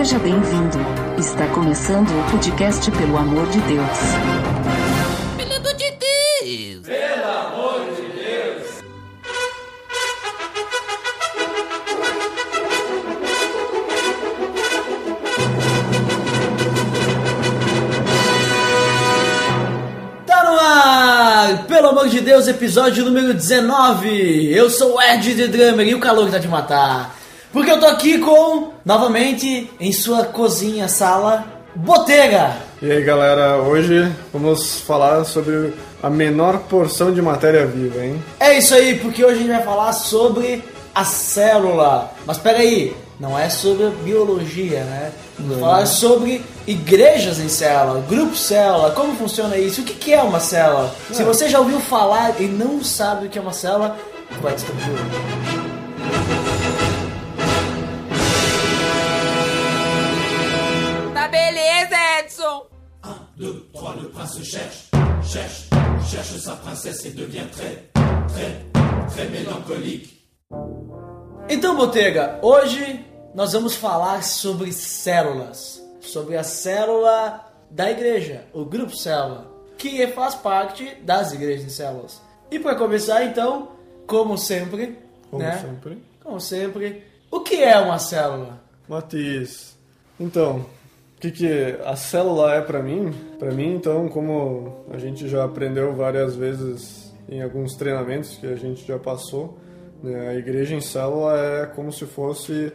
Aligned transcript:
Seja 0.00 0.18
bem-vindo. 0.18 0.78
Está 1.18 1.46
começando 1.48 2.08
o 2.08 2.30
podcast 2.30 2.90
Pelo 2.90 3.18
Amor 3.18 3.46
de 3.50 3.60
Deus. 3.60 3.98
Pelo 5.36 5.56
amor 5.56 5.74
de 5.74 5.90
Deus! 8.14 8.80
Tá 20.26 20.44
no 20.44 20.58
ar! 20.58 21.66
Pelo 21.66 21.88
amor 21.88 22.08
de 22.08 22.22
Deus, 22.22 22.48
episódio 22.48 23.04
número 23.04 23.34
19. 23.34 24.50
Eu 24.50 24.70
sou 24.70 24.96
o 24.96 25.02
Ed 25.02 25.34
The 25.34 25.46
Drummer 25.46 25.86
e 25.86 25.94
o 25.94 26.00
calor 26.00 26.24
que 26.24 26.32
tá 26.32 26.38
de 26.38 26.48
matar. 26.48 27.19
Porque 27.52 27.70
eu 27.70 27.80
tô 27.80 27.86
aqui 27.86 28.18
com, 28.18 28.70
novamente, 28.84 29.70
em 29.80 29.92
sua 29.92 30.24
cozinha, 30.24 30.86
sala, 30.88 31.44
Botega. 31.74 32.56
E 32.82 32.90
aí 32.90 33.02
galera, 33.02 33.58
hoje 33.58 34.10
vamos 34.32 34.80
falar 34.80 35.24
sobre 35.24 35.74
a 36.02 36.08
menor 36.08 36.58
porção 36.60 37.12
de 37.12 37.20
matéria 37.20 37.66
viva, 37.66 38.04
hein? 38.04 38.22
É 38.38 38.56
isso 38.56 38.74
aí, 38.74 38.98
porque 38.98 39.24
hoje 39.24 39.34
a 39.34 39.38
gente 39.38 39.50
vai 39.50 39.62
falar 39.62 39.92
sobre 39.92 40.64
a 40.94 41.04
célula. 41.04 42.12
Mas 42.24 42.38
peraí, 42.38 42.96
não 43.18 43.38
é 43.38 43.48
sobre 43.48 43.86
a 43.86 43.90
biologia, 43.90 44.84
né? 44.84 45.12
Vamos 45.38 45.60
falar 45.60 45.86
sobre 45.86 46.42
igrejas 46.66 47.38
em 47.38 47.48
célula, 47.48 48.04
grupo 48.08 48.36
célula, 48.36 48.90
como 48.92 49.16
funciona 49.16 49.56
isso, 49.56 49.80
o 49.80 49.84
que 49.84 49.94
que 49.94 50.12
é 50.12 50.22
uma 50.22 50.40
célula? 50.40 50.94
Se 51.12 51.22
você 51.22 51.48
já 51.48 51.58
ouviu 51.58 51.80
falar 51.80 52.40
e 52.40 52.44
não 52.44 52.82
sabe 52.82 53.26
o 53.26 53.28
que 53.28 53.38
é 53.38 53.42
uma 53.42 53.52
célula, 53.52 53.96
vai 54.40 54.54
descobrir 54.54 55.69
Então, 71.48 71.74
Botega, 71.74 72.38
hoje 72.42 73.02
nós 73.34 73.54
vamos 73.54 73.74
falar 73.74 74.22
sobre 74.24 74.70
células, 74.74 75.82
sobre 76.02 76.36
a 76.36 76.42
célula 76.42 77.50
da 77.70 77.90
igreja, 77.90 78.44
o 78.52 78.62
grupo 78.62 78.94
célula, 78.94 79.50
que 79.78 80.06
faz 80.08 80.34
parte 80.34 80.96
das 80.96 81.32
igrejas 81.32 81.64
em 81.64 81.70
células. 81.70 82.20
E 82.50 82.58
para 82.58 82.74
começar, 82.74 83.24
então, 83.24 83.70
como 84.06 84.36
sempre, 84.36 84.98
Como 85.30 85.42
né? 85.42 85.56
sempre. 85.56 86.04
Como 86.22 86.38
sempre, 86.38 87.02
o 87.30 87.40
que 87.40 87.62
é 87.62 87.78
uma 87.78 87.98
célula? 87.98 88.62
Matias, 88.86 89.78
então, 90.18 90.66
que, 91.20 91.30
que 91.30 91.76
a 91.84 91.94
célula 91.96 92.54
é 92.54 92.60
pra 92.60 92.82
mim? 92.82 93.12
Pra 93.38 93.50
mim, 93.52 93.74
então, 93.74 94.08
como 94.08 94.84
a 94.90 94.98
gente 94.98 95.28
já 95.28 95.44
aprendeu 95.44 95.94
várias 95.94 96.34
vezes 96.34 97.12
em 97.28 97.42
alguns 97.42 97.74
treinamentos 97.76 98.36
que 98.38 98.46
a 98.46 98.56
gente 98.56 98.86
já 98.86 98.98
passou, 98.98 99.58
né, 100.02 100.28
a 100.30 100.34
igreja 100.34 100.74
em 100.74 100.80
célula 100.80 101.38
é 101.38 101.66
como 101.66 101.92
se 101.92 102.06
fosse 102.06 102.72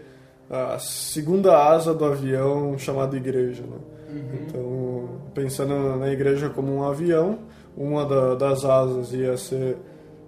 a 0.50 0.78
segunda 0.80 1.58
asa 1.58 1.94
do 1.94 2.06
avião 2.06 2.78
chamado 2.78 3.18
igreja. 3.18 3.64
Né? 3.64 3.78
Então, 4.48 5.10
pensando 5.34 5.98
na 5.98 6.10
igreja 6.10 6.50
como 6.50 6.72
um 6.74 6.84
avião, 6.84 7.40
uma 7.76 8.06
da- 8.06 8.36
das 8.36 8.64
asas 8.64 9.12
ia 9.12 9.36
ser 9.36 9.76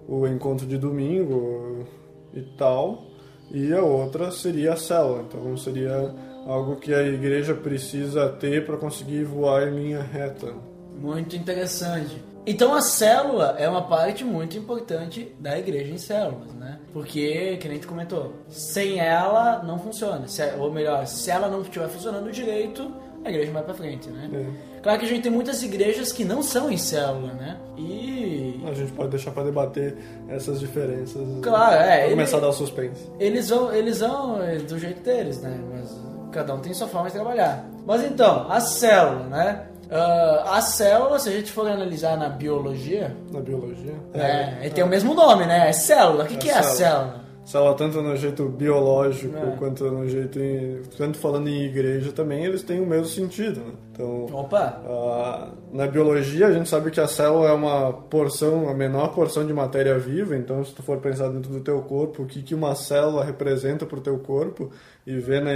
o 0.08 0.26
encontro 0.26 0.66
de 0.66 0.76
domingo 0.76 1.86
e 2.34 2.42
tal, 2.58 3.04
e 3.50 3.72
a 3.72 3.80
outra 3.82 4.30
seria 4.30 4.72
a 4.72 4.76
célula. 4.76 5.22
Então, 5.28 5.56
seria 5.56 6.12
algo 6.48 6.76
que 6.76 6.92
a 6.94 7.02
igreja 7.02 7.54
precisa 7.54 8.28
ter 8.30 8.64
para 8.66 8.76
conseguir 8.76 9.22
voar 9.24 9.68
em 9.68 9.74
linha 9.76 10.02
reta. 10.02 10.52
Muito 10.98 11.36
interessante. 11.36 12.22
Então 12.46 12.74
a 12.74 12.80
célula 12.80 13.54
é 13.58 13.68
uma 13.68 13.82
parte 13.82 14.24
muito 14.24 14.56
importante 14.56 15.32
da 15.38 15.58
igreja 15.58 15.92
em 15.92 15.98
células, 15.98 16.52
né? 16.54 16.78
Porque, 16.94 17.58
que 17.58 17.68
nem 17.68 17.78
tu 17.78 17.86
comentou, 17.86 18.32
sem 18.48 18.98
ela 18.98 19.62
não 19.62 19.78
funciona. 19.78 20.26
Se- 20.26 20.54
ou 20.58 20.72
melhor, 20.72 21.06
se 21.06 21.30
ela 21.30 21.48
não 21.48 21.60
estiver 21.60 21.88
funcionando 21.88 22.32
direito, 22.32 22.90
a 23.22 23.28
igreja 23.28 23.52
vai 23.52 23.62
pra 23.62 23.74
frente, 23.74 24.08
né? 24.08 24.30
É. 24.32 24.80
Claro 24.82 24.98
que 24.98 25.04
a 25.04 25.08
gente 25.08 25.22
tem 25.24 25.30
muitas 25.32 25.62
igrejas 25.62 26.10
que 26.10 26.24
não 26.24 26.42
são 26.42 26.70
em 26.70 26.78
célula, 26.78 27.34
né? 27.34 27.58
E 27.76 28.60
A 28.66 28.72
gente 28.72 28.92
pode 28.92 29.10
deixar 29.10 29.30
para 29.32 29.44
debater 29.44 29.96
essas 30.28 30.58
diferenças. 30.58 31.22
Claro, 31.42 31.74
é, 31.82 32.00
Pra 32.02 32.10
começar 32.10 32.36
a 32.38 32.40
dar 32.40 32.48
o 32.48 32.52
suspense. 32.52 33.10
eles 33.20 33.50
vão, 33.50 33.72
eles 33.74 34.00
vão 34.00 34.42
é, 34.42 34.56
do 34.56 34.78
jeito 34.78 35.02
deles, 35.02 35.40
né? 35.42 35.58
Mas 35.70 35.90
cada 36.32 36.54
um 36.54 36.60
tem 36.60 36.72
sua 36.74 36.88
forma 36.88 37.08
de 37.08 37.14
trabalhar. 37.14 37.64
Mas 37.86 38.04
então, 38.04 38.50
a 38.50 38.60
célula, 38.60 39.24
né? 39.24 39.62
Ah, 39.90 40.56
a 40.56 40.60
célula, 40.60 41.18
se 41.18 41.28
a 41.28 41.32
gente 41.32 41.50
for 41.50 41.66
analisar 41.66 42.16
na 42.16 42.28
biologia, 42.28 43.16
Na 43.32 43.40
biologia. 43.40 43.94
É, 44.12 44.66
e 44.66 44.70
tem 44.70 44.84
o 44.84 44.86
mesmo 44.86 45.14
nome, 45.14 45.46
né? 45.46 45.68
É 45.68 45.72
célula. 45.72 46.24
O 46.24 46.26
que, 46.26 46.34
É 46.34 46.36
que 46.36 46.50
é 46.50 46.58
a 46.58 46.62
célula. 46.62 47.27
Célula? 47.48 47.68
Célula 47.68 47.74
tanto 47.76 48.02
no 48.02 48.16
jeito 48.16 48.44
biológico 48.48 49.36
É. 49.36 49.56
quanto 49.58 49.84
no 49.90 50.08
jeito 50.08 50.38
em, 50.38 50.80
tanto 50.96 51.18
falando 51.18 51.48
em 51.48 51.64
igreja 51.64 52.12
também 52.12 52.44
eles 52.44 52.62
têm 52.62 52.80
o 52.80 52.86
mesmo 52.86 53.06
sentido 53.06 53.60
né? 53.60 53.72
então 53.92 54.26
Opa! 54.32 54.80
a- 54.86 55.48
na 55.72 55.86
biologia 55.86 56.46
a 56.48 56.52
gente 56.52 56.68
sabe 56.68 56.90
que 56.90 57.00
a 57.00 57.06
célula 57.06 57.48
é 57.48 57.52
uma 57.52 57.92
porção 57.92 58.68
a 58.68 58.74
menor 58.74 59.08
porção 59.14 59.46
de 59.46 59.52
matéria 59.52 59.98
viva 59.98 60.36
então 60.36 60.64
se 60.64 60.72
tu 60.74 60.82
for 60.82 60.98
pensar 60.98 61.28
dentro 61.28 61.50
do 61.50 61.60
teu 61.60 61.80
corpo 61.82 62.22
o 62.22 62.26
que 62.26 62.42
que 62.42 62.54
uma 62.54 62.74
célula 62.74 63.24
representa 63.24 63.84
para 63.86 63.98
o 63.98 64.02
teu 64.02 64.18
corpo 64.18 64.70
e 65.06 65.16
ver 65.18 65.40
na, 65.42 65.50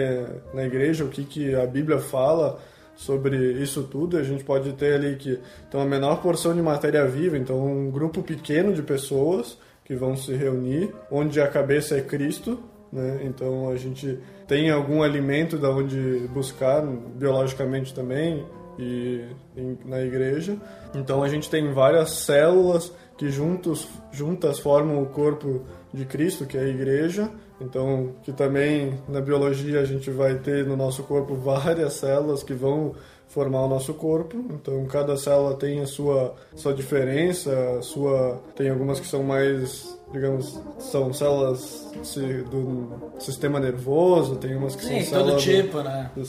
na 0.55 0.65
igreja 0.65 1.05
o 1.05 1.09
que 1.09 1.25
que 1.25 1.55
a 1.55 1.67
Bíblia 1.67 1.99
fala 1.99 2.59
sobre 2.95 3.37
isso 3.55 3.83
tudo 3.85 4.17
a 4.19 4.23
gente 4.23 4.45
pode 4.45 4.73
ter 4.75 4.95
ali 4.95 5.17
que 5.17 5.39
então 5.69 5.81
a 5.81 5.85
menor 5.87 6.21
porção 6.21 6.55
de 6.55 6.61
matéria 6.63 7.07
viva 7.07 7.37
então 7.39 7.57
um 7.65 7.91
grupo 7.91 8.23
pequeno 8.23 8.73
de 8.75 8.83
pessoas 8.83 9.57
que 9.93 9.97
vão 9.99 10.17
se 10.17 10.33
reunir, 10.35 10.91
onde 11.11 11.39
a 11.39 11.47
cabeça 11.47 11.97
é 11.99 12.01
Cristo, 12.01 12.59
né? 12.91 13.21
Então 13.25 13.69
a 13.69 13.77
gente 13.77 14.19
tem 14.49 14.71
algum 14.71 15.03
alimento 15.03 15.59
da 15.59 15.71
onde 15.71 16.27
buscar 16.33 16.83
biologicamente 16.83 17.95
também 17.95 18.43
e 18.79 19.21
em- 19.55 19.79
na 19.85 20.01
igreja. 20.01 20.57
Então 20.95 21.23
a 21.23 21.29
gente 21.29 21.51
tem 21.51 21.73
várias 21.75 22.11
células 22.11 22.91
que 23.19 23.29
juntos 23.29 23.87
juntas 24.11 24.59
formam 24.59 25.03
o 25.03 25.07
corpo 25.07 25.61
de 25.93 26.07
Cristo, 26.07 26.47
que 26.47 26.57
é 26.57 26.61
a 26.63 26.69
igreja. 26.69 27.31
Então, 27.61 28.15
que 28.25 28.33
também 28.33 28.95
na 29.09 29.21
biologia 29.21 29.81
a 29.81 29.85
gente 29.85 30.11
vai 30.11 30.35
ter 30.37 30.67
no 30.67 30.77
nosso 30.77 31.03
corpo 31.05 31.35
várias 31.35 31.93
células 31.93 32.43
que 32.43 32.55
vão 32.55 32.95
formar 33.33 33.63
o 33.65 33.69
nosso 33.69 33.95
corpo. 33.95 34.37
Então, 34.51 34.85
cada 34.87 35.17
célula 35.17 35.55
tem 35.57 35.81
a 35.81 35.87
sua 35.87 36.35
sua 36.55 36.73
diferença, 36.75 37.51
a 37.79 37.83
sua 37.83 38.41
tem 38.55 38.69
algumas 38.71 39.01
que 39.01 39.07
são 39.07 39.23
mais, 39.23 39.99
digamos, 40.13 40.61
são 40.79 41.13
células 41.13 41.91
si- 42.03 42.45
do 42.51 42.89
sistema 43.19 43.59
nervoso, 43.59 44.37
tem 44.37 44.55
umas 44.55 44.77
que 44.77 44.85
Sim, 44.85 45.03
são 45.03 45.19
todo 45.25 45.41
células 45.41 45.43
tipo, 45.65 45.81
né? 45.81 46.11
do, 46.15 46.21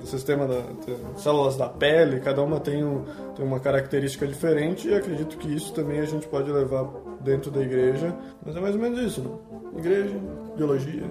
do 0.00 0.06
sistema 0.06 0.46
da 0.46 0.62
células 1.16 1.56
da 1.56 1.68
pele, 1.68 2.20
cada 2.20 2.42
uma 2.42 2.60
tem, 2.60 2.84
um, 2.84 3.04
tem 3.34 3.44
uma 3.44 3.58
característica 3.58 4.26
diferente 4.26 4.88
e 4.88 4.94
acredito 4.94 5.38
que 5.38 5.54
isso 5.54 5.72
também 5.72 6.00
a 6.00 6.04
gente 6.04 6.26
pode 6.28 6.50
levar 6.52 6.86
dentro 7.22 7.50
da 7.50 7.60
igreja, 7.62 8.14
mas 8.44 8.54
é 8.54 8.60
mais 8.60 8.74
ou 8.74 8.80
menos 8.82 8.98
isso, 9.00 9.22
né? 9.22 9.30
Igreja, 9.78 10.14
biologia, 10.56 11.04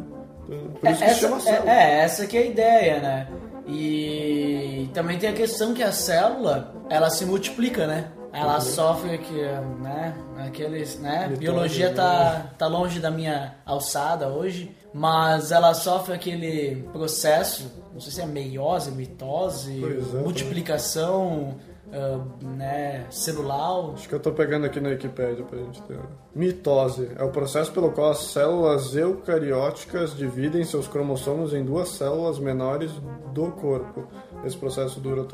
então, 0.44 0.60
por 0.80 0.90
isso 0.90 1.00
que 1.00 1.06
se 1.10 1.12
essa, 1.12 1.20
chama 1.20 1.40
célula. 1.40 1.72
é, 1.72 1.74
é, 1.74 2.00
essa 2.04 2.28
que 2.28 2.38
é 2.38 2.42
a 2.42 2.46
ideia, 2.46 3.00
né? 3.00 3.28
E 3.68 4.90
também 4.94 5.18
tem 5.18 5.30
a 5.30 5.34
questão 5.34 5.74
que 5.74 5.84
a 5.84 5.92
célula, 5.92 6.74
ela 6.90 7.10
se 7.10 7.26
multiplica, 7.26 7.86
né? 7.86 8.12
Ela 8.32 8.60
sofre 8.62 9.18
que, 9.18 9.42
né, 9.82 10.16
aqueles, 10.38 11.00
né? 11.00 11.24
Mitose, 11.24 11.40
Biologia 11.40 11.90
né? 11.90 11.96
tá, 11.96 12.46
tá 12.58 12.68
longe 12.68 13.00
da 13.00 13.10
minha 13.10 13.56
alçada 13.66 14.28
hoje, 14.28 14.76
mas 14.94 15.52
ela 15.52 15.74
sofre 15.74 16.14
aquele 16.14 16.88
processo, 16.92 17.72
não 17.92 18.00
sei 18.00 18.12
se 18.12 18.22
é 18.22 18.26
meiose, 18.26 18.92
mitose, 18.92 19.84
é, 19.84 20.22
multiplicação, 20.22 21.56
ah, 21.92 22.20
né, 22.42 23.06
celular. 23.10 23.94
Acho 23.94 24.08
que 24.08 24.16
eu 24.16 24.20
tô 24.20 24.32
pegando 24.32 24.66
aqui 24.66 24.80
na 24.80 24.90
Wikipédia 24.90 25.44
pra 25.44 25.58
gente 25.58 25.82
ter. 25.84 25.98
Mitose 26.36 27.10
é 27.18 27.24
o 27.24 27.30
processo 27.30 27.72
pelo 27.72 27.92
qual 27.92 28.12
as 28.12 28.20
células 28.26 28.96
eucarióticas 28.96 30.16
dividem 30.16 30.64
seus 30.64 30.88
cromossomos 30.88 31.54
em 31.54 31.66
duas 31.66 31.90
células 31.90 32.38
menores 32.38 32.92
do 33.34 33.52
corpo. 33.52 34.08
Esse 34.46 34.56
processo 34.56 35.00
dura. 35.00 35.26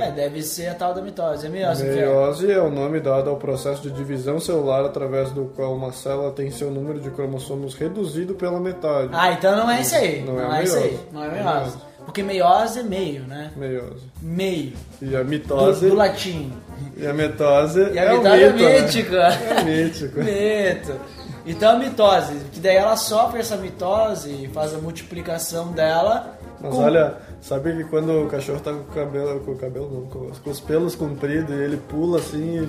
É, 0.00 0.12
deve 0.12 0.42
ser 0.42 0.68
a 0.68 0.74
tal 0.74 0.94
da 0.94 1.02
mitose. 1.02 1.46
É 1.46 1.48
meiose 1.48 1.86
é. 1.86 1.94
Meiose 1.94 2.52
é 2.52 2.60
o 2.60 2.70
nome 2.70 3.00
dado 3.00 3.30
ao 3.30 3.36
processo 3.36 3.82
de 3.82 3.90
divisão 3.90 4.38
celular 4.38 4.84
através 4.84 5.32
do 5.32 5.46
qual 5.56 5.74
uma 5.74 5.90
célula 5.92 6.30
tem 6.30 6.50
seu 6.50 6.70
número 6.70 7.00
de 7.00 7.10
cromossomos 7.10 7.74
reduzido 7.74 8.34
pela 8.34 8.60
metade. 8.60 9.10
Ah, 9.12 9.32
então 9.32 9.56
não 9.56 9.70
é 9.70 9.80
isso 9.80 9.96
aí. 9.96 10.22
Não 10.22 10.34
Não, 10.34 10.54
é 10.54 10.60
é, 10.60 10.64
isso 10.64 10.76
aí. 10.76 11.00
Não 11.12 11.24
é 11.24 11.28
Não 11.28 11.36
é 11.36 11.42
meiose. 11.42 11.78
Porque 12.06 12.22
meiose 12.22 12.78
é 12.78 12.82
meio, 12.82 13.22
né? 13.24 13.50
Meiose. 13.56 14.04
Meio. 14.22 14.72
E 15.02 15.14
a 15.14 15.22
Do, 15.22 15.28
mitose. 15.28 15.88
do 15.88 15.94
latim. 15.94 16.50
E 16.96 17.06
a 17.06 17.12
mitose. 17.12 17.80
E 17.92 17.98
a 17.98 18.04
é 18.04 18.12
o 18.14 18.16
mitose 18.22 18.42
é 18.42 18.52
mito, 18.52 18.64
né? 18.64 18.80
mítica. 18.80 19.16
É 19.18 19.62
mítico. 19.64 20.18
Mito. 20.24 21.00
Então 21.44 21.70
a 21.72 21.78
mitose, 21.78 22.34
que 22.52 22.58
daí 22.60 22.76
ela 22.76 22.96
sofre 22.96 23.40
essa 23.40 23.56
mitose 23.56 24.30
e 24.30 24.48
faz 24.52 24.74
a 24.74 24.78
multiplicação 24.78 25.70
dela 25.72 26.34
Mas 26.60 26.74
Com- 26.74 26.82
olha, 26.82 27.14
sabe 27.40 27.72
que 27.76 27.84
quando 27.84 28.24
o 28.24 28.28
cachorro 28.28 28.58
tá 28.58 28.72
com 28.72 28.78
o 28.80 28.84
cabelo, 28.86 29.40
com 29.40 29.52
o 29.52 29.56
cabelo 29.56 29.88
não, 29.92 30.06
com, 30.10 30.28
os- 30.30 30.38
com 30.40 30.50
os 30.50 30.58
pelos 30.58 30.96
compridos 30.96 31.50
e 31.54 31.58
ele 31.62 31.76
pula 31.76 32.18
assim 32.18 32.68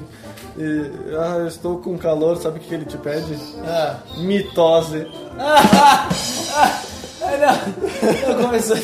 e, 0.58 0.62
e, 0.62 0.92
ah, 1.16 1.38
eu 1.40 1.48
estou 1.48 1.78
com 1.80 1.98
calor, 1.98 2.38
sabe 2.38 2.58
o 2.60 2.62
que 2.62 2.72
ele 2.74 2.86
te 2.86 2.98
pede? 2.98 3.36
Ah. 3.66 3.98
Mitose. 4.18 5.08
Ah, 5.40 6.08
Ai, 7.28 7.38
não. 7.38 8.34
Não 8.34 8.44
começou. 8.46 8.78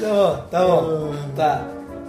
Tá 0.00 0.08
bom, 0.08 0.46
tá 0.50 0.64
bom. 0.64 1.14
Tá. 1.34 1.68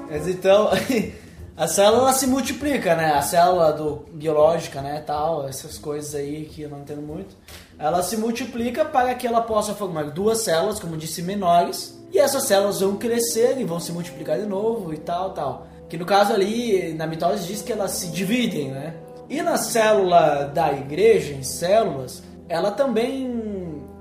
Mas 0.09 0.27
então, 0.27 0.69
a 1.57 1.67
célula 1.67 2.13
se 2.13 2.27
multiplica, 2.27 2.95
né? 2.95 3.13
A 3.13 3.21
célula 3.21 3.73
do 3.73 4.05
biológica, 4.13 4.81
né, 4.81 5.03
tal, 5.05 5.47
essas 5.47 5.77
coisas 5.79 6.13
aí 6.13 6.45
que 6.45 6.61
eu 6.61 6.69
não 6.69 6.81
entendo 6.81 7.01
muito. 7.01 7.35
Ela 7.79 8.03
se 8.03 8.15
multiplica 8.17 8.85
para 8.85 9.15
que 9.15 9.25
ela 9.25 9.41
possa 9.41 9.73
formar 9.73 10.11
duas 10.11 10.41
células, 10.41 10.79
como 10.79 10.95
disse, 10.95 11.21
menores. 11.21 11.97
E 12.11 12.19
essas 12.19 12.43
células 12.43 12.79
vão 12.79 12.95
crescer 12.95 13.57
e 13.59 13.63
vão 13.63 13.79
se 13.79 13.91
multiplicar 13.91 14.39
de 14.39 14.45
novo 14.45 14.93
e 14.93 14.97
tal, 14.97 15.31
tal. 15.31 15.67
Que 15.89 15.97
no 15.97 16.05
caso 16.05 16.33
ali, 16.33 16.93
na 16.93 17.07
mitose 17.07 17.47
diz 17.47 17.61
que 17.61 17.71
elas 17.71 17.91
se 17.91 18.07
dividem, 18.07 18.71
né? 18.71 18.93
E 19.29 19.41
na 19.41 19.57
célula 19.57 20.45
da 20.53 20.71
igreja, 20.71 21.33
em 21.33 21.43
células, 21.43 22.23
ela 22.47 22.71
também 22.71 23.27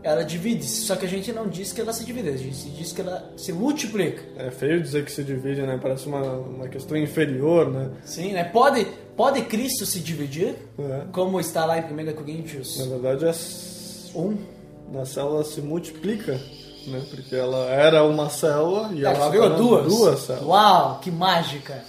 ela 0.07 0.25
divide-se, 0.25 0.83
só 0.83 0.95
que 0.97 1.05
a 1.05 1.09
gente 1.09 1.33
não 1.33 1.49
diz 1.49 1.73
que 1.73 1.81
ela 1.81 1.93
se 1.93 2.05
divide, 2.05 2.29
a 2.29 2.37
gente 2.37 2.71
diz 2.71 2.93
que 2.93 3.01
ela 3.01 3.33
se 3.37 3.53
multiplica. 3.53 4.23
É 4.37 4.51
feio 4.51 4.81
dizer 4.81 5.05
que 5.05 5.11
se 5.13 5.25
divide, 5.25 5.63
né? 5.63 5.79
Parece 5.83 6.07
uma, 6.07 6.23
uma 6.23 6.69
questão 6.69 6.97
inferior, 6.97 7.71
né? 7.71 7.91
Sim, 8.05 8.33
né? 8.33 8.45
Pode, 8.45 8.87
pode 9.17 9.43
Cristo 9.43 9.85
se 9.85 9.99
dividir, 10.01 10.55
É. 10.79 11.03
como 11.13 11.41
está 11.41 11.65
lá 11.65 11.79
em 11.79 11.83
1 11.83 12.13
Coríntios 12.15 12.79
Na 12.79 12.87
verdade, 12.97 13.25
é 13.27 13.35
1. 14.19 14.37
na 14.93 15.05
célula 15.05 15.43
se 15.45 15.61
multiplica, 15.61 16.41
né? 16.87 17.03
Porque 17.11 17.35
ela 17.35 17.67
era 17.71 18.05
uma 18.05 18.31
célula 18.31 18.91
e 18.95 19.05
Ela 19.05 19.15
ela 19.17 19.29
virou 19.31 19.57
duas. 19.57 19.87
duas 19.87 20.21
células. 20.21 20.47
Uau, 20.49 21.01
que 21.01 21.11
mágica! 21.11 21.83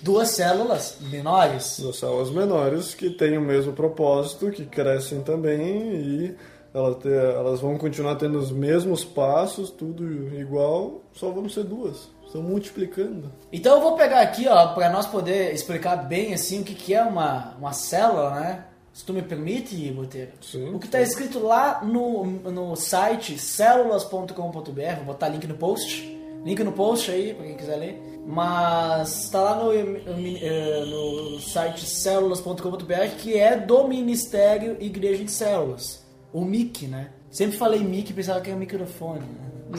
Duas 0.00 0.28
células 0.28 0.98
menores. 1.10 1.78
Duas 1.80 1.96
células 1.96 2.30
menores 2.30 2.94
que 2.94 3.08
têm 3.10 3.38
o 3.38 3.40
mesmo 3.40 3.72
propósito, 3.72 4.50
que 4.50 4.64
crescem 4.66 5.22
também 5.22 5.94
e 5.96 6.36
elas 6.74 7.60
vão 7.60 7.78
continuar 7.78 8.16
tendo 8.16 8.36
os 8.36 8.50
mesmos 8.50 9.04
passos, 9.04 9.70
tudo 9.70 10.04
igual, 10.34 11.02
só 11.12 11.30
vão 11.30 11.48
ser 11.48 11.64
duas. 11.64 12.08
Estão 12.26 12.42
multiplicando. 12.42 13.30
Então 13.52 13.76
eu 13.76 13.80
vou 13.80 13.94
pegar 13.96 14.20
aqui, 14.20 14.48
ó, 14.48 14.74
para 14.74 14.90
nós 14.90 15.06
poder 15.06 15.54
explicar 15.54 15.96
bem 15.96 16.34
assim 16.34 16.62
o 16.62 16.64
que, 16.64 16.74
que 16.74 16.92
é 16.92 17.02
uma, 17.02 17.54
uma 17.58 17.72
célula, 17.72 18.30
né? 18.40 18.64
Se 18.92 19.04
tu 19.04 19.12
me 19.12 19.22
permite, 19.22 19.90
Boteiro. 19.92 20.32
Sim, 20.40 20.74
O 20.74 20.78
que 20.78 20.86
está 20.86 21.00
escrito 21.00 21.40
lá 21.40 21.80
no, 21.84 22.24
no 22.24 22.76
site 22.76 23.38
células.com.br, 23.38 24.96
vou 24.96 25.04
botar 25.04 25.28
link 25.28 25.46
no 25.46 25.54
post. 25.54 26.02
Link 26.44 26.62
no 26.62 26.72
post 26.72 27.10
aí, 27.10 27.34
para 27.34 27.46
quem 27.46 27.56
quiser 27.56 27.76
ler. 27.76 28.20
Mas 28.26 29.24
está 29.24 29.40
lá 29.40 29.56
no, 29.56 29.72
eh, 29.72 30.84
no 30.86 31.40
site 31.40 31.86
células.com.br, 31.86 33.16
que 33.18 33.36
é 33.36 33.56
do 33.56 33.86
Ministério 33.88 34.76
Igreja 34.80 35.24
de 35.24 35.30
Células. 35.30 36.03
O 36.34 36.44
MIC, 36.44 36.88
né? 36.88 37.10
Sempre 37.30 37.56
falei 37.56 37.78
MIC 37.78 38.10
e 38.10 38.12
pensava 38.12 38.40
que 38.40 38.50
era 38.50 38.58
microfone, 38.58 39.20
né? 39.20 39.54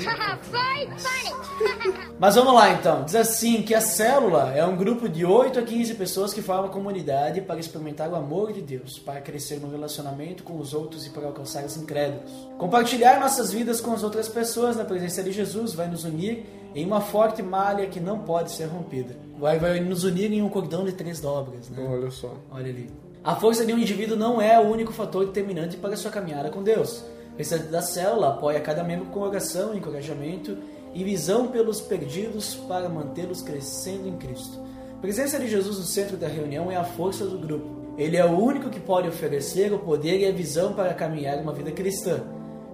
Mas 2.18 2.36
vamos 2.36 2.54
lá 2.54 2.72
então. 2.72 3.04
Diz 3.04 3.16
assim 3.16 3.62
que 3.62 3.76
a 3.76 3.82
célula 3.82 4.54
é 4.56 4.66
um 4.66 4.78
grupo 4.78 5.10
de 5.10 5.26
8 5.26 5.60
a 5.60 5.62
15 5.64 5.96
pessoas 5.96 6.34
que 6.34 6.42
formam 6.42 6.68
uma 6.68 6.72
comunidade 6.72 7.42
para 7.42 7.60
experimentar 7.60 8.10
o 8.10 8.16
amor 8.16 8.54
de 8.54 8.62
Deus, 8.62 8.98
para 8.98 9.20
crescer 9.20 9.60
no 9.60 9.70
relacionamento 9.70 10.44
com 10.44 10.58
os 10.58 10.74
outros 10.74 11.06
e 11.06 11.10
para 11.10 11.28
alcançar 11.28 11.66
os 11.66 11.76
incrédulos. 11.76 12.32
Compartilhar 12.58 13.20
nossas 13.20 13.52
vidas 13.52 13.82
com 13.82 13.92
as 13.92 14.02
outras 14.02 14.30
pessoas 14.30 14.78
na 14.78 14.86
presença 14.86 15.22
de 15.22 15.34
Jesus 15.34 15.74
vai 15.74 15.90
nos 15.90 16.06
unir 16.06 16.46
em 16.74 16.86
uma 16.86 17.02
forte 17.02 17.44
malha 17.44 17.86
que 17.88 18.00
não 18.00 18.20
pode 18.20 18.52
ser 18.52 18.66
rompida. 18.66 19.14
Vai, 19.38 19.60
vai 19.60 19.82
nos 19.82 20.06
unir 20.06 20.32
em 20.32 20.42
um 20.42 20.48
cordão 20.48 20.86
de 20.86 20.94
três 20.94 21.20
dobras, 21.20 21.70
né? 21.70 21.86
Olha 21.86 22.10
só. 22.12 22.34
Olha 22.50 22.70
ali. 22.70 23.05
A 23.26 23.36
força 23.36 23.66
de 23.66 23.74
um 23.74 23.80
indivíduo 23.80 24.16
não 24.16 24.40
é 24.40 24.60
o 24.60 24.70
único 24.70 24.94
fator 24.94 25.26
determinante 25.26 25.78
para 25.78 25.98
sua 25.98 26.12
caminhada 26.12 26.52
com 26.52 26.62
Deus. 26.62 27.04
O 27.34 27.38
restante 27.40 27.64
da 27.70 27.82
célula 27.82 28.30
apoia 28.30 28.62
cada 28.62 28.84
membro 28.84 29.08
com 29.08 29.22
oração, 29.22 29.74
encorajamento 29.74 30.56
e 30.94 31.04
visão 31.04 31.48
pelos 31.48 31.82
perdidos 31.82 32.54
para 32.54 32.88
mantê-los 32.88 33.42
crescendo 33.42 34.08
em 34.08 34.16
Cristo. 34.16 34.60
A 34.96 35.02
presença 35.02 35.40
de 35.40 35.48
Jesus 35.48 35.80
no 35.80 35.84
centro 35.84 36.18
da 36.18 36.28
reunião 36.28 36.72
é 36.72 36.76
a 36.76 36.84
força 36.84 37.26
do 37.26 37.40
grupo. 37.40 37.96
Ele 37.98 38.16
é 38.16 38.24
o 38.24 38.38
único 38.38 38.70
que 38.70 38.80
pode 38.80 39.08
oferecer 39.08 39.74
o 39.74 39.80
poder 39.80 40.20
e 40.20 40.28
a 40.28 40.32
visão 40.32 40.74
para 40.74 40.94
caminhar 40.94 41.40
uma 41.40 41.52
vida 41.52 41.72
cristã. 41.72 42.22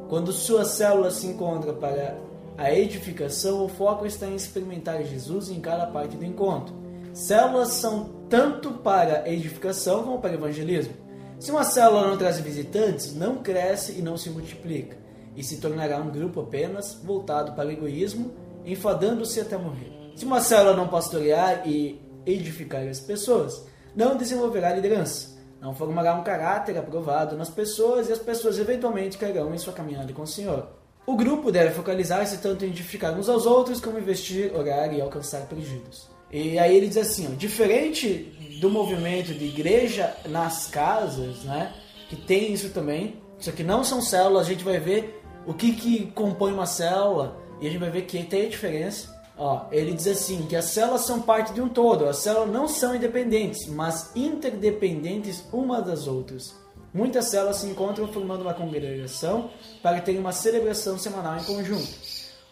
Quando 0.09 0.33
sua 0.33 0.65
célula 0.65 1.11
se 1.11 1.27
encontra 1.27 1.71
para 1.71 2.17
a 2.57 2.73
edificação, 2.73 3.63
o 3.63 3.69
foco 3.69 4.05
está 4.05 4.27
em 4.27 4.35
experimentar 4.35 5.01
Jesus 5.05 5.49
em 5.49 5.61
cada 5.61 5.87
parte 5.87 6.17
do 6.17 6.25
encontro. 6.25 6.75
Células 7.13 7.69
são 7.69 8.20
tanto 8.31 8.71
para 8.71 9.29
edificação 9.29 10.03
como 10.05 10.21
para 10.21 10.33
evangelismo. 10.33 10.93
Se 11.37 11.51
uma 11.51 11.65
célula 11.65 12.07
não 12.07 12.17
traz 12.17 12.39
visitantes, 12.39 13.13
não 13.13 13.43
cresce 13.43 13.99
e 13.99 14.01
não 14.01 14.15
se 14.15 14.29
multiplica, 14.29 14.95
e 15.35 15.43
se 15.43 15.57
tornará 15.57 15.97
um 15.97 16.09
grupo 16.09 16.39
apenas 16.39 16.93
voltado 17.03 17.51
para 17.51 17.67
o 17.67 17.71
egoísmo, 17.71 18.33
enfadando-se 18.65 19.41
até 19.41 19.57
morrer. 19.57 20.13
Se 20.15 20.23
uma 20.23 20.39
célula 20.39 20.77
não 20.77 20.87
pastorear 20.87 21.67
e 21.67 22.01
edificar 22.25 22.87
as 22.87 23.01
pessoas, 23.01 23.65
não 23.93 24.15
desenvolverá 24.15 24.73
liderança, 24.73 25.37
não 25.59 25.75
formará 25.75 26.15
um 26.15 26.23
caráter 26.23 26.77
aprovado 26.77 27.35
nas 27.35 27.49
pessoas 27.49 28.07
e 28.07 28.13
as 28.13 28.19
pessoas 28.19 28.57
eventualmente 28.57 29.17
cairão 29.17 29.53
em 29.53 29.57
sua 29.57 29.73
caminhada 29.73 30.13
com 30.13 30.21
o 30.21 30.27
Senhor. 30.27 30.69
O 31.05 31.17
grupo 31.17 31.51
deve 31.51 31.71
focalizar-se 31.71 32.37
tanto 32.37 32.63
em 32.63 32.69
edificar 32.69 33.13
uns 33.13 33.27
aos 33.27 33.45
outros 33.45 33.81
como 33.81 33.99
investir, 33.99 34.55
orar 34.55 34.93
e 34.93 35.01
alcançar 35.01 35.41
perdidos. 35.47 36.10
E 36.31 36.57
aí 36.57 36.75
ele 36.75 36.87
diz 36.87 36.97
assim, 36.97 37.27
ó, 37.31 37.35
diferente 37.35 38.31
do 38.61 38.69
movimento 38.69 39.33
de 39.33 39.45
igreja 39.45 40.15
nas 40.25 40.67
casas, 40.67 41.43
né, 41.43 41.73
que 42.09 42.15
tem 42.15 42.53
isso 42.53 42.69
também, 42.69 43.15
só 43.39 43.51
que 43.51 43.63
não 43.63 43.83
são 43.83 44.01
células, 44.01 44.45
a 44.45 44.49
gente 44.49 44.63
vai 44.63 44.79
ver 44.79 45.21
o 45.45 45.53
que 45.53 45.73
que 45.73 46.05
compõe 46.11 46.53
uma 46.53 46.65
célula 46.65 47.37
e 47.59 47.67
a 47.67 47.69
gente 47.69 47.79
vai 47.79 47.89
ver 47.89 48.03
que 48.03 48.23
tem 48.23 48.45
a 48.45 48.49
diferença. 48.49 49.19
Ó, 49.37 49.65
ele 49.71 49.93
diz 49.93 50.07
assim 50.07 50.45
que 50.45 50.55
as 50.55 50.65
células 50.65 51.01
são 51.01 51.21
parte 51.21 51.51
de 51.53 51.61
um 51.61 51.67
todo, 51.67 52.05
as 52.05 52.17
células 52.17 52.51
não 52.51 52.67
são 52.67 52.95
independentes, 52.95 53.67
mas 53.67 54.11
interdependentes 54.15 55.43
uma 55.51 55.81
das 55.81 56.05
outras. 56.05 56.53
Muitas 56.93 57.29
células 57.29 57.57
se 57.57 57.67
encontram 57.67 58.07
formando 58.09 58.41
uma 58.41 58.53
congregação 58.53 59.49
para 59.81 60.01
ter 60.01 60.17
uma 60.19 60.31
celebração 60.31 60.99
semanal 60.99 61.37
em 61.37 61.43
conjunto. 61.43 61.87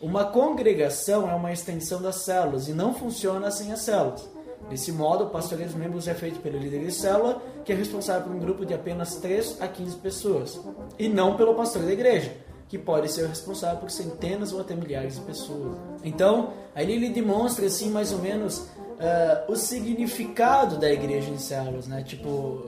Uma 0.02 0.26
congregação 0.26 1.30
é 1.30 1.36
uma 1.36 1.52
extensão 1.52 2.02
das 2.02 2.18
células 2.18 2.70
e 2.70 2.74
não 2.74 2.94
funciona 2.94 3.52
sem 3.52 3.72
as 3.72 3.82
células. 3.82 4.30
Desse 4.70 4.92
modo, 4.92 5.26
o 5.26 5.30
pastoreio 5.30 5.68
dos 5.68 5.78
membros 5.78 6.08
é 6.08 6.14
feito 6.14 6.40
pelo 6.40 6.58
líder 6.58 6.86
de 6.86 6.92
célula, 6.92 7.42
que 7.66 7.74
é 7.74 7.76
responsável 7.76 8.24
por 8.24 8.36
um 8.36 8.40
grupo 8.40 8.66
de 8.66 8.74
apenas 8.74 9.16
3 9.16 9.62
a 9.62 9.68
15 9.68 9.98
pessoas, 9.98 10.60
e 10.98 11.10
não 11.10 11.36
pelo 11.36 11.56
pastor 11.56 11.84
da 11.84 11.92
igreja, 11.92 12.32
que 12.68 12.78
pode 12.78 13.12
ser 13.12 13.28
responsável 13.28 13.78
por 13.80 13.90
centenas 13.90 14.54
ou 14.54 14.62
até 14.62 14.76
milhares 14.76 15.16
de 15.16 15.22
pessoas. 15.22 15.78
Então, 16.04 16.54
aí 16.74 16.90
ele 16.92 17.10
demonstra 17.10 17.66
assim 17.66 17.90
mais 17.90 18.14
ou 18.14 18.20
menos 18.20 18.68
ah, 19.00 19.46
o 19.48 19.56
significado 19.56 20.78
da 20.78 20.92
igreja 20.92 21.30
em 21.30 21.38
células, 21.38 21.88
né? 21.88 22.04
Tipo, 22.04 22.64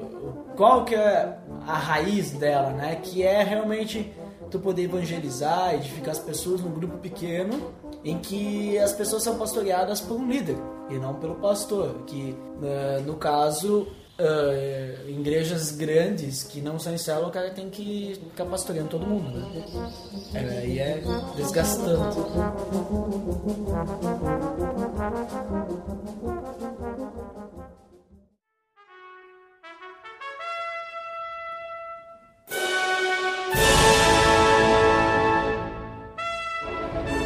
qual 0.55 0.85
que 0.85 0.95
é 0.95 1.37
a 1.67 1.77
raiz 1.77 2.31
dela, 2.31 2.71
né? 2.71 2.95
Que 2.95 3.21
é 3.21 3.43
realmente 3.43 4.13
tu 4.51 4.59
poder 4.59 4.83
evangelizar, 4.83 5.73
edificar 5.73 6.11
as 6.11 6.19
pessoas 6.19 6.61
num 6.61 6.71
grupo 6.71 6.97
pequeno 6.97 7.71
em 8.03 8.19
que 8.19 8.77
as 8.77 8.93
pessoas 8.93 9.23
são 9.23 9.37
pastoreadas 9.37 10.01
por 10.01 10.19
um 10.19 10.27
líder 10.27 10.57
e 10.89 10.95
não 10.95 11.15
pelo 11.15 11.35
pastor, 11.35 12.03
que 12.05 12.35
eh, 12.61 13.01
no 13.05 13.15
caso 13.15 13.87
em 15.07 15.19
igrejas 15.19 15.71
grandes 15.71 16.43
que 16.43 16.61
não 16.61 16.77
são 16.77 16.93
em 16.93 16.97
célula, 16.97 17.29
o 17.29 17.31
cara 17.31 17.49
tem 17.49 17.71
que 17.71 18.19
ficar 18.29 18.45
pastoreando 18.45 18.89
todo 18.89 19.07
mundo, 19.07 19.31
né? 19.31 19.63
É, 20.35 20.67
e 20.67 20.79
é 20.79 21.01
desgastante. 21.35 22.17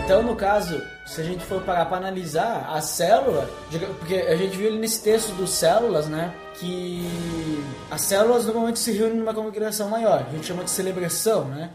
Então, 0.06 0.22
no 0.22 0.36
caso, 0.36 0.80
se 1.04 1.20
a 1.20 1.24
gente 1.24 1.44
for 1.44 1.64
parar 1.64 1.86
para 1.88 1.98
analisar 1.98 2.70
a 2.72 2.80
célula, 2.80 3.50
porque 3.98 4.14
a 4.14 4.36
gente 4.36 4.56
viu 4.56 4.68
ali 4.68 4.78
nesse 4.78 5.02
texto 5.02 5.34
dos 5.34 5.50
células, 5.50 6.06
né, 6.06 6.32
que 6.60 7.10
as 7.90 8.02
células 8.02 8.46
normalmente 8.46 8.78
se 8.78 8.92
reúnem 8.92 9.18
numa 9.18 9.34
congregação 9.34 9.90
maior, 9.90 10.24
a 10.28 10.32
gente 10.32 10.46
chama 10.46 10.64
de 10.64 10.70
celebração, 10.70 11.46
né? 11.46 11.72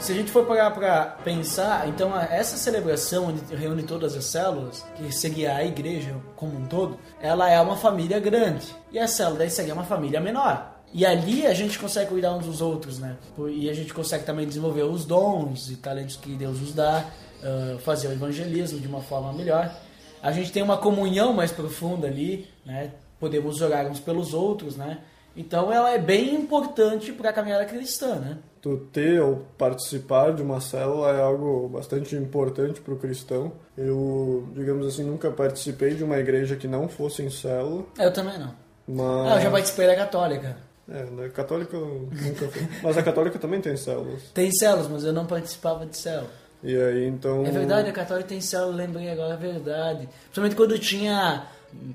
Se 0.00 0.10
a 0.10 0.14
gente 0.16 0.32
for 0.32 0.46
parar 0.46 0.72
para 0.72 1.16
pensar, 1.22 1.88
então 1.88 2.10
essa 2.18 2.56
celebração 2.56 3.28
onde 3.28 3.54
reúne 3.54 3.84
todas 3.84 4.16
as 4.16 4.24
células, 4.24 4.84
que 4.96 5.12
seria 5.12 5.54
a 5.54 5.64
igreja 5.64 6.16
como 6.34 6.58
um 6.58 6.66
todo, 6.66 6.98
ela 7.20 7.48
é 7.48 7.60
uma 7.60 7.76
família 7.76 8.18
grande. 8.18 8.66
E 8.90 8.98
a 8.98 9.06
célula 9.06 9.38
daí 9.38 9.50
seria 9.50 9.74
uma 9.74 9.84
família 9.84 10.20
menor. 10.20 10.76
E 10.92 11.06
ali 11.06 11.46
a 11.46 11.54
gente 11.54 11.78
consegue 11.78 12.10
cuidar 12.10 12.34
uns 12.34 12.46
dos 12.46 12.60
outros, 12.60 12.98
né? 12.98 13.16
E 13.48 13.70
a 13.70 13.74
gente 13.74 13.94
consegue 13.94 14.24
também 14.24 14.44
desenvolver 14.44 14.82
os 14.82 15.04
dons 15.04 15.70
e 15.70 15.76
talentos 15.76 16.16
que 16.16 16.30
Deus 16.30 16.60
nos 16.60 16.74
dá, 16.74 17.04
uh, 17.42 17.78
fazer 17.80 18.08
o 18.08 18.12
evangelismo 18.12 18.78
de 18.78 18.86
uma 18.86 19.00
forma 19.00 19.32
melhor. 19.32 19.74
A 20.22 20.32
gente 20.32 20.52
tem 20.52 20.62
uma 20.62 20.76
comunhão 20.76 21.32
mais 21.32 21.50
profunda 21.50 22.06
ali, 22.06 22.46
né? 22.64 22.92
Podemos 23.18 23.60
orar 23.60 23.86
uns 23.86 24.00
pelos 24.00 24.34
outros, 24.34 24.76
né? 24.76 24.98
Então 25.36 25.72
ela 25.72 25.90
é 25.90 25.98
bem 25.98 26.34
importante 26.34 27.12
para 27.12 27.30
a 27.30 27.32
caminhada 27.32 27.64
cristã, 27.64 28.16
né? 28.16 28.38
Tu 28.60 28.76
ter 28.92 29.20
ou 29.20 29.46
participar 29.56 30.34
de 30.34 30.42
uma 30.42 30.60
célula 30.60 31.10
é 31.10 31.20
algo 31.20 31.68
bastante 31.68 32.14
importante 32.14 32.80
para 32.80 32.92
o 32.92 32.98
cristão. 32.98 33.52
Eu, 33.76 34.46
digamos 34.54 34.86
assim, 34.86 35.02
nunca 35.02 35.30
participei 35.30 35.94
de 35.94 36.04
uma 36.04 36.18
igreja 36.18 36.56
que 36.56 36.68
não 36.68 36.88
fosse 36.88 37.22
em 37.22 37.30
célula. 37.30 37.84
Eu 37.98 38.12
também 38.12 38.38
não. 38.38 38.54
Mas... 38.86 39.32
Ah, 39.32 39.36
eu 39.36 39.40
já 39.42 39.50
participei 39.50 39.86
da 39.86 39.96
católica. 39.96 40.56
É, 40.90 41.04
da 41.04 41.28
católica 41.30 41.76
eu 41.76 42.08
nunca 42.10 42.48
fui. 42.48 42.68
Mas 42.82 42.98
a 42.98 43.02
católica 43.02 43.38
também 43.38 43.60
tem 43.60 43.76
células. 43.76 44.22
Tem 44.34 44.50
células, 44.52 44.88
mas 44.88 45.04
eu 45.04 45.12
não 45.12 45.24
participava 45.24 45.86
de 45.86 45.96
célula. 45.96 46.39
E 46.62 46.76
aí, 46.76 47.06
então... 47.06 47.44
É 47.46 47.50
verdade, 47.50 47.88
a 47.88 47.92
católica 47.92 48.28
tem 48.28 48.40
célula, 48.40 48.76
lembrei 48.76 49.10
agora, 49.10 49.34
é 49.34 49.36
verdade. 49.36 50.08
Principalmente 50.24 50.56
quando 50.56 50.78
tinha, 50.78 51.46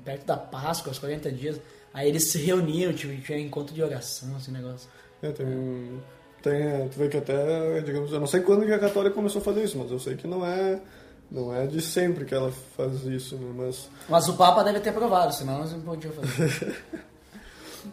perto 0.04 0.26
da 0.26 0.36
Páscoa, 0.36 0.90
aos 0.90 0.98
40 0.98 1.30
dias, 1.32 1.60
aí 1.94 2.08
eles 2.08 2.30
se 2.30 2.38
reuniam, 2.38 2.92
tipo, 2.92 3.16
tinha 3.22 3.38
encontro 3.38 3.74
de 3.74 3.82
oração, 3.82 4.36
esse 4.36 4.50
negócio. 4.50 4.88
É, 5.22 5.30
tem... 5.30 6.02
tem 6.42 6.88
tu 6.88 6.98
vê 6.98 7.08
que 7.08 7.16
até, 7.16 7.80
digamos, 7.80 8.12
eu 8.12 8.18
não 8.18 8.26
sei 8.26 8.40
quando 8.40 8.66
que 8.66 8.72
a 8.72 8.78
católica 8.78 9.14
começou 9.14 9.40
a 9.40 9.44
fazer 9.44 9.62
isso, 9.62 9.78
mas 9.78 9.90
eu 9.90 9.98
sei 9.98 10.16
que 10.16 10.26
não 10.26 10.44
é... 10.44 10.80
Não 11.28 11.52
é 11.52 11.66
de 11.66 11.82
sempre 11.82 12.24
que 12.24 12.32
ela 12.32 12.52
faz 12.76 13.04
isso, 13.04 13.36
né? 13.36 13.52
mas... 13.56 13.88
Mas 14.08 14.28
o 14.28 14.36
Papa 14.36 14.62
deve 14.62 14.78
ter 14.78 14.90
aprovado, 14.90 15.34
senão 15.34 15.58
nós 15.58 15.72
não 15.72 15.80
podíamos 15.80 16.16
fazer. 16.16 16.76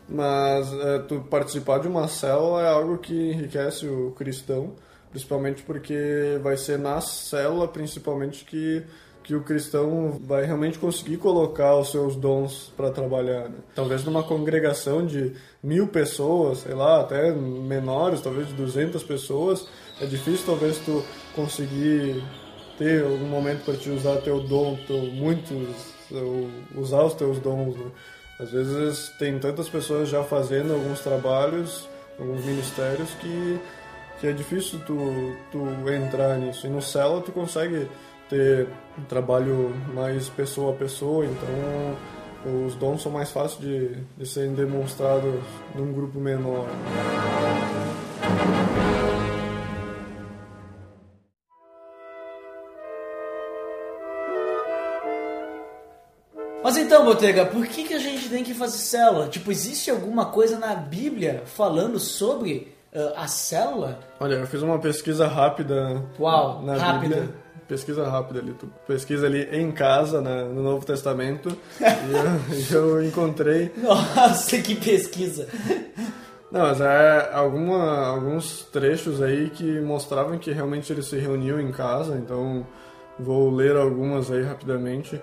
Mas 0.08 0.72
é, 0.74 1.00
tu 1.00 1.22
participar 1.30 1.80
de 1.80 1.88
uma 1.88 2.08
célula 2.08 2.62
é 2.62 2.70
algo 2.70 2.98
que 2.98 3.32
enriquece 3.32 3.88
o 3.88 4.12
cristão, 4.12 4.74
principalmente 5.13 5.62
porque 5.62 6.39
vai 6.41 6.58
ser 6.58 6.79
na 6.79 7.00
célula, 7.00 7.67
principalmente, 7.67 8.43
que, 8.43 8.84
que 9.24 9.36
o 9.36 9.43
cristão 9.43 10.20
vai 10.25 10.43
realmente 10.43 10.79
conseguir 10.79 11.17
colocar 11.17 11.75
os 11.77 11.91
seus 11.91 12.15
dons 12.15 12.74
para 12.75 12.89
trabalhar. 12.89 13.48
Né? 13.48 13.58
Talvez 13.75 14.03
numa 14.03 14.24
congregação 14.24 15.05
de 15.05 15.34
mil 15.62 15.88
pessoas, 15.88 16.60
sei 16.60 16.74
lá, 16.74 17.01
até 17.01 17.32
menores, 17.32 18.22
talvez 18.22 18.48
de 18.48 18.55
200 18.55 19.03
pessoas, 19.03 19.67
é 20.01 20.08
difícil 20.08 20.48
talvez 20.48 20.79
tu 20.79 21.03
conseguir 21.36 22.24
ter 22.79 23.03
algum 23.03 23.27
momento 23.27 23.63
para 23.65 23.75
te 23.75 23.91
usar 23.91 24.17
teu 24.17 24.39
dom, 24.39 24.75
teu, 24.88 24.98
muitos, 24.98 25.93
usar 26.75 27.03
os 27.03 27.13
teus 27.13 27.38
dons. 27.38 27.75
Né? 27.75 27.91
Às 28.39 28.50
vezes 28.50 29.10
tem 29.20 29.38
tantas 29.38 29.70
pessoas 29.70 30.10
já 30.10 30.24
fazendo 30.24 30.74
alguns 30.74 31.01
trabalhos, 31.01 31.88
alguns 32.20 32.43
ministérios 32.43 33.12
que, 33.22 33.60
que 34.24 34.27
é 34.27 34.32
difícil 34.32 34.80
tu, 34.88 35.36
tu 35.51 35.89
entrar 35.89 36.38
nisso. 36.38 36.65
E 36.65 36.70
no 36.70 36.82
Cela 36.82 37.20
tu 37.20 37.34
consegue 37.34 37.89
ter 38.30 38.70
um 38.98 39.03
trabalho 39.03 39.75
mais 39.94 40.30
pessoa 40.30 40.72
a 40.72 40.77
pessoa, 40.77 41.25
então 41.25 42.63
os 42.65 42.74
dons 42.75 43.01
são 43.01 43.12
mais 43.12 43.32
fáceis 43.32 43.60
de, 43.60 43.89
de 44.18 44.25
serem 44.25 44.53
demonstrados 44.53 45.36
num 45.75 45.92
grupo 45.92 46.22
menor. 46.22 46.65
Mas 56.63 56.77
então, 56.77 57.03
Botega, 57.03 57.46
por 57.46 57.68
que, 57.68 57.84
que 57.84 57.94
a 57.94 58.00
gente 58.00 58.30
tem 58.30 58.42
que 58.42 58.53
fazer 58.53 58.77
célula? 58.77 59.27
Tipo, 59.27 59.51
existe 59.51 59.92
alguma 59.92 60.27
coisa 60.27 60.58
na 60.58 60.74
Bíblia 60.74 61.44
falando 61.46 62.00
sobre 62.00 62.73
uh, 62.96 63.14
a 63.16 63.28
célula? 63.28 64.00
Olha, 64.20 64.36
eu 64.36 64.48
fiz 64.48 64.62
uma 64.62 64.80
pesquisa 64.80 65.28
rápida 65.28 66.04
Uau, 66.20 66.62
na 66.62 66.76
rápida. 66.76 67.16
Bíblia. 67.16 67.44
Pesquisa 67.68 68.08
rápida 68.08 68.40
ali. 68.40 68.54
Tu 68.54 68.68
pesquisa 68.86 69.26
ali 69.26 69.44
em 69.52 69.72
casa, 69.72 70.22
no 70.22 70.62
Novo 70.62 70.86
Testamento, 70.86 71.58
e 71.80 72.74
eu, 72.74 73.00
eu 73.00 73.06
encontrei... 73.06 73.72
Nossa, 73.78 74.58
que 74.60 74.76
pesquisa! 74.76 75.48
Não, 76.52 76.62
mas 76.62 76.80
é 76.82 77.32
alguma, 77.34 78.06
alguns 78.06 78.64
trechos 78.66 79.24
aí 79.24 79.50
que 79.50 79.80
mostravam 79.80 80.38
que 80.38 80.52
realmente 80.52 80.94
eles 80.94 81.08
se 81.08 81.18
reuniam 81.18 81.60
em 81.60 81.72
casa, 81.72 82.16
então 82.16 82.68
vou 83.18 83.50
ler 83.50 83.76
algumas 83.76 84.30
aí 84.30 84.44
rapidamente. 84.44 85.20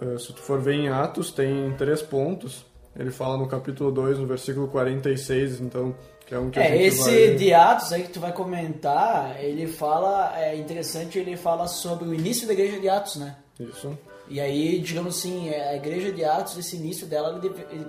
Uh, 0.00 0.16
se 0.20 0.32
tu 0.32 0.40
for 0.40 0.60
ver 0.60 0.74
em 0.74 0.88
Atos, 0.88 1.32
tem 1.32 1.74
três 1.76 2.00
pontos. 2.00 2.64
Ele 2.96 3.10
fala 3.10 3.36
no 3.36 3.48
capítulo 3.48 3.90
2, 3.90 4.18
no 4.20 4.26
versículo 4.26 4.68
46, 4.68 5.60
então, 5.60 5.94
que 6.28 6.34
é 6.34 6.38
um 6.38 6.50
que 6.50 6.60
É, 6.60 6.82
esse 6.82 7.26
vai... 7.28 7.34
de 7.36 7.54
Atos 7.54 7.92
aí 7.92 8.02
que 8.02 8.10
tu 8.10 8.20
vai 8.20 8.32
comentar, 8.32 9.42
ele 9.42 9.66
fala, 9.66 10.32
é 10.38 10.54
interessante, 10.56 11.18
ele 11.18 11.36
fala 11.36 11.66
sobre 11.66 12.06
o 12.06 12.12
início 12.14 12.46
da 12.46 12.52
igreja 12.52 12.78
de 12.78 12.88
Atos, 12.88 13.16
né? 13.16 13.34
Isso. 13.58 13.96
E 14.28 14.38
aí, 14.38 14.78
digamos 14.78 15.16
assim, 15.16 15.48
a 15.48 15.74
igreja 15.74 16.12
de 16.12 16.22
Atos, 16.22 16.58
esse 16.58 16.76
início 16.76 17.06
dela, 17.06 17.40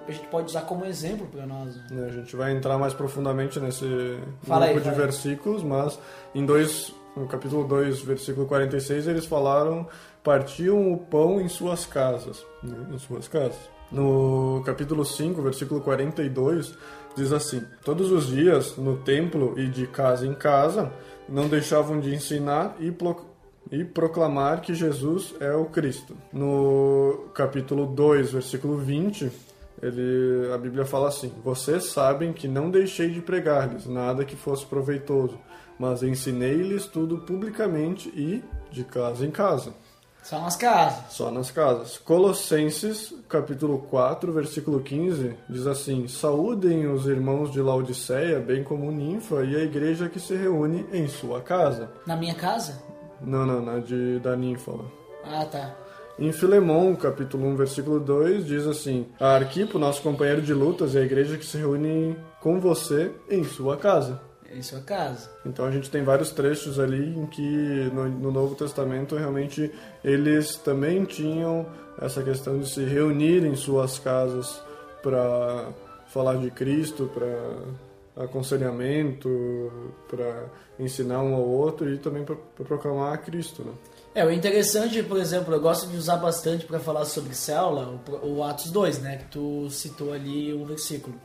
a 0.08 0.12
gente 0.12 0.28
pode 0.28 0.48
usar 0.48 0.62
como 0.62 0.86
exemplo 0.86 1.28
para 1.28 1.46
nós. 1.46 1.76
né? 1.76 1.84
Né, 1.92 2.08
A 2.08 2.14
gente 2.14 2.34
vai 2.34 2.54
entrar 2.54 2.78
mais 2.78 2.94
profundamente 2.94 3.60
nesse 3.60 4.18
Fala 4.44 4.66
aí, 4.68 4.72
grupo 4.74 4.88
de 4.88 4.96
aí. 4.96 5.02
versículos, 5.02 5.62
mas 5.64 6.00
em 6.34 6.46
dois, 6.46 6.94
no 7.14 7.28
capítulo 7.28 7.68
2, 7.68 8.00
versículo 8.04 8.48
46, 8.48 9.08
eles 9.08 9.26
falaram 9.26 9.86
partiam 10.24 10.94
o 10.94 10.98
pão 10.98 11.42
em 11.42 11.50
suas 11.50 11.86
casas, 11.86 12.46
né, 12.64 12.88
em 12.94 12.98
suas 12.98 13.28
casas. 13.28 13.60
No 13.92 14.62
capítulo 14.66 15.04
5, 15.04 15.42
versículo 15.42 15.82
42, 15.82 16.74
diz 17.16 17.32
assim: 17.32 17.64
Todos 17.84 18.12
os 18.12 18.28
dias 18.28 18.78
no 18.78 18.98
templo 18.98 19.54
e 19.60 19.68
de 19.68 19.88
casa 19.88 20.28
em 20.28 20.34
casa 20.34 20.92
não 21.28 21.48
deixavam 21.48 22.00
de 22.00 22.14
ensinar 22.14 22.76
e 22.80 22.92
pro- 22.92 23.26
e 23.72 23.84
proclamar 23.84 24.62
que 24.62 24.74
Jesus 24.74 25.34
é 25.40 25.54
o 25.54 25.66
Cristo. 25.66 26.16
No 26.32 27.30
capítulo 27.34 27.86
2, 27.88 28.32
versículo 28.32 28.78
20, 28.78 29.32
ele, 29.82 30.52
a 30.54 30.58
Bíblia 30.58 30.86
fala 30.86 31.08
assim: 31.08 31.32
Vocês 31.44 31.86
sabem 31.86 32.32
que 32.32 32.48
não 32.48 32.70
deixei 32.70 33.10
de 33.10 33.22
pregar-lhes 33.22 33.88
nada 33.88 34.24
que 34.24 34.36
fosse 34.36 34.66
proveitoso, 34.66 35.38
mas 35.80 36.04
ensinei-lhes 36.04 36.86
tudo 36.86 37.20
publicamente 37.20 38.10
e 38.10 38.44
de 38.72 38.84
casa 38.84 39.26
em 39.26 39.32
casa. 39.32 39.74
Só 40.24 40.40
nas 40.40 40.56
casas. 40.56 41.14
Só 41.14 41.32
nas 41.32 41.50
casas. 41.50 41.98
Colossenses, 41.98 43.14
capítulo 43.28 43.80
4, 43.90 44.32
versículo 44.32 44.82
15, 44.82 45.36
diz 45.50 45.66
assim: 45.66 46.08
Saúdem 46.08 46.88
os 46.88 47.08
irmãos 47.08 47.52
de 47.52 47.62
Laodiceia, 47.62 48.40
bem 48.40 48.64
como 48.64 48.92
Ninfa 48.92 49.44
e 49.44 49.56
a 49.56 49.64
igreja 49.64 50.10
que 50.10 50.20
se 50.20 50.36
reúne 50.36 50.86
em 50.92 51.08
sua 51.08 51.42
casa. 51.42 51.90
Na 52.06 52.16
minha 52.16 52.36
casa? 52.36 52.82
Não, 53.22 53.46
não, 53.46 53.62
na 53.62 53.80
de, 53.80 54.20
da 54.20 54.36
Ninfa. 54.36 54.74
Ah, 55.24 55.46
tá. 55.46 55.76
Em 56.18 56.34
Filemão, 56.34 56.94
capítulo 56.96 57.48
1, 57.48 57.56
versículo 57.56 58.00
2, 58.00 58.46
diz 58.46 58.68
assim: 58.68 59.08
A 59.20 59.36
Arquipo, 59.36 59.80
nosso 59.80 60.02
companheiro 60.02 60.42
de 60.42 60.54
lutas, 60.54 60.96
é 60.96 61.00
a 61.00 61.06
igreja 61.06 61.38
que 61.38 61.46
se 61.46 61.58
reúne 61.58 62.18
com 62.42 62.60
você 62.60 63.12
em 63.30 63.44
sua 63.46 63.78
casa. 63.78 64.22
Em 64.52 64.62
sua 64.64 64.82
casa. 64.82 65.30
Então 65.46 65.66
a 65.66 65.72
gente 65.72 65.92
tem 65.92 66.04
vários 66.04 66.32
trechos 66.32 66.80
ali 66.80 67.16
em 67.16 67.26
que 67.28 67.90
no, 67.94 68.10
no 68.10 68.32
Novo 68.32 68.56
Testamento 68.56 69.16
realmente 69.16 69.72
eles 70.04 70.56
também 70.56 71.06
tinham 71.06 71.68
essa 72.02 72.24
questão 72.24 72.58
de 72.58 72.68
se 72.68 72.84
reunir 72.84 73.46
em 73.46 73.56
suas 73.56 74.00
casas 74.00 74.62
para 75.04 75.70
falar 76.08 76.38
de 76.38 76.50
Cristo, 76.50 77.10
para 77.14 78.26
aconselhamento, 78.26 79.72
para 80.10 80.46
ensinar 80.80 81.22
um 81.22 81.36
ao 81.36 81.48
outro 81.48 81.90
e 81.94 81.98
também 81.98 82.24
para 82.24 82.36
proclamar 82.66 83.14
a 83.14 83.18
Cristo, 83.18 83.64
né? 83.64 83.72
É, 84.14 84.26
o 84.26 84.32
interessante, 84.32 85.04
por 85.04 85.18
exemplo, 85.18 85.54
eu 85.54 85.62
gosto 85.62 85.88
de 85.88 85.96
usar 85.96 86.18
bastante 86.18 86.66
para 86.66 86.80
falar 86.80 87.06
sobre 87.06 87.36
célula, 87.36 88.00
o, 88.24 88.44
Atos 88.44 88.72
2, 88.72 89.00
né? 89.00 89.18
Que 89.18 89.26
tu 89.26 89.70
citou 89.70 90.14
ali 90.14 90.54
um 90.54 90.66
versículo. 90.66 91.16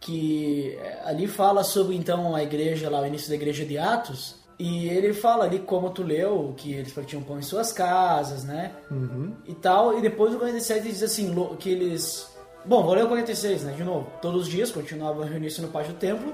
Que 0.00 0.76
é, 0.80 1.02
ali 1.04 1.26
fala 1.26 1.64
sobre, 1.64 1.96
então, 1.96 2.34
a 2.34 2.42
igreja 2.42 2.88
lá, 2.88 3.00
o 3.00 3.06
início 3.06 3.28
da 3.28 3.34
igreja 3.34 3.64
de 3.64 3.76
Atos. 3.76 4.36
E 4.56 4.88
ele 4.88 5.12
fala 5.12 5.44
ali, 5.44 5.58
como 5.58 5.90
tu 5.90 6.04
leu, 6.04 6.54
que 6.56 6.72
eles 6.72 6.92
partiam 6.92 7.20
pão 7.22 7.38
em 7.38 7.42
suas 7.42 7.72
casas, 7.72 8.44
né? 8.44 8.72
E 9.46 9.54
tal. 9.54 9.98
E 9.98 10.00
depois 10.00 10.32
o 10.32 10.38
47 10.38 10.88
diz 10.88 11.02
assim, 11.02 11.34
que 11.58 11.68
eles... 11.68 12.32
Bom, 12.64 12.82
vou 12.84 12.94
ler 12.94 13.04
o 13.04 13.08
46, 13.08 13.64
né? 13.64 13.72
De 13.72 13.82
novo. 13.82 14.06
Todos 14.22 14.42
os 14.42 14.48
dias 14.48 14.70
continuavam 14.70 15.24
a 15.24 15.26
reunir-se 15.26 15.60
no 15.60 15.68
pátio 15.68 15.92
do 15.92 15.98
templo, 15.98 16.32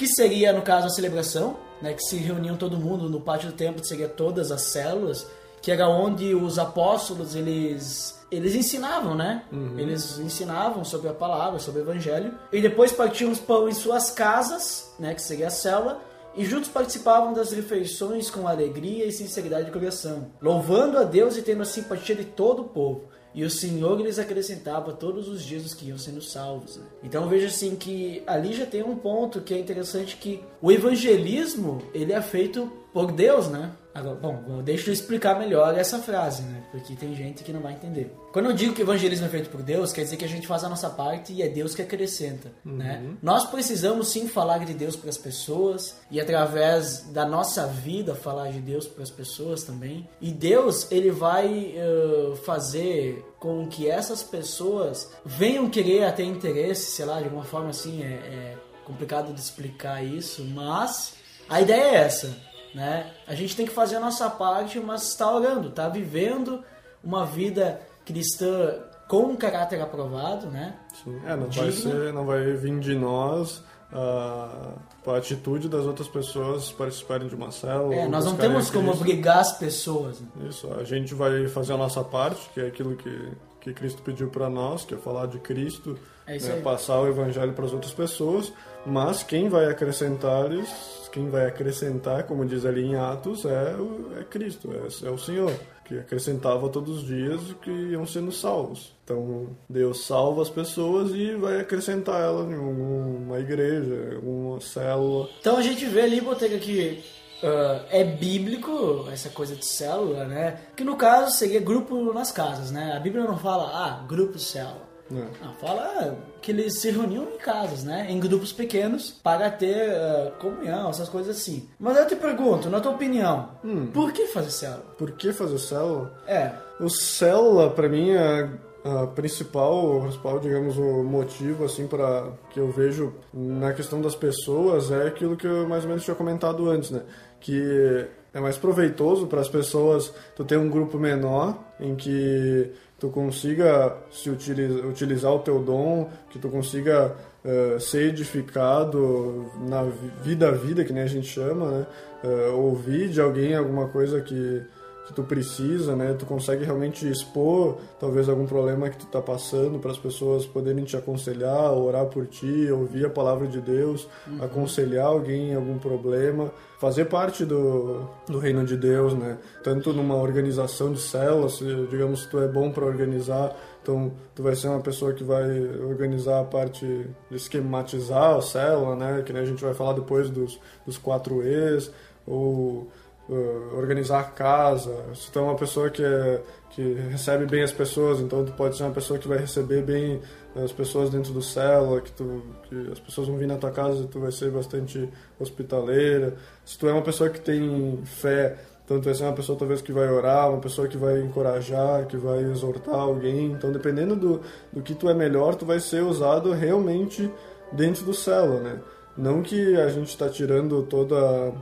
que 0.00 0.06
seria, 0.06 0.50
no 0.50 0.62
caso, 0.62 0.86
a 0.86 0.88
celebração, 0.88 1.58
né? 1.82 1.92
Que 1.92 2.02
se 2.02 2.16
reuniam 2.16 2.56
todo 2.56 2.78
mundo 2.78 3.06
no 3.06 3.20
pátio 3.20 3.50
do 3.50 3.54
templo, 3.54 3.82
que 3.82 3.86
seria 3.86 4.08
todas 4.08 4.50
as 4.50 4.62
células, 4.62 5.26
que 5.60 5.70
era 5.70 5.86
onde 5.86 6.34
os 6.34 6.58
apóstolos, 6.58 7.34
eles... 7.34 8.18
Eles 8.30 8.54
ensinavam, 8.54 9.14
né? 9.14 9.44
Eles 9.76 10.18
ensinavam 10.18 10.84
sobre 10.86 11.10
a 11.10 11.12
palavra, 11.12 11.58
sobre 11.58 11.82
o 11.82 11.84
evangelho. 11.84 12.32
E 12.50 12.62
depois 12.62 12.92
partiam 12.92 13.34
pão 13.36 13.68
em 13.68 13.74
suas 13.74 14.10
casas, 14.10 14.90
né? 14.98 15.12
Que 15.12 15.20
seria 15.20 15.48
a 15.48 15.50
célula. 15.50 16.00
e 16.34 16.44
juntos 16.44 16.70
participavam 16.70 17.32
das 17.32 17.52
refeições 17.52 18.30
com 18.30 18.46
alegria 18.46 19.04
e 19.04 19.12
sinceridade 19.12 19.66
de 19.66 19.72
coração, 19.72 20.30
louvando 20.40 20.96
a 20.98 21.04
Deus 21.04 21.36
e 21.36 21.42
tendo 21.42 21.62
a 21.62 21.66
simpatia 21.66 22.14
de 22.14 22.24
todo 22.24 22.62
o 22.62 22.68
povo. 22.68 23.04
E 23.34 23.44
o 23.44 23.50
Senhor 23.50 24.00
lhes 24.00 24.18
acrescentava 24.18 24.92
todos 24.92 25.28
os 25.28 25.42
dias 25.42 25.64
os 25.64 25.74
que 25.74 25.86
iam 25.86 25.98
sendo 25.98 26.20
salvos. 26.20 26.76
né? 26.76 26.84
Então 27.02 27.28
veja 27.28 27.46
assim 27.46 27.76
que 27.76 28.22
ali 28.26 28.52
já 28.52 28.66
tem 28.66 28.82
um 28.82 28.96
ponto 28.96 29.40
que 29.40 29.54
é 29.54 29.58
interessante 29.58 30.16
que 30.16 30.42
o 30.60 30.72
evangelismo 30.72 31.80
ele 31.94 32.12
é 32.12 32.20
feito 32.20 32.70
por 32.92 33.12
Deus, 33.12 33.48
né? 33.48 33.72
Agora, 33.94 34.14
bom, 34.14 34.62
deixa 34.62 34.90
eu 34.90 34.94
explicar 34.94 35.38
melhor 35.38 35.76
essa 35.76 35.98
frase, 35.98 36.42
né? 36.42 36.62
Porque 36.70 36.94
tem 36.94 37.14
gente 37.14 37.42
que 37.42 37.52
não 37.52 37.60
vai 37.60 37.72
entender. 37.72 38.14
Quando 38.32 38.46
eu 38.46 38.52
digo 38.52 38.72
que 38.72 38.82
o 38.82 38.84
evangelismo 38.84 39.26
é 39.26 39.28
feito 39.28 39.50
por 39.50 39.62
Deus, 39.62 39.92
quer 39.92 40.02
dizer 40.02 40.16
que 40.16 40.24
a 40.24 40.28
gente 40.28 40.46
faz 40.46 40.62
a 40.62 40.68
nossa 40.68 40.88
parte 40.88 41.32
e 41.32 41.42
é 41.42 41.48
Deus 41.48 41.74
que 41.74 41.82
acrescenta, 41.82 42.52
né? 42.64 43.02
Nós 43.20 43.46
precisamos 43.46 44.08
sim 44.08 44.28
falar 44.28 44.58
de 44.58 44.74
Deus 44.74 44.94
para 44.94 45.10
as 45.10 45.18
pessoas 45.18 45.96
e 46.10 46.20
através 46.20 47.00
da 47.12 47.26
nossa 47.26 47.66
vida 47.66 48.14
falar 48.14 48.50
de 48.50 48.60
Deus 48.60 48.86
para 48.86 49.02
as 49.02 49.10
pessoas 49.10 49.64
também. 49.64 50.08
E 50.20 50.30
Deus, 50.30 50.90
ele 50.92 51.10
vai 51.10 51.74
eh, 51.76 52.34
fazer 52.44 53.24
com 53.40 53.66
que 53.66 53.88
essas 53.88 54.22
pessoas 54.22 55.10
venham 55.24 55.68
querer 55.68 56.12
ter 56.14 56.24
interesse, 56.24 56.92
sei 56.92 57.06
lá, 57.06 57.18
de 57.18 57.24
alguma 57.24 57.44
forma 57.44 57.70
assim, 57.70 58.02
é, 58.02 58.06
é 58.06 58.56
complicado 58.84 59.32
de 59.32 59.40
explicar 59.40 60.04
isso, 60.04 60.44
mas 60.44 61.14
a 61.48 61.60
ideia 61.60 61.82
é 61.82 61.94
essa, 61.96 62.36
né? 62.74 63.10
A 63.26 63.34
gente 63.34 63.56
tem 63.56 63.66
que 63.66 63.72
fazer 63.72 63.96
a 63.96 64.00
nossa 64.00 64.28
parte, 64.30 64.78
mas 64.80 65.08
está 65.08 65.32
orando, 65.32 65.68
está 65.68 65.88
vivendo 65.88 66.62
uma 67.02 67.24
vida 67.24 67.80
cristã 68.04 68.74
com 69.08 69.24
um 69.24 69.36
caráter 69.36 69.80
aprovado, 69.80 70.46
né? 70.46 70.76
Sim. 71.02 71.20
É, 71.26 71.34
não 71.34 71.50
vai, 71.50 71.70
Digno. 71.70 71.90
ser, 71.90 72.12
não 72.12 72.24
vai 72.24 72.52
vir 72.52 72.78
de 72.78 72.94
nós 72.94 73.62
a, 73.92 74.74
a 75.06 75.16
atitude 75.16 75.68
das 75.68 75.84
outras 75.84 76.08
pessoas 76.08 76.70
participarem 76.70 77.26
de 77.26 77.34
uma 77.34 77.50
célula. 77.50 77.94
É, 77.94 78.08
nós 78.08 78.24
não 78.24 78.36
temos 78.36 78.70
como 78.70 78.92
obrigar 78.92 79.40
as 79.40 79.58
pessoas. 79.58 80.20
né? 80.20 80.28
Isso, 80.48 80.72
a 80.72 80.84
gente 80.84 81.14
vai 81.14 81.48
fazer 81.48 81.72
a 81.72 81.76
nossa 81.76 82.04
parte, 82.04 82.48
que 82.54 82.60
é 82.60 82.66
aquilo 82.66 82.94
que, 82.94 83.32
que 83.60 83.72
Cristo 83.72 84.00
pediu 84.02 84.28
para 84.28 84.48
nós, 84.48 84.84
que 84.84 84.94
é 84.94 84.96
falar 84.96 85.26
de 85.26 85.38
Cristo, 85.40 85.98
É 86.26 86.36
isso 86.36 86.48
né, 86.48 86.60
passar 86.60 87.00
o 87.00 87.08
evangelho 87.08 87.52
para 87.52 87.64
as 87.64 87.72
outras 87.72 87.92
pessoas, 87.92 88.52
mas 88.86 89.22
quem 89.24 89.48
vai 89.48 89.66
acrescentar-lhes, 89.66 90.68
quem 91.10 91.28
vai 91.28 91.46
acrescentar, 91.46 92.24
como 92.24 92.44
diz 92.44 92.64
ali 92.64 92.84
em 92.84 92.96
Atos, 92.96 93.44
é, 93.44 93.76
é 94.20 94.24
Cristo, 94.24 94.70
é, 94.72 95.06
é 95.06 95.10
o 95.10 95.18
Senhor, 95.18 95.52
que 95.84 95.98
acrescentava 95.98 96.68
todos 96.68 96.98
os 96.98 97.06
dias 97.06 97.40
que 97.62 97.70
iam 97.70 98.06
sendo 98.06 98.30
salvos. 98.30 98.94
Então, 99.04 99.48
Deus 99.68 100.06
salva 100.06 100.42
as 100.42 100.50
pessoas 100.50 101.12
e 101.12 101.34
vai 101.34 101.60
acrescentar 101.60 102.20
elas 102.20 102.48
em 102.48 102.54
alguma 102.54 103.38
igreja, 103.40 104.16
alguma 104.16 104.60
célula. 104.60 105.28
Então 105.40 105.56
a 105.56 105.62
gente 105.62 105.84
vê 105.86 106.02
ali, 106.02 106.20
Botega, 106.20 106.58
que 106.58 107.02
ah, 107.42 107.86
é 107.90 108.04
bíblico 108.04 109.06
essa 109.10 109.30
coisa 109.30 109.56
de 109.56 109.64
célula, 109.64 110.24
né? 110.26 110.60
Que 110.76 110.84
no 110.84 110.96
caso 110.96 111.36
seria 111.36 111.60
grupo 111.60 112.12
nas 112.12 112.30
casas, 112.30 112.70
né? 112.70 112.92
A 112.94 113.00
Bíblia 113.00 113.24
não 113.24 113.38
fala, 113.38 113.70
ah, 113.72 114.04
grupo 114.06 114.38
célula. 114.38 114.89
Né? 115.10 115.26
Não, 115.42 115.52
fala 115.54 116.16
que 116.40 116.50
eles 116.52 116.80
se 116.80 116.90
reuniam 116.90 117.24
em 117.24 117.38
casas, 117.38 117.84
né? 117.84 118.06
Em 118.08 118.18
grupos 118.20 118.52
pequenos 118.52 119.10
para 119.22 119.50
ter 119.50 119.90
ah, 119.90 120.32
comunhão, 120.38 120.90
essas 120.90 121.08
coisas 121.08 121.36
assim. 121.36 121.68
Mas 121.78 121.96
eu 121.96 122.06
te 122.06 122.16
pergunto, 122.16 122.70
na 122.70 122.80
tua 122.80 122.92
opinião, 122.92 123.50
por 123.92 124.12
que 124.12 124.26
fazer 124.28 124.50
célula? 124.50 124.84
Por 124.96 125.12
que 125.12 125.32
fazer 125.32 125.58
célula? 125.58 126.12
É, 126.26 126.52
O 126.78 126.88
célula, 126.88 127.70
para 127.70 127.88
mim, 127.88 128.10
é 128.10 128.48
a 128.84 129.06
principal, 129.06 130.00
principal, 130.02 130.38
digamos, 130.38 130.78
o 130.78 131.02
motivo, 131.02 131.64
assim, 131.64 131.86
para 131.86 132.28
que 132.50 132.58
eu 132.58 132.70
vejo 132.70 133.12
na 133.32 133.72
questão 133.74 134.00
das 134.00 134.14
pessoas 134.14 134.90
é 134.90 135.06
aquilo 135.06 135.36
que 135.36 135.46
eu 135.46 135.68
mais 135.68 135.82
ou 135.82 135.88
menos 135.90 136.04
tinha 136.04 136.14
comentado 136.14 136.68
antes, 136.70 136.90
né? 136.90 137.02
Que 137.40 138.06
é 138.32 138.40
mais 138.40 138.56
proveitoso 138.56 139.26
para 139.26 139.40
as 139.40 139.48
pessoas 139.48 140.14
tu 140.36 140.44
ter 140.44 140.56
um 140.56 140.70
grupo 140.70 140.98
menor 140.98 141.58
em 141.78 141.94
que 141.94 142.70
tu 143.00 143.08
consiga 143.08 143.96
se 144.12 144.28
utiliza, 144.30 144.86
utilizar 144.86 145.32
o 145.32 145.38
teu 145.40 145.58
dom, 145.58 146.08
que 146.30 146.38
tu 146.38 146.48
consiga 146.50 147.16
eh, 147.44 147.78
ser 147.80 148.08
edificado 148.08 149.46
na 149.68 149.82
vi- 149.84 150.12
vida 150.22 150.48
a 150.48 150.52
vida, 150.52 150.84
que 150.84 150.92
nem 150.92 151.02
a 151.02 151.06
gente 151.08 151.26
chama, 151.26 151.70
né? 151.70 151.86
Eh, 152.22 152.48
ouvir 152.54 153.08
de 153.08 153.20
alguém 153.20 153.54
alguma 153.56 153.88
coisa 153.88 154.20
que 154.20 154.62
que 155.10 155.14
tu 155.14 155.24
precisa, 155.24 155.96
né? 155.96 156.14
Tu 156.14 156.24
consegue 156.24 156.64
realmente 156.64 157.08
expor 157.08 157.78
talvez 157.98 158.28
algum 158.28 158.46
problema 158.46 158.88
que 158.88 158.96
tu 158.96 159.06
tá 159.06 159.20
passando 159.20 159.78
para 159.80 159.90
as 159.90 159.98
pessoas 159.98 160.46
poderem 160.46 160.84
te 160.84 160.96
aconselhar, 160.96 161.72
orar 161.72 162.06
por 162.06 162.26
ti, 162.26 162.70
ouvir 162.70 163.04
a 163.04 163.10
palavra 163.10 163.48
de 163.48 163.60
Deus, 163.60 164.08
aconselhar 164.40 165.06
alguém 165.06 165.50
em 165.50 165.54
algum 165.54 165.78
problema, 165.78 166.52
fazer 166.78 167.06
parte 167.06 167.44
do, 167.44 168.08
do 168.28 168.38
reino 168.38 168.64
de 168.64 168.76
Deus, 168.76 169.12
né? 169.12 169.38
Tanto 169.64 169.92
numa 169.92 170.14
organização 170.14 170.92
de 170.92 171.00
células, 171.00 171.58
digamos, 171.90 172.24
tu 172.26 172.38
é 172.38 172.46
bom 172.46 172.70
para 172.70 172.84
organizar, 172.84 173.54
então 173.82 174.12
tu 174.34 174.44
vai 174.44 174.54
ser 174.54 174.68
uma 174.68 174.80
pessoa 174.80 175.12
que 175.12 175.24
vai 175.24 175.44
organizar 175.80 176.40
a 176.40 176.44
parte 176.44 176.86
de 177.28 177.36
esquematizar 177.36 178.36
a 178.36 178.40
célula, 178.40 178.94
né? 178.94 179.22
Que 179.26 179.32
a 179.32 179.44
gente 179.44 179.62
vai 179.62 179.74
falar 179.74 179.94
depois 179.94 180.30
dos, 180.30 180.60
dos 180.86 180.96
quatro 180.96 181.42
E's, 181.42 181.90
ou 182.24 182.88
uh, 183.30 183.76
organizar 183.76 184.34
casa, 184.34 184.92
se 185.14 185.30
tu 185.30 185.38
é 185.38 185.42
uma 185.42 185.54
pessoa 185.54 185.88
que, 185.88 186.04
é, 186.04 186.42
que 186.70 186.94
recebe 187.10 187.46
bem 187.46 187.62
as 187.62 187.72
pessoas, 187.72 188.20
então 188.20 188.44
tu 188.44 188.52
pode 188.52 188.76
ser 188.76 188.82
uma 188.82 188.92
pessoa 188.92 189.18
que 189.18 189.28
vai 189.28 189.38
receber 189.38 189.82
bem 189.82 190.20
as 190.56 190.72
pessoas 190.72 191.10
dentro 191.10 191.32
do 191.32 191.40
célula, 191.40 192.00
que, 192.00 192.10
tu, 192.10 192.42
que 192.68 192.90
as 192.90 192.98
pessoas 192.98 193.28
vão 193.28 193.36
vir 193.36 193.46
na 193.46 193.56
tua 193.56 193.70
casa 193.70 194.02
e 194.02 194.08
tu 194.08 194.18
vai 194.18 194.32
ser 194.32 194.50
bastante 194.50 195.08
hospitaleira. 195.38 196.34
Se 196.64 196.76
tu 196.76 196.88
é 196.88 196.92
uma 196.92 197.02
pessoa 197.02 197.30
que 197.30 197.40
tem 197.40 198.00
fé, 198.04 198.58
então 198.84 199.00
tu 199.00 199.04
vai 199.04 199.14
ser 199.14 199.22
uma 199.22 199.32
pessoa 199.32 199.56
talvez 199.56 199.80
que 199.80 199.92
vai 199.92 200.10
orar, 200.10 200.50
uma 200.50 200.60
pessoa 200.60 200.88
que 200.88 200.98
vai 200.98 201.20
encorajar, 201.20 202.06
que 202.06 202.16
vai 202.16 202.42
exortar 202.42 202.96
alguém. 202.96 203.52
Então 203.52 203.70
dependendo 203.70 204.16
do, 204.16 204.40
do 204.72 204.82
que 204.82 204.94
tu 204.94 205.08
é 205.08 205.14
melhor, 205.14 205.54
tu 205.54 205.64
vai 205.64 205.78
ser 205.78 206.02
usado 206.02 206.50
realmente 206.52 207.30
dentro 207.70 208.04
do 208.04 208.12
célula, 208.12 208.60
né? 208.60 208.80
Não 209.20 209.42
que 209.42 209.76
a 209.76 209.88
gente 209.88 210.08
está 210.08 210.30
tirando 210.30 210.82
toda 210.84 211.52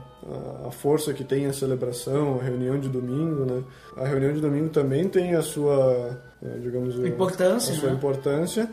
a, 0.65 0.71
força 0.71 1.13
que 1.13 1.25
tem 1.25 1.45
a 1.45 1.51
celebração, 1.51 2.39
a 2.39 2.43
reunião 2.43 2.79
de 2.79 2.87
domingo, 2.87 3.43
né? 3.43 3.63
A 3.97 4.05
reunião 4.05 4.31
de 4.31 4.39
domingo 4.39 4.69
também 4.69 5.09
tem 5.09 5.35
a 5.35 5.41
sua, 5.41 6.17
eh, 6.41 6.57
digamos, 6.61 6.95
Importância, 6.95 7.73
a 7.73 7.77
sua 7.77 7.89
né? 7.89 7.95
importância, 7.95 8.69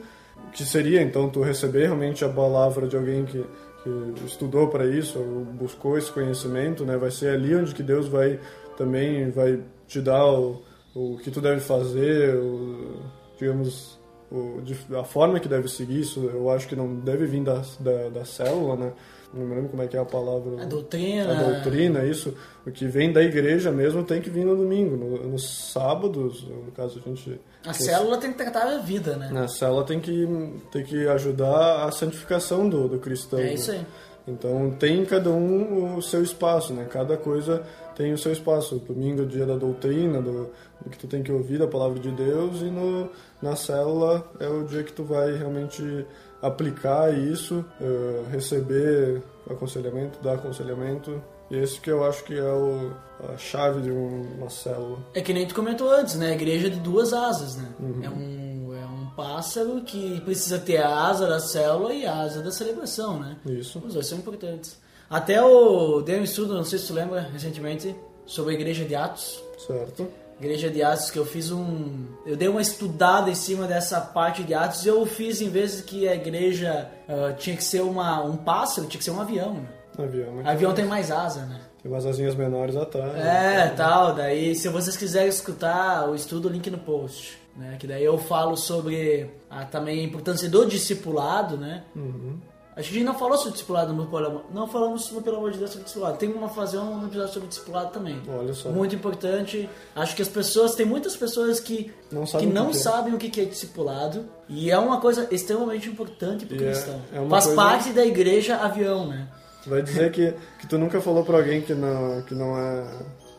que 0.53 0.65
seria 0.65 1.03
então 1.03 1.29
tu 1.29 1.43
receber 1.43 1.87
realmente 1.87 2.25
a 2.25 2.29
palavra 2.29 2.87
de 2.87 2.97
alguém 2.97 3.25
que, 3.25 3.45
que 3.83 4.25
estudou 4.25 4.69
para 4.69 4.87
isso, 4.87 5.19
ou 5.19 5.45
buscou 5.45 5.99
esse 5.99 6.13
conhecimento, 6.13 6.85
né? 6.85 6.97
Vai 6.97 7.11
ser 7.11 7.31
ali 7.31 7.57
onde 7.57 7.75
que 7.75 7.83
Deus 7.83 8.07
vai 8.07 8.39
também 8.77 9.31
vai 9.31 9.59
te 9.89 10.01
dar 10.01 10.27
o, 10.27 10.63
o 10.95 11.19
que 11.19 11.31
tu 11.31 11.41
deve 11.41 11.61
fazer, 11.61 12.37
o, 12.37 13.01
digamos 13.37 13.96
o, 14.31 14.61
de- 14.63 14.77
a 14.97 15.05
forma 15.05 15.39
que 15.41 15.49
deve 15.49 15.69
seguir 15.69 16.01
isso, 16.01 16.25
eu 16.33 16.51
acho 16.51 16.67
que 16.69 16.75
não 16.77 16.97
deve 16.97 17.27
vir 17.27 17.43
da, 17.45 17.63
da, 17.81 18.09
da 18.09 18.25
célula, 18.25 18.77
né? 18.77 18.93
Não 19.35 19.45
me 19.45 19.55
lembro 19.55 19.71
como 19.71 19.83
é 19.83 19.87
que 19.89 19.97
é 19.97 20.01
a 20.01 20.05
palavra. 20.05 20.63
a 20.63 20.65
doutrina. 20.65 21.33
A 21.33 21.51
doutrina, 21.53 22.05
isso. 22.05 22.35
O 22.67 22.71
que 22.71 22.87
vem 22.87 23.13
da 23.13 23.23
igreja 23.23 23.71
mesmo 23.73 24.03
tem 24.05 24.21
que 24.21 24.31
vir 24.31 24.45
no 24.45 24.57
domingo. 24.57 24.97
No- 24.97 25.29
nos 25.29 25.73
sábados, 25.73 26.47
no 26.49 26.71
caso, 26.73 27.01
a 27.05 27.09
gente. 27.09 27.41
A 27.67 27.73
célula 27.73 28.17
tem 28.19 28.31
que 28.33 28.39
tratar 28.39 28.63
a 28.67 28.79
vida, 28.79 29.17
né? 29.17 29.29
Na 29.33 29.49
célula 29.49 29.85
tem 29.85 30.01
que, 30.01 30.27
tem 30.71 30.85
que 30.85 31.07
ajudar 31.09 31.85
a 31.87 31.91
santificação 31.93 32.69
do, 32.69 32.89
do 32.89 32.99
cristão. 32.99 33.39
É 33.41 33.45
né? 33.45 33.55
isso 33.55 33.73
aí. 33.73 33.85
Então 34.29 34.71
tem 34.79 35.05
cada 35.05 35.31
um 35.31 35.97
o 35.97 36.03
seu 36.03 36.23
espaço, 36.23 36.73
né? 36.73 36.87
Cada 36.91 37.17
coisa 37.17 37.63
tem 37.97 38.13
o 38.13 38.19
seu 38.19 38.33
espaço. 38.33 38.77
Domingo 38.87 39.23
é 39.23 39.25
o 39.25 39.27
dia 39.27 39.47
da 39.47 39.57
doutrina, 39.57 40.21
do, 40.23 40.51
do 40.85 40.91
que 40.91 40.99
tu 40.99 41.07
tem 41.09 41.23
que 41.23 41.33
ouvir 41.33 41.59
da 41.59 41.67
palavra 41.67 41.99
de 41.99 42.11
Deus 42.13 42.61
e 42.61 42.67
no, 42.67 43.09
na 43.43 43.57
célula 43.57 44.25
é 44.39 44.47
o 44.49 44.65
dia 44.65 44.83
que 44.85 44.93
tu 44.93 45.03
vai 45.05 45.33
realmente 45.37 46.07
aplicar 46.43 47.13
isso, 47.17 47.65
eh, 47.81 48.23
receber 48.31 49.23
aconselhamento, 49.51 50.19
dar 50.23 50.35
aconselhamento. 50.35 51.21
E 51.51 51.57
esse 51.57 51.81
que 51.81 51.91
eu 51.91 52.05
acho 52.05 52.25
que 52.25 52.35
é 52.37 52.43
o, 52.53 52.91
a 53.33 53.37
chave 53.37 53.81
de 53.81 53.91
um- 53.91 54.27
uma 54.39 54.51
célula. 54.51 54.99
É 55.15 55.21
que 55.23 55.33
nem 55.33 55.47
tu 55.47 55.55
comentou 55.55 55.89
antes, 55.91 56.17
né? 56.17 56.31
A 56.31 56.35
igreja 56.35 56.69
de 56.69 56.79
duas 56.81 57.13
asas, 57.13 57.57
né? 57.57 57.69
Uhum. 57.81 58.01
É, 58.05 58.11
um, 58.11 58.75
é 58.75 58.85
um 58.85 59.07
pássaro 59.17 59.81
que 59.83 60.21
precisa 60.23 60.59
ter 60.59 60.79
a 60.79 61.07
asa 61.07 61.27
da 61.27 61.39
célula 61.39 61.95
e 61.95 62.05
a 62.05 62.17
asa 62.23 62.43
da 62.43 62.51
celebração, 62.51 63.21
né? 63.21 63.37
Isso. 63.47 63.81
Os 63.85 63.95
dois 63.95 64.07
são 64.07 64.19
importantes. 64.19 64.77
Até 65.09 65.43
o 65.43 66.01
dei 66.01 66.19
um 66.19 66.25
estudo, 66.25 66.55
não 66.55 66.65
sei 66.65 66.79
se 66.79 66.89
tu 66.89 66.95
lembra, 66.95 67.21
recentemente, 67.33 67.95
sobre 68.25 68.55
a 68.55 68.57
igreja 68.57 68.85
de 68.85 68.95
Atos. 68.95 69.43
Certo? 69.67 70.09
Igreja 70.39 70.69
de 70.69 70.83
Atos, 70.83 71.11
que 71.11 71.19
eu 71.19 71.25
fiz 71.25 71.51
um. 71.51 72.07
Eu 72.27 72.37
dei 72.37 72.49
uma 72.49 72.61
estudada 72.61 73.31
em 73.31 73.35
cima 73.35 73.67
dessa 73.67 74.01
parte 74.01 74.43
de 74.43 74.53
Atos 74.53 74.85
e 74.85 74.89
eu 74.89 75.07
fiz, 75.07 75.41
em 75.41 75.49
vez 75.49 75.81
que 75.81 76.07
a 76.07 76.15
igreja 76.15 76.91
ah, 77.09 77.33
tinha 77.33 77.57
que 77.57 77.65
ser 77.65 77.81
uma, 77.83 78.23
um 78.23 78.37
pássaro, 78.37 78.87
tinha 78.87 78.99
que 78.99 79.05
ser 79.05 79.13
um 79.13 79.21
avião. 79.21 79.55
Né? 79.55 79.69
Avião, 79.99 80.35
né? 80.35 80.43
Avião 80.51 80.75
tem 80.75 80.85
mais 80.85 81.11
asa, 81.11 81.47
né? 81.47 81.61
Tem 81.83 81.91
umas 81.91 82.05
asinhas 82.05 82.35
menores 82.35 82.77
atrás. 82.77 83.15
É, 83.17 83.69
tal. 83.77 84.15
Daí, 84.15 84.55
se 84.55 84.69
vocês 84.69 84.97
quiserem 84.97 85.29
escutar 85.29 86.09
o 86.09 86.15
estudo, 86.15 86.49
link 86.49 86.69
no 86.69 86.79
post. 86.79 87.39
Né? 87.57 87.77
Que 87.79 87.87
daí 87.87 88.05
eu 88.05 88.19
falo 88.19 88.57
sobre 88.57 89.31
a, 89.49 89.65
também 89.65 90.01
a 90.01 90.05
importância 90.05 90.49
do 90.51 90.67
discipulado, 90.67 91.57
né? 91.57 91.85
Uhum. 91.95 92.39
Acho 92.77 92.89
que 92.91 92.97
a 92.97 92.99
gente 92.99 93.07
não 93.07 93.19
falou 93.19 93.39
sobre 93.39 93.53
discipulado 93.53 93.93
no 93.95 94.03
Amor. 94.03 94.45
Não 94.53 94.69
falamos 94.69 95.11
no 95.11 95.23
Pelo 95.23 95.39
Amor 95.39 95.51
de 95.51 95.59
Deus 95.59 95.71
sobre 95.71 95.85
discipulado. 95.85 96.19
Tem 96.19 96.31
uma 96.31 96.49
fazer 96.51 96.77
um 96.79 97.07
episódio 97.07 97.33
sobre 97.33 97.49
discipulado 97.49 97.91
também. 97.91 98.21
Olha 98.29 98.53
só. 98.53 98.69
Muito 98.69 98.95
importante. 98.95 99.67
Acho 99.95 100.15
que 100.15 100.21
as 100.21 100.29
pessoas, 100.29 100.75
tem 100.75 100.85
muitas 100.85 101.17
pessoas 101.17 101.59
que 101.59 101.91
Não 102.13 102.25
que 102.25 102.31
sabem 102.31 102.49
o 102.49 102.53
não 102.53 102.67
que 102.71 102.77
é. 102.77 102.81
sabem 102.81 103.15
o 103.15 103.19
que 103.19 103.41
é 103.41 103.45
discipulado. 103.47 104.27
E 104.47 104.71
é 104.71 104.79
uma 104.79 105.01
coisa 105.01 105.27
extremamente 105.31 105.89
importante 105.89 106.45
pro 106.45 106.55
E 106.55 106.65
é- 106.65 106.71
cristão. 106.71 107.01
é 107.15 107.27
Faz 107.29 107.45
coisa- 107.47 107.57
parte 107.63 107.93
da 107.95 108.05
igreja 108.05 108.57
avião, 108.57 109.07
né? 109.09 109.27
Vai 109.67 109.81
dizer 109.83 110.13
que, 110.13 110.35
que 110.61 110.67
tu 110.69 110.77
nunca 110.77 111.01
falou 111.01 111.25
pra 111.25 111.39
alguém 111.39 111.63
que 111.63 111.73
não, 111.75 112.21
que 112.23 112.35
não 112.35 112.57
é 112.59 112.87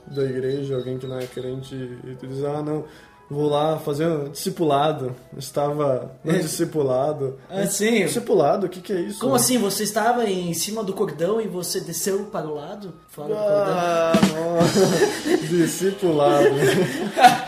da 0.08 0.24
igreja, 0.24 0.76
alguém 0.76 0.98
que 0.98 1.06
não 1.06 1.20
é 1.20 1.26
crente, 1.28 1.76
e 1.76 2.16
tu 2.16 2.26
diz, 2.28 2.44
ah, 2.44 2.62
não, 2.62 2.86
vou 3.30 3.50
lá 3.50 3.78
fazer 3.80 4.06
um 4.08 4.30
discipulado. 4.30 5.16
Estava 5.38 6.12
no 6.24 6.36
É. 6.36 6.40
discipulado. 6.40 7.38
Assim, 7.50 8.06
Discipulado, 8.06 8.68
o 8.68 8.70
que, 8.70 8.82
que 8.82 8.94
é 8.94 9.00
isso? 9.02 9.20
como 9.20 9.36
assim? 9.36 9.58
Você 9.58 9.84
estava 9.84 10.26
em 10.30 10.54
cima 10.54 10.84
do 10.84 10.94
cordão 10.94 11.42
e 11.42 11.48
você 11.48 11.80
desceu 11.80 12.26
para 12.26 12.48
o 12.48 12.56
lado? 12.56 12.94
Fora 13.10 13.30
do 13.30 13.36
cordão? 13.36 13.78
Ah, 13.78 14.14
nossa. 14.36 15.38
discipulado. 15.48 16.48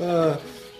ah, 0.00 0.36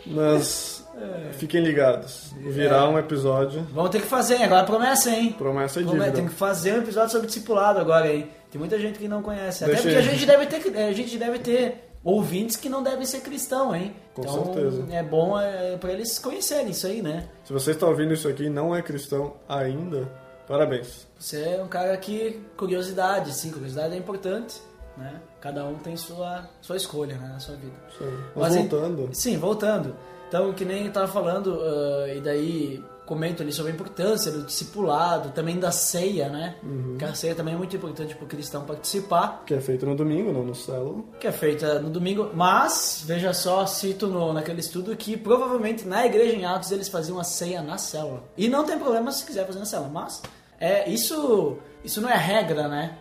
mas 0.07 0.85
fiquem 1.33 1.63
ligados. 1.63 2.33
Virá 2.39 2.89
um 2.89 2.99
episódio. 2.99 3.67
Vamos 3.73 3.91
ter 3.91 4.01
que 4.01 4.07
fazer, 4.07 4.37
hein? 4.37 4.45
agora 4.45 4.65
promessa, 4.65 5.11
hein? 5.11 5.35
Promessa 5.37 5.81
Vamos- 5.81 5.95
dívida. 5.99 6.13
Tem 6.17 6.27
que 6.27 6.35
fazer 6.35 6.75
um 6.75 6.79
episódio 6.79 7.11
sobre 7.13 7.27
discipulado 7.27 7.79
agora, 7.79 8.13
hein? 8.13 8.29
Tem 8.51 8.59
muita 8.59 8.79
gente 8.79 8.99
que 8.99 9.09
não 9.09 9.23
conhece. 9.23 9.65
Até 9.65 9.75
Deixa 9.75 9.89
porque 9.89 9.97
a 9.97 10.01
aí. 10.01 10.17
gente 10.17 10.27
deve 10.27 10.47
ter, 10.47 10.79
a 10.79 10.93
gente 10.93 11.19
deve 11.19 11.39
ter 11.39 11.88
ouvintes 12.09 12.57
que 12.57 12.69
não 12.69 12.83
devem 12.83 13.05
ser 13.05 13.21
cristão, 13.21 13.75
hein? 13.75 13.95
Com 14.15 14.23
então, 14.23 14.45
certeza. 14.47 14.87
é 14.91 15.03
bom 15.03 15.39
é, 15.39 15.77
para 15.77 15.93
eles 15.93 16.19
conhecerem 16.19 16.71
isso 16.71 16.87
aí, 16.87 17.03
né? 17.03 17.29
Se 17.45 17.53
você 17.53 17.73
está 17.73 17.87
ouvindo 17.87 18.15
isso 18.15 18.27
aqui 18.29 18.45
e 18.45 18.51
não 18.51 18.75
é 18.75 18.81
cristão 18.81 19.35
ainda, 19.49 20.11
parabéns. 20.47 21.07
Você 21.19 21.43
é 21.43 21.63
um 21.63 21.69
cara 21.69 21.97
que 21.99 22.41
curiosidade, 22.57 23.33
sim, 23.35 23.51
curiosidade 23.51 23.95
é 23.95 23.99
importante, 23.99 24.61
né? 24.97 25.21
Cada 25.41 25.65
um 25.67 25.75
tem 25.75 25.97
sua 25.97 26.49
sua 26.63 26.77
escolha, 26.77 27.17
né, 27.17 27.29
na 27.29 27.41
sua 27.41 27.57
vida. 27.57 27.77
Aí. 28.01 28.07
Mas, 28.35 28.55
Mas, 28.55 28.57
voltando. 28.57 29.09
Sim, 29.13 29.37
voltando. 29.37 29.97
Então, 30.29 30.53
que 30.53 30.65
nem 30.65 30.87
eu 30.87 30.93
tava 30.93 31.09
falando, 31.09 31.61
ah, 31.61 32.09
e 32.15 32.21
daí 32.21 32.85
comento 33.09 33.43
ali 33.43 33.51
sobre 33.51 33.73
a 33.73 33.75
importância 33.75 34.31
do 34.31 34.43
discipulado, 34.43 35.31
também 35.31 35.59
da 35.59 35.73
ceia, 35.73 36.29
né? 36.29 36.57
Uhum. 36.63 36.97
Que 36.99 37.05
a 37.07 37.15
ceia 37.15 37.35
também 37.35 37.55
é 37.55 37.57
muito 37.57 37.75
importante 37.75 38.15
para 38.15 38.25
o 38.27 38.29
cristão 38.29 38.65
participar, 38.67 39.45
Que 39.47 39.55
é 39.55 39.61
feito 39.61 39.87
no 39.87 39.97
domingo, 39.97 40.31
não 40.31 40.45
no 40.45 40.55
célula. 40.55 41.03
que 41.19 41.27
é 41.27 41.33
feita 41.33 41.81
no 41.81 41.89
domingo. 41.89 42.31
Mas, 42.35 43.03
veja 43.07 43.33
só, 43.33 43.65
cito 43.65 44.07
no, 44.07 44.35
naquele 44.35 44.61
estudo 44.61 44.95
que 44.95 45.17
provavelmente 45.17 45.89
na 45.89 46.05
igreja 46.05 46.37
em 46.37 46.45
Atos 46.45 46.71
eles 46.71 46.89
faziam 46.89 47.19
a 47.19 47.25
ceia 47.25 47.63
na 47.63 47.79
célula. 47.79 48.23
E 48.37 48.47
não 48.47 48.65
tem 48.65 48.79
problema 48.79 49.11
se 49.11 49.25
quiser 49.25 49.47
fazer 49.47 49.59
na 49.59 49.65
célula, 49.65 49.89
mas 49.89 50.21
é, 50.61 50.89
isso, 50.91 51.57
isso 51.83 52.03
não 52.03 52.11
é 52.11 52.17
regra, 52.17 52.69
né? 52.69 52.99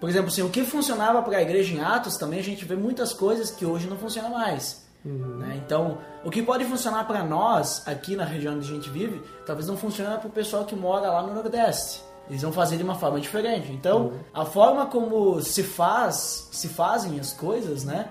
Por 0.00 0.08
exemplo, 0.08 0.28
assim, 0.28 0.42
o 0.42 0.48
que 0.48 0.62
funcionava 0.64 1.20
para 1.20 1.36
a 1.36 1.42
igreja 1.42 1.74
em 1.74 1.80
Atos, 1.80 2.16
também 2.16 2.38
a 2.38 2.42
gente 2.42 2.64
vê 2.64 2.76
muitas 2.76 3.12
coisas 3.12 3.50
que 3.50 3.66
hoje 3.66 3.86
não 3.88 3.98
funcionam 3.98 4.30
mais. 4.30 4.87
Né? 5.04 5.60
Então, 5.64 5.98
o 6.24 6.30
que 6.30 6.42
pode 6.42 6.64
funcionar 6.64 7.06
para 7.06 7.22
nós, 7.22 7.86
aqui 7.86 8.16
na 8.16 8.24
região 8.24 8.54
onde 8.54 8.70
a 8.70 8.74
gente 8.74 8.90
vive, 8.90 9.22
talvez 9.46 9.66
não 9.68 9.76
funcione 9.76 10.18
para 10.18 10.28
o 10.28 10.30
pessoal 10.30 10.64
que 10.64 10.74
mora 10.74 11.10
lá 11.10 11.22
no 11.22 11.34
Nordeste. 11.34 12.02
Eles 12.28 12.42
vão 12.42 12.52
fazer 12.52 12.76
de 12.76 12.82
uma 12.82 12.94
forma 12.94 13.18
diferente. 13.20 13.72
Então, 13.72 14.12
a 14.34 14.44
forma 14.44 14.86
como 14.86 15.40
se 15.40 15.62
faz, 15.62 16.48
se 16.52 16.68
fazem 16.68 17.18
as 17.18 17.32
coisas, 17.32 17.84
né? 17.84 18.08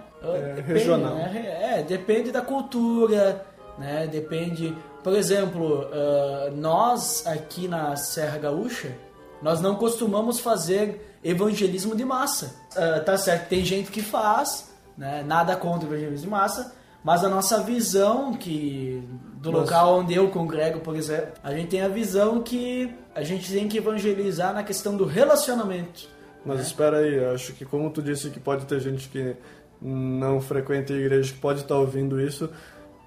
depende, 0.56 0.62
regional. 0.62 1.16
né? 1.16 1.78
É, 1.78 1.84
depende 1.84 2.32
da 2.32 2.42
cultura, 2.42 3.46
né? 3.78 4.08
Depende, 4.08 4.76
por 5.04 5.14
exemplo, 5.14 5.88
ah, 5.92 6.50
nós 6.56 7.26
aqui 7.28 7.68
na 7.68 7.96
Serra 7.96 8.40
Gaúcha, 8.40 8.92
nós 9.42 9.62
não 9.62 9.76
costumamos 9.76 10.40
fazer 10.40 11.16
evangelismo 11.24 11.96
de 11.96 12.04
massa. 12.04 12.56
Ah, 12.76 13.00
tá 13.00 13.18
certo, 13.18 13.50
tem 13.50 13.64
gente 13.64 13.92
que 13.92 14.02
faz, 14.02 14.72
né? 14.98 15.24
Nada 15.24 15.56
contra 15.56 15.88
o 15.88 15.94
evangelismo 15.94 16.26
de 16.26 16.32
massa, 16.32 16.76
mas 17.08 17.24
a 17.24 17.30
nossa 17.30 17.62
visão 17.62 18.34
que 18.34 19.02
do 19.42 19.50
Mas- 19.50 19.62
local 19.62 20.00
onde 20.00 20.14
eu 20.14 20.28
congrego, 20.30 20.82
por 20.82 20.94
exemplo, 20.94 21.30
a 21.42 21.54
gente 21.54 21.70
tem 21.70 21.82
a 21.82 21.88
visão 21.88 22.42
que 22.42 22.94
a 23.16 23.24
gente 23.24 23.50
tem 23.50 23.66
que 23.70 23.78
evangelizar 23.78 24.54
na 24.54 24.62
questão 24.62 24.98
do 24.98 25.06
relacionamento. 25.06 26.10
Mas 26.46 26.60
espera 26.60 26.98
aí, 26.98 27.24
acho 27.34 27.54
que 27.54 27.64
como 27.64 27.90
tu 27.92 28.02
disse 28.02 28.30
que 28.30 28.42
pode 28.42 28.66
ter 28.66 28.82
gente 28.82 29.08
que 29.08 29.38
não 29.82 30.42
frequenta 30.42 30.92
a 30.92 30.98
igreja 30.98 31.32
que 31.32 31.40
pode 31.40 31.62
estar 31.62 31.76
ouvindo 31.76 32.20
isso, 32.20 32.50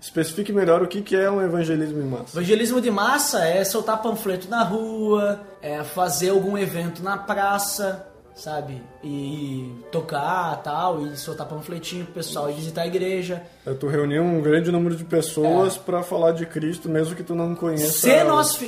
especifique 0.00 0.50
melhor 0.50 0.82
o 0.82 0.88
que 0.88 1.02
que 1.02 1.14
é 1.14 1.30
um 1.30 1.42
evangelismo 1.42 2.00
em 2.00 2.06
massa. 2.06 2.38
Evangelismo 2.38 2.80
de 2.80 2.90
massa 2.90 3.44
é 3.44 3.62
soltar 3.64 4.00
panfleto 4.00 4.48
na 4.48 4.62
rua, 4.62 5.42
é 5.60 5.84
fazer 5.84 6.30
algum 6.30 6.56
evento 6.56 7.02
na 7.02 7.18
praça, 7.18 8.06
sabe? 8.34 8.82
E 9.04 9.72
tocar 9.92 10.56
tal, 10.62 11.06
e 11.06 11.16
soltar 11.16 11.46
panfletinho 11.46 12.04
pro 12.04 12.14
pessoal 12.14 12.50
e 12.50 12.54
visitar 12.54 12.82
a 12.82 12.86
igreja. 12.86 13.42
É 13.66 13.72
tu 13.74 13.86
reunir 13.88 14.20
um 14.20 14.40
grande 14.40 14.70
número 14.72 14.96
de 14.96 15.04
pessoas 15.04 15.76
É. 15.76 15.78
pra 15.78 16.02
falar 16.02 16.32
de 16.32 16.46
Cristo, 16.46 16.88
mesmo 16.88 17.14
que 17.14 17.22
tu 17.22 17.34
não 17.34 17.54
conheça. 17.54 17.92
Se 17.92 18.24
nós, 18.24 18.58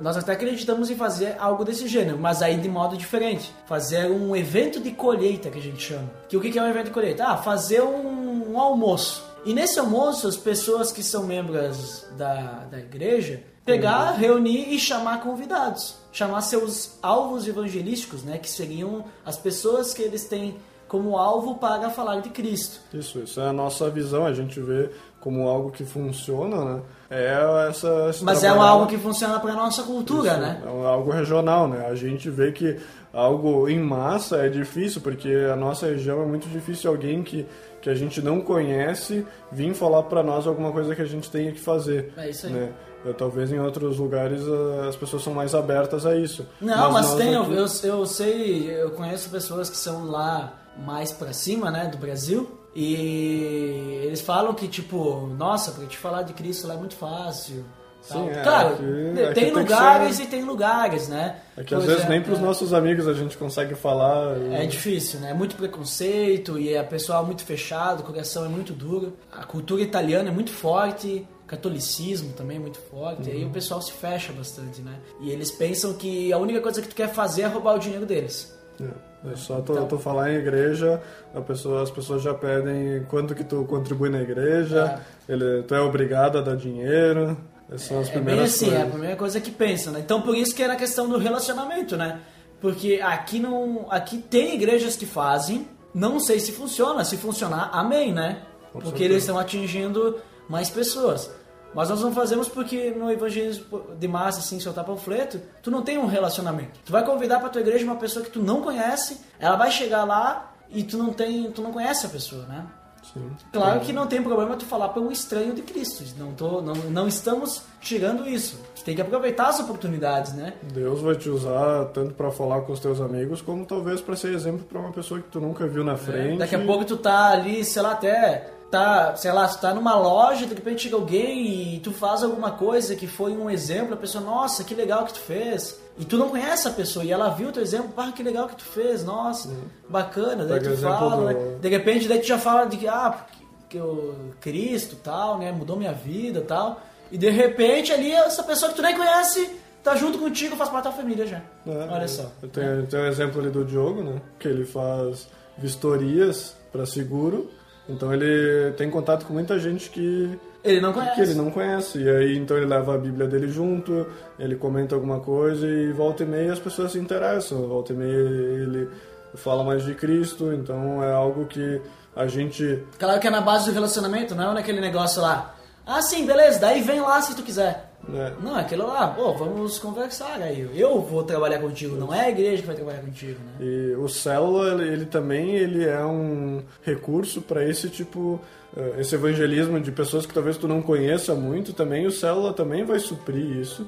nós 0.00 0.16
até 0.16 0.32
acreditamos 0.32 0.90
em 0.90 0.96
fazer 0.96 1.36
algo 1.38 1.64
desse 1.64 1.86
gênero, 1.88 2.18
mas 2.18 2.42
aí 2.42 2.56
de 2.56 2.68
modo 2.68 2.96
diferente. 2.96 3.52
Fazer 3.66 4.10
um 4.10 4.34
evento 4.36 4.80
de 4.80 4.90
colheita, 4.92 5.50
que 5.50 5.58
a 5.58 5.62
gente 5.62 5.82
chama. 5.82 6.08
Que 6.28 6.36
o 6.36 6.40
que 6.40 6.50
que 6.50 6.58
é 6.58 6.62
um 6.62 6.68
evento 6.68 6.86
de 6.86 6.90
colheita? 6.92 7.24
Ah, 7.24 7.36
fazer 7.36 7.82
um, 7.82 8.52
um 8.52 8.60
almoço. 8.60 9.26
E 9.44 9.54
nesse 9.54 9.78
almoço, 9.78 10.26
as 10.26 10.36
pessoas 10.36 10.90
que 10.92 11.02
são 11.02 11.24
membros 11.24 12.04
da, 12.16 12.64
da 12.70 12.78
igreja, 12.78 13.40
pegar, 13.64 14.12
reunir 14.12 14.74
e 14.74 14.78
chamar 14.78 15.20
convidados. 15.20 15.96
Chamar 16.18 16.40
seus 16.40 16.98
alvos 17.00 17.46
evangelísticos, 17.46 18.24
né? 18.24 18.38
Que 18.38 18.50
seriam 18.50 19.04
as 19.24 19.36
pessoas 19.36 19.94
que 19.94 20.02
eles 20.02 20.24
têm 20.24 20.56
como 20.88 21.16
alvo 21.16 21.54
para 21.58 21.90
falar 21.90 22.20
de 22.20 22.30
Cristo. 22.30 22.80
Isso, 22.92 23.20
isso 23.20 23.40
é 23.40 23.46
a 23.46 23.52
nossa 23.52 23.88
visão, 23.88 24.26
a 24.26 24.32
gente 24.32 24.58
vê 24.58 24.90
como 25.20 25.46
algo 25.46 25.70
que 25.70 25.84
funciona, 25.84 26.64
né? 26.64 26.82
É 27.08 27.68
essa. 27.70 28.10
Mas 28.22 28.42
é 28.42 28.48
algo 28.48 28.88
que 28.88 28.98
funciona 28.98 29.38
para 29.38 29.52
nossa 29.52 29.84
cultura, 29.84 30.32
Isso, 30.32 30.40
né? 30.40 30.60
É 30.64 30.86
algo 30.86 31.12
regional, 31.12 31.68
né? 31.68 31.86
A 31.86 31.94
gente 31.94 32.28
vê 32.28 32.50
que 32.50 32.80
algo 33.12 33.68
em 33.68 33.78
massa 33.78 34.38
é 34.38 34.48
difícil, 34.48 35.00
porque 35.00 35.32
a 35.52 35.54
nossa 35.54 35.86
região 35.86 36.20
é 36.20 36.26
muito 36.26 36.48
difícil 36.48 36.90
alguém 36.90 37.22
que, 37.22 37.46
que 37.80 37.88
a 37.88 37.94
gente 37.94 38.20
não 38.20 38.40
conhece 38.40 39.24
vir 39.52 39.72
falar 39.72 40.02
pra 40.02 40.24
nós 40.24 40.48
alguma 40.48 40.72
coisa 40.72 40.96
que 40.96 41.02
a 41.02 41.06
gente 41.06 41.30
tenha 41.30 41.52
que 41.52 41.60
fazer. 41.60 42.12
É 42.16 42.28
isso 42.28 42.48
aí. 42.48 42.52
Né? 42.52 42.72
Talvez 43.16 43.50
em 43.52 43.58
outros 43.58 43.98
lugares 43.98 44.42
as 44.88 44.96
pessoas 44.96 45.22
são 45.22 45.32
mais 45.32 45.54
abertas 45.54 46.04
a 46.04 46.16
isso. 46.16 46.44
Não, 46.60 46.92
mas, 46.92 47.06
nós 47.06 47.14
tem, 47.16 47.34
aqui- 47.36 47.52
eu, 47.52 47.66
eu 47.94 48.06
sei, 48.06 48.70
eu 48.82 48.90
conheço 48.90 49.30
pessoas 49.30 49.70
que 49.70 49.76
são 49.76 50.04
lá 50.06 50.54
mais 50.84 51.10
pra 51.12 51.32
cima, 51.32 51.70
né, 51.70 51.86
do 51.86 51.96
Brasil, 51.96 52.48
e 52.74 54.00
eles 54.04 54.20
falam 54.20 54.52
que, 54.54 54.68
tipo, 54.68 55.26
nossa, 55.38 55.72
pra 55.72 55.86
te 55.86 55.96
falar 55.96 56.22
de 56.22 56.32
Cristo 56.32 56.66
lá 56.66 56.74
é 56.74 56.76
muito 56.76 56.94
fácil. 56.96 57.64
Sim, 58.00 58.28
é, 58.30 58.42
claro, 58.42 58.74
aqui- 58.74 58.82
tem 59.14 59.24
aqui 59.24 59.34
tem 59.34 59.52
lugares 59.52 60.16
ser- 60.16 60.22
e 60.22 60.26
tem 60.26 60.44
lugares, 60.44 61.08
né? 61.08 61.40
É 61.56 61.64
que 61.64 61.74
às 61.74 61.80
vezes 61.82 61.96
exemplo, 61.96 62.12
nem 62.14 62.22
pros 62.22 62.38
é- 62.38 62.42
nossos 62.42 62.72
amigos 62.72 63.06
a 63.08 63.12
gente 63.12 63.36
consegue 63.36 63.74
falar. 63.74 64.38
e- 64.38 64.54
É 64.54 64.66
difícil, 64.66 65.20
né? 65.20 65.30
É 65.30 65.34
muito 65.34 65.56
preconceito 65.56 66.58
e 66.58 66.76
a 66.76 66.84
pessoa 66.84 67.18
é 67.18 67.22
muito 67.22 67.44
fechada, 67.44 68.00
o 68.00 68.04
coração 68.04 68.44
é 68.44 68.48
muito 68.48 68.72
duro. 68.72 69.14
A 69.32 69.44
cultura 69.44 69.82
italiana 69.82 70.28
é 70.28 70.32
muito 70.32 70.52
forte, 70.52 71.26
catolicismo 71.48 72.32
também 72.34 72.58
é 72.58 72.60
muito 72.60 72.78
forte. 72.78 73.28
Aí 73.30 73.44
o 73.44 73.50
pessoal 73.50 73.82
se 73.82 73.90
fecha 73.92 74.32
bastante, 74.32 74.80
né? 74.82 74.94
E 75.20 75.30
eles 75.30 75.50
pensam 75.50 75.94
que 75.94 76.32
a 76.32 76.38
única 76.38 76.60
coisa 76.60 76.80
que 76.80 76.88
tu 76.88 76.94
quer 76.94 77.08
fazer 77.12 77.42
é 77.42 77.46
roubar 77.46 77.74
o 77.74 77.78
dinheiro 77.78 78.06
deles. 78.06 78.56
É, 78.80 79.32
é 79.32 79.36
só 79.36 79.60
tu, 79.60 79.72
Então- 79.72 79.88
tu 79.88 79.98
falar 79.98 80.30
em 80.32 80.36
igreja, 80.36 81.02
a 81.34 81.40
pessoa, 81.40 81.82
as 81.82 81.90
pessoas 81.90 82.22
já 82.22 82.32
pedem 82.34 83.04
quanto 83.08 83.34
que 83.34 83.42
tu 83.42 83.64
contribui 83.64 84.08
na 84.10 84.20
igreja, 84.22 85.00
ele, 85.28 85.62
tu 85.64 85.74
é 85.74 85.80
obrigado 85.80 86.38
a 86.38 86.40
dar 86.40 86.54
dinheiro. 86.56 87.36
Essas 87.68 87.82
são 87.88 87.98
as 88.00 88.08
É 88.08 88.12
bem 88.12 88.22
primeiras 88.24 88.54
assim, 88.54 88.66
é 88.66 88.68
a 88.68 88.72
coisas. 88.76 88.90
primeira 88.92 89.16
coisa 89.16 89.40
que 89.40 89.50
pensam, 89.50 89.92
né? 89.92 90.00
Então 90.00 90.22
por 90.22 90.36
isso 90.36 90.54
que 90.54 90.62
é 90.62 90.68
na 90.68 90.76
questão 90.76 91.08
do 91.08 91.18
relacionamento, 91.18 91.96
né? 91.96 92.20
Porque 92.60 93.00
aqui 93.02 93.38
não. 93.40 93.86
Aqui 93.90 94.18
tem 94.18 94.54
igrejas 94.54 94.96
que 94.96 95.06
fazem, 95.06 95.66
não 95.94 96.18
sei 96.20 96.40
se 96.40 96.52
funciona, 96.52 97.04
se 97.04 97.16
funcionar, 97.16 97.70
amém, 97.72 98.12
né? 98.12 98.42
Porque 98.72 99.02
eles 99.02 99.18
estão 99.18 99.38
atingindo 99.38 100.18
mais 100.48 100.70
pessoas. 100.70 101.30
Mas 101.74 101.90
nós 101.90 102.00
não 102.00 102.12
fazemos 102.12 102.48
porque 102.48 102.90
no 102.90 103.10
evangelismo 103.10 103.82
de 103.98 104.08
massa, 104.08 104.40
assim, 104.40 104.58
soltar 104.58 104.84
panfleto, 104.84 105.40
tu 105.62 105.70
não 105.70 105.82
tem 105.82 105.98
um 105.98 106.06
relacionamento. 106.06 106.80
Tu 106.84 106.92
vai 106.92 107.04
convidar 107.04 107.40
pra 107.40 107.48
tua 107.48 107.60
igreja 107.60 107.84
uma 107.84 107.96
pessoa 107.96 108.24
que 108.24 108.30
tu 108.30 108.42
não 108.42 108.62
conhece, 108.62 109.20
ela 109.38 109.56
vai 109.56 109.70
chegar 109.70 110.04
lá 110.04 110.52
e 110.70 110.82
tu 110.82 110.96
não 110.96 111.12
tem, 111.12 111.50
tu 111.50 111.62
não 111.62 111.72
conhece 111.72 112.06
a 112.06 112.08
pessoa, 112.08 112.44
né? 112.46 112.66
Sim. 113.12 113.30
Claro 113.52 113.80
que 113.80 113.92
não 113.92 114.06
tem 114.06 114.22
problema 114.22 114.56
tu 114.56 114.66
falar 114.66 114.88
para 114.90 115.00
um 115.00 115.10
estranho 115.10 115.54
de 115.54 115.62
Cristo. 115.62 116.04
Não, 116.18 116.32
tô, 116.32 116.60
não, 116.60 116.74
não 116.74 117.08
estamos 117.08 117.62
tirando 117.80 118.28
isso. 118.28 118.60
Tu 118.76 118.84
tem 118.84 118.94
que 118.94 119.00
aproveitar 119.00 119.48
as 119.48 119.60
oportunidades, 119.60 120.34
né? 120.34 120.54
Deus 120.74 121.00
vai 121.00 121.14
te 121.14 121.28
usar 121.30 121.86
tanto 121.86 122.14
pra 122.14 122.30
falar 122.30 122.62
com 122.62 122.72
os 122.72 122.80
teus 122.80 123.00
amigos, 123.00 123.40
como 123.40 123.64
talvez 123.64 124.00
pra 124.00 124.14
ser 124.14 124.34
exemplo 124.34 124.64
pra 124.64 124.78
uma 124.78 124.92
pessoa 124.92 125.20
que 125.20 125.28
tu 125.28 125.40
nunca 125.40 125.66
viu 125.66 125.84
na 125.84 125.96
frente. 125.96 126.38
Daqui 126.38 126.54
a 126.54 126.64
pouco 126.64 126.84
tu 126.84 126.96
tá 126.96 127.30
ali, 127.30 127.64
sei 127.64 127.82
lá, 127.82 127.92
até 127.92 128.50
tá, 128.70 129.16
sei 129.16 129.32
lá, 129.32 129.46
tu 129.48 129.58
tá 129.60 129.72
numa 129.74 129.94
loja, 129.96 130.46
de 130.46 130.54
repente 130.54 130.82
chega 130.82 130.96
alguém 130.96 131.74
e 131.76 131.80
tu 131.80 131.90
faz 131.92 132.22
alguma 132.22 132.50
coisa 132.52 132.94
que 132.94 133.06
foi 133.06 133.32
um 133.32 133.48
exemplo, 133.48 133.94
a 133.94 133.96
pessoa, 133.96 134.22
nossa, 134.22 134.62
que 134.64 134.74
legal 134.74 135.04
que 135.04 135.14
tu 135.14 135.20
fez. 135.20 135.80
E 135.98 136.04
tu 136.04 136.16
não 136.16 136.28
conhece 136.28 136.68
a 136.68 136.70
pessoa 136.70 137.04
e 137.04 137.10
ela 137.10 137.28
viu 137.30 137.48
o 137.48 137.52
teu 137.52 137.62
exemplo, 137.62 137.88
pá, 137.88 138.12
que 138.12 138.22
legal 138.22 138.46
que 138.46 138.56
tu 138.56 138.64
fez, 138.64 139.04
nossa, 139.04 139.50
bacana. 139.88 140.44
Daí 140.44 140.60
Pega 140.60 140.74
tu 140.74 140.80
fala, 140.82 141.16
do- 141.16 141.24
né? 141.24 141.56
de 141.60 141.68
repente 141.68 142.06
daí 142.08 142.20
tu 142.20 142.26
já 142.26 142.38
fala 142.38 142.66
de 142.66 142.76
que, 142.76 142.86
ah, 142.86 143.10
porque 143.10 143.38
que 143.68 143.78
o 143.78 144.32
Cristo 144.40 144.96
tal, 145.02 145.36
né, 145.38 145.52
mudou 145.52 145.76
minha 145.76 145.92
vida 145.92 146.40
tal. 146.40 146.80
E 147.12 147.18
de 147.18 147.28
repente 147.30 147.92
ali 147.92 148.12
essa 148.12 148.42
pessoa 148.42 148.70
que 148.70 148.76
tu 148.76 148.82
nem 148.82 148.96
conhece 148.96 149.50
tá 149.82 149.94
junto 149.94 150.18
contigo, 150.18 150.56
faz 150.56 150.70
parte 150.70 150.84
da 150.84 150.92
família 150.92 151.26
já. 151.26 151.38
É, 151.66 151.88
Olha 151.90 152.08
só. 152.08 152.30
Eu 152.42 152.48
tenho, 152.48 152.66
eu 152.80 152.86
tenho 152.86 153.02
um 153.02 153.06
exemplo 153.06 153.40
ali 153.40 153.50
do 153.50 153.64
Diogo, 153.64 154.02
né? 154.02 154.20
Que 154.38 154.48
ele 154.48 154.64
faz 154.64 155.26
vistorias 155.58 156.56
para 156.72 156.86
seguro. 156.86 157.50
Então 157.88 158.12
ele 158.12 158.72
tem 158.72 158.90
contato 158.90 159.24
com 159.24 159.32
muita 159.32 159.58
gente 159.58 159.88
que, 159.88 160.38
Ele 160.62 160.80
não 160.80 160.92
conhece. 160.92 161.14
que 161.14 161.20
ele 161.22 161.34
não 161.34 161.50
conhece. 161.50 161.98
E 162.02 162.08
aí 162.08 162.36
então 162.36 162.56
ele 162.56 162.66
leva 162.66 162.94
a 162.94 162.98
Bíblia 162.98 163.26
dele 163.26 163.48
junto, 163.48 164.06
ele 164.38 164.56
comenta 164.56 164.94
alguma 164.94 165.20
coisa 165.20 165.66
e 165.66 165.90
volta 165.92 166.22
e 166.22 166.26
meia 166.26 166.52
as 166.52 166.58
pessoas 166.58 166.92
se 166.92 166.98
interessam. 166.98 167.66
Volta 167.66 167.92
e 167.92 167.96
meia 167.96 168.12
ele 168.12 168.88
fala 169.34 169.64
mais 169.64 169.84
de 169.84 169.94
Cristo. 169.94 170.52
Então 170.52 171.02
é 171.02 171.12
algo 171.12 171.46
que 171.46 171.80
a 172.14 172.26
gente 172.26 172.84
Claro 172.98 173.18
que 173.20 173.26
é 173.26 173.30
na 173.30 173.40
base 173.40 173.66
do 173.66 173.72
relacionamento, 173.72 174.34
não 174.34 174.50
é 174.50 174.54
naquele 174.54 174.80
negócio 174.80 175.22
lá. 175.22 175.54
Ah, 175.86 176.02
sim, 176.02 176.26
beleza, 176.26 176.58
daí 176.58 176.82
vem 176.82 177.00
lá 177.00 177.22
se 177.22 177.34
tu 177.34 177.42
quiser. 177.42 177.87
Né, 178.06 178.34
Não, 178.40 178.56
é 178.56 178.62
aquilo 178.62 178.86
lá, 178.86 179.08
pô, 179.08 179.32
vamos 179.34 179.78
conversar 179.78 180.40
aí. 180.40 180.68
Eu 180.74 181.00
vou 181.00 181.22
trabalhar 181.24 181.58
contigo, 181.58 181.96
não 181.96 182.12
é 182.12 182.26
a 182.26 182.30
igreja 182.30 182.62
que 182.62 182.66
vai 182.66 182.76
trabalhar 182.76 183.00
contigo, 183.00 183.38
né? 183.38 183.66
E 183.66 183.94
o 183.96 184.08
Célula, 184.08 184.72
ele, 184.72 184.92
ele 184.92 185.06
também 185.06 185.56
ele 185.56 185.84
é 185.84 186.04
um 186.04 186.62
recurso 186.82 187.42
para 187.42 187.64
esse 187.68 187.88
tipo, 187.88 188.40
eh, 188.76 188.96
esse 188.98 189.14
evangelismo 189.14 189.80
de 189.80 189.92
pessoas 189.92 190.24
que 190.24 190.32
talvez 190.32 190.56
tu 190.56 190.66
não 190.66 190.80
conheça 190.80 191.34
muito, 191.34 191.72
também 191.72 192.06
o 192.06 192.10
Célula 192.10 192.52
também 192.52 192.84
vai 192.84 192.98
suprir 192.98 193.58
isso, 193.58 193.86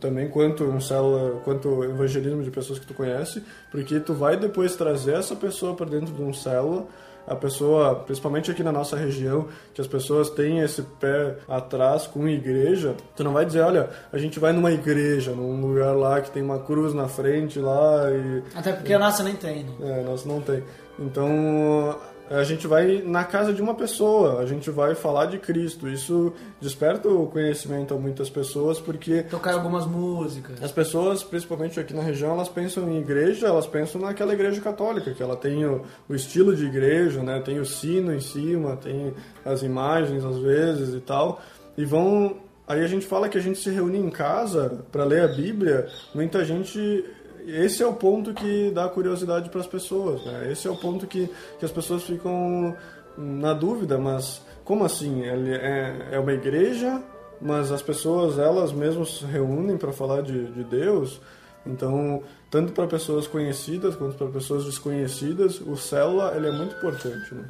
também 0.00 0.28
quanto 0.28 0.64
um 0.64 0.80
Célula, 0.80 1.40
quanto 1.44 1.68
o 1.68 1.84
evangelismo 1.84 2.42
de 2.42 2.50
pessoas 2.50 2.78
que 2.78 2.86
tu 2.86 2.94
conhece, 2.94 3.42
porque 3.70 3.98
tu 3.98 4.14
vai 4.14 4.36
depois 4.36 4.76
trazer 4.76 5.14
essa 5.14 5.34
pessoa 5.34 5.74
para 5.74 5.86
dentro 5.86 6.14
de 6.14 6.22
um 6.22 6.32
Célula, 6.32 6.86
a 7.26 7.34
pessoa, 7.34 7.96
principalmente 7.96 8.50
aqui 8.50 8.62
na 8.62 8.72
nossa 8.72 8.96
região, 8.96 9.46
que 9.74 9.80
as 9.80 9.86
pessoas 9.86 10.30
têm 10.30 10.60
esse 10.60 10.82
pé 10.82 11.36
atrás 11.48 12.06
com 12.06 12.28
igreja, 12.28 12.94
tu 13.16 13.24
não 13.24 13.32
vai 13.32 13.44
dizer, 13.44 13.62
olha, 13.62 13.90
a 14.12 14.18
gente 14.18 14.38
vai 14.38 14.52
numa 14.52 14.70
igreja, 14.70 15.32
num 15.32 15.60
lugar 15.60 15.96
lá 15.96 16.20
que 16.20 16.30
tem 16.30 16.42
uma 16.42 16.58
cruz 16.60 16.94
na 16.94 17.08
frente 17.08 17.58
lá 17.58 18.10
e 18.10 18.42
Até 18.54 18.72
porque 18.72 18.92
a 18.92 18.98
nossa 18.98 19.22
nem 19.22 19.34
tem, 19.34 19.64
né? 19.64 19.72
é, 19.80 20.02
nós 20.04 20.24
não 20.24 20.40
tem. 20.40 20.62
Então 20.98 21.96
a 22.30 22.42
gente 22.42 22.66
vai 22.66 23.02
na 23.02 23.24
casa 23.24 23.52
de 23.52 23.62
uma 23.62 23.74
pessoa, 23.74 24.40
a 24.40 24.46
gente 24.46 24.70
vai 24.70 24.94
falar 24.94 25.26
de 25.26 25.38
Cristo. 25.38 25.88
Isso 25.88 26.32
desperta 26.60 27.08
o 27.08 27.26
conhecimento 27.26 27.94
a 27.94 27.96
muitas 27.96 28.28
pessoas 28.28 28.80
porque 28.80 29.22
Tocar 29.24 29.54
algumas 29.54 29.86
músicas. 29.86 30.62
as 30.62 30.72
pessoas, 30.72 31.22
principalmente 31.22 31.78
aqui 31.78 31.94
na 31.94 32.02
região, 32.02 32.32
elas 32.32 32.48
pensam 32.48 32.90
em 32.90 32.98
igreja, 32.98 33.46
elas 33.46 33.66
pensam 33.66 34.00
naquela 34.00 34.32
igreja 34.32 34.60
católica, 34.60 35.12
que 35.12 35.22
ela 35.22 35.36
tem 35.36 35.64
o, 35.64 35.82
o 36.08 36.14
estilo 36.14 36.54
de 36.54 36.66
igreja, 36.66 37.22
né? 37.22 37.40
Tem 37.40 37.60
o 37.60 37.64
sino 37.64 38.12
em 38.12 38.20
cima, 38.20 38.76
tem 38.76 39.14
as 39.44 39.62
imagens 39.62 40.24
às 40.24 40.38
vezes 40.38 40.94
e 40.94 41.00
tal. 41.00 41.40
E 41.76 41.84
vão 41.84 42.36
aí 42.66 42.82
a 42.82 42.88
gente 42.88 43.06
fala 43.06 43.28
que 43.28 43.38
a 43.38 43.40
gente 43.40 43.58
se 43.58 43.70
reúne 43.70 43.98
em 43.98 44.10
casa 44.10 44.84
para 44.90 45.04
ler 45.04 45.22
a 45.22 45.28
Bíblia, 45.28 45.88
muita 46.12 46.44
gente 46.44 47.04
esse 47.46 47.82
é 47.82 47.86
o 47.86 47.94
ponto 47.94 48.34
que 48.34 48.70
dá 48.72 48.88
curiosidade 48.88 49.48
para 49.50 49.60
as 49.60 49.66
pessoas, 49.66 50.24
né? 50.24 50.50
Esse 50.50 50.66
é 50.66 50.70
o 50.70 50.76
ponto 50.76 51.06
que, 51.06 51.30
que 51.58 51.64
as 51.64 51.70
pessoas 51.70 52.02
ficam 52.02 52.76
na 53.16 53.54
dúvida, 53.54 53.98
mas 53.98 54.42
como 54.64 54.84
assim? 54.84 55.22
Ele 55.22 55.54
é, 55.54 56.08
é 56.12 56.18
uma 56.18 56.32
igreja, 56.32 57.02
mas 57.40 57.70
as 57.70 57.82
pessoas 57.82 58.38
elas 58.38 58.72
mesmas 58.72 59.18
se 59.18 59.24
reúnem 59.24 59.76
para 59.76 59.92
falar 59.92 60.22
de, 60.22 60.46
de 60.46 60.64
Deus. 60.64 61.20
Então, 61.64 62.22
tanto 62.50 62.72
para 62.72 62.86
pessoas 62.86 63.26
conhecidas 63.26 63.96
quanto 63.96 64.16
para 64.16 64.28
pessoas 64.28 64.64
desconhecidas, 64.64 65.60
o 65.60 65.76
célula 65.76 66.34
ele 66.36 66.48
é 66.48 66.52
muito 66.52 66.76
importante. 66.76 67.34
Né? 67.34 67.44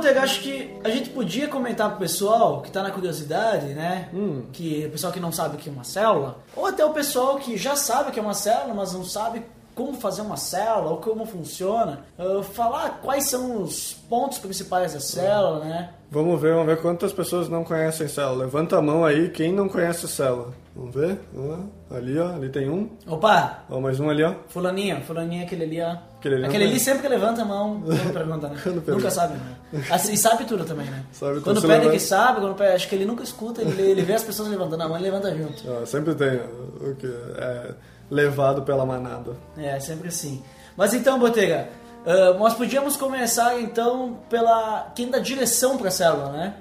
Botega, 0.00 0.22
acho 0.22 0.40
que 0.40 0.80
a 0.82 0.88
gente 0.88 1.10
podia 1.10 1.46
comentar 1.46 1.90
pro 1.90 1.98
pessoal 1.98 2.62
que 2.62 2.70
tá 2.70 2.82
na 2.82 2.90
curiosidade, 2.90 3.66
né? 3.74 4.08
Que 4.50 4.86
o 4.86 4.90
pessoal 4.90 5.12
que 5.12 5.20
não 5.20 5.30
sabe 5.30 5.56
o 5.56 5.58
que 5.58 5.68
é 5.68 5.72
uma 5.72 5.84
célula, 5.84 6.38
ou 6.56 6.64
até 6.64 6.82
o 6.82 6.90
pessoal 6.90 7.36
que 7.36 7.54
já 7.58 7.76
sabe 7.76 8.08
o 8.08 8.12
que 8.12 8.18
é 8.18 8.22
uma 8.22 8.32
célula, 8.32 8.72
mas 8.72 8.94
não 8.94 9.04
sabe 9.04 9.42
como 9.74 9.92
fazer 10.00 10.22
uma 10.22 10.38
célula 10.38 10.92
ou 10.92 10.96
como 10.96 11.26
funciona, 11.26 12.00
ah, 12.18 12.42
falar 12.42 13.00
quais 13.02 13.28
são 13.28 13.62
os 13.62 13.92
pontos 14.08 14.38
principais 14.38 14.94
da 14.94 15.00
célula, 15.00 15.64
né? 15.66 15.90
Vamos 16.12 16.40
ver, 16.40 16.52
vamos 16.54 16.66
ver 16.66 16.78
quantas 16.82 17.12
pessoas 17.12 17.48
não 17.48 17.62
conhecem 17.62 18.08
célula. 18.08 18.44
Levanta 18.44 18.76
a 18.76 18.82
mão 18.82 19.04
aí, 19.04 19.28
quem 19.30 19.52
não 19.52 19.68
conhece 19.68 20.08
célula. 20.08 20.52
Vamos 20.74 20.92
ver? 20.92 21.18
Ali, 21.88 22.18
ó, 22.18 22.34
ali 22.34 22.48
tem 22.48 22.68
um. 22.68 22.90
Opa, 23.06 23.62
Ó, 23.70 23.80
mais 23.80 24.00
um 24.00 24.10
ali, 24.10 24.24
ó. 24.24 24.34
fulaninho, 24.48 25.00
fulaninho, 25.02 25.44
aquele 25.44 25.62
ali, 25.64 25.80
ó. 25.80 25.96
Aquele 26.18 26.34
ali 26.36 26.44
aquele 26.46 26.64
ali 26.64 26.80
sempre 26.80 27.02
que 27.02 27.08
levanta 27.08 27.42
a 27.42 27.44
mão, 27.44 27.80
quando 27.82 28.10
pergunta, 28.12 28.48
né? 28.48 28.56
Quando 28.60 28.74
pergunta. 28.82 28.92
Nunca 28.92 29.10
sabe, 29.10 29.34
né? 29.34 29.56
E 30.12 30.16
sabe 30.16 30.44
tudo 30.46 30.64
também, 30.64 30.86
né? 30.86 31.04
Sabe 31.12 31.34
tudo. 31.34 31.44
quando 31.44 31.60
pede 31.62 31.72
levanta- 31.74 31.90
que 31.92 32.00
sabe, 32.00 32.40
quando 32.40 32.54
pede, 32.56 32.72
acho 32.74 32.88
que 32.88 32.94
ele 32.96 33.04
nunca 33.04 33.22
escuta, 33.22 33.62
ele, 33.62 33.80
ele 33.80 34.02
vê 34.02 34.14
as 34.14 34.24
pessoas 34.24 34.48
levantando 34.48 34.82
a 34.82 34.88
mão 34.88 34.98
e 34.98 35.02
levanta 35.02 35.32
junto. 35.36 35.86
Sempre 35.86 36.14
tem 36.16 36.40
o 36.80 36.94
que 36.96 37.06
é 37.36 37.70
levado 38.10 38.62
pela 38.62 38.84
manada. 38.84 39.32
É, 39.56 39.78
sempre 39.78 40.08
assim. 40.08 40.42
Mas 40.76 40.92
então, 40.92 41.18
Botega, 41.20 41.68
ah, 42.06 42.34
nós 42.38 42.54
podíamos 42.54 42.96
começar 42.96 43.60
então 43.60 44.18
pela 44.28 44.90
quem 44.94 45.10
dá 45.10 45.18
direção 45.18 45.76
para 45.76 45.88
a 45.88 45.92
célula, 45.92 46.32
né? 46.32 46.54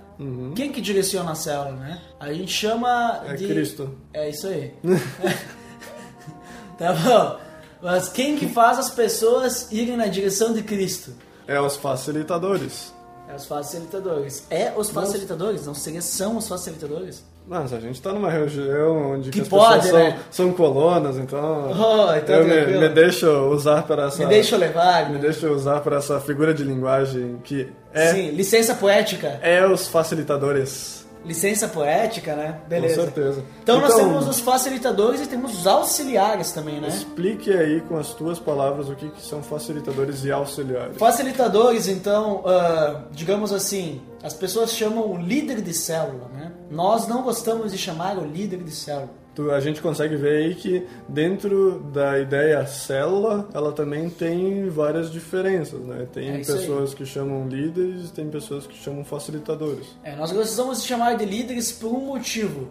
Quem 0.54 0.70
que 0.70 0.82
direciona 0.82 1.32
a 1.32 1.36
célula, 1.36 1.72
né? 1.72 2.02
A 2.20 2.34
gente 2.34 2.52
chama 2.52 3.22
É 3.26 3.36
de 3.36 3.48
Cristo. 3.48 3.96
É 4.14 4.30
isso 4.30 4.48
aí. 4.48 4.74
tá 6.78 6.92
bom. 6.92 7.40
Mas 7.82 8.10
quem 8.10 8.36
que 8.36 8.48
faz 8.50 8.78
as 8.78 8.90
pessoas 8.90 9.72
irem 9.72 9.96
na 9.96 10.08
direção 10.08 10.54
de 10.54 10.62
Cristo? 10.62 11.14
É 11.48 11.60
os 11.60 11.78
facilitadores. 11.78 12.94
É 13.30 13.36
os 13.36 13.46
facilitadores. 13.46 14.44
É 14.50 14.74
os 14.76 14.90
facilitadores? 14.90 15.66
Não 15.66 15.74
seria 15.74 16.02
são 16.02 16.36
os 16.36 16.48
facilitadores? 16.48 17.24
Mas 17.50 17.74
a 17.74 17.80
gente 17.80 18.00
tá 18.00 18.14
numa 18.14 18.30
região 18.30 19.14
onde 19.14 19.32
Que 19.32 19.42
as 19.42 19.48
pode, 19.48 19.82
pessoas 19.82 20.04
né? 20.04 20.20
são, 20.30 20.46
são 20.48 20.54
colonas, 20.54 21.18
então, 21.18 21.72
Oh, 21.72 22.14
então 22.16 22.36
eu 22.36 22.46
me, 22.46 22.78
me 22.78 22.90
deixo 22.90 23.28
usar 23.50 23.82
para 23.88 24.04
essa 24.06 24.20
Me 24.20 24.30
deixa 24.30 24.54
eu 24.54 24.60
levar. 24.60 25.08
me 25.08 25.16
né? 25.16 25.20
deixo 25.20 25.48
usar 25.52 25.80
para 25.82 25.98
essa 25.98 26.20
figura 26.20 26.54
de 26.54 26.64
linguagem 26.64 27.40
que 27.44 27.68
é 27.92 28.14
Sim, 28.14 28.30
licença 28.32 28.76
poética. 28.76 29.40
é 29.42 29.66
os 29.66 29.88
facilitadores. 29.88 31.00
Licença 31.26 31.68
poética, 31.68 32.34
né? 32.34 32.60
Beleza. 32.70 32.96
Com 32.96 33.02
certeza. 33.02 33.44
Então, 33.62 33.82
nós 33.82 33.94
Então- 33.94 34.08
temos 34.08 34.28
os 34.30 34.40
facilitadores 34.40 35.20
e 35.22 35.28
temos 35.28 35.60
os 35.60 35.68
auxiliares 35.68 36.52
também, 36.54 36.80
né? 36.80 36.88
Explique 36.88 37.52
aí 37.52 37.82
com 37.82 37.98
as 37.98 38.14
tuas 38.14 38.40
palavras 38.40 38.88
o 38.88 38.96
que, 38.96 39.10
que 39.10 39.22
são 39.22 39.44
facilitadores 39.44 40.24
e 40.24 40.32
auxiliares. 40.32 40.96
Facilitadores, 40.98 41.90
então, 41.90 42.42
ah, 42.46 43.02
digamos 43.12 43.52
assim, 43.52 44.02
as 44.24 44.34
pessoas 44.34 44.72
chamam 44.74 45.12
o 45.12 45.18
líder 45.18 45.60
de 45.62 45.74
célula, 45.74 46.30
né? 46.34 46.39
Nós 46.70 47.08
não 47.08 47.24
gostamos 47.24 47.72
de 47.72 47.78
chamar 47.78 48.18
o 48.18 48.26
líder 48.26 48.64
de 48.64 48.72
célula. 48.72 49.10
A 49.56 49.60
gente 49.62 49.82
consegue 49.82 50.18
ver 50.18 50.44
aí 50.48 50.56
que 50.56 50.86
dentro 51.08 51.80
da 51.94 52.20
ideia 52.20 52.66
célula, 52.66 53.48
ela 53.54 53.72
também 53.72 54.10
tem 54.10 54.68
várias 54.70 55.10
diferenças, 55.10 55.80
né? 55.80 56.06
Tem 56.12 56.30
É 56.30 56.40
isso 56.42 56.52
aí. 56.52 56.58
pessoas 56.60 56.94
que 56.94 57.06
chamam 57.06 57.48
líderes, 57.48 58.12
tem 58.12 58.28
pessoas 58.30 58.68
que 58.68 58.76
chamam 58.78 59.06
facilitadores. 59.06 59.88
É, 60.04 60.14
nós 60.16 60.32
gostamos 60.34 60.82
de 60.82 60.88
chamar 60.90 61.16
de 61.16 61.24
líderes 61.26 61.72
por 61.72 61.88
um 61.88 62.06
motivo. 62.08 62.68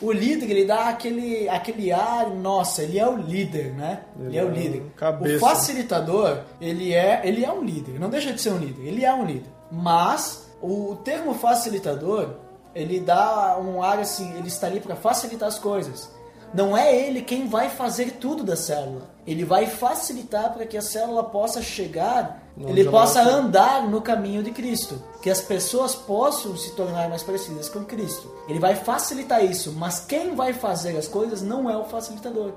O 0.00 0.10
líder, 0.10 0.50
ele 0.50 0.64
dá 0.64 0.88
aquele, 0.88 1.48
aquele 1.50 1.92
ar, 1.92 2.30
nossa, 2.30 2.82
ele 2.82 2.98
é 2.98 3.06
o 3.06 3.16
líder, 3.16 3.74
né? 3.74 4.00
Ele, 4.18 4.28
Ele 4.28 4.38
é 4.38 4.44
o 4.44 4.48
é 4.48 4.50
líder. 4.54 4.80
o 4.82 4.90
cabeça. 4.96 5.36
O 5.36 5.38
facilitador, 5.40 6.38
ele 6.60 6.94
é, 6.94 7.20
ele 7.24 7.44
é 7.44 7.52
um 7.52 7.62
líder, 7.62 7.98
não 8.00 8.08
deixa 8.08 8.32
de 8.32 8.40
ser 8.40 8.50
um 8.52 8.58
líder, 8.58 8.86
ele 8.86 9.04
é 9.04 9.12
um 9.14 9.24
líder. 9.26 9.50
Mas 9.70 10.50
o 10.62 10.96
termo 11.04 11.34
facilitador, 11.34 12.28
ele 12.76 13.00
dá 13.00 13.58
um 13.58 13.82
ar 13.82 13.98
assim, 13.98 14.30
ele 14.36 14.48
está 14.48 14.66
ali 14.66 14.80
para 14.80 14.94
facilitar 14.94 15.48
as 15.48 15.58
coisas. 15.58 16.10
Não 16.52 16.76
é 16.76 16.94
ele 16.94 17.22
quem 17.22 17.48
vai 17.48 17.70
fazer 17.70 18.12
tudo 18.12 18.44
da 18.44 18.54
célula. 18.54 19.10
Ele 19.26 19.44
vai 19.44 19.66
facilitar 19.66 20.52
para 20.52 20.66
que 20.66 20.76
a 20.76 20.82
célula 20.82 21.24
possa 21.24 21.60
chegar, 21.60 22.42
Onde 22.58 22.80
ele 22.80 22.90
possa 22.90 23.20
andar 23.22 23.88
no 23.88 24.00
caminho 24.00 24.42
de 24.42 24.50
Cristo, 24.50 25.02
que 25.20 25.28
as 25.28 25.40
pessoas 25.40 25.94
possam 25.94 26.56
se 26.56 26.72
tornar 26.72 27.08
mais 27.08 27.22
parecidas 27.22 27.68
com 27.68 27.84
Cristo. 27.84 28.30
Ele 28.48 28.58
vai 28.58 28.74
facilitar 28.74 29.44
isso, 29.44 29.72
mas 29.72 30.00
quem 30.00 30.34
vai 30.34 30.52
fazer 30.52 30.96
as 30.96 31.08
coisas 31.08 31.42
não 31.42 31.68
é 31.68 31.76
o 31.76 31.84
facilitador. 31.84 32.52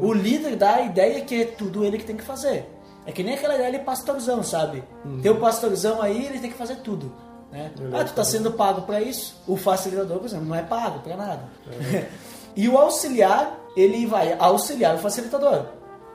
O 0.00 0.12
líder 0.12 0.56
dá 0.56 0.76
a 0.76 0.82
ideia 0.82 1.22
que 1.22 1.42
é 1.42 1.44
tudo 1.46 1.84
ele 1.84 1.98
que 1.98 2.04
tem 2.04 2.16
que 2.16 2.24
fazer. 2.24 2.70
É 3.06 3.12
que 3.12 3.22
nem 3.22 3.34
aquela 3.34 3.54
ideia 3.54 3.72
de 3.72 3.78
pastorzão, 3.80 4.42
sabe? 4.42 4.82
Tem 5.22 5.30
o 5.30 5.40
pastorzão 5.40 6.00
aí, 6.00 6.24
ele 6.26 6.38
tem 6.38 6.50
que 6.50 6.56
fazer 6.56 6.76
tudo. 6.76 7.12
Né? 7.54 7.70
Ah, 7.92 8.02
tu 8.02 8.12
tá 8.14 8.24
sendo 8.24 8.50
pago 8.50 8.82
para 8.82 9.00
isso. 9.00 9.40
O 9.46 9.56
facilitador, 9.56 10.18
por 10.18 10.26
exemplo, 10.26 10.46
não 10.46 10.56
é 10.56 10.62
pago 10.62 10.98
para 10.98 11.16
nada. 11.16 11.44
É. 11.94 12.08
e 12.56 12.68
o 12.68 12.76
auxiliar, 12.76 13.60
ele 13.76 14.04
vai 14.06 14.36
auxiliar 14.36 14.96
o 14.96 14.98
facilitador. 14.98 15.66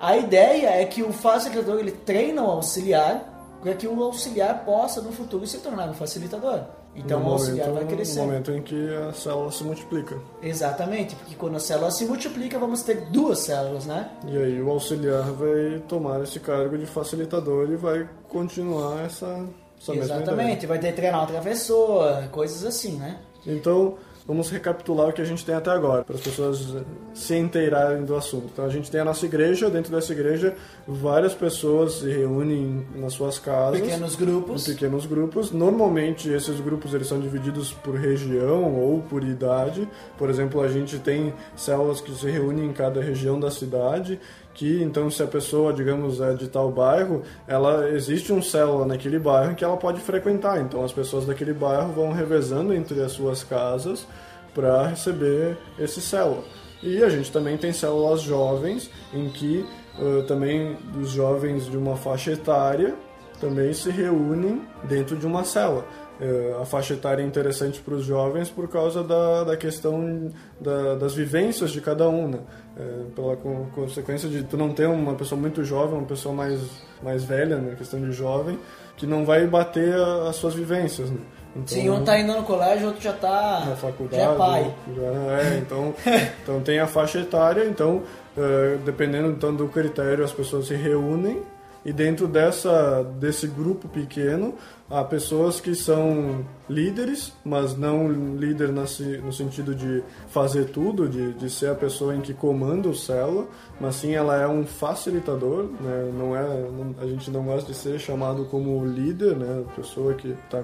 A 0.02 0.18
ideia 0.18 0.82
é 0.82 0.86
que 0.86 1.02
o 1.02 1.14
facilitador 1.14 1.80
ele 1.80 1.92
treina 1.92 2.44
o 2.44 2.52
auxiliar 2.52 3.58
para 3.62 3.74
que 3.74 3.88
o 3.88 4.04
auxiliar 4.04 4.66
possa 4.66 5.02
no 5.02 5.14
futuro 5.14 5.48
se 5.48 5.60
tornar 5.60 5.90
um 5.90 5.94
facilitador. 5.94 6.62
Então 6.94 7.22
no 7.22 7.30
o 7.30 7.32
auxiliar 7.32 7.70
momento, 7.70 7.86
vai 7.86 7.96
crescer. 7.96 8.20
No 8.20 8.26
momento 8.26 8.52
em 8.52 8.62
que 8.62 8.96
a 8.96 9.14
célula 9.14 9.52
se 9.52 9.64
multiplica. 9.64 10.20
Exatamente, 10.42 11.16
porque 11.16 11.36
quando 11.36 11.56
a 11.56 11.60
célula 11.60 11.92
se 11.92 12.04
multiplica, 12.06 12.60
vamos 12.60 12.84
ter 12.84 13.06
duas 13.12 13.40
células, 13.40 13.86
né? 13.86 14.10
E 14.28 14.38
aí 14.38 14.62
o 14.62 14.70
auxiliar 14.70 15.24
vai 15.32 15.82
tomar 15.88 16.22
esse 16.22 16.40
cargo 16.42 16.78
de 16.78 16.86
facilitador 16.86 17.70
e 17.72 17.78
vai 17.78 18.10
continuar 18.28 19.06
essa, 19.06 19.46
Exatamente, 19.88 20.66
vai 20.66 20.80
ter 20.80 20.92
treinar 20.94 21.24
o 21.24 21.28
professor, 21.28 22.28
coisas 22.32 22.66
assim, 22.66 22.98
né? 22.98 23.18
Então, 23.48 23.96
vamos 24.28 24.50
recapitular 24.50 25.10
o 25.10 25.14
que 25.14 25.22
a 25.22 25.26
gente 25.26 25.44
tem 25.46 25.56
até 25.56 25.72
agora, 25.72 26.04
para 26.04 26.16
as 26.16 26.22
pessoas 26.22 26.76
se 27.14 27.36
inteirarem 27.36 28.04
do 28.04 28.16
assunto. 28.16 28.50
Então, 28.54 28.66
a 28.66 28.70
gente 28.70 28.92
tem 28.92 29.00
a 29.00 29.06
nossa 29.06 29.26
igreja, 29.26 29.70
dentro 29.70 29.92
dessa 29.92 30.12
igreja, 30.12 30.54
várias 30.88 31.34
pessoas 31.34 31.94
se 31.94 32.10
reúnem 32.10 32.86
nas 32.96 33.14
suas 33.14 33.40
casas. 33.40 33.80
Pequenos 33.80 34.16
grupos. 34.16 34.68
Em 34.68 34.74
pequenos 34.74 35.06
grupos. 35.06 35.52
Normalmente, 35.52 36.30
esses 36.30 36.60
grupos 36.60 36.94
eles 36.94 37.08
são 37.08 37.20
divididos 37.20 37.72
por 37.72 37.96
região 37.96 38.76
ou 38.76 39.02
por 39.02 39.24
idade. 39.24 39.88
Por 40.18 40.30
exemplo, 40.30 40.62
a 40.62 40.68
gente 40.68 41.00
tem 41.00 41.34
células 41.56 42.02
que 42.02 42.14
se 42.14 42.30
reúnem 42.30 42.66
em 42.66 42.74
cada 42.74 43.02
região 43.02 43.40
da 43.40 43.50
cidade 43.50 44.20
que 44.60 44.84
então 44.84 45.10
se 45.10 45.24
a 45.24 45.28
pessoa, 45.28 45.72
digamos, 45.72 46.20
é 46.20 46.34
de 46.34 46.50
tal 46.50 46.70
bairro, 46.70 47.24
ela 47.48 47.90
existe 47.92 48.34
um 48.34 48.42
célula 48.42 48.86
naquele 48.86 49.18
bairro 49.18 49.56
que 49.56 49.64
ela 49.64 49.78
pode 49.78 50.02
frequentar. 50.02 50.60
Então 50.60 50.84
as 50.84 50.92
pessoas 50.92 51.26
daquele 51.26 51.54
bairro 51.54 51.94
vão 51.94 52.12
revezando 52.12 52.74
entre 52.74 53.02
as 53.02 53.14
suas 53.14 53.42
casas 53.42 54.06
para 54.54 54.88
receber 54.88 55.58
esse 55.80 56.02
célula. 56.02 56.44
E 56.84 57.02
a 57.02 57.08
gente 57.08 57.32
também 57.32 57.58
tem 57.58 57.72
células 57.72 58.22
jovens 58.22 58.92
em 59.14 59.30
que 59.30 59.66
uh, 59.98 60.24
também 60.24 60.76
os 61.00 61.10
jovens 61.10 61.66
de 61.66 61.78
uma 61.78 61.96
faixa 61.96 62.34
etária 62.34 62.96
também 63.40 63.72
se 63.72 63.90
reúnem 63.90 64.62
dentro 64.84 65.16
de 65.16 65.26
uma 65.26 65.46
célula. 65.46 65.86
Uh, 66.20 66.62
a 66.62 66.66
faixa 66.66 66.94
etária 66.94 67.24
é 67.24 67.26
interessante 67.26 67.80
para 67.80 67.94
os 67.94 68.04
jovens 68.04 68.50
por 68.50 68.68
causa 68.68 69.02
da, 69.02 69.46
da 69.46 69.56
questão 69.56 70.30
da, 70.60 70.96
das 70.96 71.16
vivências 71.16 71.72
de 71.72 71.80
cada 71.80 72.10
um, 72.10 72.28
né? 72.28 72.40
É, 72.78 73.04
pela 73.16 73.38
co 73.38 73.68
consequência 73.74 74.28
de 74.28 74.44
tu 74.44 74.58
não 74.58 74.74
ter 74.74 74.88
uma 74.88 75.16
pessoa 75.16 75.40
muito 75.40 75.64
jovem, 75.64 75.98
uma 75.98 76.08
pessoa 76.08 76.36
mais, 76.36 76.60
mais 77.02 77.24
velha, 77.24 77.58
né? 77.58 77.76
questão 77.78 78.02
de 78.02 78.12
jovem, 78.12 78.60
que 78.98 79.08
não 79.08 79.24
vai 79.24 79.48
bater 79.48 79.94
a, 79.96 80.30
as 80.30 80.36
suas 80.36 80.54
vivências, 80.54 81.10
né? 81.10 81.20
Então, 81.56 81.68
Sim, 81.68 81.90
um 81.90 82.04
tá 82.04 82.20
indo 82.20 82.34
no 82.34 82.44
colégio, 82.44 82.88
outro 82.88 83.02
já 83.02 83.14
tá. 83.14 83.64
na 83.66 83.76
faculdade. 83.76 84.22
Já 84.22 84.32
é 84.32 84.36
pai. 84.36 84.76
já 84.96 85.04
é, 85.04 85.58
então, 85.58 85.96
então 86.44 86.62
tem 86.62 86.80
a 86.80 86.86
faixa 86.86 87.20
etária, 87.20 87.66
então 87.66 88.04
eh, 88.38 88.78
dependendo 88.86 89.30
então 89.30 89.54
do 89.54 89.68
critério 89.68 90.24
as 90.24 90.32
pessoas 90.32 90.68
se 90.68 90.76
reúnem 90.76 91.42
e 91.86 91.94
dentro 91.94 92.28
dessa 92.28 93.04
desse 93.20 93.48
grupo 93.48 93.88
pequeno 93.88 94.54
há 94.90 95.04
pessoas 95.04 95.62
que 95.62 95.76
são 95.76 96.44
líderes, 96.68 97.32
mas 97.46 97.78
não 97.78 98.12
líder 98.12 98.70
no 98.72 99.32
sentido 99.32 99.74
de 99.76 100.04
fazer 100.30 100.66
tudo, 100.66 101.08
de, 101.08 101.32
de 101.34 101.50
ser 101.50 101.70
a 101.70 101.76
pessoa 101.76 102.16
em 102.16 102.22
que 102.22 102.34
comanda 102.34 102.90
o 102.90 102.96
célula, 102.96 103.46
mas 103.80 103.96
sim 103.96 104.14
ela 104.16 104.36
é 104.36 104.48
um 104.48 104.66
facilitador, 104.66 105.66
né? 105.80 106.12
não 106.18 106.36
é, 106.36 106.42
não- 106.72 106.96
a 107.00 107.06
gente 107.06 107.30
não 107.30 107.44
gosta 107.44 107.72
de 107.72 107.78
ser 107.78 108.00
chamado 108.00 108.46
como 108.46 108.84
líder, 108.86 109.36
né? 109.36 109.64
pessoa 109.76 110.14
que 110.16 110.30
está 110.46 110.64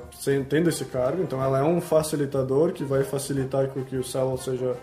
tendo 0.49 0.69
esse 0.69 0.85
cargo, 0.85 1.21
então 1.21 1.41
ela 1.43 1.59
é 1.59 1.63
um 1.63 1.79
facilitador 1.79 2.71
que 2.73 2.83
vai 2.83 3.03
facilitar 3.03 3.69
que 3.69 3.95
o 3.95 4.03
célula 4.03 4.37
seja 4.37 4.75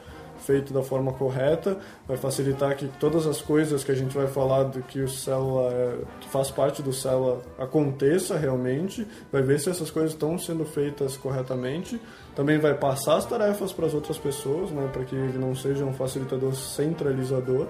feito 0.43 0.73
da 0.73 0.83
forma 0.83 1.13
correta, 1.13 1.79
vai 2.07 2.17
facilitar 2.17 2.77
que 2.77 2.87
todas 3.01 3.27
as 3.27 3.41
coisas 3.41 3.83
que 3.85 3.93
a 3.93 3.95
gente 3.95 4.15
vai 4.15 4.27
falar 4.27 4.65
do 4.65 4.83
que 4.83 5.01
o 5.01 5.09
célula 5.09 5.73
é, 5.73 5.99
que 6.21 6.29
faz 6.29 6.51
parte 6.51 6.83
do 6.83 6.93
célula 6.93 7.41
aconteça 7.59 8.37
realmente, 8.37 9.07
vai 9.31 9.43
ver 9.43 9.59
se 9.61 9.71
essas 9.71 9.91
coisas 9.91 10.13
estão 10.13 10.39
sendo 10.39 10.65
feitas 10.65 11.17
corretamente, 11.17 12.01
também 12.35 12.59
vai 12.59 12.75
passar 12.75 13.17
as 13.17 13.27
tarefas 13.27 13.73
para 13.73 13.87
as 13.87 13.95
outras 13.95 14.19
pessoas, 14.19 14.71
né, 14.71 14.89
para 14.93 15.05
que 15.05 15.15
ele 15.15 15.39
não 15.39 15.55
seja 15.55 15.85
um 15.85 15.93
facilitador 15.93 16.55
centralizador. 16.55 17.67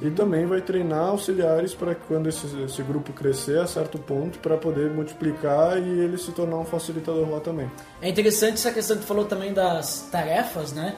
E 0.00 0.10
também 0.10 0.46
vai 0.46 0.60
treinar 0.60 1.08
auxiliares 1.08 1.74
para 1.74 1.94
que 1.94 2.06
quando 2.06 2.28
esse, 2.28 2.46
esse 2.62 2.82
grupo 2.82 3.12
crescer 3.12 3.58
a 3.58 3.66
certo 3.66 3.98
ponto, 3.98 4.38
para 4.38 4.56
poder 4.56 4.90
multiplicar 4.90 5.78
e 5.78 6.00
ele 6.00 6.16
se 6.16 6.32
tornar 6.32 6.56
um 6.58 6.64
facilitador 6.64 7.28
lá 7.28 7.40
também. 7.40 7.70
É 8.00 8.08
interessante 8.08 8.54
essa 8.54 8.72
questão 8.72 8.96
que 8.96 9.02
tu 9.02 9.06
falou 9.06 9.24
também 9.24 9.52
das 9.52 10.08
tarefas, 10.10 10.72
né? 10.72 10.96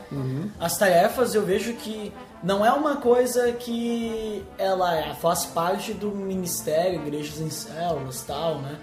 As 0.60 0.78
tarefas 0.78 1.34
eu 1.34 1.42
vejo 1.42 1.72
que 1.74 2.12
não 2.42 2.64
é 2.66 2.72
uma 2.72 2.96
coisa 2.96 3.52
que 3.52 4.44
ela 4.58 5.14
faz 5.14 5.46
parte 5.46 5.92
do 5.94 6.10
ministério, 6.10 7.00
igrejas 7.00 7.40
em 7.40 7.50
células 7.50 8.22
tal, 8.22 8.58
né? 8.58 8.78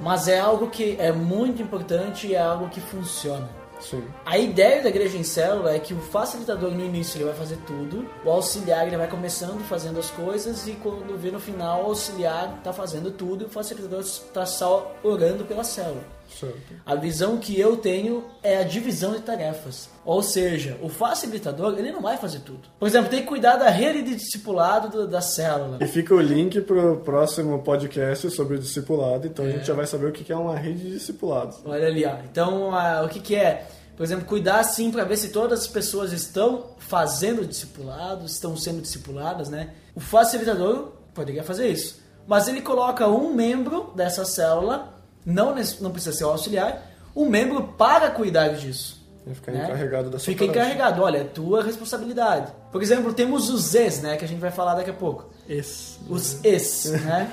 Mas 0.00 0.28
é 0.28 0.38
algo 0.38 0.68
que 0.68 0.96
é 0.98 1.12
muito 1.12 1.60
importante 1.60 2.28
e 2.28 2.34
é 2.34 2.40
algo 2.40 2.68
que 2.68 2.80
funciona. 2.80 3.48
Sim. 3.80 4.04
A 4.24 4.38
ideia 4.38 4.82
da 4.82 4.88
igreja 4.88 5.16
em 5.16 5.22
célula 5.22 5.74
é 5.74 5.78
que 5.78 5.94
o 5.94 6.00
facilitador 6.00 6.70
no 6.70 6.84
início 6.84 7.16
ele 7.16 7.24
vai 7.24 7.34
fazer 7.34 7.56
tudo, 7.66 8.08
o 8.24 8.30
auxiliar 8.30 8.86
ele 8.86 8.96
vai 8.96 9.08
começando 9.08 9.60
fazendo 9.66 9.98
as 9.98 10.10
coisas 10.10 10.66
e 10.66 10.72
quando 10.72 11.18
vê 11.18 11.30
no 11.30 11.40
final 11.40 11.84
o 11.84 11.86
auxiliar 11.86 12.56
está 12.58 12.72
fazendo 12.72 13.10
tudo 13.10 13.44
e 13.44 13.46
o 13.46 13.50
facilitador 13.50 14.00
está 14.00 14.44
só 14.44 14.94
orando 15.02 15.44
pela 15.44 15.64
célula. 15.64 16.19
Certo. 16.40 16.56
A 16.86 16.94
visão 16.94 17.36
que 17.38 17.58
eu 17.60 17.76
tenho 17.76 18.24
é 18.42 18.56
a 18.58 18.62
divisão 18.62 19.12
de 19.12 19.20
tarefas. 19.20 19.88
Ou 20.04 20.22
seja, 20.22 20.78
o 20.82 20.88
facilitador 20.88 21.78
ele 21.78 21.92
não 21.92 22.00
vai 22.00 22.16
fazer 22.16 22.40
tudo. 22.40 22.60
Por 22.78 22.88
exemplo, 22.88 23.10
tem 23.10 23.20
que 23.20 23.26
cuidar 23.28 23.56
da 23.56 23.68
rede 23.68 24.02
de 24.02 24.14
discipulado 24.14 24.88
do- 24.88 25.06
da 25.06 25.20
célula. 25.20 25.78
E 25.80 25.86
fica 25.86 26.14
o 26.14 26.20
link 26.20 26.60
pro 26.62 26.96
próximo 26.98 27.58
podcast 27.62 28.30
sobre 28.30 28.56
o 28.56 28.58
discipulado, 28.58 29.26
então 29.26 29.44
É. 29.44 29.48
a 29.48 29.52
gente 29.52 29.66
já 29.66 29.74
vai 29.74 29.86
saber 29.86 30.06
o 30.06 30.12
que 30.12 30.32
é 30.32 30.36
uma 30.36 30.56
rede 30.56 30.80
de 30.84 30.90
discipulados. 30.92 31.58
Olha 31.64 31.86
ali, 31.86 32.04
ó. 32.06 32.14
Então, 32.30 32.74
ah, 32.74 33.02
o 33.04 33.08
que, 33.08 33.20
que 33.20 33.34
é? 33.36 33.66
Por 33.96 34.04
exemplo, 34.04 34.24
cuidar 34.24 34.60
assim 34.60 34.90
para 34.90 35.04
ver 35.04 35.18
se 35.18 35.28
todas 35.28 35.60
as 35.60 35.66
pessoas 35.66 36.12
estão 36.12 36.68
fazendo 36.78 37.44
discipulado, 37.46 38.24
estão 38.24 38.56
sendo 38.56 38.80
discipuladas, 38.80 39.50
né? 39.50 39.70
O 39.94 40.00
facilitador 40.00 40.92
poderia 41.12 41.42
fazer 41.44 41.68
isso. 41.68 42.00
Mas 42.26 42.48
ele 42.48 42.62
coloca 42.62 43.06
um 43.08 43.34
membro 43.34 43.92
dessa 43.94 44.24
célula, 44.24 44.94
não, 45.24 45.54
não 45.80 45.90
precisa 45.90 46.16
ser 46.16 46.24
o 46.24 46.28
auxiliar, 46.30 46.90
um 47.14 47.26
membro 47.28 47.62
para 47.76 48.10
cuidar 48.10 48.48
disso. 48.48 49.00
E 49.26 49.34
ficar 49.34 49.52
né? 49.52 49.64
encarregado 49.64 50.08
dessa 50.10 50.24
Fica 50.24 50.46
tarefa. 50.46 50.60
encarregado, 50.60 51.02
olha, 51.02 51.18
é 51.18 51.24
tua 51.24 51.62
responsabilidade. 51.62 52.50
Por 52.72 52.82
exemplo, 52.82 53.12
temos 53.12 53.50
os 53.50 53.62
Zs, 53.72 54.00
né? 54.00 54.16
Que 54.16 54.24
a 54.24 54.28
gente 54.28 54.40
vai 54.40 54.50
falar 54.50 54.74
daqui 54.74 54.90
a 54.90 54.94
pouco. 54.94 55.28
Esse. 55.48 55.98
Os 56.08 56.42
Es, 56.44 56.86
né? 57.04 57.30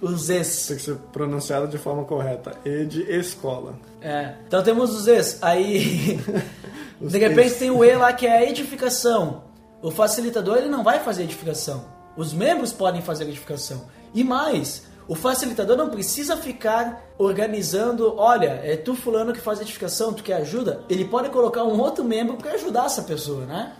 Os 0.00 0.28
Es. 0.28 0.66
Tem 0.66 0.76
que 0.76 0.82
ser 0.82 0.96
pronunciado 1.12 1.66
de 1.68 1.78
forma 1.78 2.04
correta. 2.04 2.52
E 2.64 2.84
de 2.84 3.02
escola. 3.10 3.74
É. 4.00 4.34
Então 4.46 4.62
temos 4.62 4.94
os 4.94 5.08
Es. 5.08 5.38
Aí, 5.42 6.20
Os 7.00 7.10
de 7.12 7.18
repente 7.18 7.52
es. 7.52 7.58
tem 7.58 7.70
o 7.70 7.82
E 7.84 7.94
lá 7.96 8.12
que 8.12 8.26
é 8.26 8.38
a 8.38 8.44
edificação. 8.44 9.44
O 9.80 9.90
facilitador 9.90 10.58
ele 10.58 10.68
não 10.68 10.84
vai 10.84 11.00
fazer 11.00 11.22
edificação. 11.24 11.84
Os 12.16 12.32
membros 12.32 12.72
podem 12.72 13.00
fazer 13.00 13.24
edificação. 13.24 13.82
E 14.14 14.22
mais, 14.22 14.82
o 15.12 15.14
facilitador 15.14 15.76
não 15.76 15.90
precisa 15.90 16.38
ficar 16.38 17.04
organizando, 17.18 18.16
olha, 18.16 18.62
é 18.64 18.78
tu 18.78 18.94
fulano 18.94 19.34
que 19.34 19.40
faz 19.42 19.60
edificação, 19.60 20.14
tu 20.14 20.22
quer 20.22 20.36
ajuda? 20.36 20.84
Ele 20.88 21.04
pode 21.04 21.28
colocar 21.28 21.64
um 21.64 21.78
outro 21.78 22.02
membro 22.02 22.38
para 22.38 22.52
ajudar 22.52 22.86
essa 22.86 23.02
pessoa, 23.02 23.44
né? 23.44 23.74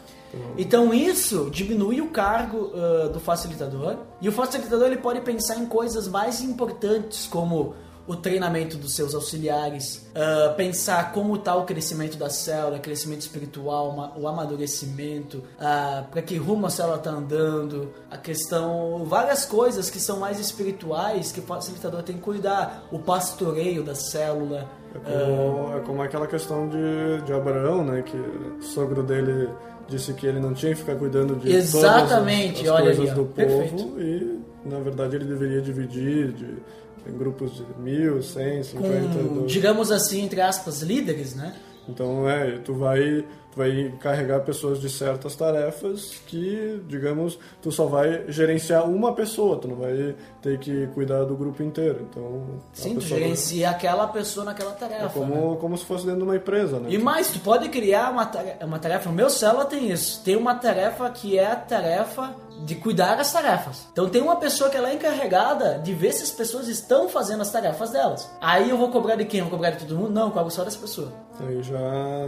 Então 0.59 0.93
isso 0.93 1.49
diminui 1.51 2.03
o 2.03 2.09
cargo 2.09 2.71
ah, 2.75 3.09
do 3.09 3.19
facilitador 3.19 3.97
e 4.21 4.29
o 4.29 4.33
facilitador 4.33 4.89
ele 4.89 4.99
pode 4.99 5.23
pensar 5.23 5.57
em 5.57 5.65
coisas 5.65 6.07
mais 6.07 6.43
importantes 6.43 7.27
como 7.27 7.75
o 8.07 8.17
treinamento 8.17 8.77
dos 8.77 8.95
seus 8.95 9.15
auxiliares, 9.15 10.07
ah, 10.15 10.55
pensar 10.57 11.13
como 11.13 11.37
está 11.37 11.55
o 11.55 11.65
crescimento 11.65 12.17
da 12.17 12.29
célula, 12.29 12.79
crescimento 12.79 13.21
espiritual, 13.21 13.93
ma- 13.93 14.13
o 14.17 14.27
amadurecimento, 14.27 15.43
para 16.11 16.23
que 16.23 16.37
rumo 16.37 16.67
a 16.67 16.71
célula 16.71 16.97
está 16.97 17.11
andando, 17.11 17.93
a 18.11 18.17
questão, 18.17 19.05
várias 19.07 19.45
coisas 19.45 19.89
que 19.91 20.01
são 20.01 20.19
mais 20.19 20.39
espirituais 20.41 21.31
que 21.33 21.41
o 21.41 21.43
facilitador 21.45 22.03
tem 22.03 22.17
que 22.17 22.23
cuidar, 22.23 22.87
o 22.91 22.99
pastoreio 22.99 23.83
da 23.83 23.95
célula. 23.95 24.69
É 24.95 24.99
como, 24.99 25.77
é 25.77 25.81
como 25.81 26.03
aquela 26.03 26.27
questão 26.27 26.69
de, 26.69 27.23
de 27.25 27.33
Abraão, 27.33 27.83
né? 27.85 28.03
Que 28.03 28.17
o 28.17 28.63
sogro 28.63 29.03
dele 29.03 29.49
disse 29.89 30.13
que 30.13 30.27
ele 30.27 30.39
não 30.41 30.53
tinha 30.53 30.73
que 30.73 30.79
ficar 30.81 30.97
cuidando 30.97 31.35
de 31.37 31.51
Exatamente, 31.55 32.65
todas 32.65 32.69
as, 32.69 32.69
as 32.69 32.71
olha 32.75 32.85
coisas 32.97 33.07
ali, 33.07 33.15
do 33.15 33.25
povo 33.25 33.35
perfeito. 33.35 34.01
e, 34.01 34.41
na 34.69 34.79
verdade, 34.81 35.17
ele 35.17 35.25
deveria 35.25 35.61
dividir 35.63 36.33
de, 36.33 36.57
em 37.07 37.17
grupos 37.17 37.57
de 37.57 37.65
mil, 37.79 38.23
cem, 38.23 38.63
cinquenta... 38.63 39.19
com, 39.29 39.47
digamos 39.47 39.91
assim, 39.91 40.23
entre 40.23 40.41
aspas, 40.41 40.83
líderes, 40.83 41.35
né? 41.35 41.55
Então, 41.89 42.29
é, 42.29 42.59
tu 42.59 42.75
vai 42.75 43.25
tu 43.53 43.59
vai 43.59 43.81
encarregar 43.81 44.41
pessoas 44.41 44.81
de 44.81 44.89
certas 44.89 45.37
tarefas 45.37 46.21
que, 46.27 46.83
digamos, 46.89 47.39
tu 47.61 47.71
só 47.71 47.87
vai 47.87 48.25
gerenciar 48.29 48.89
uma 48.89 49.15
pessoa, 49.15 49.59
tu 49.59 49.69
não 49.69 49.77
vai 49.77 50.15
ter 50.41 50.59
que 50.59 50.87
cuidar 50.89 51.25
do 51.25 51.37
grupo 51.37 51.63
inteiro. 51.63 52.09
Então, 52.11 52.61
Sim, 52.73 52.95
tu 52.95 53.03
gerencia 53.03 53.69
aquela 53.69 54.09
pessoa 54.09 54.47
naquela 54.47 54.73
tarefa. 54.73 55.05
é 55.05 55.09
como, 55.09 55.51
né? 55.53 55.57
como 55.61 55.77
se 55.77 55.85
fosse 55.85 56.05
dentro 56.05 56.21
de 56.21 56.25
uma 56.25 56.37
empresa, 56.37 56.81
né? 56.81 56.91
E 56.91 56.97
mais, 56.97 57.31
tu 57.31 57.41
pode 57.41 57.69
criar 57.69 58.11
uma 58.11 58.25
tarefa, 58.25 58.65
uma 58.65 58.79
tarefa. 58.79 59.11
O 59.11 59.13
meu 59.13 59.29
célula 59.29 59.67
tem 59.67 59.93
isso. 59.93 60.23
Tem 60.25 60.35
uma 60.35 60.55
tarefa 60.55 61.11
que 61.11 61.39
é 61.39 61.47
a 61.47 61.57
tarefa 61.57 62.35
de 62.61 62.75
cuidar 62.77 63.17
das 63.17 63.33
tarefas. 63.33 63.87
Então 63.93 64.09
tem 64.09 64.23
uma 64.23 64.37
pessoa 64.37 64.71
que 64.71 64.77
ela 64.77 64.91
é 64.91 64.95
encarregada 64.95 65.81
de 65.83 65.93
ver 65.93 66.13
se 66.13 66.23
as 66.23 66.31
pessoas 66.31 66.69
estão 66.69 67.09
fazendo 67.09 67.41
as 67.41 67.51
tarefas 67.51 67.91
delas. 67.91 68.31
Aí 68.41 68.71
eu 68.71 68.79
vou 68.79 68.91
cobrar 68.91 69.17
de 69.17 69.25
quem? 69.25 69.41
Eu 69.41 69.47
vou 69.47 69.53
cobrar 69.53 69.71
de 69.71 69.79
todo 69.79 69.97
mundo? 69.97 70.11
Não, 70.11 70.27
eu 70.27 70.31
cobro 70.31 70.51
só 70.51 70.65
das 70.65 70.77
pessoas. 70.77 71.11
Aí 71.41 71.63
já... 71.63 71.79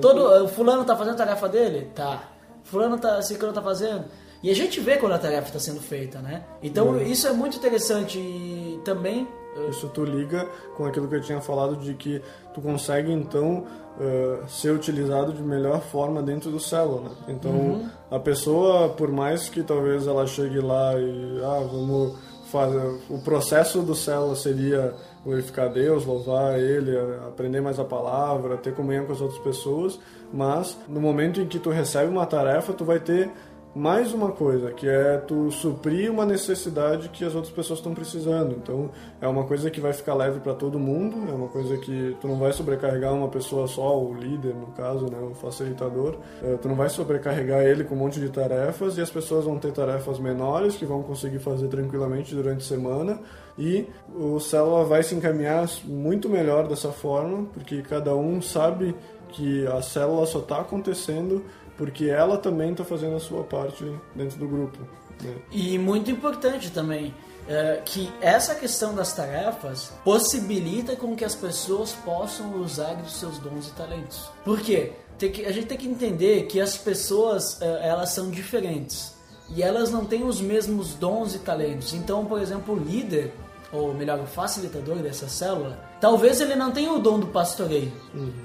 Todo, 0.00 0.44
o 0.44 0.48
fulano 0.48 0.84
tá 0.84 0.96
fazendo 0.96 1.14
a 1.14 1.18
tarefa 1.18 1.48
dele? 1.48 1.90
Tá. 1.94 2.22
Fulano 2.64 2.98
tá, 2.98 3.20
ciclano 3.22 3.54
tá 3.54 3.62
fazendo. 3.62 4.06
E 4.42 4.50
a 4.50 4.54
gente 4.54 4.80
vê 4.80 4.96
quando 4.96 5.12
a 5.12 5.18
tarefa 5.18 5.46
está 5.46 5.58
sendo 5.58 5.80
feita, 5.80 6.18
né? 6.18 6.42
Então 6.62 7.00
isso 7.00 7.26
é 7.26 7.32
muito 7.32 7.56
interessante 7.56 8.18
e 8.18 8.78
também 8.84 9.26
Isso 9.68 9.88
tu 9.88 10.04
liga 10.04 10.48
com 10.76 10.84
aquilo 10.84 11.08
que 11.08 11.16
eu 11.16 11.20
tinha 11.20 11.40
falado 11.40 11.76
de 11.76 11.94
que 11.94 12.20
tu 12.52 12.60
consegue 12.60 13.12
então 13.12 13.64
eh, 14.00 14.40
ser 14.48 14.70
utilizado 14.70 15.32
de 15.32 15.42
melhor 15.42 15.80
forma 15.80 16.22
dentro 16.22 16.50
do 16.50 16.58
célula. 16.58 17.02
Né? 17.02 17.10
Então 17.28 17.88
a 18.10 18.18
pessoa, 18.18 18.88
por 18.88 19.10
mais 19.10 19.48
que 19.48 19.62
talvez 19.62 20.06
ela 20.06 20.26
chegue 20.26 20.58
lá 20.58 20.94
e 20.98 21.40
ah, 21.44 21.60
vamos 21.70 22.14
fazer 22.50 23.00
o 23.08 23.18
processo 23.18 23.82
do 23.82 23.94
célula 23.94 24.36
seria 24.36 24.94
glorificar 25.24 25.72
Deus, 25.72 26.04
louvar 26.04 26.58
Ele, 26.58 26.96
aprender 27.26 27.60
mais 27.60 27.80
a 27.80 27.84
palavra, 27.84 28.56
ter 28.56 28.74
comunhão 28.74 29.06
com 29.06 29.12
as 29.12 29.20
outras 29.20 29.40
pessoas, 29.40 29.98
mas 30.32 30.78
no 30.88 31.00
momento 31.00 31.40
em 31.40 31.46
que 31.46 31.58
tu 31.58 31.70
recebe 31.70 32.10
uma 32.10 32.26
tarefa, 32.26 32.72
tu 32.72 32.84
vai 32.84 33.00
ter 33.00 33.30
mais 33.74 34.12
uma 34.12 34.30
coisa, 34.30 34.70
que 34.70 34.88
é 34.88 35.18
tu 35.18 35.50
suprir 35.50 36.10
uma 36.10 36.24
necessidade 36.24 37.08
que 37.08 37.24
as 37.24 37.34
outras 37.34 37.52
pessoas 37.52 37.80
estão 37.80 37.92
precisando. 37.92 38.52
Então, 38.52 38.90
é 39.20 39.26
uma 39.26 39.44
coisa 39.44 39.68
que 39.68 39.80
vai 39.80 39.92
ficar 39.92 40.14
leve 40.14 40.38
para 40.38 40.54
todo 40.54 40.78
mundo, 40.78 41.28
é 41.28 41.34
uma 41.34 41.48
coisa 41.48 41.76
que 41.78 42.16
tu 42.20 42.28
não 42.28 42.38
vai 42.38 42.52
sobrecarregar 42.52 43.12
uma 43.12 43.28
pessoa 43.28 43.66
só, 43.66 44.00
o 44.00 44.14
líder, 44.14 44.54
no 44.54 44.68
caso, 44.68 45.10
né, 45.10 45.18
o 45.18 45.34
facilitador. 45.34 46.16
Eh, 46.42 46.56
Tu 46.62 46.68
não 46.68 46.76
vai 46.76 46.88
sobrecarregar 46.88 47.62
ele 47.62 47.84
com 47.84 47.94
um 47.94 47.98
monte 47.98 48.20
de 48.20 48.28
tarefas 48.28 48.96
e 48.96 49.00
as 49.00 49.10
pessoas 49.10 49.44
vão 49.44 49.58
ter 49.58 49.72
tarefas 49.72 50.18
menores 50.18 50.76
que 50.76 50.86
vão 50.86 51.02
conseguir 51.02 51.40
fazer 51.40 51.68
tranquilamente 51.68 52.34
durante 52.34 52.60
a 52.60 52.66
semana 52.66 53.20
e 53.58 53.86
o 54.14 54.38
célula 54.38 54.84
vai 54.84 55.02
se 55.02 55.14
encaminhar 55.14 55.68
muito 55.84 56.28
melhor 56.28 56.66
dessa 56.68 56.90
forma, 56.90 57.46
porque 57.52 57.82
cada 57.82 58.14
um 58.14 58.40
sabe 58.40 58.94
que 59.28 59.66
a 59.66 59.82
célula 59.82 60.26
só 60.26 60.38
está 60.38 60.60
acontecendo 60.60 61.44
porque 61.76 62.06
ela 62.06 62.38
também 62.38 62.72
está 62.72 62.84
fazendo 62.84 63.16
a 63.16 63.20
sua 63.20 63.42
parte 63.44 63.84
dentro 64.14 64.38
do 64.38 64.48
grupo. 64.48 64.78
né? 65.22 65.34
E 65.50 65.78
muito 65.78 66.10
importante 66.10 66.70
também 66.70 67.14
é, 67.48 67.80
que 67.84 68.10
essa 68.20 68.54
questão 68.54 68.94
das 68.94 69.12
tarefas 69.12 69.92
possibilita 70.04 70.96
com 70.96 71.14
que 71.14 71.24
as 71.24 71.34
pessoas 71.34 71.92
possam 71.92 72.60
usar 72.60 72.94
dos 72.94 73.16
seus 73.16 73.38
dons 73.38 73.68
e 73.68 73.72
talentos. 73.72 74.30
Por 74.44 74.60
quê? 74.60 74.92
Que, 75.18 75.46
a 75.46 75.52
gente 75.52 75.66
tem 75.66 75.78
que 75.78 75.88
entender 75.88 76.46
que 76.46 76.60
as 76.60 76.76
pessoas 76.76 77.60
é, 77.62 77.88
elas 77.88 78.10
são 78.10 78.30
diferentes 78.30 79.14
e 79.48 79.62
elas 79.62 79.90
não 79.90 80.04
têm 80.04 80.24
os 80.24 80.40
mesmos 80.40 80.94
dons 80.94 81.34
e 81.34 81.38
talentos. 81.38 81.94
Então, 81.94 82.24
por 82.24 82.40
exemplo, 82.40 82.74
o 82.74 82.78
líder 82.78 83.32
ou 83.74 83.92
melhor, 83.92 84.20
o 84.20 84.26
facilitador 84.26 84.96
dessa 84.98 85.28
célula, 85.28 85.78
talvez 86.04 86.38
ele 86.38 86.54
não 86.54 86.70
tenha 86.70 86.92
o 86.92 86.98
dom 86.98 87.18
do 87.18 87.28
pastoreio. 87.28 87.90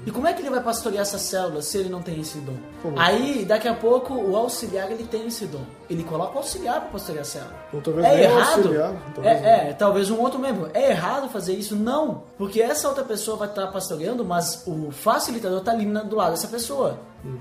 E 0.06 0.10
como 0.10 0.26
é 0.26 0.32
que 0.32 0.40
ele 0.40 0.48
vai 0.48 0.62
pastorear 0.62 1.02
essa 1.02 1.18
célula 1.18 1.60
se 1.60 1.76
ele 1.76 1.90
não 1.90 2.00
tem 2.00 2.18
esse 2.18 2.38
dom? 2.38 2.56
Como? 2.80 2.98
Aí, 2.98 3.44
daqui 3.44 3.68
a 3.68 3.74
pouco, 3.74 4.14
o 4.14 4.34
auxiliar 4.34 4.90
ele 4.90 5.04
tem 5.04 5.26
esse 5.26 5.44
dom. 5.44 5.60
Ele 5.90 6.02
coloca 6.02 6.36
o 6.36 6.38
auxiliar 6.38 6.80
para 6.80 6.88
pastorear 6.88 7.20
a 7.20 7.24
célula. 7.26 7.54
Ou 7.74 7.82
talvez 7.82 8.06
é 8.06 8.22
errado. 8.22 8.56
auxiliar, 8.56 8.94
talvez 9.14 9.44
é, 9.44 9.68
é, 9.68 9.72
talvez 9.74 10.10
um 10.10 10.18
outro 10.18 10.38
membro. 10.38 10.70
É 10.72 10.90
errado 10.90 11.28
fazer 11.28 11.52
isso? 11.52 11.76
Não. 11.76 12.22
Porque 12.38 12.62
essa 12.62 12.88
outra 12.88 13.04
pessoa 13.04 13.36
vai 13.36 13.48
estar 13.48 13.66
pastoreando, 13.66 14.24
mas 14.24 14.62
o 14.66 14.90
facilitador 14.90 15.58
está 15.58 15.72
ali 15.72 15.84
do 15.84 16.16
lado 16.16 16.30
dessa 16.30 16.48
pessoa. 16.48 16.98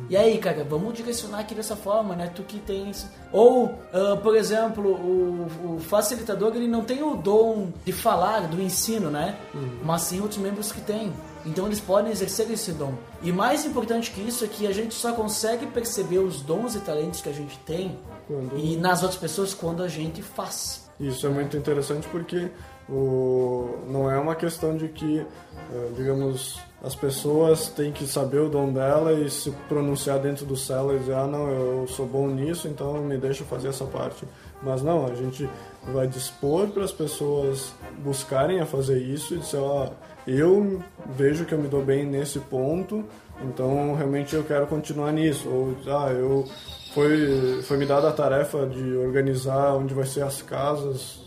E 0.10 0.18
aí, 0.18 0.38
cara, 0.38 0.64
vamos 0.64 0.94
direcionar 0.94 1.40
aqui 1.40 1.56
dessa 1.56 1.76
forma, 1.76 2.16
né? 2.16 2.32
Tu 2.36 2.44
que 2.44 2.60
tem 2.60 2.90
isso. 2.90 3.08
Ou, 3.32 3.74
ah, 3.94 4.18
por 4.22 4.36
exemplo, 4.36 4.90
o, 4.92 5.76
o 5.76 5.80
facilitador 5.80 6.54
ele 6.56 6.68
não 6.68 6.84
tem 6.84 7.02
o 7.04 7.16
dom 7.16 7.70
de 7.86 7.92
falar, 7.92 8.48
do 8.48 8.62
ensino, 8.62 9.10
né? 9.10 9.38
Mas 9.84 10.02
sim 10.04 10.20
outros 10.22 10.40
membros 10.40 10.72
que 10.72 10.82
têm. 10.82 11.14
Então 11.46 11.66
eles 11.68 11.80
podem 11.80 12.12
exercer 12.12 12.52
esse 12.52 12.74
dom. 12.74 12.94
E 13.24 13.32
mais 13.32 13.66
importante 13.66 14.12
que 14.12 14.20
isso 14.22 14.44
é 14.44 14.48
que 14.48 14.68
a 14.68 14.74
gente 14.74 14.94
só 14.94 15.14
consegue 15.14 15.66
perceber 15.68 16.18
os 16.20 16.42
dons 16.42 16.76
e 16.76 16.80
talentos 16.82 17.22
que 17.22 17.30
a 17.30 17.34
gente 17.34 17.58
tem 17.60 17.98
Quando- 18.28 18.58
e 18.58 18.76
nas 18.76 19.02
outras 19.04 19.20
pessoas 19.20 19.54
quando 19.54 19.82
a 19.82 19.88
gente 19.88 20.22
faz. 20.22 20.90
Isso 21.00 21.26
é 21.26 21.30
muito 21.30 21.56
interessante 21.56 22.06
porque 22.10 22.52
o, 22.90 23.78
não 23.88 24.12
é 24.12 24.20
uma 24.20 24.36
questão 24.36 24.76
de 24.76 24.90
que, 24.90 25.20
eh, 25.20 25.90
digamos, 25.96 26.60
as 26.82 26.96
pessoas 26.96 27.68
têm 27.70 27.92
que 27.92 28.06
saber 28.08 28.40
o 28.40 28.50
dom 28.50 28.72
dela 28.72 29.14
e 29.14 29.30
se 29.30 29.52
pronunciar 29.68 30.20
dentro 30.20 30.46
do 30.46 30.56
céu 30.56 30.96
e 30.96 31.00
dizer, 31.00 31.16
ah, 31.16 31.28
não, 31.28 31.50
eu 31.50 31.88
sou 31.88 32.06
bom 32.06 32.28
nisso, 32.28 32.68
então 32.68 32.94
me 33.02 33.18
deixa 33.18 33.44
fazer 33.44 33.68
essa 33.68 33.86
parte. 33.86 34.26
Mas 34.64 34.82
não, 34.82 35.06
a 35.06 35.14
gente 35.14 35.50
vai 35.94 36.08
dispor 36.08 36.68
para 36.70 36.84
as 36.84 36.92
pessoas 36.92 37.74
buscarem 38.00 38.62
a 38.62 38.66
fazer 38.66 39.00
isso 39.00 39.36
e 39.36 39.40
dizer, 39.40 39.58
ó, 39.58 39.90
eu 40.26 40.82
vejo 41.18 41.46
que 41.46 41.54
eu 41.54 41.60
me 41.60 41.68
dou 41.68 41.84
bem 41.84 42.06
nesse 42.06 42.40
ponto, 42.40 43.04
então 43.44 43.96
realmente 43.96 44.36
eu 44.36 44.44
quero 44.44 44.66
continuar 44.68 45.12
nisso. 45.12 45.50
Ou, 45.50 45.76
ah, 45.88 46.12
eu 46.12 46.46
foi, 46.94 47.62
foi 47.62 47.78
me 47.78 47.86
dada 47.86 48.10
a 48.10 48.12
tarefa 48.12 48.66
de 48.66 48.96
organizar 48.98 49.76
onde 49.76 49.94
vai 49.94 50.06
ser 50.06 50.24
as 50.24 50.42
casas, 50.42 51.20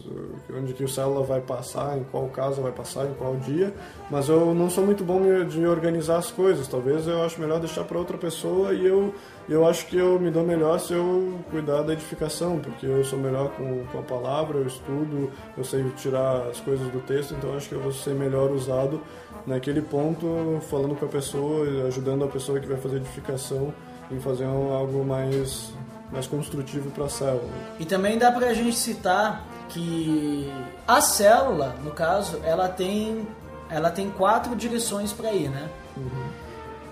onde 0.52 0.72
que 0.72 0.82
o 0.82 0.88
célula 0.88 1.22
vai 1.22 1.40
passar, 1.40 1.96
em 1.96 2.02
qual 2.04 2.26
casa 2.28 2.60
vai 2.60 2.72
passar, 2.72 3.06
em 3.06 3.14
qual 3.14 3.36
dia, 3.36 3.72
mas 4.10 4.28
eu 4.28 4.54
não 4.54 4.68
sou 4.68 4.84
muito 4.84 5.04
bom 5.04 5.20
de 5.44 5.64
organizar 5.64 6.16
as 6.16 6.32
coisas. 6.32 6.66
Talvez 6.66 7.06
eu 7.06 7.22
acho 7.22 7.40
melhor 7.40 7.60
deixar 7.60 7.84
para 7.84 7.96
outra 7.96 8.18
pessoa 8.18 8.74
e 8.74 8.84
eu, 8.84 9.14
eu 9.48 9.64
acho 9.64 9.86
que 9.86 9.96
eu 9.96 10.18
me 10.18 10.32
dou 10.32 10.42
melhor 10.42 10.80
se 10.80 10.94
eu 10.94 11.38
cuidar 11.48 11.82
da 11.82 11.92
edificação, 11.92 12.58
porque 12.58 12.84
eu 12.84 13.04
sou 13.04 13.18
melhor 13.18 13.50
com, 13.50 13.84
com 13.86 13.98
a 14.00 14.02
palavra, 14.02 14.58
eu 14.58 14.66
estudo, 14.66 15.30
eu 15.56 15.62
sei 15.62 15.84
tirar 15.96 16.48
as 16.48 16.58
coisas 16.58 16.88
do 16.88 17.00
texto, 17.00 17.34
então 17.34 17.56
acho 17.56 17.68
que 17.68 17.74
eu 17.76 17.80
vou 17.80 17.92
ser 17.92 18.14
melhor 18.14 18.50
usado 18.50 19.00
naquele 19.46 19.80
ponto, 19.80 20.60
falando 20.68 20.96
com 20.96 21.04
a 21.04 21.08
pessoa, 21.08 21.86
ajudando 21.86 22.24
a 22.24 22.28
pessoa 22.28 22.58
que 22.58 22.66
vai 22.66 22.78
fazer 22.78 22.96
edificação 22.96 23.72
em 24.14 24.20
fazer 24.20 24.46
um- 24.46 24.72
algo 24.72 25.04
mais, 25.04 25.72
mais 26.10 26.26
construtivo 26.26 26.90
para 26.90 27.04
a 27.04 27.08
célula. 27.08 27.48
E 27.78 27.84
também 27.84 28.18
dá 28.18 28.30
pra 28.32 28.52
gente 28.54 28.76
citar 28.76 29.44
que 29.68 30.52
a 30.86 31.00
célula, 31.00 31.74
no 31.82 31.90
caso, 31.92 32.38
ela 32.44 32.68
tem 32.68 33.26
ela 33.70 33.90
tem 33.90 34.10
quatro 34.10 34.54
direções 34.54 35.14
para 35.14 35.32
ir, 35.32 35.48
né? 35.48 35.66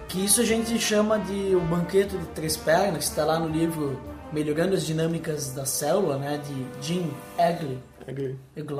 Que 0.08 0.24
isso 0.24 0.40
a 0.40 0.44
gente 0.44 0.78
chama 0.78 1.18
de 1.18 1.54
o 1.54 1.60
banquete 1.60 2.16
de 2.16 2.24
três 2.28 2.56
pernas, 2.56 2.98
que 3.04 3.10
está 3.10 3.24
lá 3.24 3.38
no 3.38 3.48
livro 3.48 4.00
Melhorando 4.32 4.74
as 4.74 4.84
Dinâmicas 4.86 5.52
da 5.52 5.66
Célula, 5.66 6.16
né? 6.16 6.38
De 6.38 6.86
Jim 6.86 7.12
Egli, 7.38 7.78
Egli, 8.06 8.38
Egli, 8.56 8.74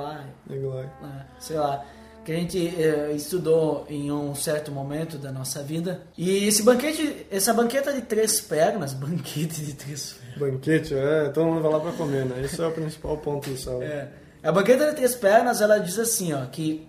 Egli. 0.49 0.67
né, 1.03 1.27
sei 1.39 1.57
lá, 1.59 1.83
que 2.25 2.33
a 2.33 2.35
gente 2.35 2.59
eh, 2.59 3.13
estudou 3.15 3.87
em 3.89 4.13
um 4.13 4.35
certo 4.35 4.71
momento 4.71 5.17
da 5.17 5.33
nossa 5.33 5.63
vida. 5.63 6.03
E 6.17 6.47
esse 6.47 6.63
banquete, 6.63 7.27
essa 7.31 7.53
banqueta 7.55 7.93
de 7.93 8.03
três 8.03 8.41
pernas, 8.41 8.93
banquete 8.95 9.65
de 9.65 9.75
três 9.75 10.15
pernas. 10.15 10.39
Banquete, 10.39 10.95
é, 10.95 11.29
todo 11.29 11.47
mundo 11.47 11.63
vai 11.63 11.73
lá 11.73 11.81
para 11.81 11.93
comer, 11.93 12.25
né? 12.25 12.43
Esse 12.45 12.61
é 12.61 12.67
o 12.67 12.73
principal 12.73 13.17
ponto 13.19 13.49
do 13.51 13.57
célula. 13.57 13.85
É. 13.85 14.09
A 14.43 14.53
banqueta 14.53 14.87
de 14.87 14.97
três 14.97 15.15
pernas, 15.15 15.61
ela 15.61 15.79
diz 15.79 15.99
assim, 15.99 16.33
ó, 16.33 16.45
que 16.47 16.87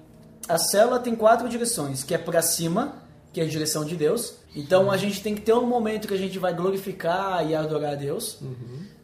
a 0.47 0.57
célula 0.57 0.99
tem 0.99 1.15
quatro 1.15 1.47
direções, 1.49 2.03
que 2.03 2.13
é 2.13 2.17
para 2.17 2.41
cima, 2.41 2.95
que 3.33 3.39
é 3.39 3.43
a 3.43 3.47
direção 3.47 3.85
de 3.85 3.95
Deus. 3.95 4.35
Então 4.55 4.91
a 4.91 4.97
gente 4.97 5.21
tem 5.21 5.33
que 5.33 5.41
ter 5.41 5.53
um 5.53 5.65
momento 5.65 6.07
que 6.07 6.13
a 6.13 6.17
gente 6.17 6.37
vai 6.37 6.53
glorificar 6.53 7.45
e 7.47 7.55
adorar 7.55 7.93
a 7.93 7.95
Deus. 7.95 8.39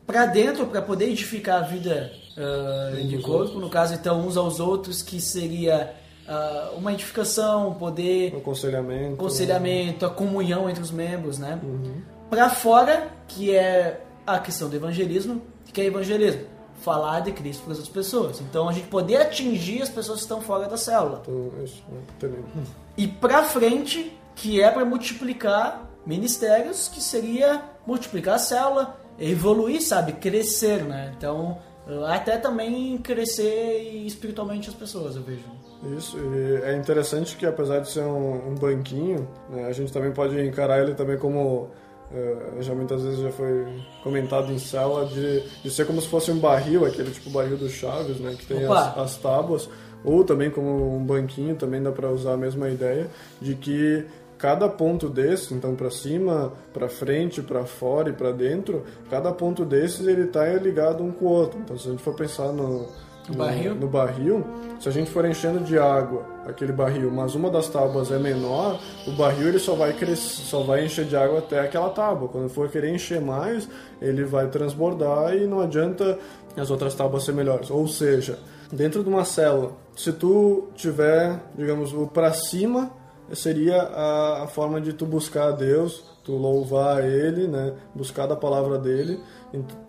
Para 0.06 0.26
dentro, 0.26 0.68
para 0.68 0.82
poder 0.82 1.10
edificar 1.10 1.64
a 1.64 1.68
vida 1.68 2.12
ah, 2.38 2.96
de 3.02 3.18
corpo, 3.20 3.60
no 3.60 3.70
caso 3.70 3.94
então 3.94 4.26
uns 4.26 4.38
aos 4.38 4.60
outros, 4.60 5.02
que 5.02 5.20
seria 5.20 5.94
ah, 6.28 6.72
uma 6.76 6.94
edificação, 6.94 7.74
poder 7.76 8.34
O 8.34 8.38
aconselhamento. 8.38 9.14
aconselhamento, 9.16 10.06
a 10.06 10.10
comunhão 10.10 10.70
entre 10.70 10.82
os 10.82 10.92
membros, 10.92 11.38
né? 11.40 11.60
Para 12.30 12.50
fora, 12.50 13.08
que 13.28 13.56
é 13.56 14.02
a 14.26 14.38
questão 14.40 14.68
do 14.70 14.76
evangelismo, 14.76 15.42
que 15.72 15.80
é 15.82 15.86
evangelismo, 15.86 16.42
falar 16.82 17.22
de 17.22 17.32
Cristo 17.32 17.64
para 17.64 17.72
as 17.74 17.80
outras 17.80 17.94
pessoas. 17.94 18.42
Então 18.42 18.68
a 18.68 18.74
gente 18.74 18.88
poder 18.88 19.18
atingir 19.18 19.82
as 19.82 19.90
pessoas 19.90 20.20
que 20.20 20.24
estão 20.26 20.42
fora 20.42 20.68
da 20.68 20.78
célula. 20.78 21.22
Então, 21.22 21.52
isso, 21.64 21.84
né? 21.90 22.00
Também. 22.20 22.44
E 22.98 23.08
para 23.08 23.44
frente, 23.44 24.12
que 24.36 24.62
é 24.62 24.70
para 24.70 24.84
multiplicar 24.86 25.90
ministérios, 26.06 26.88
que 26.88 27.02
seria 27.02 27.62
multiplicar 27.86 28.36
a 28.36 28.40
célula, 28.40 28.98
evoluir, 29.20 29.82
sabe, 29.82 30.14
crescer, 30.14 30.84
né? 30.84 31.14
Então, 31.18 31.58
até 32.08 32.38
também 32.38 32.98
crescer 32.98 34.04
espiritualmente 34.06 34.70
as 34.70 34.76
pessoas, 34.76 35.16
eu 35.16 35.22
vejo. 35.22 35.44
Isso, 35.98 36.18
e 36.18 36.56
é 36.64 36.76
interessante 36.76 37.38
que 37.38 37.46
apesar 37.46 37.80
de 37.80 37.90
ser 37.90 38.02
um, 38.02 38.50
um 38.50 38.56
banquinho, 38.56 39.28
né, 39.50 39.66
a 39.66 39.72
gente 39.72 39.94
também 39.94 40.12
pode 40.12 40.40
encarar 40.42 40.82
ele 40.82 40.94
também 40.94 41.18
como 41.18 41.70
Uh, 42.10 42.64
já 42.64 42.74
muitas 42.74 43.04
vezes 43.04 43.20
já 43.20 43.32
foi 43.34 43.68
comentado 44.02 44.50
em 44.50 44.58
célula 44.58 45.08
de, 45.08 45.42
de 45.62 45.70
ser 45.70 45.86
como 45.86 46.02
se 46.02 46.08
fosse 46.08 46.32
um 46.32 46.40
barril, 46.40 46.86
aquele 46.86 47.12
tipo 47.12 47.30
barril 47.30 47.58
do 47.58 47.70
Chaves, 47.70 48.18
né? 48.22 48.34
Que 48.40 48.46
tem 48.46 48.64
as, 48.64 48.98
as, 48.98 49.18
tábuas, 49.18 49.70
ou 50.06 50.24
também 50.24 50.50
como 50.50 50.96
um 50.96 51.06
banquinho, 51.06 51.58
também 51.58 51.84
dá 51.84 51.92
para 51.92 52.10
usar 52.10 52.36
a 52.36 52.38
mesma 52.38 52.70
ideia, 52.70 53.10
de 53.42 53.56
que 53.56 54.06
cada 54.38 54.70
ponto 54.70 55.10
desse, 55.10 55.54
então 55.54 55.76
para 55.76 55.90
cima, 55.90 56.54
para 56.74 56.88
frente, 56.88 57.42
para 57.42 57.66
fora 57.66 58.10
e 58.10 58.14
para 58.14 58.32
dentro, 58.32 58.84
cada 59.10 59.32
ponto 59.32 59.66
desses 59.66 60.06
ele 60.08 60.24
está 60.24 60.46
ligado 60.54 61.04
um 61.04 61.12
com 61.12 61.26
o 61.26 61.30
outro. 61.30 61.60
Então 61.60 61.78
se 61.78 61.88
a 61.88 61.92
gente 61.92 62.04
for 62.04 62.14
pensar 62.14 62.52
no, 62.52 62.88
no, 63.28 63.36
barril? 63.36 63.76
no 63.76 63.88
barril, 63.88 64.46
se 64.80 64.88
a 64.88 64.92
gente 64.92 65.10
for 65.10 65.26
enchendo 65.26 65.60
de 65.60 65.78
água 65.78 66.26
aquele 66.46 66.72
barril, 66.72 67.12
mas 67.12 67.36
uma 67.36 67.50
das 67.50 67.68
tábuas 67.68 68.12
é 68.12 68.18
menor, 68.18 68.80
o 69.06 69.12
barril 69.12 69.50
ele 69.50 69.60
só 69.60 69.76
vai 69.76 69.94
crescer, 69.94 70.44
só 70.44 70.62
vai 70.62 70.86
encher 70.86 71.06
de 71.06 71.16
água 71.16 71.40
até 71.40 71.60
aquela 71.60 71.90
tábua. 71.90 72.30
Quando 72.30 72.50
for 72.50 72.70
querer 72.70 72.94
encher 72.94 73.20
mais, 73.20 73.68
ele 74.02 74.24
vai 74.24 74.48
transbordar 74.48 75.36
e 75.36 75.46
não 75.46 75.60
adianta 75.60 76.18
as 76.56 76.72
outras 76.72 76.94
tábuas 76.96 77.24
ser 77.24 77.34
melhores. 77.34 77.70
Ou 77.70 77.88
seja, 77.88 78.40
dentro 78.72 79.04
de 79.04 79.10
uma 79.10 79.26
célula, 79.26 79.72
se 79.96 80.14
tu 80.14 80.68
tiver, 80.76 81.40
digamos, 81.56 81.94
o 81.94 82.08
para 82.08 82.32
cima 82.34 82.92
seria 83.34 83.82
a, 83.82 84.44
a, 84.44 84.48
forma 84.48 84.80
de 84.80 84.94
tu 84.94 85.06
buscar 85.06 85.50
a 85.50 85.52
Deus, 85.52 86.04
tu 86.24 86.34
louvar 86.34 87.04
Ele, 87.04 87.48
né? 87.48 87.74
Buscar 87.94 88.28
da 88.28 88.36
palavra 88.36 88.78
dele. 88.78 89.20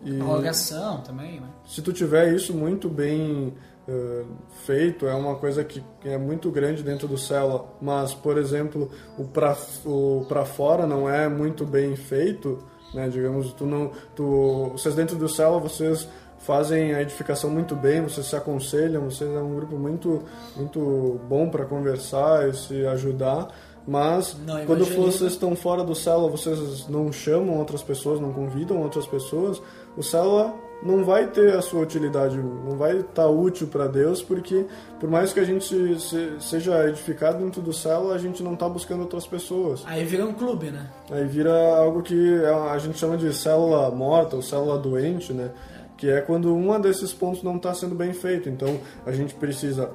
E, 0.04 0.20
a 0.20 0.28
oração 0.28 1.00
também, 1.00 1.40
né? 1.40 1.48
Se 1.66 1.82
tu 1.82 1.92
tiver 1.92 2.32
isso 2.32 2.54
muito 2.54 2.88
bem 2.88 3.54
uh, 3.88 4.26
feito, 4.64 5.06
é 5.06 5.14
uma 5.14 5.36
coisa 5.36 5.64
que 5.64 5.82
é 6.04 6.16
muito 6.16 6.50
grande 6.50 6.82
dentro 6.82 7.06
do 7.06 7.18
célula, 7.18 7.66
mas, 7.80 8.14
por 8.14 8.38
exemplo, 8.38 8.90
o 9.16 9.24
para 9.24 9.56
o 9.84 10.24
pra 10.28 10.44
fora 10.44 10.86
não 10.86 11.08
é 11.08 11.28
muito 11.28 11.64
bem 11.64 11.96
feito, 11.96 12.58
né? 12.94 13.08
Digamos, 13.08 13.52
tu 13.52 13.66
não... 13.66 13.92
Tu, 14.14 14.70
vocês 14.72 14.94
dentro 14.94 15.16
do 15.16 15.28
célula, 15.28 15.60
vocês 15.60 16.08
fazem 16.38 16.94
a 16.94 17.02
edificação 17.02 17.50
muito 17.50 17.74
bem, 17.74 18.02
vocês 18.02 18.26
se 18.26 18.36
aconselham, 18.36 19.10
vocês 19.10 19.30
é 19.30 19.40
um 19.40 19.54
grupo 19.54 19.76
muito, 19.76 20.22
muito 20.56 21.20
bom 21.28 21.48
para 21.48 21.64
conversar 21.64 22.48
e 22.48 22.54
se 22.54 22.86
ajudar. 22.86 23.48
Mas 23.86 24.36
não, 24.46 24.66
quando 24.66 24.84
vocês 24.84 25.32
estão 25.32 25.56
fora 25.56 25.82
do 25.82 25.94
célula, 25.94 26.30
vocês 26.30 26.86
não 26.88 27.10
chamam 27.10 27.58
outras 27.58 27.82
pessoas, 27.82 28.20
não 28.20 28.34
convidam 28.34 28.82
outras 28.82 29.06
pessoas, 29.06 29.62
o 29.96 30.02
célula 30.02 30.54
não 30.82 31.04
vai 31.04 31.26
ter 31.26 31.54
a 31.54 31.62
sua 31.62 31.80
utilidade, 31.80 32.36
não 32.36 32.76
vai 32.76 32.98
estar 32.98 33.22
tá 33.22 33.28
útil 33.28 33.66
para 33.66 33.86
Deus, 33.86 34.22
porque 34.22 34.66
por 35.00 35.10
mais 35.10 35.32
que 35.32 35.40
a 35.40 35.44
gente 35.44 35.64
se, 35.64 36.00
se, 36.00 36.32
seja 36.38 36.88
edificado 36.88 37.42
dentro 37.42 37.60
do 37.60 37.72
célula, 37.72 38.14
a 38.14 38.18
gente 38.18 38.42
não 38.42 38.54
está 38.54 38.68
buscando 38.68 39.00
outras 39.00 39.26
pessoas. 39.26 39.82
Aí 39.86 40.04
vira 40.04 40.24
um 40.24 40.34
clube, 40.34 40.70
né? 40.70 40.88
Aí 41.10 41.24
vira 41.24 41.52
algo 41.78 42.02
que 42.02 42.44
a 42.44 42.78
gente 42.78 42.98
chama 42.98 43.16
de 43.16 43.32
célula 43.32 43.90
morta 43.90 44.36
ou 44.36 44.42
célula 44.42 44.78
doente, 44.78 45.32
né? 45.32 45.50
Que 45.98 46.08
é 46.08 46.20
quando 46.20 46.54
um 46.54 46.80
desses 46.80 47.12
pontos 47.12 47.42
não 47.42 47.56
está 47.56 47.74
sendo 47.74 47.94
bem 47.94 48.14
feito. 48.14 48.48
Então 48.48 48.78
a 49.04 49.12
gente 49.12 49.34
precisa 49.34 49.90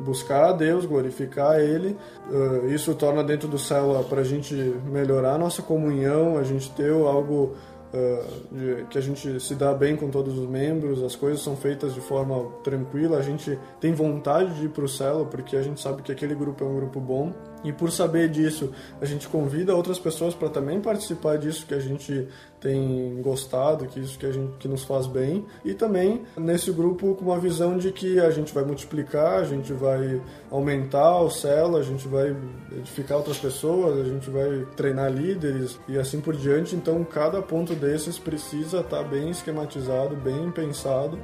buscar 0.00 0.50
a 0.50 0.52
Deus, 0.52 0.86
glorificar 0.86 1.60
Ele. 1.60 1.96
Uh, 2.30 2.68
isso 2.68 2.94
torna 2.94 3.22
dentro 3.22 3.48
do 3.48 3.58
céu 3.58 4.06
para 4.08 4.20
a 4.20 4.24
gente 4.24 4.54
melhorar 4.86 5.34
a 5.34 5.38
nossa 5.38 5.60
comunhão, 5.60 6.38
a 6.38 6.44
gente 6.44 6.70
ter 6.70 6.92
algo 6.92 7.56
uh, 7.92 8.86
que 8.86 8.96
a 8.96 9.00
gente 9.00 9.40
se 9.40 9.54
dá 9.56 9.74
bem 9.74 9.96
com 9.96 10.08
todos 10.08 10.38
os 10.38 10.48
membros, 10.48 11.02
as 11.02 11.16
coisas 11.16 11.42
são 11.42 11.56
feitas 11.56 11.92
de 11.92 12.00
forma 12.00 12.50
tranquila, 12.62 13.18
a 13.18 13.22
gente 13.22 13.58
tem 13.80 13.92
vontade 13.92 14.54
de 14.54 14.66
ir 14.66 14.68
para 14.68 14.84
o 14.84 14.88
céu 14.88 15.26
porque 15.28 15.56
a 15.56 15.62
gente 15.62 15.80
sabe 15.80 16.02
que 16.02 16.12
aquele 16.12 16.34
grupo 16.34 16.64
é 16.64 16.66
um 16.66 16.76
grupo 16.76 17.00
bom. 17.00 17.32
E 17.64 17.72
por 17.72 17.90
saber 17.90 18.28
disso, 18.28 18.72
a 19.00 19.04
gente 19.04 19.28
convida 19.28 19.74
outras 19.74 19.98
pessoas 19.98 20.34
para 20.34 20.48
também 20.48 20.80
participar 20.80 21.38
disso 21.38 21.66
que 21.66 21.74
a 21.74 21.80
gente 21.80 22.28
tem 22.60 23.20
gostado, 23.22 23.86
que 23.86 24.00
isso 24.00 24.18
que 24.18 24.26
a 24.26 24.32
gente 24.32 24.52
que 24.58 24.68
nos 24.68 24.84
faz 24.84 25.06
bem, 25.06 25.44
e 25.64 25.74
também 25.74 26.22
nesse 26.36 26.70
grupo 26.72 27.14
com 27.14 27.26
uma 27.26 27.38
visão 27.38 27.76
de 27.76 27.92
que 27.92 28.18
a 28.18 28.30
gente 28.30 28.52
vai 28.52 28.64
multiplicar, 28.64 29.40
a 29.40 29.44
gente 29.44 29.72
vai 29.72 30.20
aumentar 30.50 31.20
o 31.20 31.30
celo, 31.30 31.76
a 31.76 31.82
gente 31.82 32.06
vai 32.08 32.36
edificar 32.76 33.18
outras 33.18 33.38
pessoas, 33.38 34.00
a 34.00 34.04
gente 34.04 34.28
vai 34.30 34.66
treinar 34.76 35.12
líderes 35.12 35.78
e 35.88 35.98
assim 35.98 36.20
por 36.20 36.36
diante. 36.36 36.74
Então, 36.74 37.04
cada 37.04 37.40
ponto 37.42 37.74
desses 37.74 38.18
precisa 38.18 38.80
estar 38.80 39.04
bem 39.04 39.30
esquematizado, 39.30 40.16
bem 40.16 40.50
pensado 40.50 41.18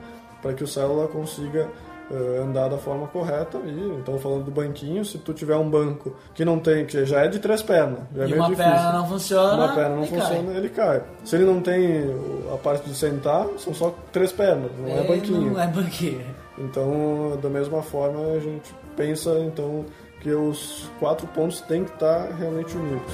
para 0.45 0.53
que 0.53 0.63
o 0.63 0.69
célula 0.69 1.09
consiga 1.09 1.71
uh, 2.11 2.43
andar 2.43 2.69
da 2.69 2.79
forma 2.79 3.07
correta. 3.07 3.59
E 3.65 3.99
então 3.99 4.19
falando 4.19 4.45
do 4.45 4.51
banquinho, 4.51 5.05
se 5.05 5.19
tu 5.19 5.33
tiver 5.33 5.57
um 5.57 5.69
banco 5.69 6.15
que 6.35 6.45
não 6.45 6.59
tem, 6.59 6.85
que 6.85 7.05
já 7.05 7.21
é 7.21 7.29
de 7.29 7.39
três 7.39 7.63
pernas, 7.63 8.01
já 8.15 8.25
é 8.25 8.29
e 8.29 8.35
uma 8.35 8.49
difícil. 8.49 8.73
perna 8.73 8.93
não 8.93 9.09
funciona, 9.09 9.55
uma 9.55 9.75
perna 9.75 9.97
não 9.97 10.07
funciona, 10.07 10.45
cai. 10.45 10.57
ele 10.57 10.69
cai. 10.69 11.03
Se 11.25 11.37
ele 11.37 11.45
não 11.45 11.61
tem 11.61 12.05
a 12.53 12.57
parte 12.57 12.89
de 12.89 12.95
sentar, 12.95 13.47
são 13.59 13.75
só 13.75 13.95
três 14.13 14.33
pernas, 14.33 14.71
não 14.79 14.89
é, 14.89 15.01
é 15.01 15.05
banquinho. 15.05 15.51
Não 15.53 15.61
é 15.61 15.67
banquinho. 15.67 16.25
Então, 16.59 17.39
da 17.43 17.49
mesma 17.49 17.83
forma, 17.83 18.33
a 18.37 18.39
gente 18.39 18.73
pensa 18.97 19.31
então 19.41 19.85
que 20.21 20.31
os 20.31 20.89
quatro 20.99 21.27
pontos 21.29 21.61
têm 21.63 21.85
que 21.85 21.93
estar 21.93 22.31
realmente 22.39 22.77
unidos. 22.77 23.13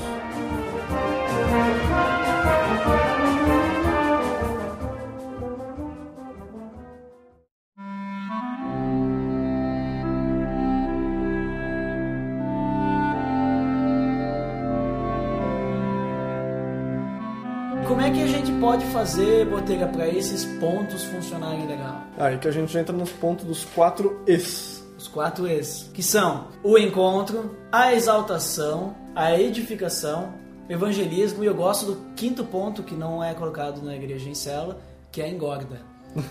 Pode 18.70 18.86
fazer, 18.86 19.46
Botega, 19.46 19.88
para 19.88 20.06
esses 20.06 20.44
pontos 20.60 21.02
funcionarem 21.02 21.66
legal? 21.66 22.04
Aí 22.16 22.38
que 22.38 22.46
a 22.46 22.52
gente 22.52 22.78
entra 22.78 22.96
nos 22.96 23.10
pontos 23.10 23.44
dos 23.44 23.64
quatro 23.64 24.22
Es. 24.28 24.86
Os 24.96 25.08
quatro 25.08 25.48
Es, 25.48 25.90
que 25.92 26.04
são 26.04 26.46
o 26.62 26.78
encontro, 26.78 27.56
a 27.72 27.92
exaltação, 27.92 28.94
a 29.12 29.36
edificação, 29.36 30.32
evangelismo, 30.68 31.42
e 31.42 31.48
eu 31.48 31.54
gosto 31.54 31.84
do 31.84 31.96
quinto 32.14 32.44
ponto, 32.44 32.84
que 32.84 32.94
não 32.94 33.24
é 33.24 33.34
colocado 33.34 33.82
na 33.82 33.96
igreja 33.96 34.30
em 34.30 34.36
cela, 34.36 34.78
que 35.10 35.20
é 35.20 35.24
a 35.24 35.28
engorda. 35.28 35.80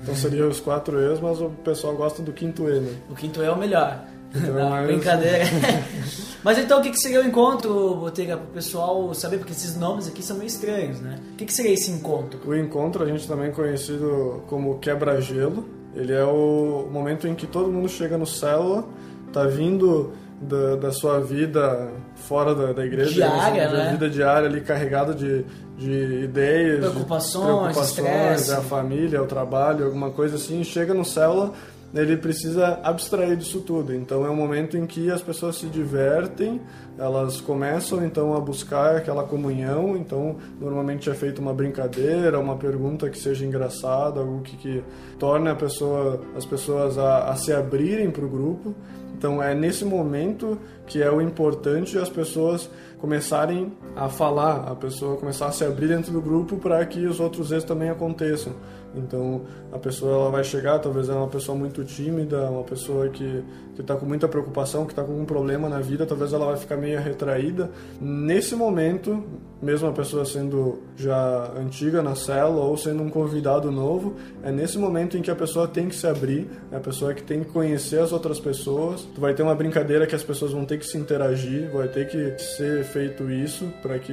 então 0.00 0.14
seria 0.14 0.46
os 0.46 0.60
quatro 0.60 0.96
E's, 1.12 1.18
mas 1.18 1.40
o 1.40 1.50
pessoal 1.50 1.96
gosta 1.96 2.22
do 2.22 2.32
quinto 2.32 2.68
E, 2.68 2.78
né? 2.78 2.94
O 3.10 3.16
quinto 3.16 3.42
E 3.42 3.46
é 3.46 3.50
o 3.50 3.58
melhor. 3.58 4.04
Então, 4.32 4.54
Não, 4.54 4.70
mas... 4.70 4.86
Brincadeira. 4.86 5.44
Mas 6.42 6.58
então 6.58 6.80
o 6.80 6.82
que, 6.82 6.90
que 6.90 6.98
seria 6.98 7.20
o 7.20 7.26
encontro, 7.26 7.96
Botega, 7.96 8.36
para 8.36 8.46
o 8.46 8.50
pessoal 8.50 9.12
saber? 9.14 9.38
Porque 9.38 9.52
esses 9.52 9.76
nomes 9.76 10.08
aqui 10.08 10.22
são 10.22 10.36
meio 10.36 10.46
estranhos, 10.46 11.00
né? 11.00 11.18
O 11.32 11.36
que, 11.36 11.44
que 11.44 11.52
seria 11.52 11.72
esse 11.72 11.90
encontro? 11.90 12.40
O 12.46 12.54
encontro, 12.54 13.04
a 13.04 13.06
gente 13.06 13.26
também 13.28 13.52
conhecido 13.52 14.42
como 14.48 14.78
quebra-gelo. 14.78 15.68
Ele 15.94 16.12
é 16.12 16.24
o 16.24 16.88
momento 16.90 17.26
em 17.26 17.34
que 17.34 17.46
todo 17.46 17.70
mundo 17.70 17.88
chega 17.88 18.16
no 18.16 18.26
célula, 18.26 18.84
tá 19.32 19.44
vindo 19.44 20.12
da, 20.40 20.76
da 20.76 20.92
sua 20.92 21.20
vida 21.20 21.92
fora 22.14 22.54
da, 22.54 22.72
da 22.72 22.86
igreja, 22.86 23.12
diária, 23.12 23.66
assim, 23.66 23.76
né? 23.76 23.84
da 23.84 23.90
vida 23.90 24.08
diária 24.08 24.48
ali 24.48 24.60
carregado 24.62 25.14
de, 25.14 25.44
de 25.76 26.24
ideias, 26.24 26.78
preocupações, 26.78 27.76
de 27.76 27.94
preocupações, 27.94 28.50
a 28.50 28.62
família, 28.62 29.22
o 29.22 29.26
trabalho, 29.26 29.84
alguma 29.84 30.10
coisa 30.10 30.36
assim, 30.36 30.64
chega 30.64 30.94
no 30.94 31.04
célula 31.04 31.52
ele 31.94 32.16
precisa 32.16 32.78
abstrair 32.82 33.36
disso 33.36 33.60
tudo. 33.60 33.94
Então 33.94 34.24
é 34.24 34.30
um 34.30 34.36
momento 34.36 34.76
em 34.76 34.86
que 34.86 35.10
as 35.10 35.22
pessoas 35.22 35.56
se 35.56 35.66
divertem, 35.66 36.60
elas 36.96 37.40
começam 37.40 38.04
então 38.04 38.34
a 38.34 38.40
buscar 38.40 38.96
aquela 38.96 39.24
comunhão. 39.24 39.96
Então 39.96 40.36
normalmente 40.60 41.10
é 41.10 41.14
feita 41.14 41.40
uma 41.40 41.52
brincadeira, 41.52 42.38
uma 42.38 42.56
pergunta 42.56 43.10
que 43.10 43.18
seja 43.18 43.44
engraçada, 43.44 44.20
algo 44.20 44.40
que, 44.42 44.56
que 44.56 44.84
torne 45.18 45.48
a 45.48 45.54
pessoa, 45.54 46.20
as 46.36 46.44
pessoas 46.44 46.96
a, 46.96 47.30
a 47.30 47.36
se 47.36 47.52
abrirem 47.52 48.10
para 48.10 48.24
o 48.24 48.28
grupo. 48.28 48.74
Então 49.16 49.42
é 49.42 49.54
nesse 49.54 49.84
momento 49.84 50.58
que 50.86 51.02
é 51.02 51.10
o 51.10 51.20
importante 51.20 51.98
as 51.98 52.08
pessoas 52.08 52.70
começarem 52.98 53.72
a 53.96 54.08
falar, 54.08 54.70
a 54.70 54.74
pessoa 54.74 55.16
começar 55.16 55.46
a 55.46 55.52
se 55.52 55.64
abrir 55.64 55.88
dentro 55.88 56.12
do 56.12 56.20
grupo 56.20 56.56
para 56.56 56.84
que 56.86 57.04
os 57.06 57.18
outros 57.20 57.50
erros 57.50 57.64
também 57.64 57.90
aconteçam. 57.90 58.54
Então 58.94 59.42
a 59.72 59.78
pessoa 59.78 60.12
ela 60.12 60.30
vai 60.30 60.44
chegar, 60.44 60.78
talvez 60.78 61.08
ela 61.08 61.18
é 61.18 61.22
uma 61.22 61.28
pessoa 61.28 61.56
muito 61.56 61.84
tímida, 61.84 62.50
uma 62.50 62.64
pessoa 62.64 63.08
que 63.08 63.44
está 63.80 63.96
com 63.96 64.06
muita 64.06 64.28
preocupação, 64.28 64.84
que 64.84 64.92
está 64.92 65.02
com 65.02 65.12
algum 65.12 65.24
problema 65.24 65.68
na 65.68 65.80
vida, 65.80 66.06
talvez 66.06 66.32
ela 66.32 66.46
vai 66.46 66.56
ficar 66.56 66.76
meio 66.76 67.00
retraída. 67.00 67.70
Nesse 68.00 68.54
momento, 68.54 69.24
mesmo 69.62 69.88
a 69.88 69.92
pessoa 69.92 70.24
sendo 70.24 70.82
já 70.96 71.52
antiga 71.56 72.02
na 72.02 72.14
célula 72.14 72.64
ou 72.64 72.76
sendo 72.76 73.02
um 73.02 73.10
convidado 73.10 73.70
novo, 73.70 74.16
é 74.42 74.50
nesse 74.50 74.78
momento 74.78 75.16
em 75.16 75.22
que 75.22 75.30
a 75.30 75.36
pessoa 75.36 75.68
tem 75.68 75.88
que 75.88 75.94
se 75.94 76.06
abrir, 76.06 76.48
é 76.72 76.76
a 76.76 76.80
pessoa 76.80 77.12
que 77.12 77.22
tem 77.22 77.44
que 77.44 77.50
conhecer 77.50 78.00
as 78.00 78.12
outras 78.12 78.40
pessoas. 78.40 79.02
Tu 79.14 79.20
vai 79.20 79.34
ter 79.34 79.42
uma 79.42 79.54
brincadeira 79.54 80.06
que 80.06 80.14
as 80.14 80.22
pessoas 80.22 80.52
vão 80.52 80.64
ter 80.64 80.78
que 80.78 80.86
se 80.86 80.96
interagir, 80.96 81.70
vai 81.70 81.88
ter 81.88 82.08
que 82.08 82.38
ser 82.38 82.84
feito 82.84 83.30
isso 83.30 83.66
para 83.82 83.98
que 83.98 84.12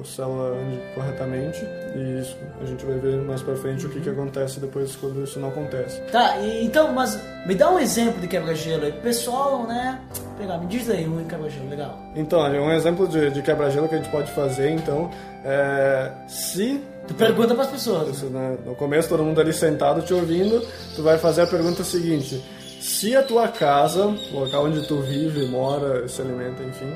a 0.00 0.04
célula 0.04 0.56
ande 0.56 0.78
corretamente. 0.94 1.64
E 1.96 2.20
isso 2.20 2.36
a 2.60 2.64
gente 2.64 2.84
vai 2.84 2.98
ver 2.98 3.16
mais 3.22 3.42
para 3.42 3.56
frente 3.56 3.86
o 3.86 3.90
que, 3.90 4.00
que 4.00 4.10
acontece 4.10 4.60
depois 4.60 4.94
quando 4.96 5.22
isso 5.24 5.38
não 5.40 5.48
acontece. 5.48 6.00
Tá, 6.12 6.40
então, 6.40 6.92
mas 6.92 7.20
me 7.46 7.54
dá 7.54 7.70
um 7.70 7.78
exemplo 7.78 8.20
de 8.20 8.28
quebra-gelo 8.28 8.84
aí. 8.84 8.92
Pessoal, 9.04 9.66
né? 9.66 10.00
pegar. 10.38 10.58
Me 10.58 10.66
diz 10.66 10.88
aí 10.90 11.06
um 11.06 11.24
quebra-gelo 11.24 11.68
legal. 11.68 11.98
Então, 12.16 12.40
um 12.40 12.72
exemplo 12.72 13.06
de, 13.06 13.30
de 13.30 13.42
quebra-gelo 13.42 13.88
que 13.88 13.94
a 13.94 13.98
gente 13.98 14.10
pode 14.10 14.30
fazer, 14.32 14.70
então, 14.70 15.10
é 15.44 16.10
se 16.26 16.82
Tu 17.06 17.14
pergunta 17.14 17.54
pras 17.54 17.66
pessoas. 17.66 18.16
Isso, 18.16 18.26
né? 18.26 18.56
No 18.64 18.74
começo, 18.74 19.08
todo 19.08 19.22
mundo 19.22 19.40
ali 19.40 19.52
sentado 19.52 20.02
te 20.02 20.14
ouvindo, 20.14 20.66
tu 20.96 21.02
vai 21.02 21.18
fazer 21.18 21.42
a 21.42 21.46
pergunta 21.46 21.84
seguinte: 21.84 22.42
se 22.80 23.14
a 23.14 23.22
tua 23.22 23.48
casa, 23.48 24.06
o 24.06 24.40
local 24.40 24.64
onde 24.64 24.86
tu 24.86 25.00
vive, 25.02 25.46
mora, 25.46 26.08
se 26.08 26.22
alimenta, 26.22 26.62
enfim, 26.62 26.92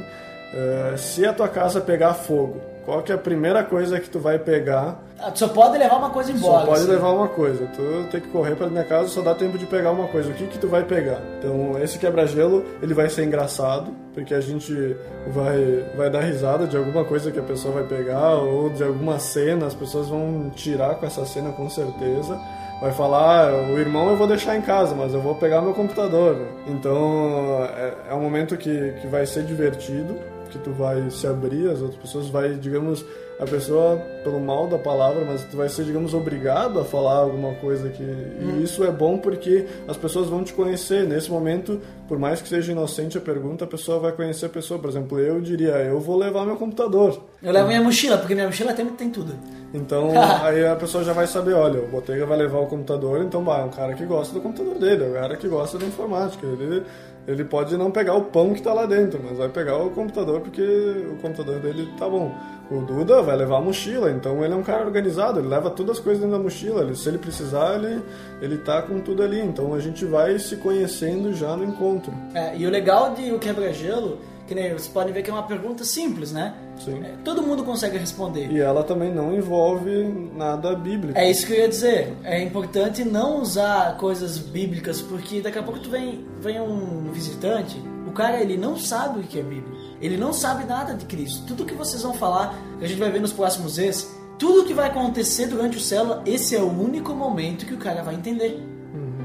eh, 0.54 0.94
se 0.96 1.26
a 1.26 1.32
tua 1.32 1.48
casa 1.48 1.80
pegar 1.80 2.14
fogo, 2.14 2.60
qual 2.84 3.02
que 3.02 3.12
é 3.12 3.14
a 3.14 3.18
primeira 3.18 3.62
coisa 3.62 4.00
que 4.00 4.08
tu 4.08 4.18
vai 4.18 4.38
pegar? 4.38 4.98
Só 5.34 5.48
pode 5.48 5.76
levar 5.76 5.96
uma 5.96 6.10
coisa 6.10 6.30
embora. 6.30 6.60
Só 6.60 6.66
pode 6.66 6.80
assim. 6.80 6.90
levar 6.90 7.10
uma 7.10 7.28
coisa. 7.28 7.66
Tu 7.74 8.08
tem 8.10 8.20
que 8.20 8.28
correr 8.28 8.54
pra 8.54 8.68
minha 8.68 8.84
casa, 8.84 9.08
só 9.08 9.20
dá 9.20 9.34
tempo 9.34 9.58
de 9.58 9.66
pegar 9.66 9.90
uma 9.90 10.06
coisa. 10.06 10.30
O 10.30 10.34
que 10.34 10.46
que 10.46 10.58
tu 10.58 10.68
vai 10.68 10.84
pegar? 10.84 11.20
Então, 11.38 11.76
esse 11.82 11.98
quebra-gelo, 11.98 12.64
ele 12.80 12.94
vai 12.94 13.08
ser 13.08 13.24
engraçado, 13.24 13.92
porque 14.14 14.32
a 14.32 14.40
gente 14.40 14.96
vai, 15.28 15.84
vai 15.96 16.08
dar 16.08 16.20
risada 16.20 16.66
de 16.66 16.76
alguma 16.76 17.04
coisa 17.04 17.32
que 17.32 17.38
a 17.38 17.42
pessoa 17.42 17.74
vai 17.74 17.84
pegar, 17.84 18.36
ou 18.36 18.70
de 18.70 18.84
alguma 18.84 19.18
cena, 19.18 19.66
as 19.66 19.74
pessoas 19.74 20.08
vão 20.08 20.50
tirar 20.54 20.94
com 20.94 21.06
essa 21.06 21.24
cena 21.26 21.50
com 21.50 21.68
certeza. 21.68 22.40
Vai 22.80 22.92
falar, 22.92 23.50
ah, 23.50 23.72
o 23.72 23.78
irmão 23.78 24.08
eu 24.10 24.16
vou 24.16 24.28
deixar 24.28 24.56
em 24.56 24.62
casa, 24.62 24.94
mas 24.94 25.12
eu 25.12 25.20
vou 25.20 25.34
pegar 25.34 25.60
meu 25.60 25.74
computador. 25.74 26.36
Então, 26.68 27.64
é, 27.76 28.10
é 28.10 28.14
um 28.14 28.20
momento 28.20 28.56
que, 28.56 28.92
que 29.00 29.06
vai 29.08 29.26
ser 29.26 29.42
divertido, 29.42 30.16
que 30.48 30.58
tu 30.58 30.70
vai 30.70 31.10
se 31.10 31.26
abrir, 31.26 31.68
as 31.68 31.80
outras 31.80 32.00
pessoas 32.00 32.28
vai, 32.28 32.50
digamos, 32.50 33.04
a 33.38 33.44
pessoa 33.44 33.96
pelo 34.24 34.40
mal 34.40 34.66
da 34.66 34.78
palavra, 34.78 35.24
mas 35.24 35.44
tu 35.44 35.56
vai 35.56 35.68
ser, 35.68 35.84
digamos, 35.84 36.12
obrigado 36.12 36.80
a 36.80 36.84
falar 36.84 37.18
alguma 37.18 37.54
coisa 37.54 37.88
que 37.88 38.02
e 38.02 38.62
isso 38.62 38.82
é 38.84 38.90
bom 38.90 39.16
porque 39.16 39.64
as 39.86 39.96
pessoas 39.96 40.28
vão 40.28 40.42
te 40.42 40.52
conhecer 40.52 41.06
nesse 41.06 41.30
momento, 41.30 41.80
por 42.08 42.18
mais 42.18 42.42
que 42.42 42.48
seja 42.48 42.72
inocente 42.72 43.16
a 43.16 43.20
pergunta, 43.20 43.64
a 43.64 43.68
pessoa 43.68 44.00
vai 44.00 44.12
conhecer 44.12 44.46
a 44.46 44.48
pessoa. 44.48 44.80
Por 44.80 44.90
exemplo, 44.90 45.18
eu 45.20 45.40
diria, 45.40 45.72
eu 45.84 46.00
vou 46.00 46.16
levar 46.16 46.44
meu 46.44 46.56
computador. 46.56 47.22
Eu 47.42 47.52
levo 47.52 47.68
minha 47.68 47.82
mochila, 47.82 48.18
porque 48.18 48.34
minha 48.34 48.46
mochila 48.46 48.72
tem, 48.72 48.86
tem 48.86 49.10
tudo. 49.10 49.34
Então, 49.72 50.10
aí 50.42 50.66
a 50.66 50.74
pessoa 50.74 51.04
já 51.04 51.12
vai 51.12 51.26
saber, 51.26 51.54
olha, 51.54 51.80
o 51.80 51.88
Botega 51.88 52.26
vai 52.26 52.38
levar 52.38 52.58
o 52.58 52.66
computador, 52.66 53.22
então 53.22 53.42
bah, 53.44 53.60
é 53.60 53.64
um 53.64 53.70
cara 53.70 53.94
que 53.94 54.04
gosta 54.04 54.34
do 54.34 54.40
computador 54.40 54.74
dele, 54.78 55.04
é 55.04 55.08
um 55.08 55.12
cara 55.12 55.36
que 55.36 55.46
gosta 55.46 55.78
da 55.78 55.86
informática. 55.86 56.46
Ele, 56.46 56.82
ele 57.26 57.44
pode 57.44 57.76
não 57.76 57.90
pegar 57.90 58.14
o 58.14 58.24
pão 58.24 58.54
que 58.54 58.62
tá 58.62 58.72
lá 58.72 58.86
dentro, 58.86 59.20
mas 59.22 59.36
vai 59.36 59.48
pegar 59.48 59.76
o 59.76 59.90
computador 59.90 60.40
porque 60.40 60.62
o 60.62 61.16
computador 61.20 61.60
dele 61.60 61.88
tá 61.98 62.08
bom. 62.08 62.34
O 62.70 62.82
Duda 62.82 63.22
vai 63.22 63.34
levar 63.34 63.58
a 63.58 63.60
mochila, 63.60 64.10
então 64.10 64.44
ele 64.44 64.52
é 64.52 64.56
um 64.56 64.62
cara 64.62 64.84
organizado, 64.84 65.40
ele 65.40 65.48
leva 65.48 65.70
todas 65.70 65.96
as 65.96 66.02
coisas 66.02 66.22
dentro 66.22 66.36
da 66.36 66.42
mochila. 66.42 66.82
Ele, 66.82 66.94
se 66.94 67.08
ele 67.08 67.16
precisar, 67.16 67.76
ele, 67.76 68.02
ele 68.42 68.58
tá 68.58 68.82
com 68.82 69.00
tudo 69.00 69.22
ali. 69.22 69.40
Então 69.40 69.72
a 69.72 69.80
gente 69.80 70.04
vai 70.04 70.38
se 70.38 70.56
conhecendo 70.56 71.32
já 71.32 71.56
no 71.56 71.64
encontro. 71.64 72.12
É, 72.34 72.54
e 72.56 72.66
o 72.66 72.70
legal 72.70 73.14
de 73.14 73.32
o 73.32 73.38
quebra-gelo, 73.38 74.18
que 74.46 74.54
nem 74.54 74.68
vocês 74.68 74.88
podem 74.88 75.14
ver 75.14 75.22
que 75.22 75.30
é 75.30 75.32
uma 75.32 75.44
pergunta 75.44 75.82
simples, 75.82 76.30
né? 76.30 76.54
Sim. 76.78 77.02
É, 77.02 77.14
todo 77.24 77.42
mundo 77.42 77.64
consegue 77.64 77.96
responder. 77.96 78.50
E 78.50 78.60
ela 78.60 78.84
também 78.84 79.14
não 79.14 79.34
envolve 79.34 80.30
nada 80.36 80.74
bíblico. 80.74 81.18
É 81.18 81.30
isso 81.30 81.46
que 81.46 81.54
eu 81.54 81.58
ia 81.58 81.68
dizer. 81.68 82.14
É 82.22 82.42
importante 82.42 83.02
não 83.02 83.40
usar 83.40 83.96
coisas 83.96 84.36
bíblicas, 84.36 85.00
porque 85.00 85.40
daqui 85.40 85.58
a 85.58 85.62
pouco 85.62 85.80
tu 85.80 85.88
vem, 85.88 86.26
vem 86.38 86.60
um 86.60 87.10
visitante, 87.12 87.82
o 88.06 88.12
cara 88.12 88.40
ele 88.42 88.58
não 88.58 88.76
sabe 88.76 89.20
o 89.20 89.22
que 89.22 89.38
é 89.38 89.42
Bíblia. 89.42 89.87
Ele 90.00 90.16
não 90.16 90.32
sabe 90.32 90.64
nada 90.64 90.94
de 90.94 91.04
Cristo. 91.04 91.44
Tudo 91.46 91.64
que 91.64 91.74
vocês 91.74 92.02
vão 92.02 92.14
falar, 92.14 92.54
que 92.78 92.84
a 92.84 92.88
gente 92.88 92.98
vai 92.98 93.10
ver 93.10 93.20
nos 93.20 93.32
próximos 93.32 93.76
vezes, 93.76 94.14
tudo 94.38 94.64
que 94.64 94.74
vai 94.74 94.88
acontecer 94.88 95.46
durante 95.46 95.76
o 95.76 95.80
célula, 95.80 96.22
esse 96.24 96.54
é 96.54 96.60
o 96.60 96.70
único 96.70 97.12
momento 97.14 97.66
que 97.66 97.74
o 97.74 97.78
cara 97.78 98.02
vai 98.02 98.14
entender. 98.14 98.62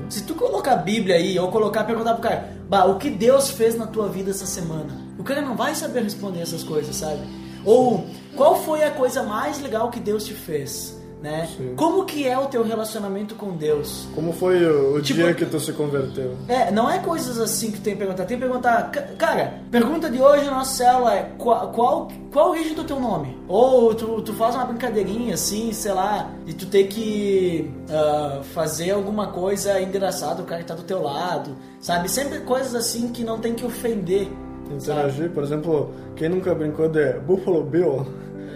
Se 0.09 0.23
tu 0.23 0.35
colocar 0.35 0.73
a 0.73 0.77
Bíblia 0.77 1.15
aí, 1.15 1.39
ou 1.39 1.49
colocar, 1.49 1.83
perguntar 1.85 2.13
pro 2.13 2.23
cara, 2.23 2.57
bah, 2.69 2.85
o 2.85 2.97
que 2.97 3.09
Deus 3.09 3.49
fez 3.49 3.75
na 3.75 3.87
tua 3.87 4.09
vida 4.09 4.31
essa 4.31 4.45
semana? 4.45 5.01
O 5.17 5.23
cara 5.23 5.41
não 5.41 5.55
vai 5.55 5.73
saber 5.75 6.03
responder 6.03 6.41
essas 6.41 6.63
coisas, 6.63 6.95
sabe? 6.95 7.21
Ou 7.65 8.05
qual 8.35 8.61
foi 8.61 8.83
a 8.83 8.91
coisa 8.91 9.23
mais 9.23 9.59
legal 9.61 9.89
que 9.89 9.99
Deus 9.99 10.25
te 10.25 10.33
fez? 10.33 10.95
Né? 11.23 11.47
Sim. 11.55 11.73
Como 11.77 12.03
que 12.03 12.27
é 12.27 12.37
o 12.37 12.47
teu 12.47 12.63
relacionamento 12.65 13.33
com 13.35 13.55
Deus? 13.55 14.09
Como 14.13 14.33
foi 14.33 14.61
o, 14.65 14.95
o 14.97 15.01
Tipo- 15.01 15.21
dia 15.21 15.33
que 15.33 15.45
tu 15.45 15.57
se 15.57 15.71
converteu? 15.71 16.35
É, 16.49 16.69
não 16.69 16.91
é 16.91 16.99
coisas 16.99 17.39
assim 17.39 17.71
que 17.71 17.77
tu 17.77 17.83
tem 17.83 17.93
que 17.93 17.99
perguntar. 17.99 18.25
Tem 18.25 18.37
que 18.37 18.43
perguntar, 18.43 18.91
"Ca- 18.91 19.07
cara, 19.17 19.53
pergunta 19.71 20.09
de 20.09 20.21
hoje 20.21 20.43
na 20.43 20.51
nossa 20.55 20.73
célula 20.83 21.13
é 21.15 21.31
qual, 21.37 21.69
qual, 21.71 22.07
qual 22.29 22.47
a 22.47 22.49
origem 22.49 22.73
do 22.75 22.83
teu 22.83 22.99
nome? 22.99 23.37
Ou 23.47 23.95
tu, 23.95 24.21
tu 24.21 24.33
faz 24.33 24.53
uma 24.53 24.65
brincadeirinha 24.65 25.35
assim, 25.35 25.71
sei 25.71 25.93
lá, 25.93 26.29
de 26.45 26.53
tu 26.55 26.65
ter 26.65 26.87
que 26.87 27.71
ah, 27.89 28.41
fazer 28.53 28.91
alguma 28.91 29.27
coisa 29.27 29.79
engraçada, 29.79 30.41
o 30.41 30.45
cara 30.45 30.61
que 30.61 30.67
tá 30.67 30.75
do 30.75 30.83
teu 30.83 31.01
lado, 31.01 31.55
sabe? 31.79 32.11
Sempre 32.11 32.39
coisas 32.41 32.75
assim 32.75 33.07
que 33.13 33.23
não 33.23 33.39
tem 33.39 33.53
que 33.53 33.65
ofender. 33.65 34.27
Interagir, 34.69 35.29
por 35.31 35.41
exemplo, 35.43 35.93
quem 36.17 36.27
nunca 36.27 36.53
brincou 36.53 36.89
de 36.89 37.13
Buffalo 37.19 37.63
Bill? 37.63 38.05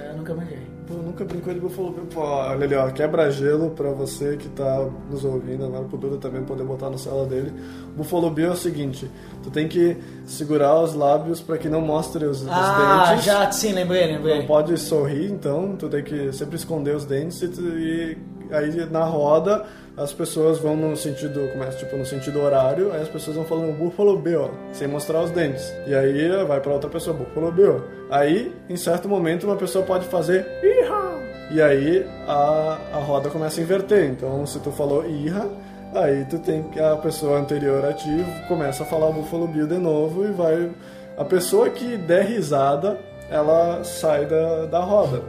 É, 0.04 0.12
eu 0.12 0.18
nunca 0.18 0.34
brinquei. 0.34 0.67
Pô, 0.88 0.94
nunca 0.94 1.26
brincou 1.26 1.54
de 1.54 1.60
Buffalo 1.60 1.92
Bill. 1.92 2.06
Pô, 2.14 2.22
olha 2.22 2.64
ali, 2.66 2.74
ó, 2.76 2.90
quebra-gelo 2.90 3.72
pra 3.72 3.90
você 3.92 4.38
que 4.38 4.48
tá 4.50 4.88
nos 5.12 5.26
ouvindo, 5.26 5.66
agora 5.66 5.84
pro 5.84 5.98
Duda 5.98 6.18
também 6.18 6.44
poder 6.44 6.64
botar 6.64 6.90
na 6.90 6.98
sala 6.98 7.26
dele. 7.26 7.52
Buffalo 7.96 8.30
Bill 8.30 8.48
é 8.48 8.52
o 8.52 8.56
seguinte, 8.56 9.10
tu 9.44 9.50
tem 9.52 9.68
que 9.68 9.98
segurar 10.26 10.80
os 10.82 10.94
lábios 10.94 11.42
pra 11.42 11.58
que 11.58 11.68
não 11.68 11.82
mostre 11.82 12.24
os, 12.26 12.42
os 12.42 12.48
Ah, 12.50 13.08
dentes. 13.10 13.26
já, 13.26 13.52
sim, 13.52 13.74
lembrei, 13.74 14.06
lembrei. 14.08 14.40
Não 14.40 14.46
pode 14.48 14.78
sorrir, 14.78 15.30
então, 15.30 15.76
tu 15.76 15.90
tem 15.90 16.04
que 16.04 16.32
sempre 16.32 16.56
esconder 16.56 16.96
os 16.96 17.04
dentes 17.06 17.42
e, 17.42 17.48
tu- 17.50 17.62
e 17.62 18.18
aí 18.52 18.86
na 18.90 19.04
roda 19.04 19.66
as 19.98 20.14
pessoas 20.14 20.60
vão 20.60 20.76
no 20.78 20.96
sentido, 20.96 21.50
começa 21.52 21.76
tipo 21.78 21.98
no 21.98 22.06
sentido 22.06 22.40
horário, 22.40 22.92
aí 22.92 23.02
as 23.02 23.10
pessoas 23.10 23.36
vão 23.36 23.46
falando 23.46 23.76
Buffalo 23.76 24.16
Bill, 24.18 24.52
sem 24.72 24.88
mostrar 24.88 25.24
os 25.24 25.32
dentes. 25.32 25.74
E 25.88 25.96
aí 25.96 26.46
vai 26.46 26.62
pra 26.62 26.74
outra 26.74 26.88
pessoa, 26.88 27.18
Buffalo 27.18 27.52
Bill. 27.52 27.84
Aí, 28.12 28.56
em 28.70 28.78
certo 28.78 29.10
momento, 29.10 29.46
uma 29.48 29.56
pessoa 29.56 29.84
pode 29.84 30.06
fazer 30.06 30.46
Iha! 30.62 31.18
E 31.50 31.62
aí 31.62 32.06
a, 32.28 32.78
a 32.94 32.98
roda 32.98 33.30
começa 33.30 33.60
a 33.60 33.64
inverter. 33.64 34.06
Então, 34.12 34.46
se 34.46 34.60
tu 34.60 34.70
falou 34.72 35.04
Iha, 35.04 35.48
aí 35.96 36.26
tu 36.26 36.38
tem 36.38 36.62
que 36.64 36.80
a 36.80 36.96
pessoa 36.98 37.40
anterior 37.40 37.84
a 37.84 37.94
ti 37.94 38.24
começa 38.48 38.84
a 38.84 38.86
falar 38.86 39.12
Buffalo 39.12 39.48
Bill 39.48 39.66
de 39.66 39.80
novo 39.80 40.26
e 40.26 40.32
vai 40.32 40.70
a 41.18 41.26
pessoa 41.26 41.72
que 41.72 41.98
der 41.98 42.26
risada, 42.26 43.00
ela 43.30 43.84
sai 43.84 44.26
da, 44.26 44.66
da 44.66 44.80
roda. 44.80 45.22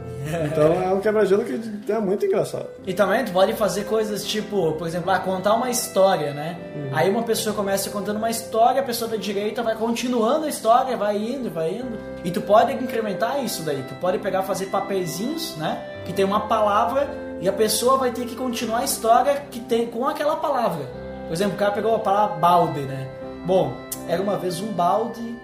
Então 0.45 0.73
é 0.81 0.93
um 0.93 0.99
quebra-gelo 0.99 1.43
que 1.43 1.91
é 1.91 1.99
muito 1.99 2.25
engraçado. 2.25 2.67
E 2.85 2.93
também 2.93 3.25
tu 3.25 3.31
pode 3.31 3.53
fazer 3.53 3.85
coisas 3.85 4.25
tipo, 4.25 4.73
por 4.73 4.87
exemplo, 4.87 5.09
ah, 5.11 5.19
contar 5.19 5.53
uma 5.53 5.69
história, 5.69 6.33
né? 6.33 6.57
Aí 6.91 7.09
uma 7.09 7.23
pessoa 7.23 7.55
começa 7.55 7.89
contando 7.89 8.17
uma 8.17 8.29
história, 8.29 8.81
a 8.81 8.83
pessoa 8.83 9.09
da 9.09 9.17
direita 9.17 9.63
vai 9.63 9.75
continuando 9.75 10.45
a 10.45 10.49
história, 10.49 10.95
vai 10.95 11.17
indo, 11.17 11.49
vai 11.49 11.71
indo. 11.71 11.97
E 12.23 12.31
tu 12.31 12.41
pode 12.41 12.73
incrementar 12.73 13.43
isso 13.43 13.63
daí. 13.63 13.83
Tu 13.87 13.95
pode 13.95 14.19
pegar, 14.19 14.43
fazer 14.43 14.67
papeizinhos, 14.67 15.55
né? 15.57 15.81
Que 16.05 16.13
tem 16.13 16.25
uma 16.25 16.41
palavra 16.41 17.09
e 17.41 17.47
a 17.47 17.53
pessoa 17.53 17.97
vai 17.97 18.11
ter 18.11 18.25
que 18.25 18.35
continuar 18.35 18.79
a 18.79 18.83
história 18.83 19.43
que 19.49 19.59
tem 19.61 19.87
com 19.87 20.07
aquela 20.07 20.35
palavra. 20.35 20.85
Por 21.27 21.33
exemplo, 21.33 21.55
o 21.55 21.57
cara 21.57 21.71
pegou 21.71 21.95
a 21.95 21.99
palavra 21.99 22.35
balde, 22.35 22.81
né? 22.81 23.07
Bom, 23.45 23.73
era 24.07 24.21
uma 24.21 24.37
vez 24.37 24.59
um 24.59 24.71
balde 24.73 25.38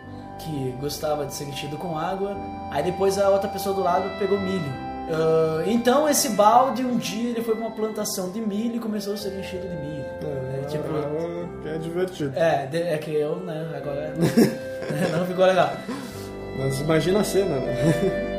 que 0.45 0.71
gostava 0.79 1.25
de 1.25 1.33
ser 1.33 1.45
enchido 1.45 1.77
com 1.77 1.97
água. 1.97 2.37
Aí 2.71 2.83
depois 2.83 3.17
a 3.17 3.29
outra 3.29 3.49
pessoa 3.49 3.73
do 3.75 3.81
lado 3.81 4.09
pegou 4.19 4.39
milho. 4.39 4.71
Ah, 5.11 5.63
então 5.67 6.07
esse 6.09 6.29
balde 6.29 6.83
um 6.83 6.97
dia 6.97 7.29
ele 7.31 7.41
foi 7.43 7.55
pra 7.55 7.65
uma 7.65 7.75
plantação 7.75 8.29
de 8.31 8.41
milho 8.41 8.77
e 8.77 8.79
começou 8.79 9.13
a 9.13 9.17
ser 9.17 9.37
enchido 9.39 9.67
de 9.67 9.75
milho. 9.75 10.05
É, 10.23 10.65
tipo, 10.67 11.67
É, 11.67 11.77
divertido. 11.77 12.33
é, 12.37 12.69
é 12.71 12.97
que 12.97 13.11
eu, 13.13 13.35
né, 13.37 13.67
agora 13.75 14.13
não 15.17 15.25
ficou 15.25 15.45
legal. 15.45 15.71
Mas 16.57 16.79
imagina 16.79 17.19
a 17.19 17.23
cena, 17.23 17.57
né? 17.59 18.31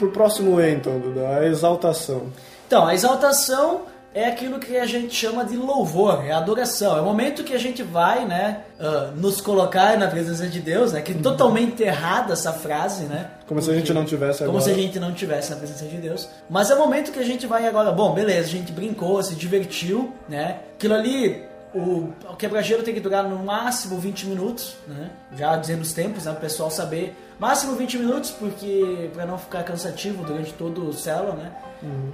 pro 0.00 0.10
próximo 0.10 0.60
E, 0.60 0.72
então, 0.72 0.98
Duda, 0.98 1.28
a 1.28 1.46
exaltação. 1.46 2.22
Então, 2.66 2.86
a 2.86 2.94
exaltação 2.94 3.82
é 4.12 4.24
aquilo 4.26 4.58
que 4.58 4.76
a 4.76 4.86
gente 4.86 5.14
chama 5.14 5.44
de 5.44 5.56
louvor, 5.56 6.24
é 6.24 6.32
adoração. 6.32 6.96
É 6.96 7.00
o 7.00 7.04
momento 7.04 7.44
que 7.44 7.54
a 7.54 7.58
gente 7.58 7.82
vai, 7.82 8.24
né, 8.24 8.62
ah, 8.78 9.12
nos 9.14 9.40
colocar 9.40 9.96
na 9.96 10.08
presença 10.08 10.48
de 10.48 10.60
Deus, 10.60 10.92
né, 10.92 11.00
que 11.00 11.12
é 11.12 11.14
totalmente 11.14 11.82
errada 11.82 12.32
essa 12.32 12.52
frase, 12.52 13.04
né? 13.04 13.30
Como 13.46 13.62
se 13.62 13.70
a 13.70 13.74
gente 13.74 13.92
não 13.92 14.04
tivesse 14.04 14.38
Como 14.38 14.50
agora. 14.50 14.64
se 14.64 14.70
a 14.70 14.74
gente 14.74 14.98
não 14.98 15.12
tivesse 15.12 15.50
na 15.50 15.56
presença 15.56 15.84
de 15.84 15.96
Deus. 15.96 16.28
Mas 16.48 16.70
é 16.70 16.74
o 16.74 16.78
momento 16.78 17.12
que 17.12 17.20
a 17.20 17.24
gente 17.24 17.46
vai 17.46 17.66
agora, 17.68 17.92
bom, 17.92 18.12
beleza, 18.12 18.48
a 18.48 18.50
gente 18.50 18.72
brincou, 18.72 19.22
se 19.22 19.34
divertiu, 19.34 20.12
né? 20.28 20.56
Aquilo 20.76 20.94
ali, 20.94 21.44
o, 21.74 22.12
o 22.28 22.36
quebra-gelo 22.36 22.82
tem 22.82 22.94
que 22.94 23.00
durar 23.00 23.24
no 23.24 23.38
máximo 23.44 23.98
20 23.98 24.26
minutos, 24.26 24.76
né? 24.86 25.10
Já 25.36 25.56
dizendo 25.56 25.82
os 25.82 25.92
tempos, 25.92 26.24
né? 26.24 26.32
O 26.32 26.36
pessoal 26.36 26.70
saber. 26.70 27.16
Máximo 27.38 27.74
20 27.74 27.98
minutos, 27.98 28.30
porque 28.30 29.10
para 29.14 29.24
não 29.24 29.38
ficar 29.38 29.62
cansativo 29.62 30.24
durante 30.24 30.52
todo 30.52 30.88
o 30.88 30.92
célula, 30.92 31.34
né? 31.34 31.52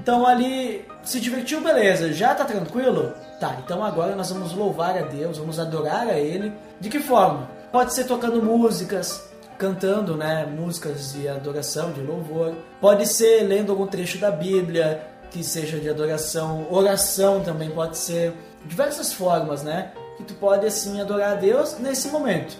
Então 0.01 0.25
ali, 0.25 0.85
se 1.03 1.19
divertiu, 1.21 1.61
beleza. 1.61 2.13
Já 2.13 2.35
tá 2.35 2.45
tranquilo? 2.45 3.13
Tá, 3.41 3.57
então 3.65 3.85
agora 3.85 4.15
nós 4.15 4.31
vamos 4.31 4.53
louvar 4.53 4.97
a 4.97 5.03
Deus, 5.03 5.39
vamos 5.39 5.59
adorar 5.59 6.07
a 6.07 6.19
Ele. 6.19 6.53
De 6.81 6.89
que 6.89 7.01
forma? 7.01 7.51
Pode 7.73 7.93
ser 7.93 8.05
tocando 8.05 8.41
músicas, 8.41 9.29
cantando, 9.59 10.17
né, 10.17 10.47
músicas 10.47 11.13
de 11.13 11.29
adoração, 11.29 11.93
de 11.93 12.01
louvor. 12.01 12.55
Pode 12.81 13.07
ser 13.07 13.43
lendo 13.43 13.73
algum 13.73 13.87
trecho 13.87 14.19
da 14.19 14.31
Bíblia 14.31 15.03
que 15.31 15.43
seja 15.43 15.79
de 15.79 15.89
adoração, 15.91 16.67
oração 16.71 17.41
também 17.41 17.71
pode 17.71 17.99
ser, 17.99 18.33
diversas 18.67 19.13
formas, 19.13 19.63
né, 19.63 19.93
que 20.17 20.25
tu 20.25 20.35
pode 20.35 20.67
assim 20.67 21.01
adorar 21.01 21.33
a 21.33 21.35
Deus 21.35 21.79
nesse 21.79 22.09
momento. 22.09 22.57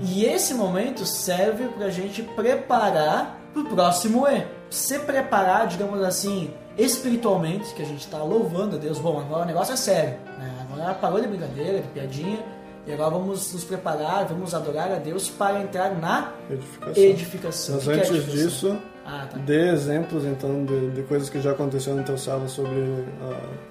E 0.00 0.24
esse 0.24 0.54
momento 0.54 1.04
serve 1.04 1.68
pra 1.68 1.90
gente 1.90 2.22
preparar 2.22 3.38
pro 3.52 3.64
próximo 3.66 4.26
E. 4.26 4.46
Se 4.70 4.98
preparar, 5.00 5.66
digamos 5.66 6.02
assim, 6.02 6.50
espiritualmente, 6.78 7.74
que 7.74 7.82
a 7.82 7.84
gente 7.84 8.06
tá 8.08 8.18
louvando 8.22 8.76
a 8.76 8.78
Deus. 8.78 8.98
Bom, 8.98 9.18
agora 9.20 9.42
o 9.42 9.46
negócio 9.46 9.74
é 9.74 9.76
sério, 9.76 10.18
né? 10.38 10.66
Agora 10.70 10.94
parou 10.94 11.20
de 11.20 11.28
brincadeira, 11.28 11.80
de 11.80 11.88
piadinha. 11.88 12.38
E 12.86 12.92
agora 12.92 13.10
vamos 13.10 13.52
nos 13.52 13.64
preparar, 13.64 14.24
vamos 14.26 14.54
adorar 14.54 14.92
a 14.92 14.96
Deus 14.96 15.28
para 15.28 15.60
entrar 15.60 15.94
na 15.94 16.32
Edificação. 16.48 17.02
edificação. 17.02 17.74
Mas 17.76 17.86
O 17.86 17.90
é 17.90 17.94
antes 17.94 18.10
edificação? 18.10 18.44
disso, 18.44 18.78
Ah, 19.06 19.26
tá. 19.30 19.38
dê 19.38 19.70
exemplos 19.70 20.24
então 20.24 20.64
de, 20.64 20.90
de 20.90 21.02
coisas 21.02 21.30
que 21.30 21.40
já 21.40 21.52
aconteceram 21.52 21.98
no 21.98 22.02
teu 22.02 22.18
sala 22.18 22.48
sobre 22.48 23.04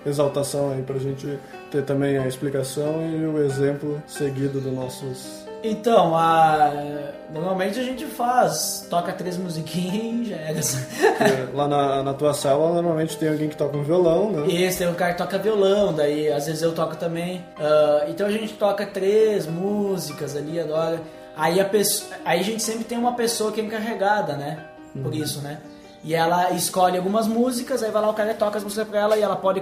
a 0.05 0.09
exaltação 0.09 0.71
aí 0.71 0.81
pra 0.81 0.97
gente 0.97 1.38
ter 1.69 1.83
também 1.83 2.17
a 2.17 2.25
explicação 2.25 3.05
e 3.05 3.25
o 3.25 3.43
exemplo 3.43 4.01
seguido 4.07 4.61
dos 4.61 4.71
nossos. 4.71 5.45
Então, 5.61 6.15
a... 6.15 6.71
normalmente 7.33 7.79
a 7.79 7.83
gente 7.83 8.05
faz, 8.05 8.86
toca 8.89 9.11
três 9.11 9.36
musiquinhas 9.36 10.27
e 10.27 10.29
já 10.29 10.36
era. 10.38 10.59
Lá 11.53 11.67
na, 11.67 12.03
na 12.03 12.13
tua 12.13 12.33
sala 12.33 12.73
normalmente 12.73 13.17
tem 13.17 13.29
alguém 13.29 13.49
que 13.49 13.57
toca 13.57 13.75
um 13.75 13.83
violão, 13.83 14.31
né? 14.31 14.53
Esse 14.53 14.79
tem 14.79 14.88
um 14.88 14.93
cara 14.93 15.13
que 15.13 15.17
toca 15.17 15.39
violão, 15.39 15.91
daí 15.91 16.31
às 16.31 16.45
vezes 16.45 16.61
eu 16.61 16.73
toco 16.73 16.95
também. 16.95 17.43
Ah, 17.57 18.05
então 18.07 18.27
a 18.27 18.31
gente 18.31 18.53
toca 18.53 18.86
três 18.86 19.47
músicas 19.47 20.36
ali, 20.36 20.59
adora. 20.59 21.01
Aí 21.36 21.59
a, 21.59 21.65
pessoa, 21.65 22.11
aí 22.23 22.39
a 22.39 22.43
gente 22.43 22.63
sempre 22.63 22.86
tem 22.86 22.97
uma 22.97 23.13
pessoa 23.13 23.51
que 23.51 23.59
é 23.59 23.63
encarregada, 23.63 24.38
né? 24.38 24.74
Por 25.01 25.13
isso, 25.13 25.41
né? 25.41 25.61
E 26.05 26.13
ela 26.13 26.51
escolhe 26.51 26.97
algumas 26.97 27.27
músicas, 27.27 27.81
aí 27.81 27.89
vai 27.89 27.99
lá 27.99 28.11
o 28.11 28.13
cara 28.13 28.29
e 28.29 28.35
toca 28.35 28.59
as 28.59 28.63
músicas 28.63 28.87
pra 28.87 28.99
ela 28.99 29.17
e 29.17 29.23
ela 29.23 29.35
pode 29.35 29.59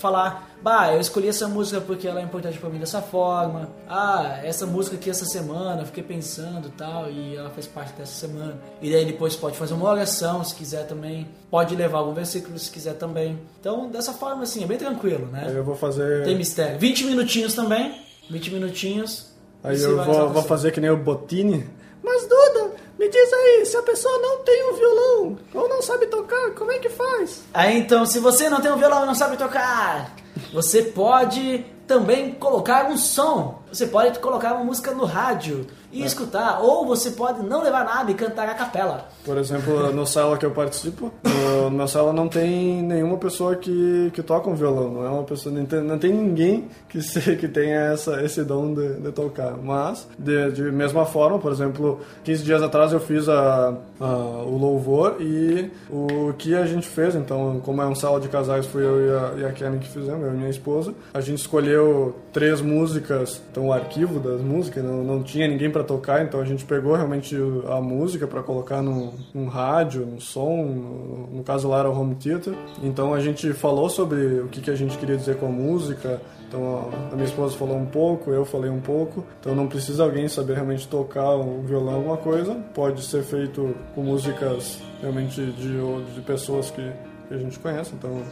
falar: 0.00 0.50
Bah, 0.60 0.92
eu 0.92 1.00
escolhi 1.00 1.28
essa 1.28 1.46
música 1.46 1.80
porque 1.80 2.08
ela 2.08 2.18
é 2.18 2.24
importante 2.24 2.58
pra 2.58 2.68
mim 2.68 2.80
dessa 2.80 3.00
forma. 3.00 3.68
Ah, 3.88 4.40
essa 4.42 4.66
música 4.66 4.96
aqui 4.96 5.08
essa 5.08 5.24
semana, 5.24 5.82
eu 5.82 5.86
fiquei 5.86 6.02
pensando 6.02 6.66
e 6.66 6.70
tal, 6.72 7.08
e 7.08 7.36
ela 7.36 7.50
fez 7.50 7.68
parte 7.68 7.92
dessa 7.92 8.26
semana. 8.26 8.58
E 8.82 8.90
daí 8.90 9.04
depois 9.04 9.36
pode 9.36 9.56
fazer 9.56 9.74
uma 9.74 9.88
oração 9.88 10.42
se 10.42 10.56
quiser 10.56 10.88
também. 10.88 11.28
Pode 11.48 11.76
levar 11.76 11.98
algum 11.98 12.12
versículo 12.12 12.58
se 12.58 12.68
quiser 12.68 12.94
também. 12.94 13.38
Então, 13.60 13.88
dessa 13.88 14.12
forma 14.12 14.42
assim, 14.42 14.64
é 14.64 14.66
bem 14.66 14.78
tranquilo, 14.78 15.26
né? 15.26 15.52
Eu 15.54 15.62
vou 15.62 15.76
fazer. 15.76 16.24
Tem 16.24 16.36
mistério. 16.36 16.80
20 16.80 17.04
minutinhos 17.04 17.54
também. 17.54 17.94
20 18.28 18.50
minutinhos. 18.50 19.36
Aí 19.62 19.80
eu 19.80 20.02
vou, 20.04 20.30
vou 20.30 20.42
fazer 20.42 20.72
que 20.72 20.80
nem 20.80 20.90
o 20.90 20.96
Botini. 20.96 21.64
Mas 22.02 22.22
Duda, 22.22 22.65
me 22.98 23.08
diz 23.08 23.32
aí, 23.32 23.66
se 23.66 23.76
a 23.76 23.82
pessoa 23.82 24.18
não 24.18 24.38
tem 24.38 24.70
um 24.70 24.74
violão 24.74 25.38
ou 25.54 25.68
não 25.68 25.82
sabe 25.82 26.06
tocar, 26.06 26.52
como 26.52 26.72
é 26.72 26.78
que 26.78 26.88
faz? 26.88 27.42
Aí 27.52 27.78
então, 27.78 28.06
se 28.06 28.18
você 28.18 28.48
não 28.48 28.60
tem 28.60 28.72
um 28.72 28.76
violão 28.76 29.02
e 29.04 29.06
não 29.06 29.14
sabe 29.14 29.36
tocar, 29.36 30.14
você 30.52 30.82
pode 30.82 31.64
também 31.86 32.32
colocar 32.32 32.86
um 32.86 32.96
som. 32.96 33.62
Você 33.72 33.86
pode 33.86 34.18
colocar 34.18 34.54
uma 34.54 34.64
música 34.64 34.92
no 34.92 35.04
rádio 35.04 35.66
e 36.00 36.04
escutar. 36.04 36.60
Ou 36.62 36.86
você 36.86 37.10
pode 37.10 37.42
não 37.42 37.62
levar 37.62 37.84
nada 37.84 38.10
e 38.10 38.14
cantar 38.14 38.48
a 38.48 38.54
capela. 38.54 39.08
Por 39.24 39.36
exemplo, 39.38 39.92
no 39.92 40.06
sala 40.06 40.36
que 40.38 40.46
eu 40.46 40.50
participo, 40.50 41.10
no, 41.24 41.70
meu 41.70 41.88
sala 41.88 42.12
não 42.12 42.28
tem 42.28 42.82
nenhuma 42.82 43.16
pessoa 43.16 43.56
que, 43.56 44.10
que 44.14 44.22
toca 44.22 44.48
um 44.48 44.54
violão. 44.54 44.90
Não 44.92 45.04
é 45.06 45.08
uma 45.08 45.22
pessoa, 45.24 45.54
não 45.54 45.64
tem, 45.66 45.80
não 45.80 45.98
tem 45.98 46.12
ninguém 46.12 46.68
que, 46.88 47.00
se, 47.02 47.20
que 47.36 47.48
tenha 47.48 47.92
essa, 47.92 48.22
esse 48.22 48.42
dom 48.44 48.74
de, 48.74 48.94
de 49.00 49.12
tocar. 49.12 49.52
Mas, 49.56 50.06
de, 50.18 50.52
de 50.52 50.62
mesma 50.62 51.04
forma, 51.04 51.38
por 51.38 51.50
exemplo, 51.52 52.00
15 52.24 52.42
dias 52.44 52.62
atrás 52.62 52.92
eu 52.92 53.00
fiz 53.00 53.28
a, 53.28 53.74
a- 54.00 54.06
o 54.46 54.56
louvor 54.56 55.16
e 55.20 55.70
o 55.90 56.32
que 56.38 56.54
a 56.54 56.64
gente 56.66 56.86
fez, 56.86 57.14
então, 57.14 57.60
como 57.64 57.82
é 57.82 57.86
um 57.86 57.94
sala 57.94 58.20
de 58.20 58.28
casais, 58.28 58.66
fui 58.66 58.84
eu 58.84 59.06
e 59.06 59.10
a, 59.10 59.32
e 59.40 59.44
a 59.46 59.52
Kenny 59.52 59.78
que 59.78 59.88
fizemos, 59.88 60.22
eu 60.22 60.32
e 60.32 60.36
minha 60.36 60.50
esposa. 60.50 60.94
A 61.14 61.20
gente 61.20 61.38
escolheu 61.38 62.14
três 62.32 62.60
músicas, 62.60 63.40
então 63.50 63.68
o 63.68 63.72
arquivo 63.72 64.18
das 64.20 64.40
músicas, 64.40 64.84
não, 64.84 65.02
não 65.02 65.22
tinha 65.22 65.48
ninguém 65.48 65.70
para 65.70 65.82
tocar, 65.86 66.22
então 66.24 66.40
a 66.40 66.44
gente 66.44 66.64
pegou 66.64 66.94
realmente 66.94 67.36
a 67.68 67.80
música 67.80 68.26
para 68.26 68.42
colocar 68.42 68.82
num, 68.82 69.12
num 69.32 69.46
rádio, 69.46 70.04
num 70.04 70.20
som, 70.20 70.64
no, 70.64 71.36
no 71.38 71.42
caso 71.42 71.68
lá 71.68 71.80
era 71.80 71.90
o 71.90 71.98
home 71.98 72.14
theater. 72.16 72.54
Então 72.82 73.14
a 73.14 73.20
gente 73.20 73.52
falou 73.52 73.88
sobre 73.88 74.40
o 74.40 74.48
que, 74.48 74.60
que 74.60 74.70
a 74.70 74.74
gente 74.74 74.98
queria 74.98 75.16
dizer 75.16 75.36
com 75.36 75.46
a 75.46 75.50
música. 75.50 76.20
Então 76.48 76.90
a, 77.12 77.14
minha 77.14 77.26
esposa 77.26 77.56
falou 77.56 77.76
um 77.76 77.86
pouco, 77.86 78.30
eu 78.30 78.44
falei 78.44 78.70
um 78.70 78.80
pouco. 78.80 79.24
Então 79.40 79.54
não 79.54 79.66
precisa 79.66 80.04
alguém 80.04 80.28
saber 80.28 80.54
realmente 80.54 80.86
tocar 80.88 81.36
um 81.36 81.62
violão 81.62 81.94
alguma 81.96 82.16
coisa. 82.16 82.54
Pode 82.74 83.02
ser 83.02 83.22
feito 83.22 83.74
com 83.94 84.02
músicas 84.02 84.80
realmente 85.00 85.40
de, 85.52 86.12
de 86.14 86.20
pessoas 86.22 86.70
que, 86.70 86.92
que 87.28 87.34
a 87.34 87.38
gente 87.38 87.58
conhece. 87.58 87.92
Então 87.94 88.22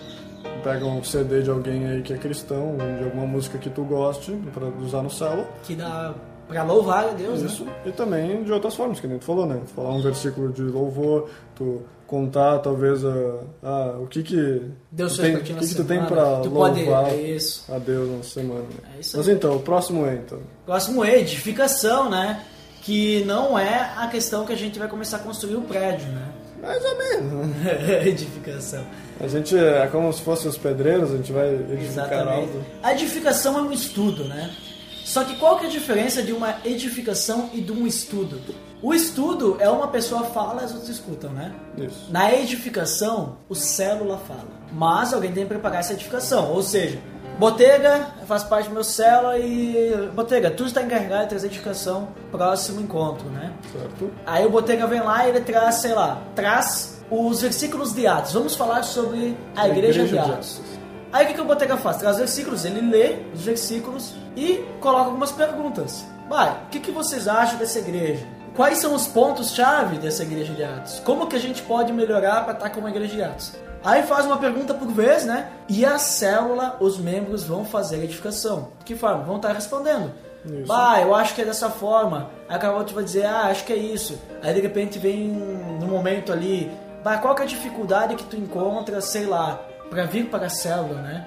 pega 0.63 0.85
um 0.85 1.03
CD 1.03 1.43
de 1.43 1.51
alguém 1.51 1.87
aí 1.87 2.03
que 2.03 2.13
é 2.13 2.19
cristão, 2.19 2.77
de 2.77 3.05
alguma 3.05 3.27
música 3.27 3.59
que 3.59 3.71
tu 3.71 3.83
goste 3.85 4.33
para 4.53 4.67
usar 4.67 5.03
no 5.03 5.11
céu. 5.11 5.47
Que 5.65 5.75
dá 5.75 6.15
pra 6.49 6.63
louvar 6.63 7.05
a 7.05 7.09
Deus, 7.13 7.41
né? 7.41 7.47
Isso. 7.47 7.67
E 7.87 7.93
também 7.93 8.43
de 8.43 8.53
outras 8.53 8.75
formas, 8.75 9.01
que 9.01 9.07
nem 9.07 9.19
tu 9.19 9.25
falou, 9.25 9.47
né? 9.47 9.61
Tu 9.67 9.73
falar 9.75 9.91
um 9.95 10.03
versículo 10.03 10.53
de 10.53 10.63
louvor, 10.63 11.29
tu 11.55 11.83
contar 12.07 12.59
talvez 12.59 13.05
a, 13.05 13.41
a- 13.63 13.97
o 14.01 14.07
que 14.07 14.23
que 14.23 14.63
Deus 14.93 15.15
tu 15.17 15.23
fez 15.23 15.35
tem, 15.35 15.43
que, 15.43 15.67
que 15.67 15.75
tu 15.75 15.85
tem 15.85 16.05
pode- 16.05 16.49
louvar 16.85 17.09
é 17.11 17.17
isso. 17.17 17.65
a 17.73 17.79
Deus 17.79 18.09
na 18.17 18.23
semana. 18.23 18.61
né? 18.61 18.91
É 18.97 19.01
isso 19.01 19.17
Mas 19.17 19.27
então, 19.29 19.57
o 19.57 19.61
próximo 19.61 20.07
é 20.07 20.15
então. 20.15 20.39
Próximo 20.67 21.05
é 21.05 21.19
edificação, 21.21 22.11
né? 22.11 22.43
Que 22.83 23.25
não 23.25 23.59
é 23.59 23.95
a 23.97 24.07
questão 24.09 24.45
que 24.45 24.53
a 24.53 24.57
gente 24.57 24.79
vai 24.79 24.87
começar 24.89 25.17
a 25.17 25.21
construir 25.21 25.57
o 25.57 25.63
prédio, 25.63 26.07
né? 26.09 26.29
Mais 26.61 26.85
ou 26.85 26.99
menos. 26.99 27.47
né? 27.57 28.03
edificação. 28.07 28.85
A 29.21 29.27
gente 29.27 29.57
é 29.57 29.87
como 29.91 30.13
se 30.13 30.21
fossem 30.21 30.49
os 30.51 30.59
pedreiros, 30.59 31.11
a 31.13 31.17
gente 31.17 31.33
vai 31.33 31.55
edificar 31.55 31.83
Exatamente. 32.13 32.41
algo. 32.53 32.63
A 32.83 32.93
edificação 32.93 33.59
é 33.59 33.63
um 33.63 33.73
estudo, 33.73 34.25
né? 34.25 34.51
Só 35.05 35.23
que 35.23 35.37
qual 35.37 35.59
que 35.59 35.67
é 35.67 35.69
a 35.69 35.71
diferença 35.71 36.23
de 36.23 36.33
uma 36.33 36.57
edificação 36.65 37.51
e 37.53 37.61
de 37.61 37.71
um 37.71 37.87
estudo? 37.87 38.41
O 38.83 38.95
estudo 38.95 39.59
é 39.61 39.69
uma 39.69 39.89
pessoa 39.89 40.25
fala 40.25 40.63
e 40.63 40.65
as 40.65 40.73
outras 40.73 40.89
escutam, 40.89 41.31
né? 41.31 41.53
Isso. 41.77 42.11
Na 42.11 42.33
edificação, 42.33 43.37
o 43.49 43.55
célula 43.55 44.19
fala. 44.27 44.49
Mas 44.73 45.13
alguém 45.13 45.31
tem 45.31 45.45
que 45.45 45.49
preparar 45.51 45.81
essa 45.81 45.93
edificação. 45.93 46.51
Ou 46.53 46.63
seja, 46.63 46.99
Botega 47.39 48.15
faz 48.27 48.45
parte 48.45 48.69
do 48.69 48.75
meu 48.75 48.85
célula 48.85 49.39
e. 49.39 50.09
Botega, 50.15 50.51
tu 50.51 50.65
está 50.65 50.83
encarregado 50.83 51.25
de 51.25 51.29
trazer 51.29 51.49
edificação 51.49 52.09
próximo 52.31 52.81
encontro, 52.81 53.29
né? 53.29 53.53
Certo? 53.73 54.11
Aí 54.25 54.47
o 54.47 54.51
Botega 54.51 54.87
vem 54.87 55.01
lá 55.01 55.27
e 55.27 55.31
ele 55.31 55.41
traz, 55.41 55.77
sei 55.77 55.93
lá, 55.93 56.23
traz 56.35 57.03
os 57.11 57.43
versículos 57.43 57.93
de 57.93 58.07
Atos. 58.07 58.33
Vamos 58.33 58.55
falar 58.55 58.83
sobre 58.85 59.37
a 59.55 59.69
igreja, 59.69 60.03
igreja 60.03 60.23
de 60.23 60.29
de 60.29 60.33
Atos. 60.33 60.61
Aí 61.13 61.25
o 61.25 61.29
que, 61.29 61.35
que 61.35 61.41
o 61.41 61.45
Botega 61.45 61.77
faz? 61.77 61.99
Traz 61.99 62.17
versículos, 62.17 62.65
ele 62.65 62.81
lê 62.81 63.17
os 63.35 63.43
versículos 63.43 64.15
e 64.37 64.65
coloca 64.81 65.07
algumas 65.07 65.33
perguntas. 65.33 66.05
Vai, 66.29 66.51
o 66.51 66.69
que, 66.71 66.81
que 66.81 66.91
vocês 66.91 67.29
acham 67.29 67.59
dessa 67.59 67.79
igreja? 67.79 68.27
Quais 68.55 68.79
são 68.79 68.95
os 68.95 69.07
pontos-chave 69.07 69.99
dessa 69.99 70.23
igreja 70.23 70.55
de 70.55 70.63
Atos? 70.63 71.01
Como 71.05 71.27
que 71.27 71.37
a 71.37 71.41
gente 71.41 71.63
pode 71.63 71.93
melhorar 71.93 72.45
para 72.45 72.55
estar 72.55 72.71
como 72.71 72.87
a 72.87 72.91
igreja 72.91 73.15
de 73.15 73.23
Atos? 73.23 73.53
Aí 73.85 74.03
faz 74.05 74.25
uma 74.25 74.39
pergunta 74.39 74.73
por 74.73 74.89
vez, 74.89 75.25
né? 75.25 75.51
E 75.69 75.85
a 75.85 75.99
célula, 75.99 76.77
os 76.81 76.97
membros 76.97 77.45
vão 77.45 77.65
fazer 77.65 77.97
a 77.97 78.05
edificação. 78.05 78.71
De 78.79 78.85
que 78.87 78.95
forma? 78.95 79.25
Vão 79.25 79.37
estar 79.37 79.53
respondendo. 79.53 80.13
Isso. 80.47 80.67
Bah, 80.67 81.01
eu 81.01 81.15
acho 81.15 81.35
que 81.35 81.43
é 81.43 81.45
dessa 81.45 81.69
forma. 81.69 82.31
Aí 82.49 82.57
o 82.57 82.61
cara 82.61 82.77
outro 82.77 82.95
vai 82.95 83.05
dizer, 83.05 83.27
ah, 83.27 83.47
acho 83.47 83.65
que 83.65 83.73
é 83.73 83.77
isso. 83.77 84.19
Aí 84.43 84.55
de 84.55 84.61
repente 84.61 84.99
vem 84.99 85.29
no 85.29 85.87
momento 85.87 86.33
ali, 86.33 86.71
bah, 87.03 87.19
qual 87.19 87.35
que 87.35 87.43
é 87.43 87.45
a 87.45 87.49
dificuldade 87.49 88.15
que 88.15 88.25
tu 88.25 88.37
encontra, 88.37 89.01
sei 89.01 89.27
lá, 89.27 89.61
pra 89.95 90.05
vir 90.07 90.27
para 90.27 90.47
a 90.47 90.51
célula, 90.51 91.01
né? 91.01 91.25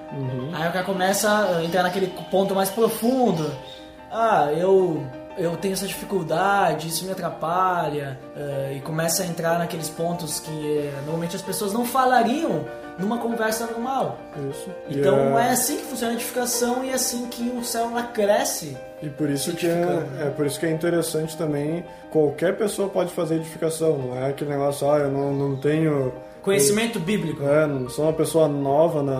Aí 0.54 0.68
o 0.68 0.72
cara 0.74 0.84
começa 0.86 1.58
a 1.58 1.64
entrar 1.64 1.84
naquele 1.84 2.08
ponto 2.30 2.54
mais 2.54 2.70
profundo. 2.70 3.50
Ah, 4.12 4.50
eu 4.56 5.04
eu 5.38 5.56
tenho 5.56 5.74
essa 5.76 5.86
dificuldade, 5.86 6.88
isso 6.88 7.06
me 7.06 7.12
atrapalha, 7.12 8.18
eh, 8.36 8.74
e 8.78 8.82
começa 8.82 9.22
a 9.22 9.26
entrar 9.28 9.60
naqueles 9.60 9.88
pontos 9.88 10.40
que 10.40 10.50
eh, 10.80 10.92
normalmente 11.06 11.36
as 11.36 11.44
pessoas 11.44 11.72
não 11.72 11.86
falariam 11.86 12.66
numa 12.98 13.20
conversa 13.20 13.68
normal. 13.68 14.18
Isso. 14.50 14.68
Então 14.90 15.38
é- 15.38 15.50
é 15.50 15.52
assim 15.52 15.78
que 15.78 15.84
funciona 15.84 16.14
a 16.14 16.16
edificação 16.16 16.84
e 16.84 16.90
é 16.90 16.94
assim 16.96 17.28
que 17.28 17.50
o 17.50 17.64
célula 17.64 18.02
cresce. 18.02 18.76
E 19.00 19.10
por 19.10 19.30
isso 19.30 19.54
que 19.54 19.68
é, 19.68 20.04
é 20.26 20.30
por 20.32 20.48
isso 20.48 20.60
que 20.60 20.66
é 20.66 20.72
interessante 20.72 21.38
também, 21.38 21.86
qualquer 22.10 22.58
pessoa 22.58 22.90
pode 22.90 23.12
fazer 23.14 23.36
edificação, 23.36 23.96
não 23.96 24.18
é 24.18 24.30
aquele 24.32 24.50
negócio, 24.50 24.90
ah, 24.92 24.98
eu 24.98 25.12
não, 25.12 25.32
não 25.36 25.56
tenho 25.58 26.12
Conhecimento 26.48 26.98
bíblico. 26.98 27.44
É, 27.44 27.90
sou 27.90 28.06
uma 28.06 28.14
pessoa 28.14 28.48
nova, 28.48 29.04
na, 29.04 29.20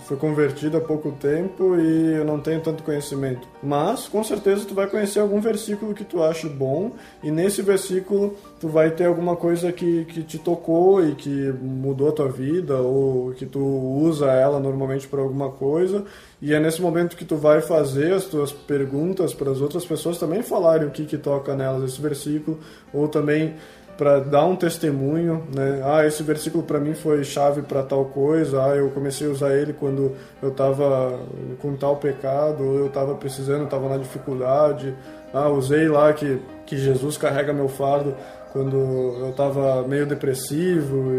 fui 0.00 0.18
convertido 0.18 0.76
há 0.76 0.80
pouco 0.82 1.10
tempo 1.12 1.80
e 1.80 2.16
eu 2.16 2.26
não 2.26 2.38
tenho 2.38 2.60
tanto 2.60 2.82
conhecimento. 2.82 3.48
Mas, 3.62 4.06
com 4.06 4.22
certeza, 4.22 4.66
tu 4.66 4.74
vai 4.74 4.86
conhecer 4.86 5.18
algum 5.20 5.40
versículo 5.40 5.94
que 5.94 6.04
tu 6.04 6.22
ache 6.22 6.46
bom 6.46 6.92
e 7.22 7.30
nesse 7.30 7.62
versículo 7.62 8.36
tu 8.60 8.68
vai 8.68 8.90
ter 8.90 9.06
alguma 9.06 9.34
coisa 9.34 9.72
que, 9.72 10.04
que 10.04 10.22
te 10.22 10.36
tocou 10.36 11.02
e 11.02 11.14
que 11.14 11.30
mudou 11.52 12.10
a 12.10 12.12
tua 12.12 12.28
vida 12.28 12.76
ou 12.76 13.32
que 13.32 13.46
tu 13.46 13.60
usa 13.60 14.26
ela 14.26 14.60
normalmente 14.60 15.08
para 15.08 15.22
alguma 15.22 15.50
coisa 15.50 16.04
e 16.40 16.52
é 16.52 16.60
nesse 16.60 16.82
momento 16.82 17.16
que 17.16 17.24
tu 17.24 17.36
vai 17.36 17.62
fazer 17.62 18.12
as 18.12 18.24
tuas 18.24 18.52
perguntas 18.52 19.32
para 19.32 19.50
as 19.50 19.60
outras 19.60 19.86
pessoas 19.86 20.18
também 20.18 20.42
falarem 20.42 20.86
o 20.86 20.90
que 20.90 21.06
que 21.06 21.16
toca 21.16 21.56
nelas 21.56 21.82
esse 21.82 22.00
versículo 22.00 22.58
ou 22.92 23.08
também 23.08 23.54
para 23.98 24.20
dar 24.20 24.44
um 24.44 24.54
testemunho, 24.54 25.44
né? 25.52 25.82
Ah, 25.84 26.06
esse 26.06 26.22
versículo 26.22 26.62
para 26.62 26.78
mim 26.78 26.94
foi 26.94 27.24
chave 27.24 27.62
para 27.62 27.82
tal 27.82 28.04
coisa. 28.04 28.64
Ah, 28.64 28.76
eu 28.76 28.88
comecei 28.90 29.26
a 29.26 29.30
usar 29.30 29.54
ele 29.56 29.72
quando 29.72 30.14
eu 30.40 30.50
estava 30.50 31.18
com 31.60 31.74
tal 31.74 31.96
pecado, 31.96 32.64
ou 32.64 32.78
eu 32.78 32.86
estava 32.86 33.16
precisando, 33.16 33.64
estava 33.64 33.88
na 33.88 33.96
dificuldade. 33.96 34.94
Ah, 35.34 35.48
usei 35.48 35.88
lá 35.88 36.12
que 36.12 36.40
que 36.64 36.76
Jesus 36.76 37.16
carrega 37.16 37.50
meu 37.50 37.66
fardo 37.66 38.14
quando 38.52 38.76
eu 38.76 39.30
estava 39.30 39.82
meio 39.88 40.06
depressivo. 40.06 41.10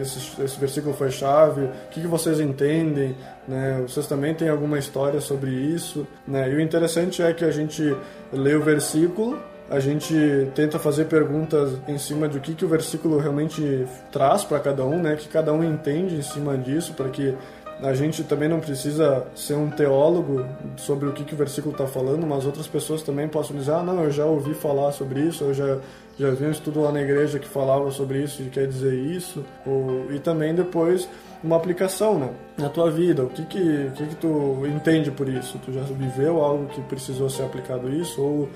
esse, 0.00 0.42
esse 0.42 0.58
versículo 0.58 0.92
foi 0.92 1.10
chave. 1.10 1.62
O 1.62 1.70
que, 1.90 2.00
que 2.00 2.06
vocês 2.06 2.40
entendem? 2.40 3.16
Né? 3.46 3.80
Vocês 3.86 4.06
também 4.06 4.34
têm 4.34 4.48
alguma 4.48 4.78
história 4.78 5.20
sobre 5.20 5.50
isso? 5.50 6.06
Né? 6.26 6.50
E 6.50 6.56
o 6.56 6.60
interessante 6.60 7.22
é 7.22 7.32
que 7.32 7.44
a 7.44 7.50
gente 7.50 7.96
lê 8.32 8.54
o 8.54 8.62
versículo 8.62 9.38
a 9.68 9.80
gente 9.80 10.14
tenta 10.54 10.78
fazer 10.78 11.06
perguntas 11.06 11.72
em 11.88 11.98
cima 11.98 12.28
de 12.28 12.38
o 12.38 12.40
que, 12.40 12.54
que 12.54 12.64
o 12.64 12.68
versículo 12.68 13.18
realmente 13.18 13.86
traz 14.12 14.44
para 14.44 14.60
cada 14.60 14.84
um, 14.84 15.00
né? 15.02 15.16
Que 15.16 15.28
cada 15.28 15.52
um 15.52 15.64
entende 15.64 16.14
em 16.14 16.22
cima 16.22 16.56
disso, 16.56 16.94
para 16.94 17.08
que 17.08 17.34
a 17.82 17.92
gente 17.92 18.24
também 18.24 18.48
não 18.48 18.60
precisa 18.60 19.26
ser 19.34 19.54
um 19.54 19.68
teólogo 19.68 20.46
sobre 20.76 21.08
o 21.08 21.12
que, 21.12 21.24
que 21.24 21.34
o 21.34 21.36
versículo 21.36 21.72
está 21.72 21.86
falando, 21.86 22.26
mas 22.26 22.46
outras 22.46 22.66
pessoas 22.66 23.02
também 23.02 23.28
possam 23.28 23.56
dizer: 23.56 23.72
ah, 23.72 23.82
não, 23.82 24.04
eu 24.04 24.10
já 24.10 24.24
ouvi 24.24 24.54
falar 24.54 24.92
sobre 24.92 25.20
isso, 25.20 25.44
eu 25.44 25.52
já, 25.52 25.78
já 26.18 26.30
vi 26.30 26.46
um 26.46 26.50
estudo 26.50 26.80
lá 26.80 26.92
na 26.92 27.02
igreja 27.02 27.38
que 27.38 27.48
falava 27.48 27.90
sobre 27.90 28.22
isso 28.22 28.42
e 28.42 28.46
quer 28.46 28.66
dizer 28.66 28.94
isso. 28.94 29.44
Ou, 29.66 30.10
e 30.12 30.18
também 30.18 30.54
depois 30.54 31.08
uma 31.42 31.56
aplicação 31.56 32.18
né, 32.18 32.30
na 32.56 32.68
tua 32.68 32.90
vida. 32.90 33.24
O 33.24 33.28
que 33.28 33.44
que, 33.44 33.90
que 33.94 34.06
que 34.06 34.16
tu 34.16 34.62
entende 34.66 35.10
por 35.10 35.28
isso? 35.28 35.58
Tu 35.64 35.72
já 35.72 35.82
viveu 35.82 36.42
algo 36.42 36.66
que 36.66 36.80
precisou 36.82 37.28
ser 37.28 37.42
aplicado 37.44 37.90
isso? 37.90 38.22
Ou 38.22 38.48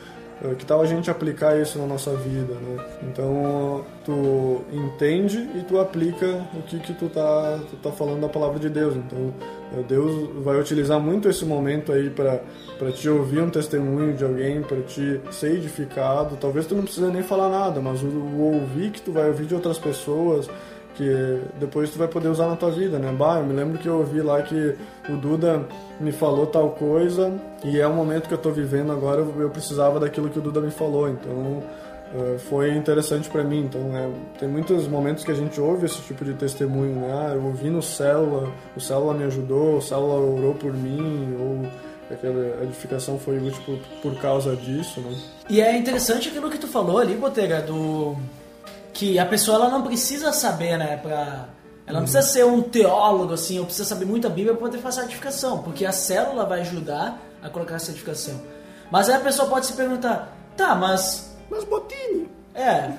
que 0.56 0.64
tal 0.64 0.80
a 0.80 0.86
gente 0.86 1.10
aplicar 1.10 1.60
isso 1.60 1.78
na 1.78 1.86
nossa 1.86 2.14
vida, 2.16 2.54
né? 2.54 2.84
Então, 3.02 3.84
tu 4.04 4.62
entende 4.72 5.38
e 5.54 5.62
tu 5.68 5.78
aplica 5.78 6.46
o 6.54 6.62
que 6.62 6.78
que 6.80 6.94
tu 6.94 7.10
tá, 7.10 7.58
tu 7.68 7.76
tá 7.76 7.92
falando 7.92 8.22
da 8.22 8.28
palavra 8.28 8.58
de 8.58 8.70
Deus. 8.70 8.96
Então, 8.96 9.34
é, 9.76 9.82
Deus 9.82 10.30
vai 10.42 10.58
utilizar 10.58 10.98
muito 10.98 11.28
esse 11.28 11.44
momento 11.44 11.92
aí 11.92 12.08
para 12.08 12.40
te 12.92 13.08
ouvir 13.08 13.40
um 13.40 13.50
testemunho 13.50 14.14
de 14.14 14.24
alguém, 14.24 14.62
para 14.62 14.80
te 14.80 15.20
ser 15.30 15.56
edificado. 15.56 16.36
Talvez 16.36 16.66
tu 16.66 16.74
não 16.74 16.84
precisa 16.84 17.10
nem 17.10 17.22
falar 17.22 17.50
nada, 17.50 17.80
mas 17.80 18.02
o, 18.02 18.06
o 18.06 18.54
ouvir 18.54 18.90
que 18.92 19.02
tu 19.02 19.12
vai 19.12 19.28
ouvir 19.28 19.46
de 19.46 19.54
outras 19.54 19.78
pessoas, 19.78 20.48
que 20.94 21.40
depois 21.58 21.90
tu 21.90 21.98
vai 21.98 22.08
poder 22.08 22.28
usar 22.28 22.46
na 22.48 22.56
tua 22.56 22.70
vida, 22.70 22.98
né? 22.98 23.12
Bah, 23.12 23.38
eu 23.38 23.44
me 23.44 23.52
lembro 23.52 23.78
que 23.78 23.88
eu 23.88 23.98
ouvi 23.98 24.20
lá 24.20 24.42
que 24.42 24.76
o 25.08 25.16
Duda 25.16 25.66
me 25.98 26.12
falou 26.12 26.46
tal 26.46 26.70
coisa 26.70 27.32
e 27.64 27.78
é 27.78 27.86
o 27.86 27.92
momento 27.92 28.28
que 28.28 28.34
eu 28.34 28.38
tô 28.38 28.50
vivendo 28.50 28.92
agora, 28.92 29.20
eu 29.20 29.50
precisava 29.50 30.00
daquilo 30.00 30.28
que 30.28 30.38
o 30.38 30.42
Duda 30.42 30.60
me 30.60 30.70
falou, 30.70 31.08
então 31.08 31.62
uh, 32.14 32.38
foi 32.48 32.74
interessante 32.74 33.28
para 33.28 33.44
mim. 33.44 33.64
Então, 33.64 33.96
é, 33.96 34.08
tem 34.38 34.48
muitos 34.48 34.86
momentos 34.88 35.24
que 35.24 35.30
a 35.30 35.34
gente 35.34 35.60
ouve 35.60 35.86
esse 35.86 36.00
tipo 36.02 36.24
de 36.24 36.34
testemunho, 36.34 36.96
né? 36.96 37.12
Ah, 37.12 37.34
eu 37.34 37.44
ouvi 37.44 37.70
no 37.70 37.82
Célula, 37.82 38.52
o 38.76 38.80
Célula 38.80 39.14
me 39.14 39.24
ajudou, 39.24 39.76
o 39.76 39.82
Célula 39.82 40.14
orou 40.14 40.54
por 40.54 40.72
mim, 40.72 41.36
ou 41.38 41.66
aquela 42.12 42.64
edificação 42.64 43.18
foi 43.18 43.38
útil 43.38 43.62
por, 43.64 43.78
por 44.02 44.20
causa 44.20 44.56
disso, 44.56 45.00
né? 45.00 45.16
E 45.48 45.60
é 45.60 45.76
interessante 45.76 46.28
aquilo 46.28 46.50
que 46.50 46.58
tu 46.58 46.66
falou 46.66 46.98
ali, 46.98 47.14
Botega, 47.14 47.62
do 47.62 48.16
que 49.00 49.18
a 49.18 49.24
pessoa 49.24 49.56
ela 49.56 49.70
não 49.70 49.80
precisa 49.80 50.30
saber, 50.30 50.76
né, 50.76 50.98
pra... 50.98 51.48
Ela 51.86 52.00
não 52.00 52.02
precisa 52.02 52.20
ser 52.20 52.44
um 52.44 52.60
teólogo, 52.60 53.32
assim, 53.32 53.58
ou 53.58 53.64
precisa 53.64 53.88
saber 53.88 54.04
muito 54.04 54.26
a 54.26 54.30
Bíblia 54.30 54.52
para 54.52 54.60
poder 54.60 54.76
fazer 54.76 55.00
a 55.00 55.02
certificação, 55.04 55.62
porque 55.62 55.86
a 55.86 55.90
célula 55.90 56.44
vai 56.44 56.60
ajudar 56.60 57.18
a 57.42 57.48
colocar 57.48 57.76
a 57.76 57.78
certificação. 57.78 58.38
Mas 58.90 59.08
aí 59.08 59.16
a 59.16 59.20
pessoa 59.20 59.48
pode 59.48 59.64
se 59.64 59.72
perguntar, 59.72 60.36
tá, 60.54 60.74
mas... 60.74 61.34
Mas 61.50 61.64
Botini... 61.64 62.28
É, 62.54 62.90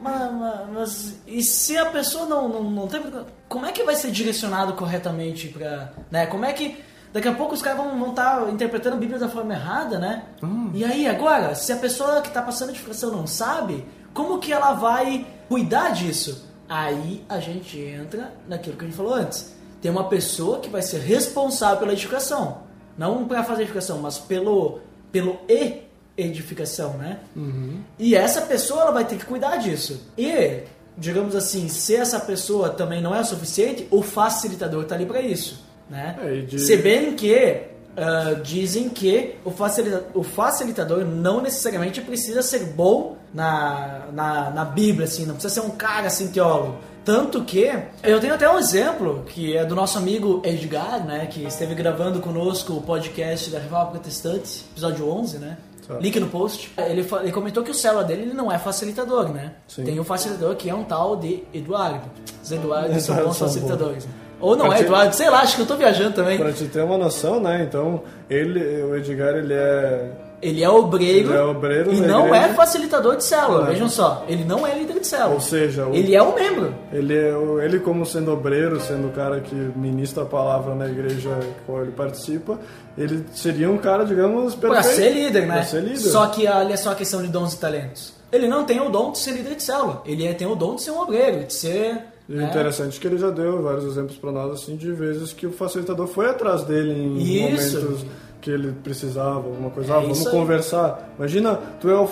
mas, 0.00 0.32
mas, 0.32 0.70
mas, 0.72 1.14
e 1.26 1.42
se 1.42 1.76
a 1.76 1.84
pessoa 1.86 2.24
não, 2.24 2.48
não, 2.48 2.62
não 2.62 2.88
tem... 2.88 3.02
Como 3.46 3.66
é 3.66 3.70
que 3.70 3.84
vai 3.84 3.96
ser 3.96 4.10
direcionado 4.10 4.72
corretamente 4.72 5.48
para... 5.48 5.92
Né, 6.10 6.24
como 6.24 6.46
é 6.46 6.54
que... 6.54 6.82
Daqui 7.12 7.28
a 7.28 7.34
pouco 7.34 7.52
os 7.52 7.60
caras 7.60 7.78
vão 7.78 8.08
estar 8.08 8.40
tá 8.40 8.50
interpretando 8.50 8.94
a 8.94 8.98
Bíblia 8.98 9.18
da 9.18 9.28
forma 9.28 9.52
errada, 9.52 9.98
né? 9.98 10.24
Hum. 10.42 10.70
E 10.72 10.84
aí, 10.84 11.06
agora, 11.06 11.54
se 11.54 11.70
a 11.70 11.76
pessoa 11.76 12.22
que 12.22 12.28
está 12.28 12.40
passando 12.40 12.68
a 12.68 12.72
edificação 12.72 13.10
não 13.10 13.26
sabe, 13.26 13.86
como 14.14 14.38
que 14.38 14.52
ela 14.52 14.72
vai 14.72 15.26
cuidar 15.50 15.90
disso? 15.90 16.48
Aí 16.68 17.24
a 17.28 17.40
gente 17.40 17.76
entra 17.76 18.32
naquilo 18.46 18.76
que 18.76 18.84
a 18.84 18.86
gente 18.86 18.96
falou 18.96 19.12
antes. 19.12 19.52
Tem 19.82 19.90
uma 19.90 20.08
pessoa 20.08 20.60
que 20.60 20.70
vai 20.70 20.80
ser 20.80 21.00
responsável 21.00 21.78
pela 21.78 21.92
edificação. 21.92 22.62
Não 22.96 23.26
para 23.26 23.42
fazer 23.42 23.62
edificação, 23.62 23.98
mas 23.98 24.16
pelo, 24.16 24.78
pelo 25.10 25.40
e 25.48 25.82
edificação, 26.16 26.96
né? 26.96 27.18
Uhum. 27.34 27.80
E 27.98 28.14
essa 28.14 28.42
pessoa 28.42 28.82
ela 28.82 28.90
vai 28.92 29.04
ter 29.04 29.16
que 29.16 29.24
cuidar 29.24 29.56
disso. 29.56 30.00
E, 30.16 30.62
digamos 30.96 31.34
assim, 31.34 31.68
se 31.68 31.96
essa 31.96 32.20
pessoa 32.20 32.70
também 32.70 33.02
não 33.02 33.12
é 33.12 33.20
o 33.20 33.24
suficiente, 33.24 33.88
o 33.90 34.02
facilitador 34.02 34.84
está 34.84 34.94
ali 34.94 35.06
para 35.06 35.20
isso. 35.20 35.66
Né? 35.88 36.16
É, 36.22 36.40
de... 36.42 36.60
Se 36.60 36.76
bem 36.76 37.16
que 37.16 37.62
uh, 37.96 38.40
dizem 38.42 38.88
que 38.88 39.34
o, 39.44 39.50
facilita 39.50 40.06
o 40.14 40.22
facilitador 40.22 41.04
não 41.04 41.40
necessariamente 41.40 42.00
precisa 42.02 42.40
ser 42.40 42.66
bom 42.66 43.16
na, 43.32 44.06
na, 44.12 44.50
na 44.50 44.64
Bíblia, 44.64 45.06
assim, 45.06 45.24
não 45.24 45.34
precisa 45.34 45.60
ser 45.60 45.66
um 45.66 45.70
cara 45.70 46.06
assim, 46.06 46.28
teólogo. 46.28 46.76
Tanto 47.04 47.42
que 47.44 47.70
eu 48.02 48.20
tenho 48.20 48.34
até 48.34 48.48
um 48.48 48.58
exemplo 48.58 49.24
que 49.26 49.56
é 49.56 49.64
do 49.64 49.74
nosso 49.74 49.96
amigo 49.96 50.42
Edgar, 50.44 51.04
né, 51.04 51.26
que 51.26 51.44
esteve 51.44 51.74
gravando 51.74 52.20
conosco 52.20 52.74
o 52.74 52.82
podcast 52.82 53.50
da 53.50 53.58
Rival 53.58 53.90
Protestante, 53.90 54.64
episódio 54.70 55.08
11, 55.08 55.38
né? 55.38 55.56
Link 55.98 56.20
no 56.20 56.28
post. 56.28 56.70
Ele, 56.76 57.04
ele 57.20 57.32
comentou 57.32 57.64
que 57.64 57.70
o 57.70 57.74
célula 57.74 58.04
dele 58.04 58.22
ele 58.22 58.34
não 58.34 58.52
é 58.52 58.58
facilitador, 58.58 59.28
né? 59.30 59.54
Sim. 59.66 59.82
Tem 59.82 59.98
um 59.98 60.04
facilitador 60.04 60.54
que 60.54 60.70
é 60.70 60.74
um 60.74 60.84
tal 60.84 61.16
de 61.16 61.42
Eduardo. 61.52 62.08
Os 62.40 62.52
Eduardos 62.52 63.02
são 63.02 63.16
bons 63.16 63.38
facilitadores. 63.38 64.06
Ou 64.40 64.56
não 64.56 64.66
pra 64.66 64.76
é, 64.76 64.78
te... 64.78 64.84
Eduardo, 64.84 65.14
sei 65.14 65.28
lá, 65.28 65.40
acho 65.40 65.56
que 65.56 65.62
eu 65.62 65.66
tô 65.66 65.76
viajando 65.76 66.14
também. 66.14 66.38
Pra 66.38 66.52
te 66.52 66.64
ter 66.66 66.82
uma 66.82 66.96
noção, 66.96 67.40
né? 67.40 67.64
Então, 67.68 68.02
ele, 68.28 68.82
o 68.82 68.96
Edgar, 68.96 69.34
ele 69.34 69.52
é. 69.52 70.10
Ele 70.42 70.62
é 70.62 70.68
obreiro, 70.68 71.28
ele 71.28 71.36
é 71.36 71.42
obreiro 71.42 71.92
e 71.92 72.00
não 72.00 72.26
igreja. 72.26 72.46
é 72.46 72.54
facilitador 72.54 73.16
de 73.16 73.24
célula, 73.24 73.66
vejam 73.66 73.88
só. 73.88 74.24
Ele 74.26 74.42
não 74.42 74.66
é 74.66 74.78
líder 74.78 75.00
de 75.00 75.06
célula. 75.06 75.34
Ou 75.34 75.40
seja, 75.40 75.86
o... 75.86 75.94
ele 75.94 76.14
é 76.14 76.22
um 76.22 76.34
membro. 76.34 76.74
Ele, 76.90 77.14
é, 77.14 77.34
ele 77.62 77.78
como 77.80 78.06
sendo 78.06 78.32
obreiro, 78.32 78.80
sendo 78.80 79.08
o 79.08 79.10
cara 79.10 79.40
que 79.40 79.54
ministra 79.54 80.22
a 80.22 80.26
palavra 80.26 80.74
na 80.74 80.86
igreja 80.86 81.38
qual 81.66 81.82
ele 81.82 81.92
participa, 81.92 82.58
ele 82.96 83.24
seria 83.32 83.70
um 83.70 83.76
cara, 83.76 84.04
digamos, 84.04 84.54
perfeito. 84.54 84.82
Pra 84.82 84.82
ser 84.82 85.12
líder, 85.12 85.46
né? 85.46 85.54
Pra 85.54 85.62
ser 85.64 85.82
líder. 85.82 85.98
Só 85.98 86.26
que 86.28 86.46
olha 86.46 86.76
só 86.76 86.92
a 86.92 86.94
questão 86.94 87.20
de 87.20 87.28
dons 87.28 87.52
e 87.52 87.58
talentos. 87.58 88.14
Ele 88.32 88.48
não 88.48 88.64
tem 88.64 88.80
o 88.80 88.88
dom 88.88 89.12
de 89.12 89.18
ser 89.18 89.32
líder 89.32 89.56
de 89.56 89.62
célula. 89.62 90.02
Ele 90.06 90.26
é, 90.26 90.32
tem 90.32 90.46
o 90.46 90.54
dom 90.54 90.76
de 90.76 90.82
ser 90.82 90.92
um 90.92 91.00
obreiro, 91.00 91.44
de 91.44 91.52
ser 91.52 91.98
e 92.30 92.34
o 92.36 92.40
é. 92.40 92.44
interessante 92.44 92.96
é 92.96 93.00
que 93.00 93.06
ele 93.08 93.18
já 93.18 93.28
deu 93.28 93.60
vários 93.60 93.84
exemplos 93.84 94.16
para 94.16 94.30
nós 94.30 94.52
assim 94.52 94.76
de 94.76 94.92
vezes 94.92 95.32
que 95.32 95.48
o 95.48 95.50
facilitador 95.50 96.06
foi 96.06 96.30
atrás 96.30 96.62
dele 96.62 96.92
em 96.92 97.52
Isso. 97.52 97.80
momentos 97.80 98.06
que 98.40 98.50
ele 98.50 98.72
precisava, 98.72 99.36
alguma 99.36 99.70
coisa, 99.70 99.92
é 99.92 99.96
ah, 99.96 100.00
vamos 100.00 100.26
conversar. 100.28 101.10
Imagina, 101.18 101.58
tu 101.80 101.90
é, 101.90 101.94
o 101.94 102.08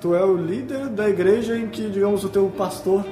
tu 0.00 0.14
é 0.14 0.24
o 0.24 0.36
líder 0.36 0.88
da 0.88 1.08
igreja 1.08 1.56
em 1.56 1.68
que, 1.68 1.88
digamos, 1.88 2.24
o 2.24 2.28
teu 2.28 2.48
pastor 2.56 3.04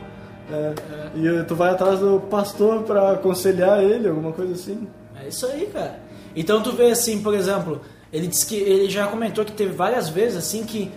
é, 0.50 0.54
é. 0.54 1.40
e 1.40 1.44
tu 1.44 1.54
vai 1.54 1.70
atrás 1.70 2.00
do 2.00 2.20
pastor 2.20 2.82
para 2.82 3.12
aconselhar 3.12 3.82
ele, 3.82 4.09
alguma 4.09 4.32
coisa 4.32 4.54
assim. 4.54 4.88
É 5.22 5.28
isso 5.28 5.46
aí, 5.46 5.66
cara. 5.66 6.00
Então 6.34 6.62
tu 6.62 6.72
vê 6.72 6.90
assim, 6.90 7.22
por 7.22 7.34
exemplo, 7.34 7.80
ele 8.12 8.26
disse 8.26 8.46
que 8.46 8.56
ele 8.56 8.88
já 8.90 9.06
comentou 9.06 9.44
que 9.44 9.52
teve 9.52 9.72
várias 9.72 10.09
vezes 10.09 10.36
assim 10.38 10.64
que 10.64 10.90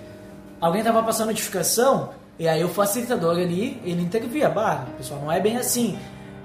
alguém 0.60 0.84
tava 0.84 1.04
passando 1.04 1.28
notificação 1.28 2.10
e 2.40 2.48
aí 2.48 2.64
o 2.64 2.70
facilitador 2.70 3.38
ali, 3.38 3.80
ele 3.84 4.02
intervia, 4.02 4.50
bah, 4.50 4.86
pessoal, 4.98 5.20
não 5.22 5.32
é 5.32 5.40
bem 5.40 5.58
assim. 5.58 5.98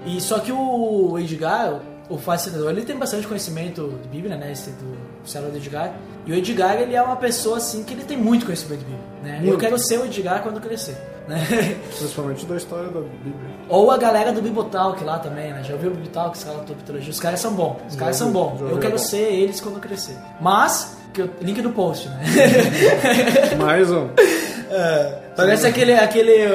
E 0.05 0.21
só 0.21 0.39
que 0.39 0.51
o 0.51 1.17
Edgar, 1.17 1.81
o 2.09 2.17
facilitador, 2.17 2.71
ele 2.71 2.83
tem 2.83 2.95
bastante 2.95 3.25
conhecimento 3.25 3.97
de 4.03 4.07
Bíblia, 4.09 4.37
né, 4.37 4.51
esse 4.51 4.69
do 4.71 4.95
cérebro 5.29 5.51
do 5.51 5.57
Edgar. 5.57 5.93
E 6.25 6.31
o 6.31 6.35
Edgar, 6.35 6.75
ele 6.81 6.95
é 6.95 7.01
uma 7.01 7.15
pessoa 7.15 7.57
assim 7.57 7.83
que 7.83 7.93
ele 7.93 8.03
tem 8.03 8.17
muito 8.17 8.45
conhecimento 8.45 8.79
de 8.79 8.85
Bíblia, 8.85 9.05
né? 9.23 9.37
Muito. 9.39 9.53
Eu 9.53 9.57
quero 9.57 9.77
ser 9.77 9.99
o 9.99 10.05
Edgar 10.05 10.43
quando 10.43 10.59
crescer. 10.59 10.97
Né? 11.27 11.45
Principalmente 11.97 12.45
da 12.45 12.55
história 12.55 12.89
da 12.89 13.01
Bíblia. 13.01 13.49
Ou 13.69 13.91
a 13.91 13.97
galera 13.97 14.31
do 14.31 14.41
Bibotalk 14.41 15.03
lá 15.03 15.19
também, 15.19 15.51
né? 15.53 15.63
Já 15.63 15.73
ouviu 15.73 15.91
o 15.91 15.93
Bibotalk, 15.93 16.37
os 16.37 16.43
caras 16.43 16.61
da 16.61 16.93
Os 17.09 17.19
caras 17.19 17.39
são 17.39 17.53
bons. 17.53 17.77
Os 17.89 17.95
caras 17.95 18.15
são 18.15 18.31
bons. 18.31 18.61
Eu 18.61 18.79
quero 18.79 18.97
ser 18.97 19.33
eles 19.33 19.59
quando 19.59 19.79
crescer. 19.79 20.17
Mas, 20.39 20.97
que 21.13 21.21
eu, 21.21 21.29
link 21.41 21.61
no 21.61 21.71
post, 21.71 22.07
né? 22.09 22.23
Mais 23.59 23.91
um. 23.91 24.09
É, 24.69 25.19
parece 25.33 25.65
aquele, 25.65 25.93
aquele, 25.93 26.45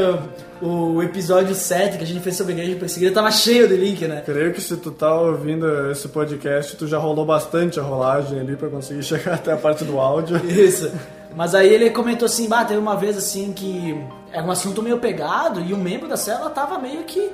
o 0.63 1.03
episódio 1.03 1.55
7 1.55 1.99
que 1.99 2.05
a 2.05 2.07
gente 2.07 2.21
fez 2.21 2.37
sobre 2.37 2.53
igreja 2.53 2.77
perseguida 2.77 3.13
tava 3.13 3.31
cheio 3.33 3.67
de 3.67 3.77
link, 3.77 4.07
né? 4.07 4.23
Creio 4.25 4.53
que 4.53 4.61
se 4.61 4.77
tu 4.77 4.93
tá 4.93 5.13
ouvindo 5.13 5.91
esse 5.91 6.09
podcast, 6.09 6.77
tu 6.77 6.87
já 6.87 6.99
rolou 6.99 7.27
bastante 7.27 7.81
a 7.81 7.83
rolagem 7.83 8.39
ali 8.39 8.55
pra 8.55 8.69
conseguir 8.69 9.03
chegar 9.05 9.35
até 9.35 9.53
a 9.53 9.57
parte 9.57 9.85
do 9.85 9.99
áudio. 9.99 10.37
Isso. 10.49 10.93
Mas 11.35 11.55
aí 11.55 11.73
ele 11.73 11.91
comentou 11.91 12.27
assim, 12.27 12.49
bah, 12.49 12.65
teve 12.65 12.79
uma 12.79 12.95
vez 12.95 13.17
assim 13.17 13.53
que 13.53 14.01
era 14.33 14.45
um 14.45 14.51
assunto 14.51 14.83
meio 14.83 14.99
pegado 14.99 15.61
e 15.61 15.73
o 15.73 15.77
membro 15.77 16.09
da 16.09 16.17
célula 16.17 16.51
tava 16.51 16.79
meio 16.79 17.03
que 17.05 17.31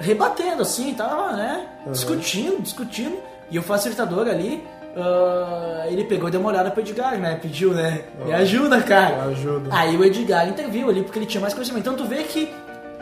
rebatendo, 0.00 0.62
assim, 0.62 0.92
tava, 0.94 1.36
né? 1.36 1.66
Discutindo, 1.86 2.60
discutindo. 2.60 3.16
E 3.50 3.58
o 3.58 3.62
facilitador 3.62 4.26
ali, 4.26 4.64
ah, 4.96 5.86
ele 5.88 6.04
pegou 6.04 6.28
e 6.28 6.32
deu 6.32 6.40
uma 6.40 6.50
olhada 6.50 6.70
pro 6.70 6.80
Edgar, 6.80 7.18
né? 7.18 7.38
Pediu, 7.40 7.72
né? 7.72 8.04
Me 8.24 8.32
ajuda, 8.32 8.80
cara. 8.82 9.26
Me 9.26 9.32
ajuda. 9.32 9.68
Aí 9.70 9.96
o 9.96 10.04
Edgar 10.04 10.48
interviu 10.48 10.88
ali 10.88 11.02
porque 11.02 11.18
ele 11.18 11.26
tinha 11.26 11.40
mais 11.40 11.54
conhecimento. 11.54 11.82
Então 11.82 11.96
tu 11.96 12.04
vê 12.04 12.22
que 12.24 12.52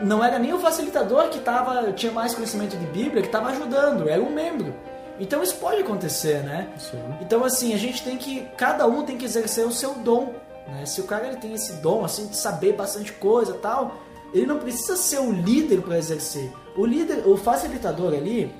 não 0.03 0.23
era 0.23 0.39
nem 0.39 0.53
o 0.53 0.59
facilitador 0.59 1.29
que 1.29 1.39
tava, 1.39 1.91
tinha 1.93 2.11
mais 2.11 2.33
conhecimento 2.33 2.77
de 2.77 2.85
Bíblia 2.87 3.21
que 3.21 3.29
tava 3.29 3.49
ajudando, 3.49 4.09
era 4.09 4.21
um 4.21 4.31
membro. 4.31 4.73
Então 5.19 5.43
isso 5.43 5.55
pode 5.55 5.81
acontecer, 5.81 6.43
né? 6.43 6.69
Sim. 6.77 7.01
Então 7.21 7.43
assim, 7.43 7.73
a 7.73 7.77
gente 7.77 8.03
tem 8.03 8.17
que, 8.17 8.41
cada 8.57 8.87
um 8.87 9.03
tem 9.03 9.17
que 9.17 9.25
exercer 9.25 9.65
o 9.65 9.71
seu 9.71 9.93
dom, 9.95 10.33
né? 10.67 10.85
Se 10.85 11.01
o 11.01 11.03
cara 11.03 11.27
ele 11.27 11.37
tem 11.37 11.53
esse 11.53 11.73
dom 11.73 12.03
assim 12.03 12.27
de 12.27 12.35
saber 12.35 12.73
bastante 12.73 13.11
coisa, 13.13 13.53
tal, 13.53 13.95
ele 14.33 14.45
não 14.45 14.57
precisa 14.57 14.95
ser 14.95 15.19
o 15.19 15.31
líder 15.31 15.81
para 15.81 15.97
exercer. 15.97 16.51
O 16.75 16.85
líder, 16.85 17.27
o 17.27 17.37
facilitador 17.37 18.13
ali, 18.13 18.53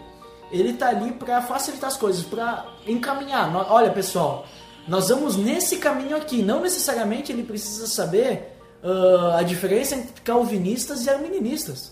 ele 0.51 0.73
tá 0.73 0.89
ali 0.89 1.13
para 1.13 1.41
facilitar 1.41 1.89
as 1.89 1.97
coisas, 1.97 2.23
para 2.23 2.65
encaminhar. 2.85 3.49
Olha, 3.71 3.89
pessoal, 3.89 4.45
nós 4.87 5.09
vamos 5.09 5.37
nesse 5.37 5.77
caminho 5.77 6.17
aqui. 6.17 6.43
Não 6.43 6.61
necessariamente 6.61 7.31
ele 7.31 7.43
precisa 7.43 7.87
saber 7.87 8.57
ah, 8.83 9.37
a 9.39 9.43
diferença 9.43 9.95
entre 9.95 10.21
calvinistas 10.21 11.05
e 11.05 11.09
arminianistas. 11.09 11.91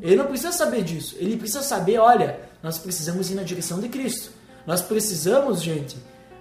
Ele 0.00 0.16
não 0.16 0.26
precisa 0.26 0.52
saber 0.52 0.82
disso. 0.82 1.16
Ele 1.18 1.36
precisa 1.36 1.62
saber, 1.62 1.98
olha, 1.98 2.40
nós 2.62 2.78
precisamos 2.78 3.30
ir 3.30 3.34
na 3.34 3.42
direção 3.42 3.80
de 3.80 3.88
Cristo. 3.88 4.30
Nós 4.66 4.80
precisamos, 4.80 5.62
gente, 5.62 5.96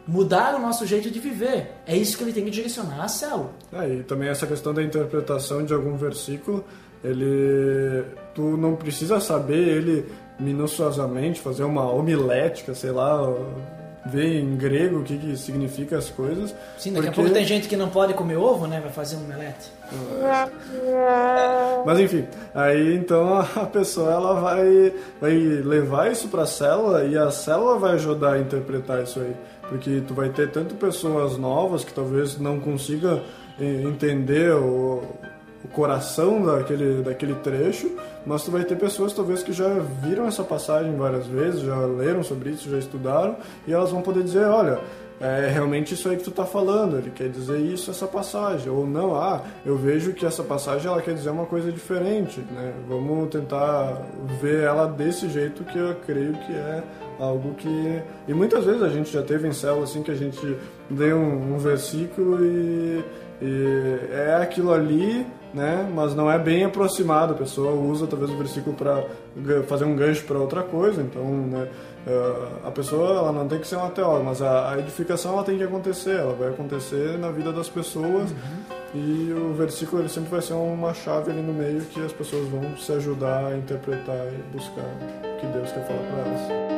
mudar 0.07 0.55
o 0.55 0.59
nosso 0.59 0.85
jeito 0.85 1.11
de 1.11 1.19
viver. 1.19 1.71
É 1.85 1.95
isso 1.95 2.17
que 2.17 2.23
ele 2.23 2.33
tem 2.33 2.45
que 2.45 2.51
direcionar 2.51 3.03
a 3.03 3.07
célula. 3.07 3.51
Ah, 3.71 3.87
e 3.87 4.03
também 4.03 4.29
essa 4.29 4.47
questão 4.47 4.73
da 4.73 4.81
interpretação 4.81 5.65
de 5.65 5.73
algum 5.73 5.97
versículo, 5.97 6.63
ele 7.03 8.05
tu 8.33 8.55
não 8.55 8.75
precisa 8.75 9.19
saber 9.19 9.67
ele 9.67 10.05
minuciosamente, 10.39 11.39
fazer 11.41 11.63
uma 11.63 11.91
homilética, 11.91 12.73
sei 12.73 12.91
lá, 12.91 13.21
ver 14.11 14.39
em 14.39 14.55
grego 14.55 14.99
o 14.99 15.03
que, 15.03 15.17
que 15.17 15.35
significa 15.37 15.97
as 15.97 16.09
coisas. 16.09 16.53
Sim, 16.77 16.93
daqui 16.93 17.07
a 17.07 17.11
porque- 17.11 17.21
pouco 17.21 17.33
tem 17.33 17.45
gente 17.45 17.67
que 17.67 17.75
não 17.75 17.89
pode 17.89 18.13
comer 18.13 18.37
ovo, 18.37 18.67
né? 18.67 18.79
Vai 18.81 18.91
fazer 18.91 19.15
um 19.17 19.23
omelete. 19.25 19.71
Mas 21.85 21.99
enfim, 21.99 22.25
aí 22.53 22.95
então 22.95 23.39
a 23.39 23.65
pessoa 23.65 24.11
ela 24.11 24.33
vai, 24.39 24.93
vai 25.21 25.33
levar 25.33 26.11
isso 26.11 26.27
para 26.27 26.43
a 26.43 26.47
célula 26.47 27.03
e 27.05 27.17
a 27.17 27.31
célula 27.31 27.77
vai 27.79 27.93
ajudar 27.93 28.33
a 28.33 28.39
interpretar 28.39 29.03
isso 29.03 29.19
aí. 29.19 29.35
Porque 29.69 30.01
tu 30.07 30.13
vai 30.13 30.29
ter 30.29 30.49
tanto 30.51 30.75
pessoas 30.75 31.37
novas 31.37 31.83
que 31.83 31.93
talvez 31.93 32.37
não 32.39 32.59
consiga 32.59 33.21
eh, 33.59 33.81
entender 33.83 34.53
o, 34.53 35.03
o 35.63 35.67
coração 35.73 36.41
daquele, 36.45 37.01
daquele 37.01 37.35
trecho, 37.35 37.91
mas 38.27 38.43
tu 38.43 38.51
vai 38.51 38.65
ter 38.65 38.75
pessoas 38.75 39.13
talvez 39.13 39.41
que 39.41 39.53
já 39.53 39.69
viram 40.03 40.27
essa 40.27 40.43
passagem 40.43 40.93
várias 40.95 41.25
vezes, 41.25 41.61
já 41.61 41.77
leram 41.77 42.21
sobre 42.21 42.49
isso, 42.49 42.69
já 42.69 42.77
estudaram, 42.77 43.37
e 43.65 43.71
elas 43.71 43.89
vão 43.89 44.01
poder 44.01 44.21
dizer, 44.21 44.45
olha, 44.45 44.79
é 45.19 45.47
realmente 45.47 45.93
isso 45.93 46.09
aí 46.09 46.17
que 46.17 46.23
tu 46.23 46.31
tá 46.31 46.45
falando, 46.45 46.97
ele 46.97 47.09
quer 47.09 47.29
dizer 47.29 47.57
isso, 47.57 47.89
essa 47.89 48.05
passagem, 48.05 48.69
ou 48.69 48.85
não, 48.85 49.15
ah, 49.15 49.41
eu 49.65 49.77
vejo 49.77 50.13
que 50.13 50.25
essa 50.25 50.43
passagem 50.43 50.91
ela 50.91 51.01
quer 51.01 51.13
dizer 51.13 51.29
uma 51.29 51.45
coisa 51.45 51.71
diferente, 51.71 52.41
né? 52.51 52.73
Vamos 52.87 53.29
tentar 53.29 54.05
ver 54.41 54.63
ela 54.63 54.87
desse 54.87 55.29
jeito 55.29 55.63
que 55.63 55.77
eu 55.77 55.95
creio 56.05 56.33
que 56.33 56.51
é 56.51 56.83
algo 57.19 57.53
que... 57.55 58.01
E 58.27 58.33
muitas 58.33 58.65
vezes 58.65 58.83
a 58.83 58.89
gente 58.89 59.11
já 59.11 59.23
teve 59.23 59.47
em 59.47 59.53
célula 59.53 59.85
assim 59.85 60.03
que 60.03 60.11
a 60.11 60.15
gente 60.15 60.55
lê 60.91 61.13
um, 61.13 61.55
um 61.55 61.57
versículo 61.57 62.45
e, 62.45 63.03
e 63.41 63.99
é 64.11 64.35
aquilo 64.35 64.71
ali, 64.71 65.25
né? 65.53 65.89
Mas 65.93 66.13
não 66.13 66.31
é 66.31 66.37
bem 66.37 66.63
aproximado, 66.63 67.33
a 67.33 67.35
pessoa 67.35 67.71
usa 67.71 68.07
talvez 68.07 68.31
o 68.31 68.37
versículo 68.37 68.75
para 68.75 69.03
fazer 69.67 69.85
um 69.85 69.95
gancho 69.95 70.23
para 70.25 70.37
outra 70.37 70.63
coisa, 70.63 71.01
então, 71.01 71.23
né? 71.23 71.67
Uh, 72.05 72.67
a 72.67 72.71
pessoa 72.71 73.17
ela 73.17 73.31
não 73.33 73.47
tem 73.49 73.59
que 73.59 73.67
ser 73.67 73.75
uma 73.75 73.89
teóloga, 73.89 74.23
mas 74.23 74.41
a, 74.41 74.71
a 74.71 74.79
edificação 74.79 75.33
ela 75.33 75.43
tem 75.43 75.57
que 75.57 75.63
acontecer, 75.63 76.17
ela 76.17 76.33
vai 76.33 76.49
acontecer 76.49 77.17
na 77.17 77.29
vida 77.31 77.51
das 77.51 77.67
pessoas 77.67 78.33
e 78.93 79.33
o 79.33 79.53
versículo 79.53 80.01
ele 80.01 80.09
sempre 80.09 80.29
vai 80.29 80.41
ser 80.41 80.53
uma 80.53 80.93
chave 80.93 81.31
ali 81.31 81.41
no 81.41 81.53
meio 81.53 81.81
que 81.81 82.01
as 82.01 82.13
pessoas 82.13 82.47
vão 82.47 82.77
se 82.77 82.93
ajudar 82.93 83.47
a 83.47 83.57
interpretar 83.57 84.27
e 84.27 84.55
buscar 84.55 84.85
o 84.85 85.39
que 85.39 85.47
Deus 85.47 85.69
quer 85.71 85.85
falar 85.85 85.99
para 85.99 86.29
elas. 86.29 86.76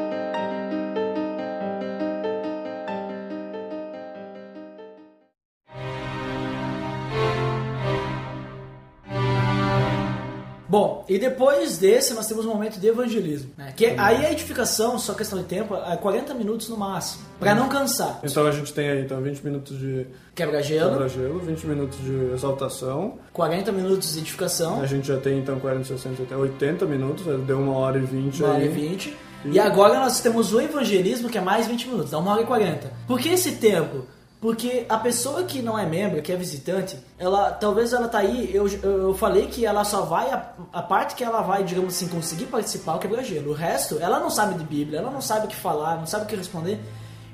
Bom, 10.70 11.04
e 11.10 11.18
depois 11.18 11.80
desse 11.80 12.14
nós 12.14 12.28
temos 12.28 12.46
um 12.46 12.50
momento 12.50 12.80
de 12.80 12.88
evangelismo. 12.88 13.50
Né? 13.58 13.74
Que 13.76 13.88
aí 13.88 14.24
a 14.24 14.32
edificação, 14.32 15.00
só 15.00 15.16
questão 15.16 15.40
de 15.40 15.46
tempo, 15.46 15.76
é 15.76 15.98
40 15.98 16.36
minutos 16.36 16.70
no 16.70 16.78
máximo. 16.78 17.24
Pra 17.40 17.56
não 17.56 17.68
cansar. 17.68 18.20
Então 18.24 18.46
a 18.46 18.52
gente 18.52 18.72
tem 18.72 18.88
aí 18.88 19.02
então 19.02 19.20
20 19.20 19.42
minutos 19.44 19.80
de 19.80 20.06
Quebra-gelo, 20.36 20.92
quebra-gelo, 20.92 21.40
20 21.40 21.66
minutos 21.66 22.00
de 22.00 22.32
exaltação, 22.34 23.18
40 23.34 23.72
minutos 23.72 24.14
de 24.14 24.20
edificação, 24.20 24.82
a 24.82 24.86
gente 24.86 25.08
já 25.08 25.18
tem 25.18 25.40
então 25.40 25.60
40, 25.60 25.86
60, 25.86 26.24
até 26.24 26.36
80 26.36 26.86
minutos, 26.86 27.26
deu 27.46 27.60
uma 27.60 27.74
hora 27.74 27.98
e 27.98 28.02
20 28.02 28.44
uma 28.44 28.54
hora 28.54 28.60
aí. 28.60 28.66
e 28.66 28.70
20. 28.70 29.18
E 29.46 29.60
agora 29.60 30.00
nós 30.00 30.20
temos 30.20 30.54
o 30.54 30.62
evangelismo, 30.62 31.30
que 31.30 31.38
é 31.38 31.42
mais 31.42 31.66
20 31.66 31.88
minutos, 31.88 32.12
dá 32.12 32.20
uma 32.20 32.32
hora 32.32 32.42
e 32.42 32.46
40. 32.46 32.92
Por 33.08 33.20
que 33.20 33.30
esse 33.30 33.54
tempo? 33.54 34.06
Porque 34.42 34.86
a 34.88 34.98
pessoa 34.98 35.44
que 35.44 35.62
não 35.62 35.78
é 35.78 35.86
membro, 35.86 36.22
que 36.22 36.32
é 36.32 36.36
visitante, 36.36 36.98
ela 37.18 37.52
talvez 37.52 37.92
ela 37.92 38.08
tá 38.08 38.20
aí, 38.20 38.50
eu, 38.54 38.68
eu 38.82 39.14
falei 39.14 39.48
que 39.48 39.66
ela 39.66 39.84
só 39.84 40.04
vai, 40.04 40.32
a, 40.32 40.54
a 40.72 40.82
parte 40.82 41.16
que 41.16 41.24
ela 41.24 41.42
vai, 41.42 41.64
digamos 41.64 41.94
assim, 41.94 42.08
conseguir 42.08 42.46
participar 42.46 42.94
é 42.94 42.96
o 42.96 43.00
quebra-gelo. 43.00 43.52
O 43.52 43.54
resto, 43.54 44.00
ela 44.00 44.18
não 44.18 44.30
sabe 44.30 44.58
de 44.58 44.64
Bíblia, 44.64 45.00
ela 45.00 45.12
não 45.12 45.20
sabe 45.20 45.46
o 45.46 45.50
que 45.50 45.56
falar, 45.56 45.98
não 45.98 46.06
sabe 46.06 46.24
o 46.24 46.28
que 46.28 46.38
responder. 46.38 46.80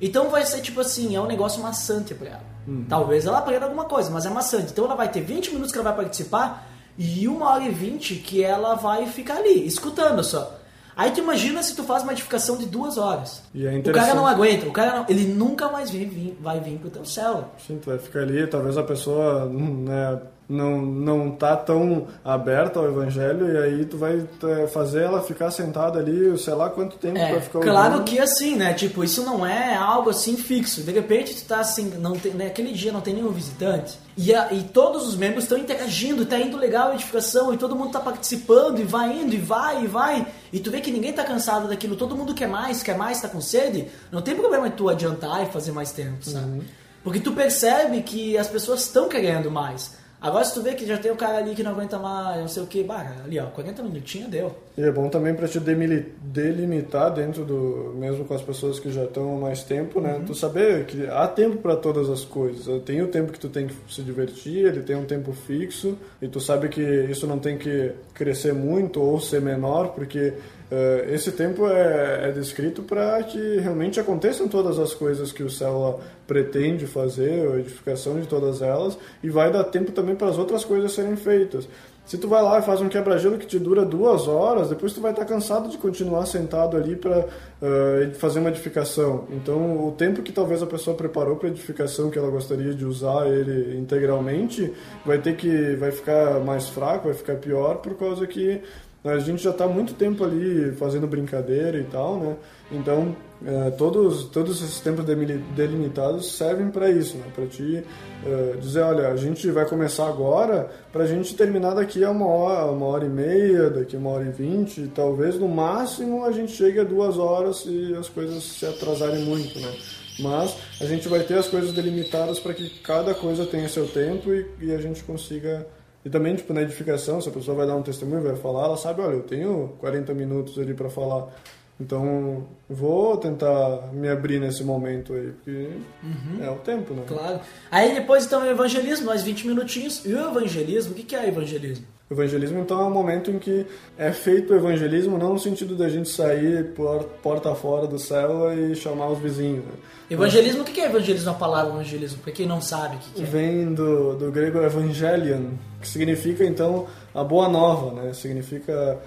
Então 0.01 0.29
vai 0.29 0.45
ser 0.45 0.61
tipo 0.61 0.81
assim, 0.81 1.15
é 1.15 1.21
um 1.21 1.27
negócio 1.27 1.61
maçante 1.61 2.15
pra 2.15 2.29
ela. 2.29 2.43
Talvez 2.89 3.27
ela 3.27 3.37
aprenda 3.37 3.65
alguma 3.65 3.85
coisa, 3.85 4.09
mas 4.09 4.25
é 4.25 4.29
maçante. 4.29 4.71
Então 4.71 4.85
ela 4.85 4.95
vai 4.95 5.07
ter 5.09 5.21
20 5.21 5.51
minutos 5.51 5.71
que 5.71 5.77
ela 5.77 5.91
vai 5.91 6.03
participar 6.03 6.67
e 6.97 7.27
uma 7.27 7.51
hora 7.51 7.63
e 7.63 7.69
20 7.69 8.15
que 8.15 8.43
ela 8.43 8.73
vai 8.73 9.05
ficar 9.05 9.37
ali, 9.37 9.67
escutando 9.67 10.23
só. 10.23 10.57
Aí 10.97 11.11
tu 11.11 11.19
imagina 11.19 11.61
se 11.61 11.75
tu 11.75 11.83
faz 11.83 12.03
uma 12.03 12.13
edificação 12.13 12.57
de 12.57 12.65
duas 12.65 12.97
horas. 12.97 13.41
E 13.53 13.65
é 13.67 13.77
o 13.77 13.91
cara 13.91 14.13
não 14.13 14.25
aguenta, 14.25 14.65
o 14.67 14.71
cara 14.71 14.97
não- 14.99 15.05
ele 15.09 15.25
nunca 15.25 15.69
mais 15.69 15.89
vem, 15.89 16.07
vem- 16.07 16.37
vai 16.41 16.59
vir 16.59 16.77
pro 16.79 16.89
teu 16.89 17.03
céu. 17.05 17.49
Sim, 17.67 17.77
tu 17.81 17.89
vai 17.89 17.99
ficar 17.99 18.21
ali, 18.21 18.47
talvez 18.47 18.77
a 18.77 18.83
pessoa 18.83 19.45
hum, 19.45 19.83
né, 19.87 20.19
não, 20.47 20.81
não 20.81 21.31
tá 21.31 21.55
tão 21.55 22.07
aberta 22.23 22.79
ao 22.79 22.87
evangelho 22.87 23.51
e 23.51 23.57
aí 23.57 23.85
tu 23.85 23.97
vai 23.97 24.25
eh, 24.43 24.67
fazer 24.67 25.03
ela 25.03 25.21
ficar 25.21 25.49
sentada 25.51 25.99
ali, 25.99 26.37
sei 26.37 26.53
lá 26.53 26.69
quanto 26.69 26.97
tempo 26.97 27.17
É, 27.17 27.31
pra 27.31 27.41
ficar 27.41 27.59
claro 27.61 27.91
ouvindo. 27.93 28.03
que 28.05 28.19
assim, 28.19 28.55
né? 28.55 28.73
Tipo, 28.73 29.03
isso 29.03 29.23
não 29.23 29.45
é 29.45 29.75
algo 29.75 30.09
assim 30.09 30.37
fixo. 30.37 30.81
De 30.83 30.91
repente 30.91 31.35
tu 31.35 31.47
tá 31.47 31.59
assim, 31.59 31.91
não 31.99 32.13
tem, 32.13 32.33
naquele 32.33 32.71
dia 32.73 32.91
não 32.91 33.01
tem 33.01 33.13
nenhum 33.13 33.31
visitante. 33.31 33.97
E, 34.17 34.33
a- 34.33 34.53
e 34.53 34.63
todos 34.63 35.05
os 35.07 35.15
membros 35.17 35.43
estão 35.43 35.57
interagindo, 35.57 36.25
tá 36.25 36.37
indo 36.39 36.55
legal 36.57 36.91
a 36.91 36.93
edificação, 36.93 37.53
e 37.53 37.57
todo 37.57 37.75
mundo 37.75 37.91
tá 37.91 37.99
participando, 37.99 38.79
e 38.79 38.83
vai 38.83 39.11
indo, 39.17 39.33
e 39.33 39.37
vai, 39.39 39.83
e 39.83 39.87
vai. 39.87 40.25
E 40.53 40.59
tu 40.59 40.71
vê 40.71 40.79
que 40.79 40.89
ninguém 40.91 41.11
tá 41.11 41.23
cansado 41.23 41.67
daquilo, 41.67 41.95
todo 41.97 42.15
mundo 42.15 42.33
quer 42.33 42.47
mais, 42.47 42.81
quer 42.81 42.97
mais, 42.97 43.19
tá 43.19 43.27
com 43.27 43.41
sede. 43.41 43.87
Não 44.11 44.21
tem 44.21 44.35
problema 44.35 44.69
tu 44.69 44.87
adiantar 44.89 45.43
e 45.43 45.51
fazer 45.51 45.71
mais 45.73 45.91
tempo, 45.91 46.23
sabe? 46.23 46.61
Porque 47.03 47.19
tu 47.19 47.33
percebe 47.33 48.01
que 48.03 48.37
as 48.37 48.47
pessoas 48.47 48.81
estão 48.83 49.09
querendo 49.09 49.51
mais. 49.51 49.91
Agora 50.21 50.43
se 50.43 50.53
tu 50.53 50.61
vê 50.61 50.73
que 50.73 50.85
já 50.85 50.97
tem 50.97 51.11
o 51.11 51.15
cara 51.15 51.37
ali 51.37 51.53
que 51.53 51.61
não 51.61 51.71
aguenta 51.71 51.99
mais, 51.99 52.39
não 52.39 52.47
sei 52.47 52.63
o 52.63 52.67
que, 52.67 52.83
bah, 52.83 53.05
ali 53.23 53.39
ó, 53.39 53.45
40 53.47 53.83
minutinhos 53.83 54.29
deu. 54.29 54.55
E 54.77 54.81
é 54.81 54.91
bom 54.91 55.07
também 55.09 55.33
pra 55.33 55.47
te 55.47 55.59
delimitar 55.59 57.13
dentro 57.13 57.45
do. 57.45 57.93
mesmo 57.95 58.25
com 58.25 58.33
as 58.33 58.41
pessoas 58.41 58.79
que 58.79 58.91
já 58.91 59.03
estão 59.03 59.37
há 59.37 59.39
mais 59.39 59.63
tempo, 59.63 60.01
né? 60.01 60.21
Tu 60.25 60.33
saber 60.33 60.85
que 60.85 61.07
há 61.07 61.27
tempo 61.27 61.57
pra 61.57 61.75
todas 61.75 62.09
as 62.09 62.25
coisas. 62.25 62.81
Tem 62.83 63.01
o 63.01 63.07
tempo 63.07 63.31
que 63.31 63.39
tu 63.39 63.49
tem 63.49 63.67
que 63.67 63.75
se 63.89 64.01
divertir, 64.01 64.65
ele 64.65 64.81
tem 64.81 64.95
um 64.95 65.05
tempo 65.05 65.31
fixo, 65.31 65.97
e 66.21 66.27
tu 66.27 66.39
sabe 66.39 66.69
que 66.69 66.81
isso 66.81 67.27
não 67.27 67.39
tem 67.39 67.57
que 67.57 67.91
crescer 68.13 68.53
muito 68.53 69.01
ou 69.01 69.19
ser 69.19 69.41
menor, 69.41 69.89
porque 69.89 70.33
eh, 70.71 71.09
esse 71.11 71.31
tempo 71.31 71.67
é, 71.67 72.29
é 72.29 72.31
descrito 72.31 72.81
para 72.81 73.21
que 73.23 73.57
realmente 73.57 73.99
aconteçam 73.99 74.47
todas 74.47 74.79
as 74.79 74.93
coisas 74.93 75.31
que 75.31 75.43
o 75.43 75.49
célula 75.49 75.99
pretende 76.25 76.87
fazer, 76.87 77.47
a 77.51 77.59
edificação 77.59 78.19
de 78.19 78.27
todas 78.27 78.61
elas, 78.61 78.97
e 79.21 79.29
vai 79.29 79.51
dar 79.51 79.63
tempo 79.65 79.91
também 79.91 80.15
para 80.15 80.27
as 80.27 80.37
outras 80.37 80.65
coisas 80.65 80.91
serem 80.91 81.15
feitas. 81.15 81.67
Se 82.05 82.19
tu 82.19 82.27
vai 82.27 82.41
lá 82.43 82.59
e 82.59 82.61
faz 82.61 82.81
um 82.81 82.87
quebra-gelo 82.87 83.35
que 83.39 83.47
te 83.47 83.57
dura 83.57 83.83
duas 83.83 84.27
horas, 84.27 84.69
depois 84.69 84.93
tu 84.93 85.01
vai 85.01 85.09
estar 85.09 85.25
cansado 85.25 85.67
de 85.69 85.77
continuar 85.77 86.27
sentado 86.27 86.77
ali 86.77 86.95
para 86.95 87.25
uh, 87.25 88.13
fazer 88.13 88.39
uma 88.39 88.49
edificação. 88.49 89.25
Então, 89.31 89.87
o 89.87 89.91
tempo 89.91 90.21
que 90.21 90.31
talvez 90.31 90.61
a 90.61 90.67
pessoa 90.67 90.95
preparou 90.95 91.35
para 91.35 91.49
edificação 91.49 92.11
que 92.11 92.19
ela 92.19 92.29
gostaria 92.29 92.75
de 92.75 92.85
usar 92.85 93.27
ele 93.27 93.75
integralmente, 93.79 94.71
vai 95.03 95.17
ter 95.17 95.35
que 95.35 95.75
vai 95.77 95.89
ficar 95.89 96.39
mais 96.41 96.69
fraco, 96.69 97.05
vai 97.05 97.15
ficar 97.15 97.37
pior 97.37 97.77
por 97.77 97.95
causa 97.95 98.27
que 98.27 98.61
a 99.05 99.19
gente 99.19 99.43
já 99.43 99.51
está 99.51 99.67
muito 99.67 99.93
tempo 99.93 100.23
ali 100.23 100.71
fazendo 100.73 101.05
brincadeira 101.05 101.77
e 101.77 101.83
tal, 101.83 102.17
né? 102.17 102.35
Então, 102.71 103.15
é, 103.45 103.69
todos, 103.71 104.23
todos 104.25 104.63
esses 104.63 104.79
tempos 104.79 105.05
delimitados 105.05 106.35
servem 106.35 106.69
para 106.71 106.89
isso, 106.89 107.15
né? 107.17 107.25
Para 107.33 107.45
te 107.45 107.83
é, 108.25 108.57
dizer, 108.57 108.81
olha, 108.81 109.09
a 109.09 109.15
gente 109.15 109.49
vai 109.51 109.65
começar 109.65 110.07
agora 110.07 110.71
para 110.91 111.03
a 111.03 111.07
gente 111.07 111.35
terminar 111.35 111.75
daqui 111.75 112.03
a 112.03 112.09
uma 112.09 112.25
hora, 112.25 112.71
uma 112.71 112.87
hora 112.87 113.05
e 113.05 113.09
meia, 113.09 113.69
daqui 113.69 113.95
a 113.95 113.99
uma 113.99 114.09
hora 114.09 114.25
e 114.25 114.31
vinte, 114.31 114.89
talvez 114.95 115.35
no 115.35 115.47
máximo 115.47 116.25
a 116.25 116.31
gente 116.31 116.53
chegue 116.53 116.79
a 116.79 116.83
duas 116.83 117.17
horas 117.19 117.63
e 117.67 117.93
as 117.93 118.09
coisas 118.09 118.43
se 118.43 118.65
atrasarem 118.65 119.23
muito, 119.23 119.59
né? 119.59 119.71
Mas 120.19 120.55
a 120.81 120.85
gente 120.85 121.07
vai 121.07 121.19
ter 121.19 121.37
as 121.37 121.47
coisas 121.47 121.73
delimitadas 121.73 122.39
para 122.39 122.53
que 122.53 122.69
cada 122.79 123.13
coisa 123.13 123.45
tenha 123.45 123.69
seu 123.69 123.87
tempo 123.87 124.33
e, 124.33 124.47
e 124.61 124.73
a 124.73 124.77
gente 124.79 125.03
consiga 125.03 125.67
e 126.05 126.09
também, 126.09 126.35
tipo, 126.35 126.53
na 126.53 126.61
edificação, 126.61 127.19
se 127.19 127.27
a 127.27 127.31
pessoa 127.31 127.57
vai 127.57 127.65
dar 127.65 127.75
um 127.75 127.81
testemunho, 127.81 128.21
vai 128.21 128.35
falar, 128.35 128.65
ela 128.65 128.77
sabe, 128.77 129.01
olha, 129.01 129.15
eu 129.15 129.23
tenho 129.23 129.73
40 129.79 130.13
minutos 130.13 130.59
ali 130.59 130.75
para 130.75 130.87
falar. 130.87 131.35
Então, 131.81 132.47
vou 132.69 133.17
tentar 133.17 133.89
me 133.91 134.07
abrir 134.07 134.39
nesse 134.39 134.63
momento 134.63 135.13
aí, 135.13 135.31
porque 135.31 135.71
uhum. 136.03 136.43
é 136.43 136.49
o 136.49 136.57
tempo, 136.57 136.93
né? 136.93 137.03
Claro. 137.07 137.39
Aí 137.71 137.95
depois, 137.95 138.25
então, 138.25 138.43
o 138.43 138.45
evangelismo, 138.45 139.07
mais 139.07 139.23
20 139.23 139.47
minutinhos. 139.47 140.05
E 140.05 140.13
o 140.13 140.29
evangelismo, 140.29 140.93
o 140.93 140.95
que 140.95 141.15
é 141.15 141.27
evangelismo? 141.27 141.87
O 142.07 142.13
evangelismo, 142.13 142.59
então, 142.59 142.79
é 142.81 142.83
um 142.83 142.91
momento 142.91 143.31
em 143.31 143.39
que 143.39 143.65
é 143.97 144.11
feito 144.11 144.53
o 144.53 144.55
evangelismo, 144.55 145.17
não 145.17 145.33
no 145.33 145.39
sentido 145.39 145.75
da 145.75 145.89
gente 145.89 146.07
sair 146.07 146.65
por 146.75 147.03
porta 147.23 147.55
fora 147.55 147.87
do 147.87 147.97
céu 147.97 148.53
e 148.53 148.75
chamar 148.75 149.09
os 149.09 149.17
vizinhos. 149.17 149.65
Né? 149.65 149.71
Evangelismo, 150.11 150.59
Mas, 150.59 150.69
o 150.69 150.71
que 150.71 150.81
é 150.81 150.85
evangelismo, 150.85 151.31
a 151.31 151.33
palavra 151.33 151.73
evangelismo? 151.73 152.19
Para 152.19 152.31
quem 152.31 152.45
não 152.45 152.61
sabe 152.61 152.97
o 152.97 152.99
que, 152.99 153.23
é. 153.23 153.25
Vem 153.25 153.73
do, 153.73 154.15
do 154.17 154.31
grego 154.31 154.61
evangelion, 154.61 155.53
que 155.81 155.87
significa, 155.87 156.45
então, 156.45 156.85
a 157.11 157.23
boa 157.23 157.49
nova, 157.49 157.99
né? 157.99 158.13
Significa... 158.13 158.99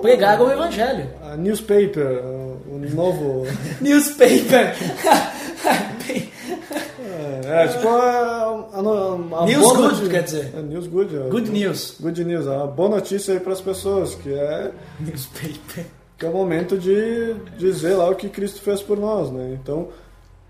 Pregar 0.00 0.40
o 0.40 0.48
evangelho. 0.48 1.10
A 1.24 1.36
newspaper, 1.36 2.24
o 2.24 2.78
novo... 2.94 3.48
newspaper! 3.82 4.76
É, 7.44 7.68
tipo 7.68 7.88
a, 7.88 8.68
a, 8.72 9.42
a 9.42 9.46
News 9.46 9.66
good, 9.66 9.82
notícia, 9.82 10.08
quer 10.08 10.22
dizer. 10.22 10.52
É, 10.56 10.62
news 10.62 10.86
good. 10.86 11.16
É, 11.16 11.28
good 11.28 11.50
news. 11.50 11.96
Good 12.00 12.24
news. 12.24 12.46
A 12.46 12.66
boa 12.66 12.88
notícia 12.88 13.34
aí 13.34 13.40
para 13.40 13.52
as 13.52 13.60
pessoas, 13.60 14.14
que 14.14 14.32
é... 14.32 14.72
Newspaper. 15.00 15.86
Que 16.16 16.26
é 16.26 16.28
o 16.28 16.32
momento 16.32 16.78
de 16.78 17.34
dizer 17.58 17.94
lá 17.94 18.08
o 18.08 18.14
que 18.14 18.28
Cristo 18.28 18.62
fez 18.62 18.80
por 18.80 18.98
nós, 18.98 19.30
né? 19.30 19.58
Então, 19.60 19.88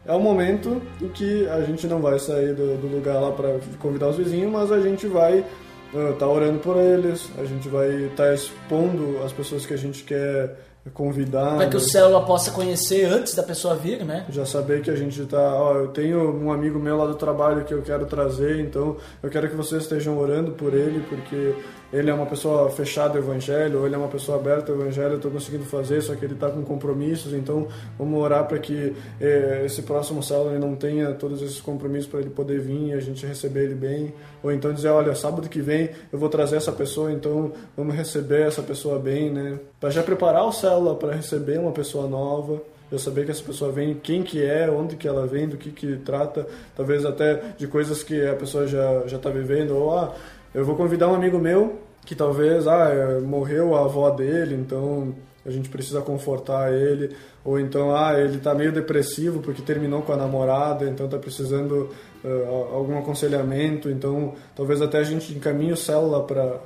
é 0.07 0.13
o 0.13 0.21
momento 0.21 0.83
em 1.01 1.09
que 1.09 1.49
a 1.49 1.63
gente 1.63 1.87
não 1.87 2.01
vai 2.01 2.19
sair 2.19 2.55
do, 2.55 2.77
do 2.77 2.87
lugar 2.87 3.19
lá 3.21 3.33
para 3.33 3.59
convidar 3.79 4.09
os 4.09 4.17
vizinhos, 4.17 4.53
mas 4.53 4.71
a 4.71 4.81
gente 4.81 5.07
vai 5.07 5.39
estar 5.39 5.99
uh, 5.99 6.13
tá 6.15 6.29
orando 6.29 6.59
por 6.59 6.77
eles, 6.77 7.31
a 7.39 7.45
gente 7.45 7.69
vai 7.69 7.89
estar 8.05 8.25
tá 8.25 8.35
expondo 8.35 9.23
as 9.25 9.33
pessoas 9.33 9.65
que 9.65 9.73
a 9.73 9.79
gente 9.79 10.05
quer 10.05 10.55
convidar. 10.93 11.57
Para 11.57 11.69
que 11.69 11.77
o 11.77 11.81
célula 11.81 12.25
possa 12.25 12.51
conhecer 12.51 13.07
antes 13.07 13.35
da 13.35 13.43
pessoa 13.43 13.75
vir, 13.75 14.05
né? 14.05 14.27
Já 14.29 14.45
saber 14.45 14.83
que 14.83 14.91
a 14.91 14.97
gente 14.97 15.23
está. 15.23 15.55
Ó, 15.55 15.75
eu 15.77 15.89
tenho 15.89 16.35
um 16.37 16.53
amigo 16.53 16.79
meu 16.79 16.97
lá 16.97 17.07
do 17.07 17.15
trabalho 17.15 17.65
que 17.65 17.73
eu 17.73 17.83
quero 17.83 18.07
trazer, 18.07 18.61
então 18.61 18.97
eu 19.23 19.31
quero 19.31 19.49
que 19.49 19.57
vocês 19.57 19.83
estejam 19.83 20.19
orando 20.19 20.53
por 20.53 20.75
ele, 20.75 21.05
porque 21.09 21.55
ele 21.95 22.11
é 22.11 22.15
uma 22.15 22.27
pessoa 22.27 22.69
fechada 22.71 23.17
ao 23.17 23.25
evangelho, 23.25 23.79
ou 23.79 23.87
ele 23.87 23.95
é 23.95 23.99
uma 23.99 24.09
pessoa 24.09 24.37
aberta 24.37 24.73
ao 24.73 24.81
evangelho, 24.81 25.13
eu 25.13 25.17
estou 25.17 25.31
conseguindo 25.31 25.65
fazer, 25.65 26.03
só 26.03 26.17
que 26.17 26.25
ele 26.25 26.35
está 26.35 26.51
com 26.51 26.61
compromissos, 26.65 27.33
então 27.33 27.69
vamos 27.97 28.21
orar 28.21 28.47
para 28.49 28.59
que 28.59 28.93
eh, 29.21 29.63
esse 29.65 29.83
próximo 29.83 30.21
sábado 30.21 30.51
ele 30.51 30.59
não 30.59 30.75
tenha 30.75 31.13
todos 31.13 31.41
esses 31.41 31.61
compromissos 31.61 32.11
para 32.11 32.19
ele 32.19 32.31
poder 32.31 32.59
vir 32.59 32.89
e 32.89 32.93
a 32.95 33.01
gente 33.01 33.25
receber 33.25 33.63
ele 33.67 33.77
bem. 33.77 34.13
Ou 34.43 34.51
então 34.51 34.73
dizer, 34.73 34.89
olha, 34.89 35.15
sábado 35.15 35.49
que 35.49 35.61
vem 35.61 35.91
eu 36.13 36.19
vou 36.19 36.29
trazer 36.29 36.57
essa 36.57 36.73
pessoa, 36.73 37.13
então 37.13 37.53
vamos 37.77 37.95
receber 37.95 38.43
essa 38.49 38.61
pessoa 38.61 38.99
bem, 38.99 39.31
né? 39.31 39.61
Para 39.79 39.91
já 39.91 40.03
preparar 40.03 40.45
o 40.45 40.53
célula 40.53 40.97
para 40.97 41.15
receber 41.15 41.61
uma 41.61 41.71
pessoa 41.73 42.09
nova 42.09 42.61
eu 42.91 42.99
saber 42.99 43.25
que 43.25 43.31
essa 43.31 43.43
pessoa 43.43 43.73
vem, 43.73 43.95
quem 43.95 44.23
que 44.23 44.45
é, 44.45 44.71
onde 44.71 44.95
que 44.95 45.09
ela 45.09 45.27
vem, 45.27 45.49
do 45.49 45.57
que 45.57 45.71
que 45.71 45.97
trata, 45.97 46.47
talvez 46.77 47.05
até 47.05 47.43
de 47.57 47.67
coisas 47.67 48.03
que 48.03 48.25
a 48.27 48.35
pessoa 48.35 48.67
já 48.67 49.07
já 49.07 49.17
está 49.17 49.31
vivendo, 49.31 49.77
ou 49.77 49.97
ah, 49.97 50.15
eu 50.55 50.65
vou 50.65 50.77
convidar 50.77 51.09
um 51.09 51.15
amigo 51.15 51.39
meu 51.39 51.81
que 52.05 52.15
talvez, 52.15 52.67
ah, 52.67 52.89
é, 52.91 53.21
morreu 53.21 53.75
a 53.75 53.81
avó 53.81 54.11
dele, 54.11 54.55
então 54.55 55.15
a 55.45 55.51
gente 55.51 55.69
precisa 55.69 56.01
confortar 56.01 56.73
ele, 56.73 57.15
ou 57.45 57.61
então, 57.61 57.95
ah, 57.95 58.19
ele 58.19 58.37
está 58.37 58.55
meio 58.55 58.73
depressivo 58.73 59.41
porque 59.41 59.61
terminou 59.61 60.03
com 60.03 60.13
a 60.13 60.17
namorada, 60.17 60.87
então 60.89 61.07
está 61.07 61.19
precisando 61.19 61.91
uh, 62.25 62.75
algum 62.75 62.99
aconselhamento, 62.99 63.91
então 63.91 64.33
talvez 64.57 64.81
até 64.81 64.99
a 64.99 65.05
gente 65.05 65.35
encaminhe 65.35 65.73
o 65.73 65.77
célula 65.77 66.23
para 66.23 66.61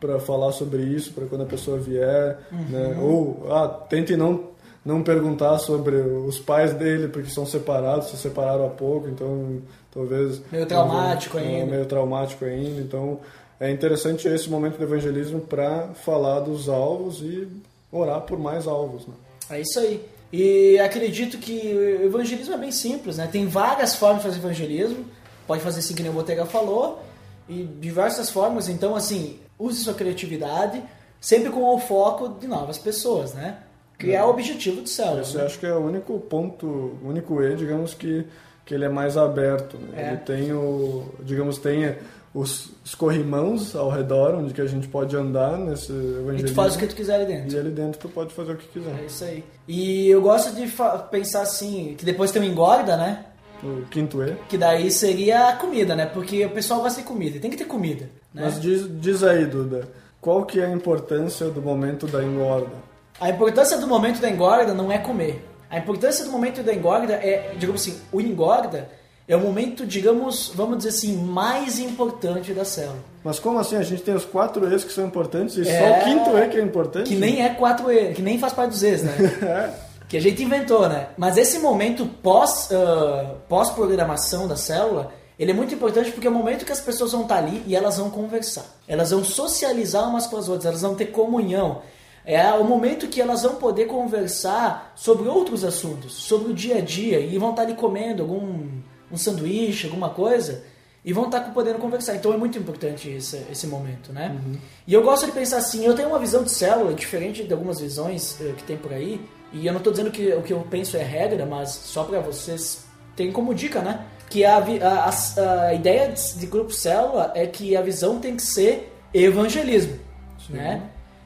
para 0.00 0.20
falar 0.20 0.52
sobre 0.52 0.82
isso 0.82 1.12
para 1.14 1.24
quando 1.24 1.44
a 1.44 1.46
pessoa 1.46 1.78
vier, 1.78 2.36
uhum. 2.52 2.64
né? 2.68 2.98
Ou 3.00 3.46
ah, 3.50 3.68
tente 3.88 4.14
não 4.16 4.52
não 4.84 5.02
perguntar 5.02 5.56
sobre 5.58 5.96
os 5.96 6.38
pais 6.38 6.74
dele 6.74 7.08
porque 7.08 7.30
são 7.30 7.46
separados, 7.46 8.08
se 8.08 8.18
separaram 8.18 8.66
há 8.66 8.68
pouco, 8.68 9.08
então 9.08 9.62
talvez 9.90 10.42
meio 10.52 10.66
traumático 10.66 11.38
ainda, 11.38 11.70
meio 11.70 11.86
traumático 11.86 12.44
ainda, 12.44 12.82
então 12.82 13.20
é 13.60 13.70
interessante 13.70 14.26
esse 14.26 14.48
momento 14.48 14.78
do 14.78 14.84
evangelismo 14.84 15.40
para 15.40 15.88
falar 15.94 16.40
dos 16.40 16.68
alvos 16.68 17.20
e 17.20 17.48
orar 17.90 18.20
por 18.22 18.38
mais 18.38 18.66
alvos. 18.66 19.06
Né? 19.06 19.14
É 19.50 19.60
isso 19.60 19.78
aí. 19.78 20.04
E 20.32 20.78
acredito 20.80 21.38
que 21.38 21.60
o 22.02 22.06
evangelismo 22.06 22.54
é 22.54 22.58
bem 22.58 22.72
simples, 22.72 23.18
né? 23.18 23.28
Tem 23.30 23.46
várias 23.46 23.94
formas 23.94 24.22
de 24.22 24.28
fazer 24.28 24.38
evangelismo. 24.38 25.04
Pode 25.46 25.62
fazer 25.62 25.78
assim 25.78 25.94
que 25.94 26.02
nem 26.02 26.10
o 26.10 26.14
Botega 26.14 26.44
falou. 26.44 27.04
E 27.48 27.62
diversas 27.62 28.30
formas. 28.30 28.68
Então, 28.68 28.96
assim, 28.96 29.38
use 29.56 29.84
sua 29.84 29.94
criatividade, 29.94 30.82
sempre 31.20 31.50
com 31.50 31.62
o 31.62 31.78
foco 31.78 32.30
de 32.40 32.48
novas 32.48 32.78
pessoas, 32.78 33.32
né? 33.32 33.58
Que 33.96 34.10
é, 34.10 34.14
é 34.16 34.24
o 34.24 34.28
objetivo 34.28 34.80
do 34.80 34.88
céu. 34.88 35.20
Esse 35.20 35.36
né? 35.36 35.44
acho 35.44 35.58
que 35.58 35.66
é 35.66 35.72
o 35.72 35.86
único 35.86 36.18
ponto, 36.18 36.66
o 36.66 37.08
único 37.08 37.40
E, 37.40 37.54
digamos, 37.54 37.94
que, 37.94 38.26
que 38.66 38.74
ele 38.74 38.86
é 38.86 38.88
mais 38.88 39.16
aberto. 39.16 39.76
Né? 39.76 40.02
É. 40.02 40.08
Ele 40.08 40.16
tem 40.16 40.52
o, 40.52 41.04
digamos, 41.20 41.58
tem 41.58 41.94
os, 42.34 42.70
os 42.84 42.96
corrimãos 42.96 43.76
ao 43.76 43.88
redor, 43.88 44.34
onde 44.34 44.52
que 44.52 44.60
a 44.60 44.66
gente 44.66 44.88
pode 44.88 45.16
andar 45.16 45.56
nesse 45.56 45.92
evangelismo. 45.92 46.48
E 46.48 46.50
tu 46.50 46.54
faz 46.54 46.74
o 46.74 46.78
que 46.78 46.86
tu 46.88 46.96
quiser 46.96 47.14
ali 47.14 47.26
dentro. 47.26 47.56
E 47.56 47.60
ali 47.60 47.70
dentro 47.70 48.00
tu 48.00 48.08
pode 48.08 48.34
fazer 48.34 48.52
o 48.52 48.56
que 48.56 48.66
quiser. 48.66 49.00
É 49.00 49.06
isso 49.06 49.24
aí. 49.24 49.44
E 49.68 50.08
eu 50.08 50.20
gosto 50.20 50.52
de 50.52 50.68
pensar 51.12 51.42
assim, 51.42 51.94
que 51.96 52.04
depois 52.04 52.32
tem 52.32 52.42
o 52.42 52.44
engorda, 52.44 52.96
né? 52.96 53.26
O 53.62 53.86
quinto 53.86 54.20
E. 54.22 54.34
Que 54.48 54.58
daí 54.58 54.90
seria 54.90 55.50
a 55.50 55.56
comida, 55.56 55.94
né? 55.94 56.06
Porque 56.06 56.44
o 56.44 56.50
pessoal 56.50 56.80
gosta 56.82 57.00
de 57.00 57.06
comida, 57.06 57.38
tem 57.38 57.50
que 57.50 57.56
ter 57.56 57.66
comida. 57.66 58.10
Né? 58.34 58.42
Mas 58.42 58.60
diz, 58.60 58.84
diz 59.00 59.22
aí, 59.22 59.46
Duda, 59.46 59.88
qual 60.20 60.44
que 60.44 60.60
é 60.60 60.66
a 60.66 60.70
importância 60.72 61.48
do 61.48 61.62
momento 61.62 62.08
da 62.08 62.22
engorda? 62.22 62.74
A 63.20 63.30
importância 63.30 63.78
do 63.78 63.86
momento 63.86 64.20
da 64.20 64.28
engorda 64.28 64.74
não 64.74 64.90
é 64.90 64.98
comer. 64.98 65.48
A 65.70 65.78
importância 65.78 66.24
do 66.24 66.32
momento 66.32 66.64
da 66.64 66.74
engorda 66.74 67.14
é, 67.14 67.54
digamos 67.56 67.80
assim, 67.80 68.00
o 68.10 68.20
engorda 68.20 68.88
é 69.26 69.34
o 69.34 69.40
momento, 69.40 69.86
digamos, 69.86 70.52
vamos 70.54 70.78
dizer 70.78 70.90
assim, 70.90 71.16
mais 71.16 71.78
importante 71.78 72.52
da 72.52 72.64
célula. 72.64 72.98
Mas 73.22 73.38
como 73.38 73.58
assim? 73.58 73.76
A 73.76 73.82
gente 73.82 74.02
tem 74.02 74.14
os 74.14 74.24
quatro 74.24 74.70
E's 74.72 74.84
que 74.84 74.92
são 74.92 75.06
importantes 75.06 75.56
e 75.56 75.66
é... 75.66 75.78
só 75.78 75.98
o 75.98 76.04
quinto 76.04 76.38
E 76.38 76.48
que 76.48 76.58
é 76.58 76.62
importante? 76.62 77.08
Que 77.08 77.16
nem 77.16 77.42
é 77.42 77.48
quatro 77.50 77.90
E, 77.90 78.12
que 78.12 78.20
nem 78.20 78.38
faz 78.38 78.52
parte 78.52 78.70
dos 78.70 78.82
E's, 78.82 79.02
né? 79.02 79.14
é. 79.42 79.94
Que 80.06 80.18
a 80.18 80.20
gente 80.20 80.42
inventou, 80.42 80.86
né? 80.88 81.08
Mas 81.16 81.38
esse 81.38 81.58
momento 81.58 82.04
pós, 82.22 82.68
uh, 82.70 83.36
pós-programação 83.48 84.46
da 84.46 84.56
célula, 84.56 85.10
ele 85.38 85.50
é 85.50 85.54
muito 85.54 85.74
importante 85.74 86.12
porque 86.12 86.26
é 86.26 86.30
o 86.30 86.34
momento 86.34 86.66
que 86.66 86.72
as 86.72 86.80
pessoas 86.82 87.12
vão 87.12 87.22
estar 87.22 87.38
ali 87.38 87.62
e 87.66 87.74
elas 87.74 87.96
vão 87.96 88.10
conversar. 88.10 88.66
Elas 88.86 89.10
vão 89.10 89.24
socializar 89.24 90.06
umas 90.06 90.26
com 90.26 90.36
as 90.36 90.48
outras, 90.48 90.66
elas 90.66 90.82
vão 90.82 90.94
ter 90.94 91.06
comunhão. 91.06 91.80
É 92.26 92.42
o 92.52 92.64
momento 92.64 93.08
que 93.08 93.20
elas 93.20 93.42
vão 93.42 93.56
poder 93.56 93.86
conversar 93.86 94.92
sobre 94.94 95.28
outros 95.28 95.64
assuntos, 95.64 96.12
sobre 96.12 96.52
o 96.52 96.54
dia 96.54 96.78
a 96.78 96.80
dia, 96.80 97.18
e 97.18 97.36
vão 97.38 97.50
estar 97.50 97.62
ali 97.62 97.74
comendo 97.74 98.22
algum 98.22 98.68
um 99.10 99.16
sanduíche, 99.16 99.86
alguma 99.86 100.10
coisa, 100.10 100.64
e 101.04 101.12
vão 101.12 101.26
estar 101.26 101.40
podendo 101.52 101.78
conversar. 101.78 102.16
Então 102.16 102.32
é 102.32 102.36
muito 102.36 102.58
importante 102.58 103.10
esse, 103.10 103.36
esse 103.50 103.66
momento, 103.66 104.12
né? 104.12 104.34
Uhum. 104.44 104.56
E 104.86 104.94
eu 104.94 105.02
gosto 105.02 105.26
de 105.26 105.32
pensar 105.32 105.58
assim, 105.58 105.84
eu 105.84 105.94
tenho 105.94 106.08
uma 106.08 106.18
visão 106.18 106.42
de 106.42 106.50
célula 106.50 106.94
diferente 106.94 107.44
de 107.44 107.52
algumas 107.52 107.80
visões 107.80 108.38
uh, 108.40 108.54
que 108.54 108.62
tem 108.64 108.76
por 108.76 108.92
aí, 108.92 109.20
e 109.52 109.66
eu 109.66 109.72
não 109.72 109.78
estou 109.78 109.92
dizendo 109.92 110.10
que 110.10 110.32
o 110.32 110.42
que 110.42 110.52
eu 110.52 110.60
penso 110.70 110.96
é 110.96 111.02
regra, 111.02 111.44
mas 111.46 111.70
só 111.70 112.04
para 112.04 112.20
vocês 112.20 112.84
terem 113.14 113.32
como 113.32 113.54
dica, 113.54 113.80
né? 113.80 114.06
Que 114.28 114.44
a, 114.44 114.56
a, 114.56 115.10
a, 115.10 115.66
a, 115.68 115.74
ideia 115.74 116.12
de 116.12 116.46
grupo 116.46 116.72
célula 116.72 117.30
é 117.34 117.46
que 117.46 117.76
a 117.76 117.82
visão 117.82 118.18
tem 118.18 118.34
que 118.34 118.42
ser 118.42 118.92
evangelismo, 119.12 119.98
Sim. 120.44 120.54
né? 120.54 120.82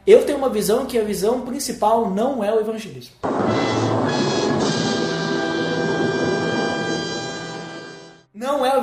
Eu 0.07 0.25
tenho 0.25 0.39
uma 0.39 0.49
visão 0.49 0.87
que 0.87 0.99
a 0.99 1.05
visão 1.05 1.43
principal 1.43 2.11
não 2.11 2.43
é 2.43 2.53
o 2.53 2.61
evangelismo. 2.61 3.15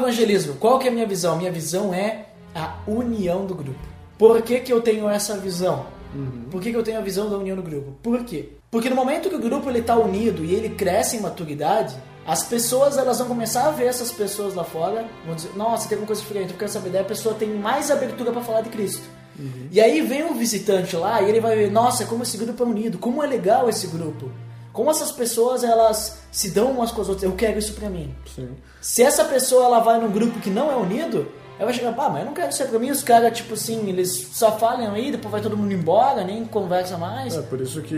Evangelismo. 0.06 0.56
Qual 0.56 0.80
que 0.80 0.88
é 0.88 0.92
a 0.92 0.94
minha 0.94 1.08
visão? 1.08 1.38
Minha 1.38 1.52
visão 1.52 1.94
é 1.94 2.26
a 2.54 2.76
união 2.88 3.46
do 3.46 3.56
grupo. 3.56 3.80
Por 4.18 4.42
que, 4.42 4.60
que 4.60 4.72
eu 4.72 4.82
tenho 4.82 5.10
essa 5.10 5.38
visão? 5.38 5.88
Por 6.50 6.62
que, 6.62 6.72
que 6.72 6.78
eu 6.78 6.84
tenho 6.84 6.98
a 6.98 7.02
visão 7.02 7.30
da 7.30 7.38
união 7.38 7.58
do 7.58 7.64
grupo? 7.64 7.92
Por 8.02 8.24
quê? 8.24 8.50
Porque 8.72 8.90
no 8.90 8.96
momento 8.96 9.30
que 9.30 9.36
o 9.36 9.40
grupo 9.40 9.70
ele 9.70 9.82
tá 9.82 9.98
unido 9.98 10.46
e 10.46 10.54
ele 10.54 10.70
cresce 10.70 11.18
em 11.18 11.20
maturidade, 11.20 11.96
as 12.26 12.44
pessoas 12.44 12.98
elas 12.98 13.20
vão 13.20 13.28
começar 13.28 13.68
a 13.68 13.72
ver 13.72 13.86
essas 13.86 14.12
pessoas 14.12 14.54
lá 14.54 14.64
fora, 14.64 15.06
vão 15.26 15.36
dizer, 15.36 15.52
nossa, 15.56 15.90
tem 15.90 15.98
uma 15.98 16.08
coisa 16.08 16.22
diferente, 16.22 16.52
eu 16.52 16.58
quero 16.58 16.72
saber. 16.72 16.90
Daí 16.90 17.02
a 17.02 17.06
pessoa 17.06 17.36
tem 17.36 17.50
mais 17.50 17.92
abertura 17.92 18.32
para 18.32 18.42
falar 18.42 18.62
de 18.62 18.70
Cristo. 18.70 19.04
E 19.70 19.82
aí 19.82 20.00
vem 20.02 20.24
um 20.24 20.34
visitante 20.34 20.96
lá 20.96 21.22
e 21.22 21.30
ele 21.30 21.42
vai 21.42 21.56
ver, 21.56 21.70
nossa, 21.72 22.06
como 22.06 22.24
esse 22.24 22.38
grupo 22.38 22.64
é 22.64 22.66
unido, 22.66 22.98
como 22.98 23.22
é 23.22 23.28
legal 23.28 23.68
esse 23.68 23.88
grupo. 23.88 24.32
Como 24.76 24.92
essas 24.92 25.10
pessoas 25.10 25.64
elas 25.64 26.20
se 26.34 26.52
dão 26.52 26.72
umas 26.72 26.92
com 26.92 27.02
as 27.02 27.08
outras, 27.08 27.24
eu 27.24 27.32
quero 27.32 27.58
isso 27.58 27.74
pra 27.74 27.90
mim. 27.90 28.14
Sim. 28.36 28.50
Se 28.82 29.02
essa 29.02 29.24
pessoa 29.24 29.64
ela 29.64 29.80
vai 29.80 29.98
num 30.02 30.12
grupo 30.12 30.42
que 30.42 30.50
não 30.50 30.70
é 30.70 30.76
unido, 30.76 31.26
ela 31.58 31.68
vai 31.68 31.74
chegar, 31.74 31.94
pá, 31.94 32.10
mas 32.10 32.20
eu 32.20 32.26
não 32.26 32.34
quero 32.34 32.52
ser 32.52 32.68
pra 32.68 32.78
mim, 32.78 32.92
os 32.92 33.02
caras, 33.02 33.38
tipo 33.38 33.54
assim, 33.54 33.88
eles 33.88 34.12
só 34.34 34.58
falam 34.58 34.94
aí, 34.94 35.14
depois 35.14 35.32
vai 35.32 35.42
todo 35.42 35.56
mundo 35.56 35.72
embora, 35.72 36.26
nem 36.26 36.44
conversa 36.44 36.98
mais. 36.98 37.38
É 37.38 37.42
por 37.42 37.62
isso 37.62 37.82
que 37.82 37.96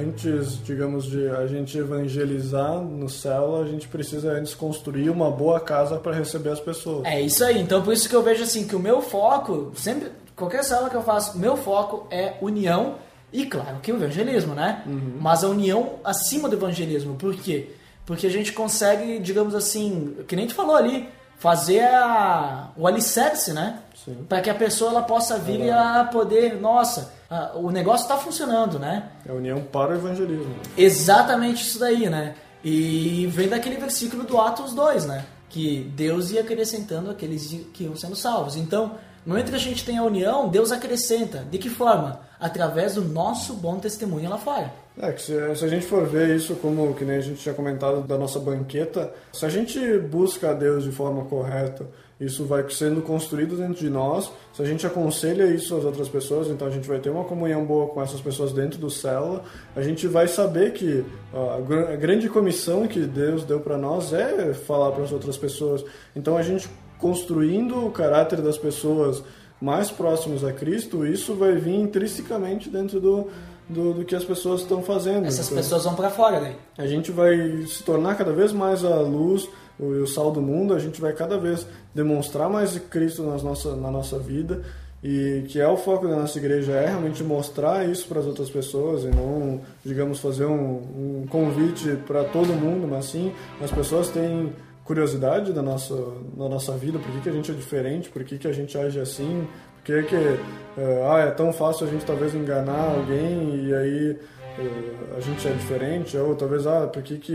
antes, 0.00 0.64
digamos, 0.64 1.04
de 1.04 1.28
a 1.28 1.46
gente 1.46 1.76
evangelizar 1.76 2.80
no 2.80 3.10
céu, 3.10 3.60
a 3.60 3.66
gente 3.66 3.86
precisa 3.86 4.32
antes 4.32 4.54
construir 4.54 5.10
uma 5.10 5.30
boa 5.30 5.60
casa 5.60 5.98
para 5.98 6.14
receber 6.14 6.48
as 6.48 6.60
pessoas. 6.60 7.04
É 7.04 7.20
isso 7.20 7.44
aí, 7.44 7.60
então 7.60 7.82
por 7.82 7.92
isso 7.92 8.08
que 8.08 8.16
eu 8.16 8.22
vejo 8.22 8.42
assim, 8.42 8.66
que 8.66 8.74
o 8.74 8.80
meu 8.80 9.02
foco, 9.02 9.72
sempre, 9.76 10.10
qualquer 10.34 10.64
sala 10.64 10.88
que 10.88 10.96
eu 10.96 11.02
faço, 11.02 11.38
meu 11.38 11.58
foco 11.58 12.06
é 12.10 12.38
união 12.40 12.94
e 13.42 13.46
claro 13.46 13.80
que 13.82 13.92
o 13.92 13.96
evangelismo, 13.96 14.54
né? 14.54 14.82
Mas 15.20 15.44
a 15.44 15.48
união 15.48 15.96
acima 16.02 16.48
do 16.48 16.56
evangelismo, 16.56 17.16
por 17.16 17.34
quê? 17.34 17.70
Porque 18.06 18.26
a 18.26 18.30
gente 18.30 18.52
consegue, 18.52 19.18
digamos 19.18 19.54
assim, 19.54 20.16
que 20.26 20.34
nem 20.34 20.44
a 20.44 20.48
gente 20.48 20.56
falou 20.56 20.76
ali, 20.76 21.08
fazer 21.38 21.80
a, 21.80 22.70
o 22.76 22.86
alicerce, 22.86 23.52
né? 23.52 23.80
Para 24.28 24.40
que 24.40 24.48
a 24.48 24.54
pessoa 24.54 24.90
ela 24.90 25.02
possa 25.02 25.38
vir 25.38 25.60
e 25.60 25.68
ela 25.68 26.04
poder, 26.04 26.60
nossa, 26.60 27.12
ah, 27.28 27.52
o 27.56 27.70
negócio 27.70 28.04
está 28.04 28.16
funcionando, 28.16 28.78
né? 28.78 29.10
É 29.26 29.32
a 29.32 29.34
união 29.34 29.60
para 29.60 29.92
o 29.92 29.96
evangelismo. 29.96 30.54
Exatamente 30.78 31.62
isso 31.62 31.78
daí, 31.78 32.08
né? 32.08 32.36
E 32.64 33.26
vem 33.26 33.48
daquele 33.48 33.76
versículo 33.76 34.22
do 34.24 34.40
Atos 34.40 34.72
2, 34.72 35.06
né? 35.06 35.26
Que 35.48 35.90
Deus 35.94 36.30
ia 36.30 36.40
acrescentando 36.40 37.10
aqueles 37.10 37.48
que 37.72 37.84
iam 37.84 37.96
sendo 37.96 38.16
salvos. 38.16 38.56
Então, 38.56 38.92
no 39.26 39.32
momento 39.32 39.50
que 39.50 39.56
a 39.56 39.58
gente 39.58 39.84
tem 39.84 39.98
a 39.98 40.04
união, 40.04 40.48
Deus 40.48 40.70
acrescenta. 40.70 41.44
De 41.50 41.58
que 41.58 41.68
forma? 41.68 42.20
Através 42.38 42.94
do 42.94 43.02
nosso 43.02 43.54
bom 43.54 43.76
testemunho 43.80 44.30
lá 44.30 44.38
fora. 44.38 44.72
É, 44.96 45.10
que 45.10 45.20
se, 45.20 45.56
se 45.56 45.64
a 45.64 45.68
gente 45.68 45.84
for 45.84 46.06
ver 46.06 46.36
isso 46.36 46.54
como, 46.54 46.94
que 46.94 47.04
nem 47.04 47.16
a 47.16 47.20
gente 47.20 47.40
tinha 47.40 47.54
comentado 47.54 48.06
da 48.06 48.16
nossa 48.16 48.38
banqueta, 48.38 49.12
se 49.32 49.44
a 49.44 49.48
gente 49.48 49.98
busca 49.98 50.50
a 50.50 50.54
Deus 50.54 50.84
de 50.84 50.92
forma 50.92 51.24
correta, 51.24 51.86
isso 52.20 52.46
vai 52.46 52.64
sendo 52.70 53.02
construído 53.02 53.56
dentro 53.56 53.74
de 53.74 53.90
nós, 53.90 54.30
se 54.54 54.62
a 54.62 54.64
gente 54.64 54.86
aconselha 54.86 55.44
isso 55.44 55.76
às 55.76 55.84
outras 55.84 56.08
pessoas, 56.08 56.48
então 56.48 56.66
a 56.66 56.70
gente 56.70 56.88
vai 56.88 56.98
ter 56.98 57.10
uma 57.10 57.24
comunhão 57.24 57.64
boa 57.64 57.88
com 57.88 58.00
essas 58.00 58.20
pessoas 58.20 58.52
dentro 58.52 58.78
do 58.78 58.88
célula, 58.88 59.42
a 59.74 59.82
gente 59.82 60.06
vai 60.06 60.28
saber 60.28 60.72
que 60.72 61.04
ó, 61.34 61.58
a 61.58 61.96
grande 61.96 62.28
comissão 62.30 62.86
que 62.86 63.00
Deus 63.00 63.44
deu 63.44 63.60
para 63.60 63.76
nós 63.76 64.14
é 64.14 64.54
falar 64.54 64.92
para 64.92 65.02
as 65.02 65.12
outras 65.12 65.36
pessoas. 65.36 65.84
Então 66.14 66.38
a 66.38 66.42
gente 66.42 66.70
construindo 66.98 67.86
o 67.86 67.90
caráter 67.90 68.40
das 68.40 68.58
pessoas 68.58 69.22
mais 69.60 69.90
próximos 69.90 70.44
a 70.44 70.52
Cristo, 70.52 71.06
isso 71.06 71.34
vai 71.34 71.54
vir 71.56 71.74
intrinsecamente 71.74 72.68
dentro 72.68 73.00
do, 73.00 73.28
do, 73.68 73.94
do 73.94 74.04
que 74.04 74.14
as 74.14 74.24
pessoas 74.24 74.60
estão 74.62 74.82
fazendo. 74.82 75.26
Essas 75.26 75.46
Então, 75.46 75.58
pessoas 75.58 75.84
vão 75.84 75.94
para 75.94 76.10
fora 76.10 76.40
daí. 76.40 76.56
a 76.76 76.86
gente 76.86 77.10
vai 77.10 77.64
se 77.66 77.82
tornar 77.82 78.16
cada 78.16 78.32
vez 78.32 78.52
mais 78.52 78.84
a 78.84 79.00
luz 79.00 79.48
o, 79.78 79.84
o 79.84 80.06
sal 80.06 80.30
do 80.30 80.40
mundo, 80.42 80.74
a 80.74 80.78
gente 80.78 81.00
vai 81.00 81.12
cada 81.12 81.38
vez 81.38 81.66
demonstrar 81.94 82.48
mais 82.48 82.78
Cristo 82.78 83.22
nas 83.22 83.42
nossa, 83.42 83.74
na 83.76 83.90
nossa 83.90 84.18
vida 84.18 84.62
e 85.02 85.44
que 85.48 85.60
é 85.60 85.68
o 85.68 85.76
foco 85.76 86.08
da 86.08 86.16
nossa 86.16 86.38
igreja, 86.38 86.72
é 86.72 86.86
realmente 86.86 87.22
mostrar 87.22 87.88
isso 87.88 88.08
para 88.08 88.20
as 88.20 88.26
outras 88.26 88.50
pessoas 88.50 89.04
e 89.04 89.08
não, 89.08 89.60
digamos, 89.84 90.18
fazer 90.18 90.46
um, 90.46 91.22
um 91.22 91.26
convite 91.28 91.96
para 92.06 92.24
todo 92.24 92.48
mundo, 92.48 92.88
mas 92.88 93.04
sim 93.06 93.32
as 93.62 93.70
pessoas 93.70 94.08
têm 94.08 94.52
curiosidade 94.86 95.52
da 95.52 95.62
nossa, 95.62 95.94
da 96.36 96.48
nossa 96.48 96.72
vida, 96.72 96.98
por 96.98 97.10
que, 97.10 97.20
que 97.22 97.28
a 97.28 97.32
gente 97.32 97.50
é 97.50 97.54
diferente, 97.54 98.08
por 98.08 98.22
que, 98.22 98.38
que 98.38 98.46
a 98.46 98.52
gente 98.52 98.78
age 98.78 99.00
assim, 99.00 99.46
por 99.76 99.84
que, 99.84 100.02
que 100.04 100.14
eh, 100.14 101.06
ah, 101.10 101.18
é 101.18 101.30
tão 101.32 101.52
fácil 101.52 101.86
a 101.86 101.90
gente 101.90 102.04
talvez 102.04 102.34
enganar 102.34 102.94
alguém 102.94 103.66
e 103.66 103.74
aí 103.74 104.18
eh, 104.58 105.16
a 105.16 105.20
gente 105.20 105.46
é 105.46 105.50
diferente, 105.50 106.16
ou 106.16 106.36
talvez, 106.36 106.68
ah, 106.68 106.86
por 106.86 107.02
que, 107.02 107.18
que 107.18 107.32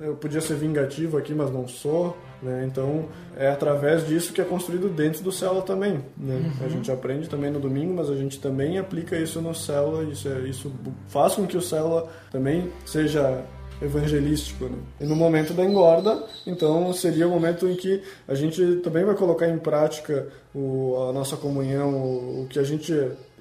eu 0.00 0.14
podia 0.14 0.40
ser 0.40 0.54
vingativo 0.54 1.18
aqui, 1.18 1.34
mas 1.34 1.50
não 1.50 1.66
sou, 1.66 2.16
né? 2.40 2.64
Então, 2.66 3.08
é 3.36 3.48
através 3.48 4.06
disso 4.06 4.32
que 4.32 4.40
é 4.40 4.44
construído 4.44 4.88
dentro 4.88 5.24
do 5.24 5.32
célula 5.32 5.62
também, 5.62 6.00
né? 6.16 6.52
A 6.64 6.68
gente 6.68 6.90
aprende 6.90 7.28
também 7.28 7.50
no 7.50 7.58
domingo, 7.58 7.94
mas 7.94 8.08
a 8.10 8.14
gente 8.14 8.40
também 8.40 8.78
aplica 8.78 9.16
isso 9.16 9.40
no 9.40 9.54
célula, 9.54 10.04
isso, 10.04 10.28
é, 10.28 10.40
isso 10.40 10.72
faz 11.08 11.34
com 11.34 11.46
que 11.46 11.56
o 11.56 11.62
célula 11.62 12.08
também 12.30 12.70
seja 12.86 13.44
evangelístico. 13.80 14.64
Né? 14.66 14.76
E 15.00 15.04
no 15.04 15.16
momento 15.16 15.52
da 15.52 15.64
engorda, 15.64 16.24
então 16.46 16.92
seria 16.92 17.26
o 17.26 17.30
momento 17.30 17.68
em 17.68 17.74
que 17.74 18.02
a 18.26 18.34
gente 18.34 18.76
também 18.76 19.04
vai 19.04 19.14
colocar 19.14 19.48
em 19.48 19.58
prática 19.58 20.28
o, 20.54 21.08
a 21.08 21.12
nossa 21.12 21.36
comunhão, 21.36 21.94
o, 21.94 22.42
o 22.42 22.46
que 22.48 22.58
a 22.58 22.64
gente 22.64 22.92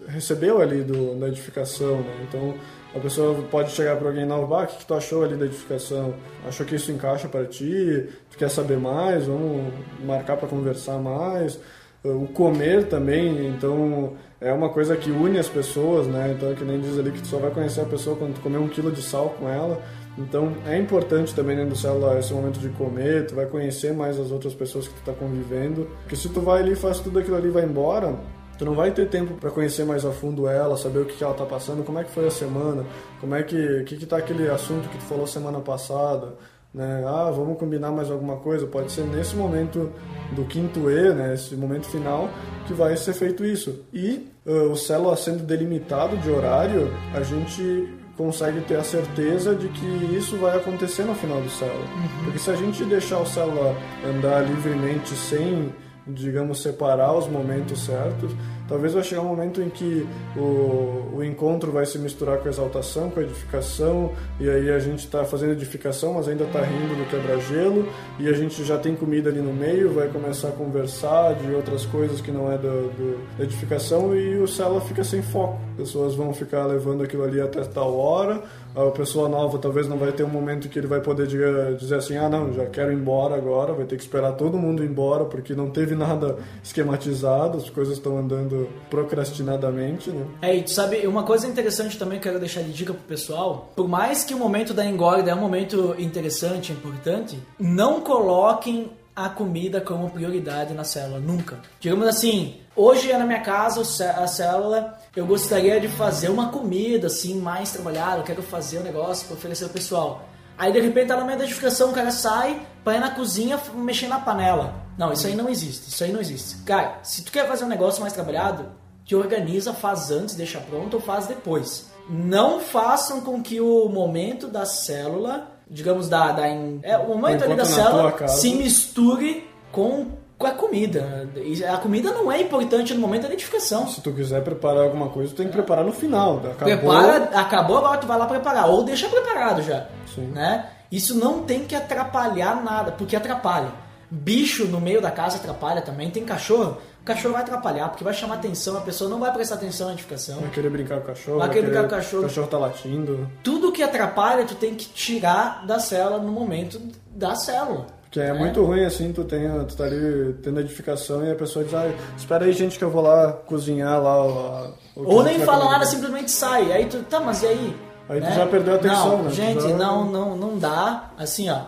recebeu 0.08 0.62
ali 0.62 0.84
do, 0.84 1.20
da 1.20 1.28
edificação. 1.28 1.98
Né? 1.98 2.26
Então 2.28 2.56
a 2.94 3.00
pessoa 3.00 3.42
pode 3.50 3.72
chegar 3.72 3.96
para 3.96 4.10
alguém 4.10 4.26
novo, 4.26 4.54
ah, 4.54 4.64
o 4.64 4.68
que, 4.68 4.78
que 4.78 4.86
tu 4.86 4.94
achou 4.94 5.24
ali 5.24 5.36
da 5.36 5.46
edificação? 5.46 6.14
Achou 6.46 6.66
que 6.66 6.76
isso 6.76 6.92
encaixa 6.92 7.28
para 7.28 7.46
ti? 7.46 8.10
Tu 8.30 8.38
quer 8.38 8.50
saber 8.50 8.78
mais? 8.78 9.26
Vamos 9.26 9.74
marcar 10.06 10.36
para 10.36 10.48
conversar 10.48 10.98
mais? 10.98 11.58
O 12.04 12.28
comer 12.28 12.88
também, 12.88 13.48
então 13.48 14.14
é 14.42 14.52
uma 14.52 14.70
coisa 14.70 14.98
que 14.98 15.12
une 15.12 15.38
as 15.38 15.48
pessoas, 15.48 16.08
né? 16.08 16.34
Então, 16.36 16.54
que 16.56 16.64
nem 16.64 16.82
diz 16.82 16.98
ali 16.98 17.12
que 17.12 17.22
tu 17.22 17.28
só 17.28 17.38
vai 17.38 17.52
conhecer 17.52 17.82
a 17.82 17.86
pessoa 17.86 18.18
quando 18.18 18.34
tu 18.34 18.42
comer 18.42 18.58
um 18.58 18.68
quilo 18.68 18.92
de 18.92 19.02
sal 19.02 19.36
com 19.40 19.48
ela. 19.48 19.80
Então, 20.18 20.54
é 20.66 20.78
importante 20.78 21.34
também 21.34 21.56
dentro 21.56 21.72
do 21.72 21.78
célula 21.78 22.20
esse 22.20 22.34
momento 22.34 22.60
de 22.60 22.70
comer, 22.70 23.28
tu 23.28 23.36
vai 23.36 23.46
conhecer 23.46 23.94
mais 23.94 24.20
as 24.20 24.30
outras 24.32 24.54
pessoas 24.54 24.88
que 24.88 24.94
tu 24.96 25.02
tá 25.04 25.14
convivendo. 25.14 25.88
Porque 26.02 26.16
se 26.16 26.30
tu 26.30 26.42
vai 26.42 26.62
ali 26.62 26.76
faz 26.76 27.00
tudo 27.00 27.20
aquilo 27.20 27.38
ali 27.38 27.50
vai 27.50 27.64
embora, 27.64 28.20
tu 28.58 28.66
não 28.66 28.76
vai 28.76 28.92
ter 28.92 29.08
tempo 29.08 29.36
para 29.36 29.50
conhecer 29.50 29.86
mais 29.86 30.06
a 30.06 30.12
fundo 30.12 30.48
ela, 30.48 30.76
saber 30.78 31.00
o 31.00 31.06
que, 31.06 31.16
que 31.16 31.24
ela 31.24 31.34
tá 31.34 31.46
passando, 31.46 31.84
como 31.84 32.00
é 32.00 32.04
que 32.04 32.12
foi 32.12 32.28
a 32.28 32.32
semana, 32.32 32.86
como 33.20 33.36
é 33.36 33.42
que, 33.42 33.84
que 33.86 33.98
que 33.98 34.06
tá 34.06 34.18
aquele 34.18 34.50
assunto 34.50 34.90
que 34.90 34.98
tu 34.98 35.04
falou 35.04 35.26
semana 35.26 35.60
passada, 35.60 36.36
né? 36.74 37.04
Ah, 37.06 37.30
vamos 37.32 37.58
combinar 37.58 37.92
mais 37.92 38.10
alguma 38.10 38.38
coisa. 38.38 38.66
Pode 38.66 38.92
ser 38.92 39.04
nesse 39.04 39.36
momento 39.36 39.92
do 40.34 40.46
quinto 40.46 40.90
E, 40.90 41.14
né? 41.14 41.34
Esse 41.34 41.56
momento 41.56 41.88
final 41.88 42.30
que 42.68 42.74
vai 42.74 42.96
ser 42.96 43.14
feito 43.14 43.44
isso. 43.44 43.84
E 43.94 44.30
uh, 44.46 44.72
o 44.72 44.76
célula 44.76 45.16
sendo 45.18 45.44
delimitado 45.44 46.18
de 46.18 46.30
horário, 46.30 46.90
a 47.14 47.22
gente 47.24 48.01
consegue 48.18 48.62
ter 48.62 48.76
a 48.76 48.84
certeza 48.84 49.56
de 49.56 49.68
que 49.70 50.16
isso 50.16 50.38
vai 50.38 50.58
acontecer 50.58 51.04
no 51.04 51.16
final 51.16 51.42
do 51.42 51.50
célula. 51.50 51.86
Porque 52.24 52.40
se 52.40 52.50
a 52.50 52.56
gente 52.56 52.84
deixar 52.84 53.20
o 53.20 53.26
célula 53.26 53.76
andar 54.06 54.42
livremente 54.42 55.14
sem 55.16 55.74
digamos, 56.08 56.62
separar 56.62 57.14
os 57.14 57.28
momentos 57.28 57.86
certos. 57.86 58.32
Talvez 58.68 58.94
vai 58.94 59.04
chegar 59.04 59.22
um 59.22 59.28
momento 59.28 59.62
em 59.62 59.70
que 59.70 60.08
o, 60.36 61.18
o 61.18 61.24
encontro 61.24 61.72
vai 61.72 61.86
se 61.86 62.00
misturar 62.00 62.38
com 62.38 62.48
a 62.48 62.52
exaltação, 62.52 63.10
com 63.10 63.20
a 63.20 63.24
edificação, 63.24 64.12
e 64.40 64.50
aí 64.50 64.70
a 64.72 64.80
gente 64.80 65.00
está 65.00 65.26
fazendo 65.26 65.52
edificação, 65.52 66.14
mas 66.14 66.28
ainda 66.28 66.46
está 66.46 66.62
rindo 66.62 66.96
do 66.96 67.10
quebra-gelo, 67.10 67.88
e 68.18 68.30
a 68.30 68.34
gente 68.34 68.64
já 68.64 68.78
tem 68.78 68.96
comida 68.96 69.30
ali 69.30 69.42
no 69.42 69.54
meio, 69.54 69.92
vai 69.92 70.08
começar 70.08 70.50
a 70.50 70.52
conversar 70.52 71.36
de 71.36 71.54
outras 71.54 71.86
coisas 71.86 72.22
que 72.22 72.32
não 72.32 72.52
é 72.52 72.58
do, 72.58 72.90
do, 72.94 73.38
da 73.38 73.44
edificação, 73.44 74.16
e 74.16 74.38
o 74.38 74.48
célula 74.48 74.80
fica 74.82 75.04
sem 75.04 75.22
foco. 75.22 75.60
Pessoas 75.76 76.16
vão 76.16 76.34
ficar 76.34 76.66
levando 76.66 77.04
aquilo 77.04 77.24
ali 77.24 77.42
até 77.42 77.62
tal 77.64 77.98
hora, 77.98 78.42
a 78.76 78.92
pessoa 78.92 79.28
nova 79.28 79.58
talvez 79.58 79.88
não 79.88 79.98
vai 79.98 80.12
ter 80.12 80.24
um 80.24 80.30
momento 80.30 80.70
que 80.70 80.80
ele 80.80 80.88
vai 80.88 81.02
poder 81.02 81.28
dizer, 81.28 81.96
assim, 81.96 82.18
ah 82.18 82.30
não, 82.30 82.54
já 82.54 82.66
quero 82.66 82.92
ir 82.92 82.96
embora 82.96 83.36
agora, 83.36 83.74
vai 83.74 83.86
ter 83.86 83.96
que 83.96 84.04
esperar 84.04 84.34
todo 84.34 84.58
mundo 84.58 84.84
ir 84.84 84.90
embora, 84.90 85.26
porque 85.26 85.54
não 85.54 85.70
teve 85.70 85.96
nada 85.96 86.38
esquematizado, 86.64 87.58
as 87.58 87.70
coisas 87.70 87.98
estão 87.98 88.18
andando 88.18 88.70
procrastinadamente, 88.90 90.10
né? 90.10 90.26
É, 90.42 90.56
e 90.56 90.64
tu 90.64 90.72
sabe, 90.72 91.06
uma 91.08 91.24
coisa 91.24 91.48
interessante 91.48 91.98
também 91.98 92.20
que 92.20 92.28
eu 92.28 92.32
quero 92.32 92.40
deixar 92.40 92.62
de 92.62 92.72
dica 92.72 92.94
pro 92.94 93.04
pessoal, 93.04 93.72
por 93.76 93.88
mais 93.88 94.24
que 94.24 94.34
o 94.34 94.38
momento 94.38 94.74
da 94.74 94.86
engorda 94.86 95.32
é 95.32 95.36
um 95.36 95.40
momento 95.40 95.96
interessante, 95.98 96.72
importante, 96.72 97.38
não 97.60 98.02
coloquem 98.02 98.92
a 99.16 99.30
comida 99.30 99.82
como 99.82 100.10
prioridade 100.10 100.74
na 100.74 100.84
célula, 100.84 101.20
nunca. 101.20 101.60
Digamos 101.80 102.08
assim, 102.08 102.58
hoje 102.76 103.12
é 103.12 103.18
na 103.18 103.26
minha 103.26 103.42
casa 103.42 103.82
a 103.82 104.28
célula, 104.28 104.98
eu 105.16 105.26
gostaria 105.26 105.80
de 105.80 105.88
fazer 105.88 106.30
uma 106.30 106.50
comida 106.50 107.08
assim 107.08 107.36
mais 107.40 107.72
trabalhada, 107.72 108.20
eu 108.20 108.24
quero 108.24 108.42
fazer 108.42 108.80
um 108.80 108.84
negócio 108.84 109.28
para 109.28 109.36
oferecer 109.36 109.66
ao 109.66 109.70
pessoal. 109.70 110.26
Aí 110.58 110.72
de 110.72 110.80
repente 110.80 111.08
tá 111.08 111.18
no 111.18 111.26
meio 111.26 111.38
da 111.38 111.46
edificação, 111.46 111.90
o 111.90 111.94
cara 111.94 112.12
sai 112.12 112.62
pra 112.84 112.96
ir 112.96 113.00
na 113.00 113.12
cozinha 113.12 113.60
mexer 113.76 114.08
na 114.08 114.20
panela. 114.20 114.76
Não, 114.98 115.12
isso 115.12 115.28
aí 115.28 115.36
não 115.36 115.50
existe, 115.50 115.90
isso 115.90 116.04
aí 116.04 116.12
não 116.12 116.20
existe. 116.20 116.58
Cara, 116.64 117.00
se 117.04 117.24
tu 117.24 117.32
quer 117.32 117.48
fazer 117.48 117.64
um 117.66 117.70
negócio 117.70 118.02
mais 118.02 118.14
trabalhado, 118.14 118.70
te 119.04 119.16
organiza, 119.16 119.74
faz 119.74 120.12
antes, 120.12 120.36
deixa 120.36 120.60
pronto 120.60 120.96
ou 120.96 121.02
faz 121.02 121.28
depois. 121.28 121.90
Não 122.10 122.60
façam 122.60 123.22
com 123.22 123.42
que 123.42 123.60
o 123.60 123.90
momento 123.90 124.48
da 124.48 124.66
célula, 124.66 125.51
digamos, 125.72 126.10
da. 126.10 126.34
da 126.34 126.48
é, 126.48 126.98
o 126.98 127.08
momento 127.08 127.46
ali 127.46 127.56
da 127.56 127.66
célula 127.66 128.12
casa. 128.12 128.36
se 128.36 128.54
misture 128.54 129.50
com, 129.72 130.08
com 130.38 130.46
a 130.46 130.52
comida. 130.52 131.30
A 131.74 131.78
comida 131.78 132.12
não 132.12 132.30
é 132.30 132.42
importante 132.42 132.94
no 132.94 133.00
momento 133.00 133.22
da 133.22 133.30
identificação. 133.30 133.88
Se 133.88 134.02
tu 134.02 134.12
quiser 134.12 134.44
preparar 134.44 134.84
alguma 134.84 135.08
coisa, 135.08 135.32
tu 135.32 135.38
tem 135.38 135.48
que 135.48 135.54
preparar 135.54 135.86
no 135.86 135.94
final. 135.94 136.38
Acabou. 136.40 136.66
Prepara, 136.66 137.24
acabou, 137.34 137.78
agora 137.78 137.98
tu 137.98 138.08
vai 138.08 138.20
lá 138.20 138.26
preparar. 138.26 138.70
Ou 138.70 138.84
deixa 138.84 139.08
preparado 139.08 139.62
já. 139.62 139.88
Sim. 140.14 140.28
Né? 140.28 140.66
Isso 140.92 141.16
não 141.16 141.44
tem 141.44 141.64
que 141.64 141.74
atrapalhar 141.74 142.62
nada, 142.62 142.92
porque 142.92 143.16
atrapalha. 143.16 143.72
Bicho 144.10 144.66
no 144.66 144.82
meio 144.82 145.02
da 145.02 145.10
casa 145.10 145.38
atrapalha 145.38 145.82
também. 145.82 146.12
Tem 146.12 146.26
cachorro, 146.26 146.78
o 147.02 147.04
cachorro 147.04 147.34
vai 147.34 147.42
atrapalhar, 147.42 147.90
porque 147.90 148.04
vai 148.04 148.14
chamar 148.14 148.36
atenção, 148.36 148.78
a 148.78 148.82
pessoa 148.82 149.10
não 149.10 149.20
vai 149.20 149.34
prestar 149.34 149.56
atenção 149.56 149.88
na 149.88 149.94
edificação. 149.94 150.40
Vai 150.40 150.52
querer 150.52 150.70
brincar 150.70 150.98
com 150.98 151.04
o 151.04 151.08
cachorro. 151.08 151.40
Vai 151.40 151.50
querer 151.50 151.62
brincar 151.64 151.82
com 151.82 151.88
o 151.88 151.90
cachorro. 151.90 152.24
O 152.24 152.28
cachorro 152.28 152.48
tá 152.48 152.58
latindo. 152.60 153.30
Tudo 153.44 153.72
que 153.72 153.82
atrapalha, 153.82 154.46
tu 154.46 154.54
tem 154.54 154.76
que 154.76 154.86
tirar 154.88 155.66
da 155.66 155.80
célula 155.80 156.20
no 156.20 156.32
momento 156.32 156.80
da 157.10 157.34
célula. 157.34 157.88
Porque 158.04 158.20
é, 158.20 158.34
muito 158.34 158.64
ruim 158.64 158.84
assim, 158.84 159.12
tu, 159.14 159.24
tem, 159.24 159.48
tu 159.66 159.76
tá 159.76 159.86
ali 159.86 160.34
tendo 160.44 160.60
edificação 160.60 161.26
e 161.26 161.32
a 161.32 161.36
pessoa 161.36 161.64
diz, 161.64 161.74
ah, 161.74 161.90
espera 162.18 162.46
aí 162.46 162.52
gente 162.52 162.78
que 162.78 162.84
eu 162.84 162.92
vou 162.92 163.02
lá 163.02 163.32
cozinhar 163.32 164.02
lá. 164.02 164.70
que 164.94 165.00
Ou 165.00 165.24
nem 165.24 165.38
vai 165.38 165.46
fala 165.46 165.60
comer." 165.62 165.72
nada, 165.72 165.86
simplesmente 165.86 166.30
sai. 166.30 166.72
Aí 166.72 166.86
tu, 166.86 167.00
tá, 167.04 167.20
mas 167.20 167.42
e 167.42 167.48
aí? 167.48 167.76
Aí 168.10 168.20
tu 168.20 168.32
já 168.34 168.46
perdeu 168.46 168.74
a 168.74 168.78
atenção, 168.78 169.18
não, 169.18 169.24
né? 169.24 169.32
Gente, 169.32 169.62
já- 169.62 169.70
não, 169.76 170.06
não, 170.06 170.36
não 170.36 170.58
dá. 170.58 171.12
Assim, 171.18 171.50
ó. 171.50 171.60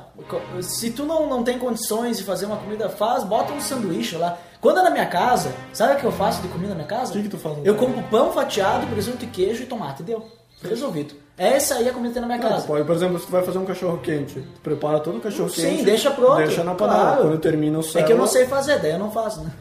Se 0.61 0.91
tu 0.91 1.05
não, 1.05 1.27
não 1.30 1.41
tem 1.43 1.57
condições 1.57 2.18
de 2.18 2.23
fazer 2.23 2.45
uma 2.47 2.57
comida, 2.57 2.89
faz, 2.89 3.23
bota 3.23 3.53
um 3.53 3.61
sanduíche 3.61 4.18
lá. 4.18 4.38
Quando 4.60 4.80
é 4.80 4.84
na 4.84 4.89
minha 4.89 5.05
casa, 5.05 5.51
sabe 5.73 5.93
o 5.93 5.97
que 5.97 6.03
eu 6.05 6.11
faço 6.11 6.41
de 6.41 6.47
comida 6.49 6.69
na 6.69 6.76
minha 6.76 6.88
casa? 6.88 7.11
O 7.11 7.14
que 7.15 7.23
que 7.23 7.30
tu 7.30 7.38
faz 7.38 7.57
Eu 7.64 7.76
compro 7.76 8.01
pão 8.03 8.31
fatiado, 8.34 8.85
presunto 8.88 9.23
e 9.23 9.27
queijo 9.27 9.64
e 9.64 9.65
tomate, 9.65 10.03
deu. 10.03 10.26
Resolvido. 10.61 11.14
Essa 11.38 11.76
aí 11.76 11.88
é 11.88 11.89
a 11.89 11.93
comida 11.93 12.10
que 12.14 12.19
tem 12.19 12.22
na 12.22 12.27
minha 12.27 12.39
Não, 12.41 12.55
casa. 12.55 12.68
pode, 12.68 12.85
por 12.85 12.95
exemplo, 12.95 13.19
se 13.19 13.26
tu 13.26 13.31
vai 13.31 13.43
fazer 13.43 13.57
um 13.57 13.65
cachorro 13.65 13.97
quente, 13.97 14.35
tu 14.35 14.61
prepara 14.61 14.99
todo 14.99 15.18
o 15.18 15.22
cachorro 15.22 15.49
quente. 15.49 15.77
Sim, 15.77 15.84
deixa 15.84 16.11
pronto. 16.11 16.38
Deixa 16.38 16.64
na 16.64 16.76
panela. 16.76 16.99
claro. 17.03 17.22
Quando 17.23 17.38
termina 17.39 17.77
o 17.77 17.81
É 17.81 17.84
céu. 17.84 18.05
que 18.05 18.14
eu 18.14 18.18
não 18.18 18.27
sei 18.27 18.45
fazer, 18.45 18.80
daí 18.80 18.91
eu 18.91 18.99
não 18.99 19.11
faço, 19.11 19.41
né? 19.41 19.51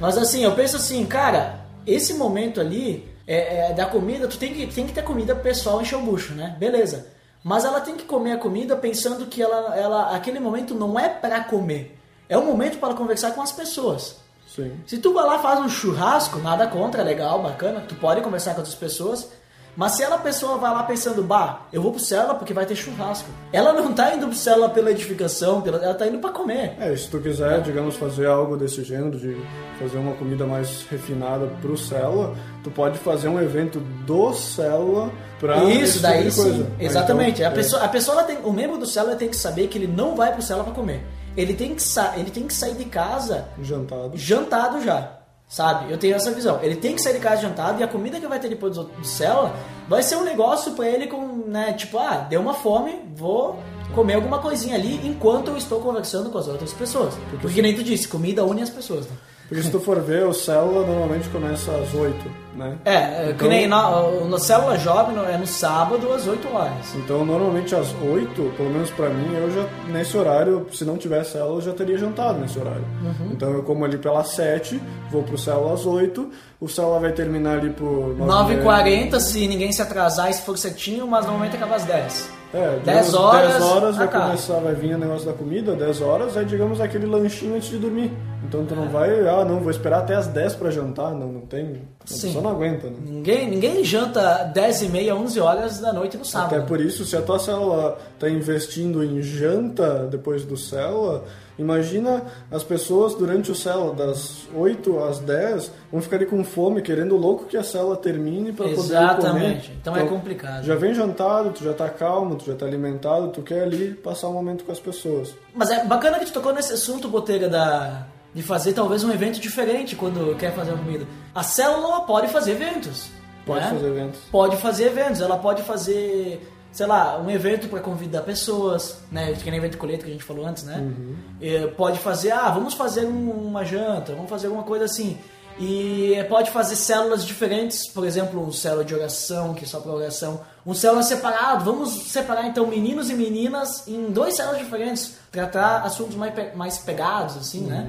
Mas 0.00 0.16
assim, 0.16 0.44
eu 0.44 0.52
penso 0.52 0.76
assim, 0.76 1.04
cara, 1.04 1.60
esse 1.86 2.14
momento 2.14 2.60
ali 2.60 3.06
é, 3.28 3.70
é, 3.70 3.72
da 3.74 3.84
comida, 3.84 4.26
tu 4.26 4.38
tem 4.38 4.54
que, 4.54 4.66
tem 4.66 4.86
que 4.86 4.94
ter 4.94 5.04
comida 5.04 5.36
pessoal 5.36 5.82
encher 5.82 5.96
o 5.96 6.00
bucho, 6.00 6.32
né? 6.32 6.56
Beleza. 6.58 7.08
Mas 7.44 7.66
ela 7.66 7.78
tem 7.78 7.94
que 7.94 8.04
comer 8.04 8.32
a 8.32 8.38
comida 8.38 8.74
pensando 8.74 9.26
que 9.26 9.42
ela, 9.42 9.76
ela 9.76 10.16
aquele 10.16 10.40
momento 10.40 10.74
não 10.74 10.98
é 10.98 11.10
pra 11.10 11.44
comer. 11.44 11.98
É 12.26 12.38
um 12.38 12.46
momento 12.46 12.78
para 12.78 12.94
conversar 12.94 13.32
com 13.32 13.42
as 13.42 13.52
pessoas. 13.52 14.16
Sim. 14.46 14.80
Se 14.86 14.96
tu 14.96 15.12
vai 15.12 15.26
lá 15.26 15.38
faz 15.38 15.60
um 15.60 15.68
churrasco, 15.68 16.38
nada 16.38 16.66
contra, 16.66 17.02
legal, 17.02 17.42
bacana, 17.42 17.84
tu 17.86 17.94
pode 17.96 18.22
conversar 18.22 18.54
com 18.54 18.60
outras 18.60 18.74
pessoas. 18.74 19.30
Mas 19.78 19.92
se 19.92 20.02
ela 20.02 20.16
a 20.16 20.18
pessoa 20.18 20.58
vai 20.58 20.72
lá 20.72 20.82
pensando, 20.82 21.22
bah, 21.22 21.60
eu 21.72 21.80
vou 21.80 21.92
pro 21.92 22.00
célula 22.00 22.34
porque 22.34 22.52
vai 22.52 22.66
ter 22.66 22.74
churrasco. 22.74 23.28
Ela 23.52 23.72
não 23.72 23.92
tá 23.94 24.12
indo 24.12 24.26
pro 24.26 24.34
célula 24.36 24.68
pela 24.70 24.90
edificação, 24.90 25.60
pela, 25.62 25.78
ela 25.78 25.94
tá 25.94 26.04
indo 26.08 26.18
pra 26.18 26.30
comer. 26.30 26.74
É, 26.80 26.96
se 26.96 27.08
tu 27.08 27.20
quiser, 27.20 27.60
digamos, 27.62 27.94
fazer 27.94 28.26
algo 28.26 28.56
desse 28.56 28.82
gênero, 28.82 29.16
de 29.16 29.40
fazer 29.78 29.98
uma 29.98 30.16
comida 30.16 30.44
mais 30.44 30.84
refinada 30.90 31.46
pro 31.62 31.76
célula, 31.78 32.34
tu 32.64 32.72
pode 32.72 32.98
fazer 32.98 33.28
um 33.28 33.40
evento 33.40 33.78
do 34.04 34.34
célula 34.34 35.12
pra 35.38 35.62
Isso, 35.62 35.82
esse 35.84 35.98
daí 36.00 36.24
tipo 36.24 36.30
de 36.34 36.36
coisa. 36.42 36.64
sim. 36.64 36.70
Aí, 36.80 36.86
Exatamente. 36.86 37.40
então, 37.40 37.52
a 37.52 37.54
pessoa, 37.54 37.82
a 37.84 37.88
pessoa 37.88 38.22
tem, 38.24 38.38
o 38.42 38.52
membro 38.52 38.78
do 38.78 38.86
célula 38.86 39.14
tem 39.14 39.28
que 39.28 39.36
saber 39.36 39.68
que 39.68 39.78
ele 39.78 39.86
não 39.86 40.16
vai 40.16 40.32
pro 40.32 40.42
célula 40.42 40.64
pra 40.64 40.74
comer. 40.74 41.06
Ele 41.36 41.54
tem 41.54 41.76
que, 41.76 41.82
sa- 41.84 42.14
ele 42.16 42.32
tem 42.32 42.48
que 42.48 42.52
sair 42.52 42.74
de 42.74 42.84
casa 42.86 43.46
é, 43.56 43.62
jantado. 43.62 44.10
jantado 44.16 44.82
já. 44.82 45.12
Sabe? 45.48 45.90
Eu 45.90 45.96
tenho 45.96 46.14
essa 46.14 46.30
visão. 46.30 46.60
Ele 46.62 46.76
tem 46.76 46.94
que 46.94 47.00
sair 47.00 47.14
de 47.14 47.20
casa 47.20 47.40
jantado 47.40 47.80
e 47.80 47.82
a 47.82 47.88
comida 47.88 48.20
que 48.20 48.26
vai 48.26 48.38
ter 48.38 48.50
depois 48.50 48.76
do, 48.76 48.84
do 48.84 49.04
célula 49.04 49.54
vai 49.88 50.02
ser 50.02 50.16
um 50.16 50.24
negócio 50.24 50.72
pra 50.72 50.86
ele 50.86 51.06
com, 51.06 51.44
né, 51.46 51.72
tipo, 51.72 51.98
ah, 51.98 52.26
deu 52.28 52.40
uma 52.40 52.52
fome, 52.52 53.00
vou 53.16 53.58
comer 53.94 54.14
alguma 54.14 54.38
coisinha 54.40 54.74
ali 54.74 55.00
enquanto 55.06 55.48
eu 55.48 55.56
estou 55.56 55.80
conversando 55.80 56.28
com 56.28 56.36
as 56.36 56.48
outras 56.48 56.74
pessoas. 56.74 57.14
Porque, 57.40 57.62
nem 57.62 57.74
tu 57.74 57.82
disse, 57.82 58.06
comida 58.06 58.44
une 58.44 58.60
as 58.60 58.68
pessoas, 58.68 59.06
né? 59.06 59.16
Porque 59.48 59.62
se 59.64 59.70
tu 59.70 59.80
for 59.80 59.98
ver, 60.00 60.26
o 60.26 60.32
célula 60.34 60.86
normalmente 60.86 61.26
começa 61.30 61.70
às 61.72 61.94
8, 61.94 62.30
né? 62.54 62.76
É, 62.84 62.94
é, 62.94 63.24
que 63.28 63.32
Então- 63.32 63.48
nem 63.48 63.66
na, 63.66 63.90
na 64.28 64.38
célula 64.38 64.76
jovem 64.78 65.16
no- 65.16 65.24
é 65.24 65.38
no 65.38 65.46
sábado 65.46 66.12
às 66.12 66.26
8 66.26 66.46
horas. 66.54 66.94
Então, 66.96 67.24
normalmente 67.24 67.74
às 67.74 67.88
8, 68.02 68.52
pelo 68.58 68.68
menos 68.68 68.90
pra 68.90 69.08
mim, 69.08 69.34
eu 69.34 69.50
já, 69.50 69.64
nesse 69.90 70.16
horário, 70.18 70.66
se 70.70 70.84
não 70.84 70.98
tiver 70.98 71.24
célula, 71.24 71.56
eu 71.56 71.60
já 71.62 71.72
teria 71.72 71.96
jantado 71.96 72.38
nesse 72.40 72.58
horário. 72.58 72.84
Uhum. 73.02 73.30
Então, 73.32 73.50
eu 73.52 73.62
como 73.62 73.86
ali 73.86 73.96
pelas 73.96 74.28
7, 74.34 74.78
vou 75.10 75.22
pro 75.22 75.38
célula 75.38 75.72
às 75.72 75.86
8, 75.86 76.30
o 76.60 76.68
célula 76.68 77.00
vai 77.00 77.12
terminar 77.12 77.58
ali 77.58 77.70
por 77.70 78.14
9h40, 78.18 79.18
se 79.18 79.46
ninguém 79.48 79.72
se 79.72 79.80
atrasar 79.80 80.28
e 80.30 80.34
se 80.34 80.42
for 80.42 80.58
certinho, 80.58 81.06
mas 81.06 81.24
normalmente 81.24 81.56
acaba 81.56 81.76
às 81.76 81.84
10. 81.84 82.30
É, 82.52 82.78
10 82.78 82.82
digamos, 82.82 83.14
horas, 83.14 83.52
10 83.52 83.62
horas 83.62 83.96
vai 83.96 84.06
acaba. 84.06 84.24
começar, 84.26 84.58
vai 84.60 84.74
vir 84.74 84.94
o 84.94 84.98
negócio 84.98 85.26
da 85.26 85.34
comida, 85.34 85.74
10 85.74 86.00
horas, 86.00 86.36
aí 86.36 86.46
digamos 86.46 86.80
aquele 86.80 87.04
lanchinho 87.04 87.54
antes 87.56 87.68
de 87.68 87.76
dormir. 87.76 88.10
Então 88.42 88.64
tu 88.64 88.74
não 88.74 88.88
vai, 88.88 89.28
ah, 89.28 89.44
não, 89.44 89.60
vou 89.60 89.70
esperar 89.70 89.98
até 89.98 90.14
as 90.14 90.26
10 90.28 90.54
pra 90.54 90.70
jantar, 90.70 91.10
não, 91.12 91.30
não 91.30 91.40
tem. 91.42 91.82
A 92.02 92.06
Sim. 92.06 92.28
pessoa 92.28 92.42
não 92.42 92.50
aguenta, 92.52 92.86
né? 92.88 92.96
Ninguém, 93.04 93.50
ninguém 93.50 93.84
janta 93.84 94.44
10 94.44 94.82
e 94.82 94.88
meia, 94.88 95.14
11 95.14 95.40
horas 95.40 95.78
da 95.78 95.92
noite 95.92 96.16
no 96.16 96.24
sábado. 96.24 96.54
Até 96.54 96.64
por 96.64 96.80
isso, 96.80 97.04
se 97.04 97.14
a 97.16 97.20
tua 97.20 97.38
célula 97.38 97.98
está 98.14 98.30
investindo 98.30 99.04
em 99.04 99.20
janta 99.20 100.06
depois 100.10 100.44
do 100.46 100.56
célula, 100.56 101.24
imagina 101.58 102.22
as 102.50 102.62
pessoas 102.62 103.14
durante 103.14 103.50
o 103.50 103.54
célula, 103.54 103.94
das 103.94 104.46
8 104.54 104.98
às 105.04 105.18
10, 105.18 105.72
vão 105.90 106.00
ficar 106.00 106.16
ali 106.16 106.26
com 106.26 106.42
fome, 106.44 106.80
querendo 106.82 107.16
louco 107.16 107.46
que 107.46 107.56
a 107.56 107.62
célula 107.62 107.96
termine 107.96 108.52
para 108.52 108.68
poder 108.68 108.80
Exatamente. 108.80 109.68
comer. 109.68 109.78
Então 109.80 109.96
é 109.96 110.06
complicado. 110.06 110.64
Já 110.64 110.74
vem 110.74 110.94
jantado, 110.94 111.50
tu 111.50 111.64
já 111.64 111.72
tá 111.72 111.88
calmo, 111.88 112.36
tu 112.36 112.46
já 112.46 112.54
tá 112.54 112.66
alimentado, 112.66 113.28
tu 113.28 113.42
quer 113.42 113.62
ali 113.62 113.94
passar 113.94 114.28
um 114.28 114.32
momento 114.32 114.64
com 114.64 114.72
as 114.72 114.80
pessoas. 114.80 115.34
Mas 115.54 115.70
é 115.70 115.84
bacana 115.84 116.18
que 116.18 116.26
tu 116.26 116.32
tocou 116.32 116.52
nesse 116.52 116.72
assunto, 116.72 117.08
Botega, 117.08 117.48
da, 117.48 118.06
de 118.34 118.42
fazer 118.42 118.72
talvez 118.72 119.02
um 119.02 119.10
evento 119.10 119.40
diferente 119.40 119.96
quando 119.96 120.36
quer 120.36 120.52
fazer 120.54 120.72
uma 120.72 120.82
comida. 120.82 121.06
A 121.34 121.42
célula 121.42 122.02
pode 122.02 122.28
fazer 122.28 122.52
eventos. 122.52 123.10
Pode 123.44 123.64
né? 123.64 123.70
fazer 123.70 123.86
eventos. 123.86 124.20
Pode 124.30 124.56
fazer 124.56 124.84
eventos. 124.86 125.20
Ela 125.20 125.38
pode 125.38 125.62
fazer, 125.62 126.46
sei 126.72 126.86
lá, 126.86 127.18
um 127.20 127.30
evento 127.30 127.68
para 127.68 127.80
convidar 127.80 128.22
pessoas, 128.22 128.98
né? 129.10 129.32
Que 129.32 129.50
nem 129.50 129.58
evento 129.58 129.78
colheita 129.78 130.04
que 130.04 130.10
a 130.10 130.12
gente 130.12 130.24
falou 130.24 130.46
antes, 130.46 130.64
né? 130.64 130.76
Uhum. 130.78 131.16
Eh, 131.40 131.66
Pode 131.76 131.98
fazer, 131.98 132.30
ah, 132.32 132.50
vamos 132.50 132.74
fazer 132.74 133.04
um- 133.06 133.30
uma 133.46 133.64
janta, 133.64 134.12
vamos 134.14 134.30
fazer 134.30 134.46
alguma 134.46 134.64
coisa 134.64 134.84
assim. 134.84 135.16
E 135.60 136.14
pode 136.28 136.52
fazer 136.52 136.76
células 136.76 137.24
diferentes, 137.26 137.88
por 137.90 138.06
exemplo, 138.06 138.40
um 138.40 138.52
célula 138.52 138.84
de 138.84 138.94
oração, 138.94 139.54
que 139.54 139.64
é 139.64 139.66
só 139.66 139.80
para 139.80 139.90
oração, 139.92 140.40
um 140.64 140.72
célula 140.72 141.02
separado. 141.02 141.64
Vamos 141.64 141.90
separar 142.12 142.46
então 142.46 142.64
meninos 142.68 143.10
e 143.10 143.14
meninas 143.14 143.82
em 143.88 144.10
dois 144.12 144.36
células 144.36 144.58
diferentes, 144.60 145.14
tratar 145.32 145.78
assuntos 145.82 146.14
mais, 146.14 146.32
pe- 146.32 146.52
mais 146.54 146.78
pegados, 146.78 147.36
assim, 147.36 147.62
né? 147.62 147.88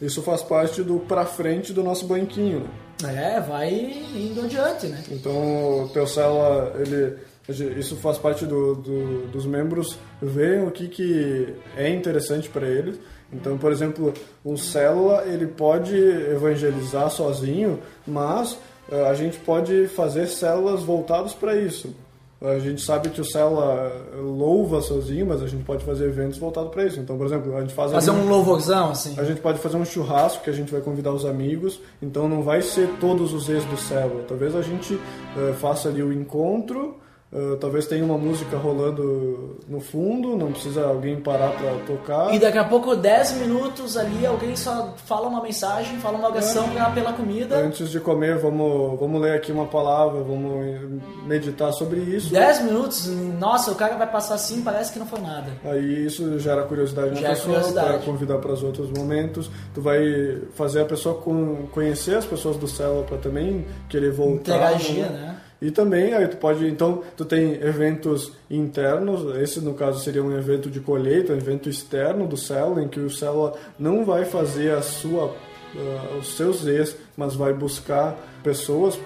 Isso 0.00 0.22
faz 0.22 0.42
parte 0.42 0.82
do 0.82 1.00
pra 1.00 1.26
frente 1.26 1.70
do 1.72 1.82
nosso 1.84 2.06
banquinho, 2.06 2.66
né? 3.02 3.34
É, 3.36 3.40
vai 3.40 3.70
indo 3.72 4.40
adiante, 4.42 4.86
né? 4.86 5.02
Então, 5.10 5.84
o 5.84 5.90
teu 5.92 6.06
célula, 6.06 6.72
ele, 6.78 7.18
isso 7.48 7.96
faz 7.96 8.18
parte 8.18 8.46
do, 8.46 8.74
do- 8.76 9.26
dos 9.28 9.44
membros 9.46 9.98
verem 10.20 10.66
o 10.66 10.70
que, 10.70 10.88
que 10.88 11.54
é 11.76 11.88
interessante 11.90 12.48
para 12.48 12.66
eles. 12.66 12.98
Então, 13.32 13.56
por 13.58 13.72
exemplo, 13.72 14.12
um 14.44 14.56
célula, 14.56 15.24
ele 15.26 15.46
pode 15.46 15.96
evangelizar 15.96 17.10
sozinho, 17.10 17.78
mas 18.06 18.58
eh, 18.90 19.08
a 19.08 19.14
gente 19.14 19.38
pode 19.38 19.86
fazer 19.88 20.26
células 20.26 20.82
voltadas 20.82 21.32
para 21.32 21.56
isso. 21.56 21.94
A 22.40 22.58
gente 22.58 22.82
sabe 22.82 23.08
que 23.08 23.20
o 23.20 23.24
célula 23.24 23.92
louva 24.20 24.80
sozinho, 24.82 25.26
mas 25.26 25.42
a 25.42 25.46
gente 25.46 25.62
pode 25.64 25.84
fazer 25.84 26.06
eventos 26.06 26.38
voltados 26.38 26.70
para 26.72 26.84
isso. 26.84 26.98
Então, 27.00 27.16
por 27.16 27.24
exemplo, 27.26 27.56
a 27.56 27.60
gente 27.60 27.72
faz 27.72 27.92
Fazer 27.92 28.10
um 28.10 28.28
louvorzão, 28.28 28.90
assim. 28.90 29.14
a 29.16 29.22
gente 29.24 29.40
pode 29.40 29.60
fazer 29.60 29.76
um 29.76 29.84
churrasco 29.84 30.42
que 30.42 30.50
a 30.50 30.52
gente 30.52 30.70
vai 30.72 30.80
convidar 30.80 31.12
os 31.12 31.24
amigos, 31.24 31.80
então 32.02 32.28
não 32.28 32.42
vai 32.42 32.60
ser 32.60 32.88
todos 33.00 33.32
os 33.32 33.48
ex 33.48 33.64
do 33.66 33.76
célula. 33.76 34.24
Talvez 34.26 34.54
a 34.56 34.60
gente 34.62 34.98
eh, 35.38 35.52
faça 35.60 35.88
ali 35.88 36.02
o 36.02 36.12
encontro, 36.12 36.96
eh, 37.32 37.56
talvez 37.60 37.86
tenha 37.86 38.04
uma 38.04 38.18
música 38.18 38.56
rolando 38.58 39.56
no 39.68 39.80
fundo, 39.80 40.36
não 40.36 40.52
precisa 40.52 40.84
alguém 40.86 41.16
parar 41.20 41.50
para 41.52 41.72
tocar. 41.86 42.34
E 42.34 42.38
daqui 42.38 42.58
a 42.58 42.64
pouco, 42.64 42.94
10 42.94 43.32
minutos 43.38 43.96
ali, 43.96 44.26
alguém 44.26 44.54
só 44.54 44.94
fala 45.06 45.28
uma 45.28 45.42
mensagem, 45.42 45.98
fala 45.98 46.18
uma 46.18 46.28
oração 46.28 46.68
pra, 46.70 46.90
pela 46.90 47.12
comida. 47.12 47.56
Antes 47.56 47.88
de 47.90 47.98
comer, 48.00 48.38
vamos, 48.38 48.98
vamos 49.00 49.20
ler 49.20 49.34
aqui 49.34 49.50
uma 49.50 49.66
palavra, 49.66 50.20
vamos 50.22 51.00
meditar 51.26 51.72
sobre 51.72 52.00
isso. 52.00 52.32
10 52.32 52.64
minutos, 52.64 53.06
nossa, 53.38 53.70
o 53.72 53.74
cara 53.74 53.96
vai 53.96 54.10
passar 54.10 54.34
assim, 54.34 54.60
parece 54.62 54.92
que 54.92 54.98
não 54.98 55.06
foi 55.06 55.20
nada. 55.20 55.46
Aí 55.64 56.06
isso 56.06 56.38
gera 56.38 56.62
curiosidade 56.64 57.10
na 57.10 57.14
Gera 57.16 57.28
pessoa, 57.30 57.54
curiosidade. 57.54 57.88
para 57.88 57.98
convidar 58.00 58.38
para 58.38 58.52
os 58.52 58.62
outros 58.62 58.90
momentos. 58.90 59.50
Tu 59.74 59.80
vai 59.80 60.38
fazer 60.54 60.82
a 60.82 60.84
pessoa 60.84 61.14
con- 61.14 61.66
conhecer 61.72 62.16
as 62.16 62.24
pessoas 62.24 62.56
do 62.56 62.68
célula 62.68 63.04
para 63.04 63.16
também 63.18 63.64
querer 63.88 64.10
voltar. 64.12 64.52
Interagir, 64.56 65.10
né? 65.10 65.36
E 65.62 65.70
também, 65.70 66.12
aí 66.12 66.26
tu 66.26 66.38
pode, 66.38 66.66
então, 66.66 67.04
tu 67.16 67.24
tem 67.24 67.54
eventos 67.62 68.32
internos, 68.50 69.36
esse 69.36 69.60
no 69.60 69.74
caso 69.74 70.00
seria 70.00 70.20
um 70.20 70.36
evento 70.36 70.68
de 70.68 70.80
colheita, 70.80 71.32
um 71.32 71.36
evento 71.36 71.68
externo 71.68 72.26
do 72.26 72.36
célula, 72.36 72.82
em 72.82 72.88
que 72.88 72.98
o 72.98 73.08
célula 73.08 73.54
não 73.78 74.04
vai 74.04 74.24
fazer 74.24 74.72
a 74.72 74.82
sua 74.82 75.26
uh, 75.26 76.18
os 76.18 76.36
seus 76.36 76.66
ex, 76.66 76.96
mas 77.16 77.36
vai 77.36 77.52
buscar 77.52 78.16
pessoas 78.42 78.96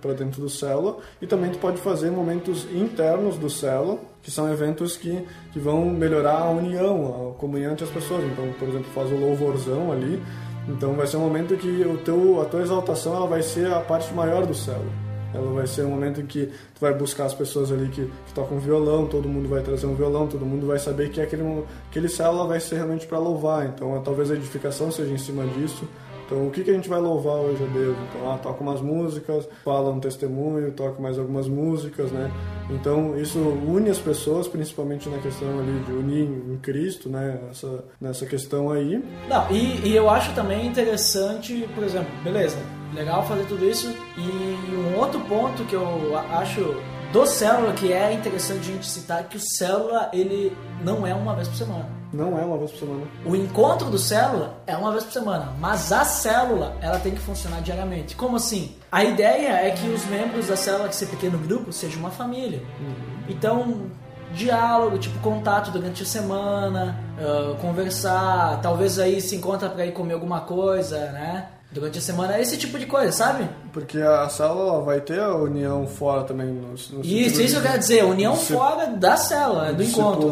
para 0.00 0.12
dentro 0.12 0.40
do 0.40 0.48
célula 0.48 0.98
e 1.20 1.26
também 1.26 1.50
tu 1.50 1.58
pode 1.58 1.78
fazer 1.78 2.12
momentos 2.12 2.64
internos 2.72 3.36
do 3.36 3.50
célula 3.50 3.98
que 4.22 4.30
são 4.30 4.48
eventos 4.52 4.96
que, 4.96 5.26
que 5.52 5.58
vão 5.58 5.86
melhorar 5.86 6.42
a 6.42 6.50
união, 6.50 7.32
a 7.32 7.40
comunhão 7.40 7.72
entre 7.72 7.84
as 7.84 7.90
pessoas. 7.90 8.22
Então, 8.22 8.52
por 8.56 8.68
exemplo, 8.68 8.88
faz 8.94 9.10
o 9.10 9.16
louvorzão 9.16 9.90
ali, 9.90 10.22
então 10.68 10.92
vai 10.92 11.08
ser 11.08 11.16
um 11.16 11.22
momento 11.22 11.56
que 11.56 11.82
o 11.82 11.96
teu, 11.98 12.40
a 12.40 12.44
tua 12.44 12.62
exaltação 12.62 13.16
ela 13.16 13.26
vai 13.26 13.42
ser 13.42 13.66
a 13.66 13.80
parte 13.80 14.14
maior 14.14 14.46
do 14.46 14.54
célula. 14.54 15.07
Ela 15.34 15.52
vai 15.52 15.66
ser 15.66 15.84
um 15.84 15.90
momento 15.90 16.20
em 16.20 16.26
que 16.26 16.46
tu 16.46 16.80
vai 16.80 16.94
buscar 16.94 17.26
as 17.26 17.34
pessoas 17.34 17.70
ali 17.70 17.88
que, 17.88 18.06
que 18.26 18.34
tocam 18.34 18.58
violão, 18.58 19.06
todo 19.06 19.28
mundo 19.28 19.48
vai 19.48 19.62
trazer 19.62 19.86
um 19.86 19.94
violão, 19.94 20.26
todo 20.26 20.44
mundo 20.44 20.66
vai 20.66 20.78
saber 20.78 21.10
que 21.10 21.20
aquele, 21.20 21.64
aquele 21.88 22.08
célula 22.08 22.46
vai 22.46 22.60
ser 22.60 22.76
realmente 22.76 23.06
para 23.06 23.18
louvar. 23.18 23.66
Então, 23.66 24.00
talvez 24.02 24.30
a 24.30 24.34
edificação 24.34 24.90
seja 24.90 25.12
em 25.12 25.18
cima 25.18 25.46
disso. 25.46 25.86
Então, 26.28 26.46
o 26.46 26.50
que, 26.50 26.62
que 26.62 26.70
a 26.70 26.74
gente 26.74 26.90
vai 26.90 27.00
louvar 27.00 27.36
hoje 27.36 27.64
a 27.64 27.66
Deus? 27.66 27.96
Então, 28.08 28.30
ah, 28.30 28.36
toca 28.36 28.62
umas 28.62 28.82
músicas, 28.82 29.48
fala 29.64 29.90
um 29.90 29.98
testemunho, 29.98 30.70
toca 30.72 31.00
mais 31.00 31.18
algumas 31.18 31.48
músicas, 31.48 32.12
né? 32.12 32.30
Então, 32.68 33.18
isso 33.18 33.38
une 33.38 33.88
as 33.88 33.98
pessoas, 33.98 34.46
principalmente 34.46 35.08
na 35.08 35.16
questão 35.18 35.58
ali 35.58 35.82
de 35.86 35.92
unir 35.92 36.24
em 36.24 36.58
Cristo, 36.58 37.08
né? 37.08 37.40
Essa, 37.50 37.82
nessa 37.98 38.26
questão 38.26 38.70
aí. 38.70 39.02
Não, 39.26 39.50
e, 39.50 39.88
e 39.88 39.96
eu 39.96 40.10
acho 40.10 40.34
também 40.34 40.66
interessante, 40.66 41.66
por 41.74 41.82
exemplo, 41.82 42.10
beleza, 42.22 42.58
legal 42.92 43.26
fazer 43.26 43.44
tudo 43.46 43.64
isso. 43.64 43.94
E 44.16 44.74
um 44.74 44.98
outro 44.98 45.20
ponto 45.20 45.64
que 45.64 45.74
eu 45.74 46.16
acho 46.32 46.76
do 47.12 47.26
célula 47.26 47.72
que 47.72 47.92
é 47.92 48.12
interessante 48.12 48.60
a 48.60 48.72
gente 48.72 48.86
citar 48.86 49.20
é 49.20 49.22
que 49.24 49.36
o 49.36 49.40
célula 49.40 50.10
ele 50.12 50.56
não 50.82 51.06
é 51.06 51.14
uma 51.14 51.34
vez 51.34 51.48
por 51.48 51.56
semana. 51.56 51.98
Não 52.12 52.38
é 52.38 52.42
uma 52.42 52.56
vez 52.56 52.70
por 52.70 52.80
semana. 52.80 53.02
O 53.24 53.36
encontro 53.36 53.90
do 53.90 53.98
célula 53.98 54.62
é 54.66 54.76
uma 54.76 54.90
vez 54.92 55.04
por 55.04 55.12
semana, 55.12 55.52
mas 55.58 55.92
a 55.92 56.04
célula 56.04 56.76
ela 56.80 56.98
tem 56.98 57.12
que 57.12 57.20
funcionar 57.20 57.60
diariamente. 57.60 58.16
Como 58.16 58.36
assim? 58.36 58.76
A 58.90 59.04
ideia 59.04 59.66
é 59.66 59.70
que 59.70 59.88
os 59.88 60.04
membros 60.06 60.46
da 60.46 60.56
célula, 60.56 60.88
que 60.88 60.96
ser 60.96 61.06
pequeno 61.06 61.38
grupo, 61.38 61.72
sejam 61.72 62.00
uma 62.00 62.10
família. 62.10 62.62
Uhum. 62.80 62.94
Então, 63.28 63.90
diálogo, 64.32 64.98
tipo 64.98 65.18
contato 65.20 65.70
durante 65.70 66.02
a 66.02 66.06
semana, 66.06 66.98
uh, 67.18 67.54
conversar, 67.56 68.60
talvez 68.62 68.98
aí 68.98 69.20
se 69.20 69.36
encontra 69.36 69.68
para 69.68 69.84
ir 69.84 69.92
comer 69.92 70.14
alguma 70.14 70.40
coisa, 70.40 70.98
né? 71.12 71.48
Durante 71.70 71.98
a 71.98 72.00
semana, 72.00 72.40
esse 72.40 72.56
tipo 72.56 72.78
de 72.78 72.86
coisa, 72.86 73.12
sabe? 73.12 73.48
Porque 73.72 73.98
a 73.98 74.28
célula 74.28 74.80
vai 74.80 75.00
ter 75.00 75.20
a 75.20 75.34
união 75.34 75.86
fora 75.86 76.24
também. 76.24 76.46
No, 76.46 76.68
no 76.70 77.04
isso, 77.04 77.42
isso 77.42 77.56
eu 77.56 77.62
quero 77.62 77.78
dizer, 77.78 78.04
união 78.04 78.34
fora 78.34 78.86
da 78.86 79.16
célula, 79.16 79.72
do 79.72 79.82
encontro. 79.82 80.30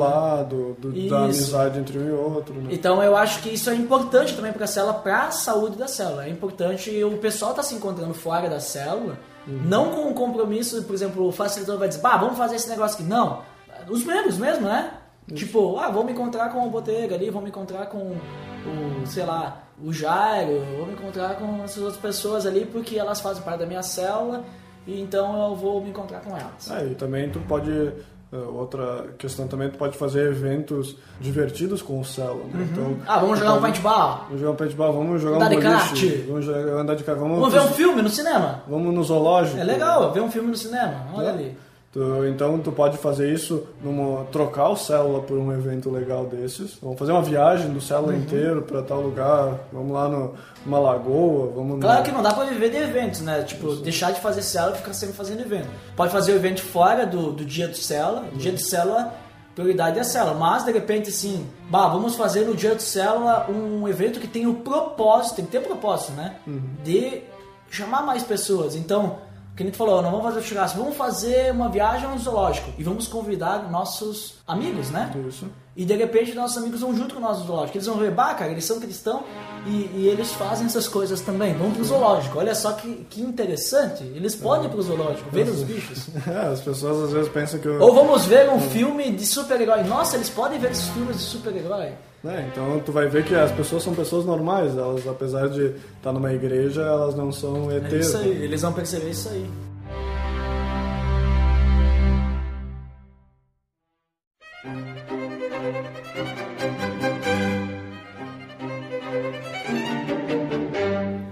Do, 0.48 0.74
do, 0.74 1.08
da 1.08 1.24
amizade 1.24 1.78
entre 1.78 1.98
um 1.98 2.08
e 2.08 2.12
outro. 2.12 2.54
Né? 2.54 2.70
Então 2.70 3.02
eu 3.02 3.14
acho 3.14 3.42
que 3.42 3.50
isso 3.50 3.68
é 3.68 3.74
importante 3.74 4.34
também 4.34 4.52
para 4.52 4.64
a 4.64 4.68
célula, 4.68 4.94
para 4.94 5.26
a 5.26 5.30
saúde 5.30 5.76
da 5.76 5.86
célula. 5.86 6.24
É 6.24 6.30
importante 6.30 6.90
o 7.04 7.18
pessoal 7.18 7.50
estar 7.50 7.62
tá 7.62 7.68
se 7.68 7.74
encontrando 7.74 8.14
fora 8.14 8.48
da 8.48 8.58
célula, 8.58 9.18
uhum. 9.46 9.60
não 9.66 9.90
com 9.90 10.08
um 10.08 10.14
compromisso, 10.14 10.82
por 10.84 10.94
exemplo, 10.94 11.28
o 11.28 11.32
facilitador 11.32 11.78
vai 11.78 11.88
dizer, 11.88 12.00
bah, 12.00 12.16
vamos 12.16 12.38
fazer 12.38 12.56
esse 12.56 12.68
negócio 12.68 12.98
aqui. 12.98 13.04
Não, 13.04 13.42
os 13.90 14.02
membros 14.04 14.38
mesmo, 14.38 14.66
né? 14.66 14.94
Isso. 15.28 15.44
Tipo, 15.44 15.78
ah, 15.78 15.90
vamos 15.90 16.12
encontrar 16.12 16.48
com 16.50 16.66
o 16.66 16.70
Botega 16.70 17.14
ali, 17.14 17.28
vamos 17.28 17.48
encontrar 17.48 17.86
com 17.86 17.98
o, 17.98 19.06
sei 19.06 19.24
lá, 19.24 19.65
o 19.82 19.93
Jairo, 19.93 20.62
vou 20.77 20.86
me 20.86 20.93
encontrar 20.93 21.36
com 21.36 21.62
essas 21.62 21.82
outras 21.82 22.01
pessoas 22.01 22.47
ali 22.47 22.65
porque 22.65 22.98
elas 22.98 23.20
fazem 23.20 23.43
parte 23.43 23.61
da 23.61 23.66
minha 23.66 23.82
célula 23.82 24.44
e 24.86 25.01
então 25.01 25.51
eu 25.51 25.57
vou 25.57 25.82
me 25.82 25.90
encontrar 25.90 26.20
com 26.20 26.31
elas. 26.31 26.70
É, 26.70 26.86
e 26.86 26.94
também 26.94 27.28
tu 27.28 27.40
pode 27.40 27.93
eh, 28.32 28.36
outra 28.36 29.07
questão 29.19 29.47
também 29.47 29.70
tu 29.70 29.78
pode 29.78 29.97
fazer 29.97 30.31
eventos 30.31 30.97
divertidos 31.20 31.81
com 31.81 32.01
o 32.01 32.05
célula. 32.05 32.44
Né? 32.44 32.51
Uhum. 32.55 32.62
Então, 32.62 32.97
ah, 33.07 33.19
vamos 33.19 33.39
jogar 33.39 33.53
pode... 33.53 33.59
um 33.59 33.62
paintball. 33.62 34.24
Vamos 34.24 34.40
jogar 34.40 34.53
um 34.53 34.57
paintball, 34.57 34.93
vamos 34.93 35.23
jogar 35.23 35.36
andar 35.36 35.53
um 35.53 35.61
boliche. 35.61 36.24
Vamos 36.28 36.44
jogar, 36.44 36.59
andar 36.59 36.94
de 36.94 37.05
kart. 37.05 37.19
Vamos, 37.19 37.39
vamos 37.39 37.55
ver 37.55 37.61
um 37.61 37.74
filme 37.74 38.03
no 38.03 38.09
cinema. 38.09 38.62
Vamos 38.69 38.94
no 38.94 39.05
zoológico. 39.05 39.59
É 39.59 39.65
legal, 39.65 40.12
ver 40.12 40.20
um 40.20 40.31
filme 40.31 40.48
no 40.48 40.57
cinema. 40.57 41.07
Olha 41.15 41.27
é. 41.27 41.31
ali. 41.31 41.59
Tu, 41.97 42.27
então 42.27 42.59
tu 42.59 42.70
pode 42.70 42.98
fazer 42.98 43.32
isso, 43.32 43.66
numa, 43.82 44.24
trocar 44.24 44.68
o 44.68 44.77
célula 44.77 45.23
por 45.23 45.39
um 45.39 45.51
evento 45.51 45.90
legal 45.90 46.27
desses. 46.27 46.77
Vamos 46.82 46.98
fazer 46.98 47.12
uma 47.12 47.23
viagem 47.23 47.73
do 47.73 47.81
célula 47.81 48.12
uhum. 48.12 48.18
inteiro 48.18 48.60
para 48.60 48.82
tal 48.82 49.01
lugar. 49.01 49.60
Vamos 49.73 49.93
lá 49.93 50.06
no, 50.06 50.35
numa 50.66 50.78
lagoa. 50.78 51.52
Vamos 51.55 51.81
claro 51.81 52.01
no... 52.01 52.05
que 52.05 52.12
não 52.12 52.23
dá 52.23 52.35
para 52.35 52.44
viver 52.44 52.68
de 52.68 52.77
eventos, 52.77 53.23
né? 53.23 53.43
Tipo, 53.44 53.68
isso. 53.68 53.82
deixar 53.82 54.12
de 54.12 54.20
fazer 54.20 54.43
célula 54.43 54.74
e 54.74 54.78
ficar 54.78 54.93
sempre 54.93 55.16
fazendo 55.16 55.40
evento. 55.40 55.70
Pode 55.97 56.12
fazer 56.12 56.32
o 56.32 56.36
evento 56.36 56.60
fora 56.60 57.06
do, 57.06 57.32
do 57.32 57.47
dia 57.47 57.66
do 57.66 57.77
célula. 57.77 58.24
Uhum. 58.31 58.36
Dia 58.36 58.52
do 58.52 58.60
célula 58.60 59.14
prioridade 59.55 59.97
é 59.97 60.02
a 60.02 60.05
célula. 60.05 60.35
Mas 60.35 60.66
de 60.66 60.73
repente, 60.73 61.09
assim, 61.09 61.47
bah, 61.70 61.89
vamos 61.89 62.14
fazer 62.14 62.44
no 62.44 62.55
dia 62.55 62.74
do 62.74 62.82
célula 62.82 63.51
um 63.51 63.89
evento 63.89 64.20
que 64.20 64.28
tem 64.28 64.47
o 64.47 64.56
propósito, 64.56 65.36
tem 65.36 65.47
que 65.47 65.52
ter 65.52 65.60
propósito, 65.60 66.12
né? 66.12 66.36
Uhum. 66.47 66.60
De 66.85 67.23
chamar 67.70 68.02
mais 68.02 68.23
pessoas. 68.23 68.77
Então, 68.77 69.16
que 69.57 69.62
a 69.62 69.66
gente 69.66 69.78
falou, 69.78 70.03
não 70.03 70.11
vamos 70.11 70.27
fazer 70.27 70.43
churrasco, 70.43 70.78
vamos 70.78 70.97
fazer 70.97 71.51
uma 71.51 71.70
viagem 71.70 72.07
ao 72.07 72.19
zoológico 72.19 72.70
e 72.77 72.85
vamos 72.85 73.09
convidar 73.09 73.70
nossos 73.70 74.35
amigos, 74.47 74.91
né? 74.91 75.11
Isso. 75.27 75.47
E 75.74 75.85
de 75.85 75.97
repente 75.97 76.35
nossos 76.35 76.59
amigos 76.59 76.81
vão 76.81 76.95
junto 76.95 77.15
com 77.15 77.20
nós 77.20 77.39
no 77.39 77.47
zoológico. 77.47 77.78
Eles 77.78 77.87
vão 77.87 77.97
ver, 77.97 78.11
bah, 78.11 78.35
cara, 78.35 78.53
eles 78.53 78.65
são 78.66 78.78
cristãos 78.78 79.23
e, 79.66 79.91
e, 79.95 80.09
eles 80.09 80.31
fazem 80.33 80.66
essas 80.66 80.87
coisas 80.87 81.23
também. 81.23 81.55
Vão 81.55 81.70
pro 81.70 81.83
zoológico. 81.85 82.39
Olha 82.39 82.55
só 82.55 82.73
que, 82.73 83.07
que 83.09 83.23
interessante. 83.23 84.03
Eles 84.03 84.37
podem 84.37 84.66
ir 84.66 84.70
pro 84.70 84.83
zoológico, 84.83 85.31
ver 85.31 85.49
os 85.49 85.62
bichos. 85.62 86.09
É, 86.27 86.53
as 86.53 86.61
pessoas 86.61 87.05
às 87.05 87.12
vezes 87.12 87.28
pensam 87.31 87.59
que. 87.61 87.69
Eu... 87.69 87.81
Ou 87.81 87.95
vamos 87.95 88.27
ver 88.27 88.51
um 88.51 88.61
filme 88.61 89.11
de 89.12 89.24
super-herói. 89.24 89.85
Nossa, 89.85 90.16
eles 90.16 90.28
podem 90.28 90.59
ver 90.59 90.73
esses 90.73 90.89
filmes 90.89 91.16
de 91.16 91.23
super-herói. 91.23 91.93
É, 92.28 92.48
então 92.53 92.81
tu 92.81 92.90
vai 92.90 93.07
ver 93.07 93.24
que 93.24 93.35
as 93.35 93.53
pessoas 93.53 93.85
são 93.85 93.94
pessoas 93.94 94.24
normais. 94.24 94.77
Elas, 94.77 95.07
apesar 95.07 95.48
de 95.48 95.74
estar 95.97 96.12
numa 96.12 96.32
igreja, 96.32 96.82
elas 96.82 97.15
não 97.15 97.31
são 97.31 97.70
ETs. 97.70 97.93
É 97.93 97.98
isso 97.98 98.16
aí, 98.16 98.35
né? 98.35 98.44
eles 98.44 98.62
vão 98.62 98.73
perceber 98.73 99.11
isso 99.11 99.28
aí. 99.28 99.48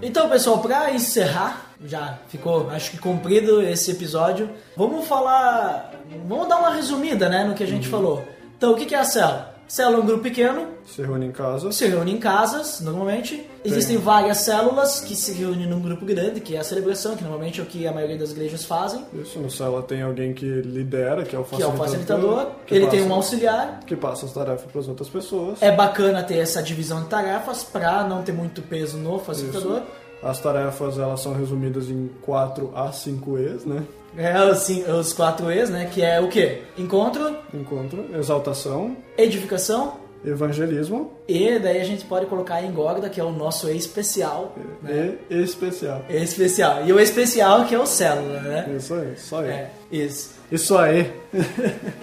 Então, 0.01 0.29
pessoal, 0.29 0.59
para 0.59 0.91
encerrar, 0.93 1.71
já 1.83 2.17
ficou, 2.29 2.69
acho 2.69 2.91
que 2.91 2.97
cumprido 2.97 3.61
esse 3.61 3.91
episódio. 3.91 4.49
Vamos 4.77 5.05
falar, 5.05 5.91
vamos 6.25 6.47
dar 6.47 6.57
uma 6.57 6.73
resumida, 6.73 7.27
né, 7.27 7.43
no 7.43 7.53
que 7.53 7.63
a 7.63 7.67
gente 7.67 7.85
uhum. 7.87 7.91
falou. 7.91 8.23
Então, 8.57 8.71
o 8.71 8.75
que 8.75 8.95
é 8.95 8.97
a 8.97 9.03
célula? 9.03 9.54
Célula 9.67 9.97
é 9.97 10.01
um 10.01 10.05
grupo 10.05 10.23
pequeno. 10.23 10.67
Se 10.85 11.01
reúne 11.01 11.25
em 11.25 11.31
casa. 11.31 11.71
Se 11.71 11.87
reúne 11.87 12.13
em 12.13 12.19
casas, 12.19 12.79
normalmente. 12.81 13.35
Tem. 13.35 13.71
Existem 13.71 13.97
várias 13.97 14.37
células 14.39 14.99
que 14.99 15.15
se 15.15 15.33
reúnem 15.33 15.67
num 15.67 15.81
grupo 15.81 16.05
grande, 16.05 16.39
que 16.39 16.55
é 16.55 16.59
a 16.59 16.63
celebração, 16.63 17.15
que 17.15 17.23
normalmente 17.23 17.59
é 17.59 17.63
o 17.63 17.65
que 17.65 17.87
a 17.87 17.91
maioria 17.91 18.17
das 18.17 18.31
igrejas 18.31 18.63
fazem. 18.63 19.03
Isso, 19.13 19.39
no 19.39 19.49
célula 19.49 19.81
tem 19.81 20.03
alguém 20.03 20.33
que 20.33 20.45
lidera, 20.45 21.23
que 21.23 21.35
é 21.35 21.39
o 21.39 21.43
facilitador. 21.43 21.75
Que 21.75 21.81
é 21.81 21.83
o 21.83 21.87
facilitador. 21.87 22.51
ele 22.69 22.87
tem 22.87 23.01
um 23.01 23.13
auxiliar. 23.13 23.79
Que 23.85 23.95
passa 23.95 24.25
as 24.25 24.33
tarefas 24.33 24.71
para 24.71 24.81
as 24.81 24.87
outras 24.87 25.09
pessoas. 25.09 25.61
É 25.61 25.71
bacana 25.71 26.21
ter 26.23 26.37
essa 26.37 26.61
divisão 26.61 27.01
de 27.01 27.09
tarefas 27.09 27.63
para 27.63 28.03
não 28.03 28.21
ter 28.21 28.33
muito 28.33 28.61
peso 28.61 28.97
no 28.97 29.17
facilitador. 29.19 29.77
Isso. 29.77 30.05
As 30.23 30.39
tarefas 30.39 30.97
elas 30.97 31.21
são 31.21 31.33
resumidas 31.33 31.89
em 31.89 32.09
4 32.21 32.71
a 32.75 32.91
5 32.91 33.37
E's, 33.37 33.65
né? 33.65 33.83
É, 34.17 34.43
os, 34.43 34.69
os 34.69 35.13
quatro 35.13 35.51
E's, 35.51 35.69
né? 35.69 35.89
Que 35.91 36.01
é 36.01 36.19
o 36.19 36.27
quê? 36.27 36.61
Encontro. 36.77 37.35
Encontro, 37.53 38.05
exaltação. 38.17 38.95
Edificação. 39.17 40.05
Evangelismo. 40.25 41.11
E 41.27 41.59
daí 41.59 41.79
a 41.79 41.83
gente 41.83 42.03
pode 42.05 42.25
colocar 42.25 42.63
em 42.63 42.71
Górda, 42.71 43.09
que 43.09 43.19
é 43.19 43.23
o 43.23 43.31
nosso 43.31 43.69
E 43.69 43.77
especial. 43.77 44.55
E, 44.57 44.85
né? 44.85 45.13
e 45.29 45.43
especial. 45.43 46.03
E 46.09 46.15
especial. 46.15 46.85
E 46.85 46.91
o 46.91 46.99
especial 46.99 47.65
que 47.65 47.75
é 47.75 47.79
o 47.79 47.85
célula, 47.85 48.39
né? 48.39 48.75
Isso 48.75 48.93
aí, 48.95 49.13
só 49.17 49.41
aí. 49.41 49.49
É, 49.49 49.69
isso. 49.91 50.33
Isso 50.51 50.77
aí. 50.79 51.13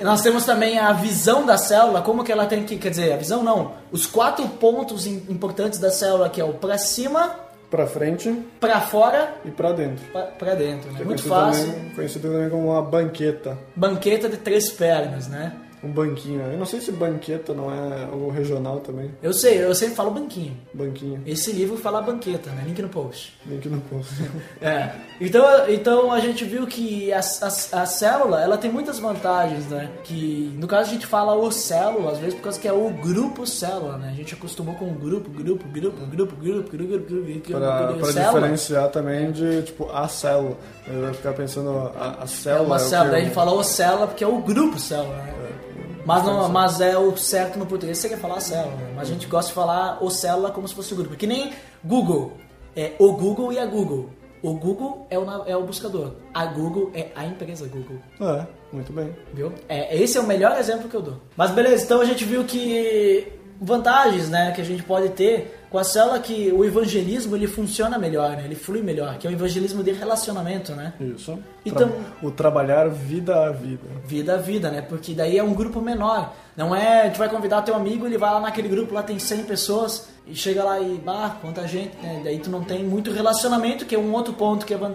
Nós 0.01 0.23
temos 0.23 0.45
também 0.45 0.79
a 0.79 0.93
visão 0.93 1.45
da 1.45 1.59
célula, 1.59 2.01
como 2.03 2.23
que 2.23 2.31
ela 2.31 2.47
tem 2.47 2.63
que, 2.65 2.77
quer 2.77 2.91
dizer, 2.91 3.13
a 3.13 3.17
visão 3.17 3.43
não, 3.43 3.73
os 3.91 4.07
quatro 4.07 4.47
pontos 4.49 5.07
importantes 5.07 5.81
da 5.81 5.91
célula, 5.91 6.31
que 6.31 6.41
é 6.41 6.45
o 6.45 6.55
para 6.55 6.79
cima, 6.79 7.35
Pra 7.73 7.87
frente. 7.87 8.31
Pra 8.61 8.83
fora. 8.83 9.35
E 9.47 9.51
pra 9.51 9.73
dentro. 9.73 10.05
Pra, 10.13 10.25
pra 10.25 10.55
dentro, 10.55 10.93
né? 10.93 11.01
É 11.01 11.05
Muito 11.05 11.23
fácil. 11.23 11.73
Também, 11.73 11.91
conhecido 11.95 12.31
também 12.31 12.51
como 12.51 12.69
uma 12.69 12.83
banqueta. 12.83 13.57
Banqueta 13.75 14.29
de 14.29 14.37
três 14.37 14.71
pernas, 14.71 15.27
né? 15.27 15.55
Um 15.83 15.91
banquinho. 15.91 16.41
Eu 16.41 16.59
não 16.59 16.65
sei 16.65 16.81
se 16.81 16.93
banqueta 16.93 17.53
não 17.53 17.69
é 17.71 18.07
o 18.13 18.31
regional 18.31 18.79
também. 18.81 19.11
Eu 19.21 19.33
sei, 19.33 19.65
eu 19.65 19.75
sempre 19.75 19.97
falo 19.97 20.13
banquinho. 20.13 20.57
Banquinho. 20.73 21.21
Esse 21.27 21.51
livro 21.51 21.77
fala 21.77 22.01
banqueta, 22.01 22.51
né? 22.51 22.63
Link 22.67 22.81
no 22.81 22.89
post. 22.89 23.37
Link 23.45 23.69
no 23.69 23.81
post. 23.81 24.13
é. 24.63 24.91
Então, 25.21 25.45
então 25.69 26.13
a 26.13 26.21
gente 26.21 26.45
viu 26.45 26.67
que 26.67 27.13
a, 27.13 27.19
a, 27.19 27.47
a, 27.83 27.87
célula, 27.87 28.41
ela 28.41 28.57
tem 28.57 28.71
muitas 28.71 29.01
vantagens, 29.01 29.67
né? 29.67 29.91
Que 30.05 30.55
no 30.57 30.69
caso 30.69 30.91
a 30.91 30.93
gente 30.93 31.07
fala 31.07 31.35
o 31.35 31.51
célula, 31.51 32.13
às 32.13 32.19
vezes 32.19 32.35
por 32.35 32.43
causa 32.43 32.61
que 32.61 32.69
é 32.69 32.73
o 32.73 32.89
grupo 32.91 33.45
célula, 33.45 33.99
né? 33.99 34.11
A 34.13 34.15
gente 34.15 34.35
acostumou 34.35 34.75
com 34.77 34.95
grupo, 34.95 35.29
grupo, 35.31 35.65
grupo, 35.69 36.07
grupo, 36.07 36.07
grupo, 36.07 36.37
grupo, 36.37 36.71
grupo, 36.71 36.99
grupo, 37.07 37.43
Pra, 37.53 37.87
grupo, 37.87 38.13
pra 38.13 38.25
diferenciar 38.25 38.89
também 38.91 39.33
de, 39.33 39.63
tipo, 39.63 39.91
a 39.91 40.07
célula. 40.07 40.57
Eu 40.87 41.03
vai 41.03 41.15
ficar 41.15 41.33
pensando, 41.33 41.93
a, 41.97 42.23
a 42.23 42.27
célula... 42.27 42.63
É 42.63 42.67
uma 42.67 42.77
é 42.77 42.79
célula, 42.79 43.11
daí 43.11 43.21
a 43.21 43.25
gente 43.25 43.35
fala 43.35 43.53
o 43.53 43.63
célula 43.63 44.07
porque 44.07 44.25
é 44.25 44.27
o 44.27 44.39
grupo 44.39 44.79
célula, 44.79 45.17
né? 45.17 45.35
É. 45.49 45.52
Mas, 46.05 46.25
não, 46.25 46.49
mas 46.49 46.81
é 46.81 46.99
o 46.99 47.17
certo 47.17 47.59
no 47.59 47.67
português 47.67 47.99
você 47.99 48.09
quer 48.09 48.19
falar 48.19 48.41
célula, 48.41 48.75
né? 48.75 48.93
mas 48.97 49.09
a 49.09 49.13
gente 49.13 49.27
gosta 49.27 49.49
de 49.49 49.55
falar 49.55 50.03
o 50.03 50.11
célula 50.11 50.51
como 50.51 50.67
se 50.67 50.75
fosse 50.75 50.93
o 50.93 50.97
grupo. 50.97 51.17
Que 51.17 51.27
nem 51.27 51.53
Google. 51.85 52.33
É 52.75 52.93
o 52.99 53.13
Google 53.13 53.53
e 53.53 53.59
a 53.59 53.67
Google. 53.67 54.11
O 54.43 54.55
Google 54.55 55.07
é 55.09 55.19
o, 55.19 55.25
é 55.47 55.57
o 55.57 55.63
buscador. 55.63 56.15
A 56.35 56.47
Google 56.47 56.91
é 56.95 57.09
a 57.15 57.25
empresa 57.25 57.69
Google. 57.69 57.99
É, 58.21 58.47
muito 58.73 58.93
bem. 58.93 59.15
Viu? 59.33 59.53
É, 59.69 59.97
esse 59.97 60.19
é 60.19 60.21
o 60.21 60.27
melhor 60.27 60.59
exemplo 60.59 60.89
que 60.89 60.97
eu 60.97 61.03
dou. 61.03 61.21
Mas 61.37 61.53
beleza, 61.53 61.85
então 61.85 62.01
a 62.01 62.05
gente 62.05 62.25
viu 62.25 62.43
que 62.45 63.33
vantagens, 63.61 64.29
né, 64.29 64.51
que 64.51 64.61
a 64.61 64.65
gente 64.65 64.83
pode 64.83 65.11
ter 65.11 65.62
com 65.73 65.79
a 65.79 65.85
célula 65.85 66.21
que 66.21 66.53
o 66.53 66.65
evangelismo 66.65 67.35
ele 67.35 67.49
funciona 67.49 67.99
melhor, 67.99 68.31
né? 68.37 68.43
Ele 68.45 68.55
flui 68.55 68.83
melhor, 68.83 69.17
que 69.19 69.27
é 69.27 69.31
o 69.31 69.33
evangelismo 69.33 69.83
de 69.83 69.91
relacionamento, 69.91 70.73
né? 70.75 70.93
Isso. 71.01 71.37
Então- 71.65 71.89
Tra- 71.89 71.99
o 72.23 72.31
trabalhar 72.31 72.89
vida 72.91 73.47
a 73.47 73.51
vida. 73.51 73.81
Vida 74.05 74.35
a 74.35 74.37
vida, 74.37 74.71
né? 74.71 74.83
Porque 74.83 75.15
daí 75.15 75.39
é 75.39 75.43
um 75.43 75.55
grupo 75.55 75.81
menor. 75.81 76.35
Não 76.57 76.77
é, 76.77 77.09
tu 77.09 77.19
vai 77.19 77.29
convidar 77.31 77.63
teu 77.63 77.75
amigo, 77.75 78.07
ele 78.07 78.19
vai 78.19 78.31
lá 78.33 78.39
naquele 78.41 78.69
grupo, 78.69 78.93
lá 78.95 79.03
tem 79.03 79.19
100 79.19 79.45
pessoas 79.45 80.09
e 80.27 80.35
chega 80.37 80.63
lá 80.63 80.79
e, 80.79 80.99
bah, 80.99 81.37
quanta 81.41 81.67
gente, 81.67 81.97
né? 82.03 82.21
Daí 82.23 82.39
tu 82.39 82.51
não 82.51 82.63
tem 82.63 82.85
muito 82.85 83.11
relacionamento, 83.11 83.87
que 83.87 83.95
é 83.95 83.99
um 83.99 84.13
outro 84.13 84.35
ponto 84.35 84.67
que 84.67 84.75
é 84.75 84.77
van- 84.77 84.95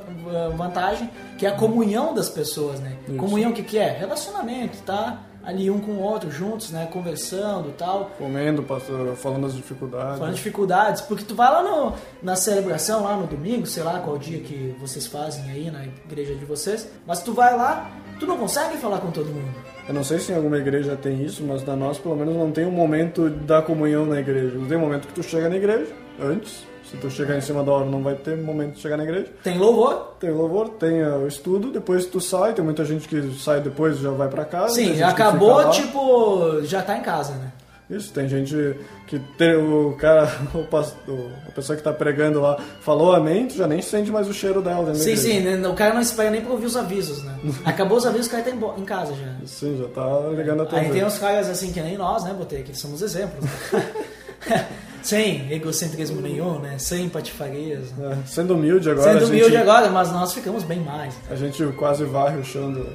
vantagem, 0.55 1.09
que 1.37 1.45
é 1.45 1.49
a 1.49 1.53
comunhão 1.53 2.13
das 2.13 2.29
pessoas, 2.29 2.79
né? 2.79 2.93
Isso. 3.07 3.17
Comunhão 3.17 3.49
o 3.49 3.53
que 3.53 3.63
que 3.63 3.77
é? 3.77 3.89
Relacionamento, 3.97 4.77
tá? 4.85 5.23
Ali 5.47 5.71
um 5.71 5.79
com 5.79 5.93
o 5.93 6.01
outro, 6.01 6.29
juntos, 6.29 6.71
né? 6.71 6.89
Conversando, 6.91 7.73
tal. 7.77 8.11
Comendo, 8.17 8.61
passando, 8.63 9.15
falando 9.15 9.43
das 9.43 9.55
dificuldades. 9.55 10.17
Falando 10.17 10.33
de 10.33 10.35
dificuldades, 10.35 11.01
porque 11.03 11.23
tu 11.23 11.35
vai 11.35 11.49
lá 11.49 11.63
no, 11.63 11.93
na 12.21 12.35
celebração, 12.35 13.03
lá 13.03 13.15
no 13.15 13.27
domingo, 13.27 13.65
sei 13.65 13.81
lá 13.81 14.01
qual 14.01 14.17
dia 14.17 14.41
que 14.41 14.75
vocês 14.77 15.07
fazem 15.07 15.49
aí 15.49 15.71
na 15.71 15.85
igreja 15.85 16.35
de 16.35 16.43
vocês, 16.43 16.91
mas 17.07 17.23
tu 17.23 17.31
vai 17.31 17.55
lá, 17.55 17.89
tu 18.19 18.27
não 18.27 18.37
consegue 18.37 18.75
falar 18.75 18.99
com 18.99 19.09
todo 19.09 19.27
mundo. 19.27 19.55
Eu 19.87 19.93
não 19.93 20.03
sei 20.03 20.19
se 20.19 20.33
em 20.33 20.35
alguma 20.35 20.57
igreja 20.57 20.97
tem 20.97 21.23
isso, 21.23 21.41
mas 21.45 21.63
na 21.63 21.77
nossa 21.77 22.01
pelo 22.01 22.17
menos 22.17 22.35
não 22.35 22.51
tem 22.51 22.65
um 22.65 22.71
momento 22.71 23.29
da 23.29 23.61
comunhão 23.61 24.05
na 24.05 24.19
igreja. 24.19 24.59
Tem 24.67 24.77
um 24.77 24.81
momento 24.81 25.07
que 25.07 25.13
tu 25.13 25.23
chega 25.23 25.47
na 25.47 25.55
igreja, 25.55 25.93
antes. 26.19 26.66
Se 26.89 26.95
tu 26.97 27.09
chegar 27.09 27.37
em 27.37 27.41
cima 27.41 27.63
da 27.63 27.71
hora, 27.71 27.85
não 27.85 28.01
vai 28.01 28.15
ter 28.15 28.37
momento 28.37 28.75
de 28.75 28.81
chegar 28.81 28.95
na 28.95 29.03
igreja. 29.03 29.27
Tem 29.43 29.57
louvor, 29.57 30.15
Tem 30.19 30.31
louvor, 30.31 30.69
tem 30.69 31.01
ah, 31.03 31.17
o 31.17 31.27
estudo, 31.27 31.69
depois 31.69 32.05
tu 32.05 32.21
sai, 32.21 32.53
tem 32.53 32.63
muita 32.63 32.85
gente 32.85 33.07
que 33.07 33.33
sai 33.37 33.59
depois 33.59 33.97
e 33.97 34.03
já 34.03 34.11
vai 34.11 34.29
pra 34.29 34.45
casa. 34.45 34.75
Sim, 34.75 35.01
acabou, 35.01 35.69
tipo, 35.71 36.61
já 36.63 36.81
tá 36.81 36.97
em 36.97 37.01
casa, 37.01 37.33
né? 37.33 37.51
Isso, 37.89 38.11
tem 38.11 38.27
gente 38.27 38.77
que 39.07 39.17
tem 39.37 39.55
o 39.55 39.95
cara, 39.97 40.29
o 40.53 40.63
pastor, 40.65 41.31
a 41.47 41.51
pessoa 41.51 41.75
que 41.75 41.83
tá 41.83 41.93
pregando 41.93 42.41
lá, 42.41 42.57
falou 42.81 43.13
amém, 43.13 43.47
tu 43.47 43.55
já 43.55 43.65
nem 43.65 43.81
sente 43.81 44.11
mais 44.11 44.27
o 44.27 44.33
cheiro 44.33 44.61
dela 44.61 44.93
Sim, 44.93 45.11
igreja. 45.11 45.21
sim, 45.21 45.39
né, 45.39 45.67
o 45.67 45.73
cara 45.73 45.93
não 45.93 46.01
espera 46.01 46.29
nem 46.29 46.41
pra 46.41 46.51
ouvir 46.51 46.65
os 46.65 46.75
avisos, 46.75 47.23
né? 47.23 47.33
Acabou 47.63 47.97
os 47.97 48.05
avisos, 48.05 48.27
o 48.27 48.31
cara 48.31 48.43
tá 48.43 48.51
em, 48.51 48.85
casa 48.85 49.13
já. 49.13 49.45
Sim, 49.45 49.77
já 49.77 49.87
tá 49.87 50.29
ligando 50.35 50.63
a 50.63 50.65
tua 50.65 50.79
Aí 50.79 50.89
tem 50.89 51.05
uns 51.05 51.17
caras 51.17 51.49
assim 51.49 51.71
que 51.71 51.79
nem 51.79 51.97
nós, 51.97 52.25
né, 52.25 52.33
Botei, 52.33 52.63
que 52.63 52.77
somos 52.77 53.01
exemplos. 53.01 53.49
Sem 55.07 55.49
egocentrismo 55.53 56.19
nenhum, 56.19 56.59
né? 56.59 56.77
Sem 56.77 57.07
patifarias. 57.07 57.91
né? 57.93 58.17
É, 58.23 58.27
sendo 58.27 58.55
humilde 58.55 58.89
agora, 58.89 59.13
Sendo 59.13 59.25
humilde 59.27 59.51
gente, 59.51 59.61
agora, 59.61 59.89
mas 59.89 60.11
nós 60.11 60.33
ficamos 60.33 60.63
bem 60.63 60.81
mais. 60.81 61.15
a 61.31 61.35
gente 61.35 61.63
quase 61.77 62.03
varre 62.03 62.37
o 62.39 62.43
chão 62.43 62.73
do- 62.73 62.85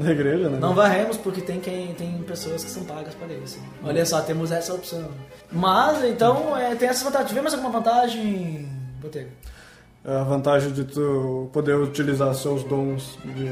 da 0.00 0.12
igreja, 0.12 0.48
né? 0.48 0.58
Não 0.60 0.74
varremos 0.74 1.16
porque 1.16 1.40
tem, 1.40 1.58
quem, 1.58 1.92
tem 1.94 2.12
pessoas 2.22 2.62
que 2.62 2.70
são 2.70 2.84
pagas 2.84 3.14
para 3.14 3.32
isso. 3.34 3.58
Olha 3.82 4.06
só, 4.06 4.20
temos 4.20 4.52
essa 4.52 4.74
opção. 4.74 5.08
Mas, 5.50 6.04
então, 6.04 6.56
é, 6.56 6.74
tem 6.76 6.88
essa 6.88 7.04
vantagem. 7.04 7.26
Tivemos 7.28 7.52
alguma 7.54 7.70
vantagem, 7.72 8.68
Botega? 9.00 9.28
É 10.04 10.14
A 10.18 10.22
vantagem 10.22 10.70
de 10.70 10.84
tu 10.84 11.48
poder 11.52 11.74
utilizar 11.76 12.32
seus 12.36 12.62
dons 12.62 13.18
de, 13.24 13.44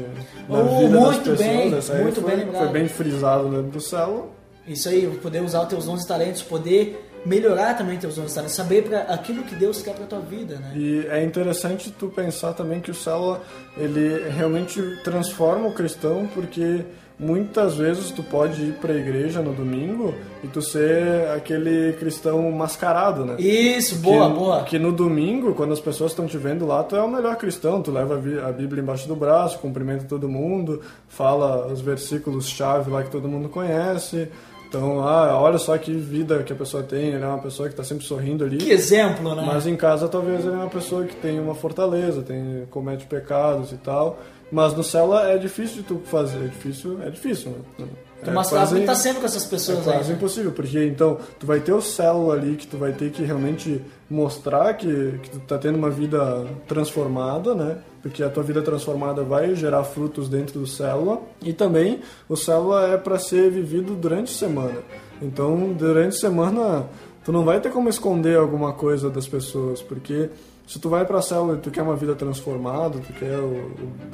na 0.47 0.59
Oh, 0.59 0.79
vida 0.79 0.99
muito 0.99 1.29
das 1.31 1.37
pessoas. 1.39 1.89
bem, 1.89 2.01
muito 2.03 2.21
foi, 2.21 2.29
bem 2.31 2.45
lembrado. 2.45 2.63
Foi 2.63 2.71
bem 2.71 2.87
frisado 2.87 3.49
dentro 3.49 3.71
do 3.71 3.81
céu. 3.81 4.29
Isso 4.65 4.87
aí, 4.87 5.05
poder 5.21 5.41
usar 5.43 5.63
os 5.63 5.67
teus 5.67 5.83
dons 5.85 6.03
e 6.03 6.07
talentos, 6.07 6.41
poder 6.43 7.11
melhorar 7.25 7.73
também 7.75 7.97
teus 7.97 8.15
dons 8.15 8.31
saber 8.49 8.83
para 8.83 8.99
aquilo 9.13 9.43
que 9.43 9.55
Deus 9.55 9.81
quer 9.81 9.95
para 9.95 10.05
tua 10.05 10.19
vida, 10.19 10.55
né? 10.57 10.71
E 10.75 11.05
é 11.09 11.23
interessante 11.23 11.91
tu 11.91 12.07
pensar 12.07 12.53
também 12.53 12.79
que 12.79 12.91
o 12.91 12.93
célula 12.95 13.41
ele 13.77 14.29
realmente 14.29 14.81
transforma 15.03 15.67
o 15.67 15.73
cristão 15.73 16.27
porque 16.33 16.81
muitas 17.17 17.75
vezes 17.75 18.11
tu 18.11 18.21
pode 18.21 18.61
ir 18.61 18.73
para 18.73 18.91
a 18.91 18.95
igreja 18.97 19.41
no 19.41 19.53
domingo 19.53 20.13
e 20.43 20.47
tu 20.47 20.61
ser 20.61 21.29
aquele 21.33 21.93
cristão 21.93 22.51
mascarado, 22.51 23.23
né? 23.25 23.37
Isso, 23.39 23.95
boa, 23.99 24.27
que, 24.29 24.35
boa. 24.37 24.63
Que 24.63 24.77
no 24.79 24.91
domingo, 24.91 25.53
quando 25.55 25.71
as 25.71 25.79
pessoas 25.79 26.11
estão 26.11 26.27
te 26.27 26.37
vendo 26.37 26.65
lá, 26.65 26.83
tu 26.83 26.93
é 26.95 27.01
o 27.01 27.07
melhor 27.09 27.37
cristão. 27.37 27.81
Tu 27.81 27.89
leva 27.89 28.15
a 28.15 28.17
Bí- 28.17 28.39
a 28.39 28.51
Bíblia 28.51 28.81
embaixo 28.83 29.07
do 29.07 29.15
braço, 29.15 29.57
cumprimenta 29.59 30.03
todo 30.03 30.27
mundo, 30.27 30.81
fala 31.07 31.67
os 31.71 31.79
versículos-chave 31.79 32.91
lá 32.91 33.01
que 33.01 33.09
todo 33.11 33.27
mundo 33.29 33.47
conhece. 33.47 34.27
Então, 34.67 34.99
ah, 35.07 35.39
olha 35.39 35.57
só 35.57 35.77
que 35.77 35.91
vida 35.93 36.43
que 36.43 36.51
a 36.51 36.55
pessoa 36.55 36.83
tem, 36.83 37.09
ele 37.13 37.23
é 37.23 37.27
uma 37.27 37.37
pessoa 37.39 37.67
que 37.69 37.73
está 37.73 37.83
sempre 37.83 38.03
sorrindo 38.05 38.43
ali. 38.43 38.57
Que 38.57 38.71
exemplo, 38.71 39.33
né? 39.35 39.43
Mas 39.45 39.65
em 39.67 39.75
casa 39.75 40.07
talvez 40.07 40.41
ele 40.45 40.53
é 40.53 40.57
uma 40.57 40.69
pessoa 40.69 41.05
que 41.05 41.15
tem 41.15 41.39
uma 41.39 41.55
fortaleza, 41.55 42.21
tem 42.21 42.65
comete 42.69 43.05
pecados 43.05 43.71
e 43.71 43.77
tal. 43.77 44.19
Mas 44.51 44.73
no 44.75 44.83
célula 44.83 45.29
é 45.29 45.37
difícil 45.37 45.77
de 45.77 45.83
tu 45.83 46.01
fazer, 46.05 46.37
é 46.43 46.47
difícil, 46.47 46.99
é 47.01 47.09
difícil, 47.09 47.51
né? 47.51 47.85
Tu 48.23 48.29
É 48.29 48.33
mascarar 48.33 48.61
quase- 48.61 48.73
porque 48.75 48.85
tá 48.85 48.95
sempre 48.95 49.19
com 49.19 49.25
essas 49.25 49.45
é 49.45 49.49
pessoas 49.49 49.87
aí. 49.87 49.93
quase 49.95 50.09
né? 50.09 50.15
impossível, 50.15 50.51
porque 50.51 50.83
então 50.85 51.17
tu 51.39 51.45
vai 51.45 51.59
ter 51.59 51.73
o 51.73 51.81
célula 51.81 52.33
ali 52.35 52.55
que 52.55 52.65
tu 52.67 52.77
vai 52.77 52.91
ter 52.91 53.11
que 53.11 53.23
realmente 53.23 53.81
mostrar 54.09 54.73
que, 54.75 55.19
que 55.23 55.29
tu 55.31 55.39
tá 55.39 55.57
tendo 55.57 55.77
uma 55.77 55.89
vida 55.89 56.45
transformada, 56.67 57.55
né? 57.55 57.77
Porque 58.01 58.21
a 58.23 58.29
tua 58.29 58.43
vida 58.43 58.61
transformada 58.61 59.23
vai 59.23 59.55
gerar 59.55 59.83
frutos 59.83 60.29
dentro 60.29 60.59
do 60.59 60.67
célula. 60.67 61.21
E 61.41 61.53
também 61.53 62.01
o 62.29 62.35
célula 62.35 62.87
é 62.89 62.97
para 62.97 63.17
ser 63.17 63.49
vivido 63.49 63.95
durante 63.95 64.31
a 64.31 64.35
semana. 64.35 64.79
Então, 65.21 65.73
durante 65.73 66.15
a 66.15 66.19
semana, 66.19 66.85
tu 67.23 67.31
não 67.31 67.43
vai 67.43 67.59
ter 67.59 67.71
como 67.71 67.89
esconder 67.89 68.37
alguma 68.37 68.73
coisa 68.73 69.09
das 69.09 69.27
pessoas, 69.27 69.81
porque 69.81 70.29
se 70.67 70.79
tu 70.79 70.89
vai 70.89 71.05
pra 71.05 71.21
célula 71.21 71.55
e 71.55 71.59
tu 71.59 71.71
quer 71.71 71.81
uma 71.81 71.95
vida 71.95 72.15
transformada, 72.15 72.99
tu 72.99 73.13
quer 73.13 73.39
o, 73.39 73.71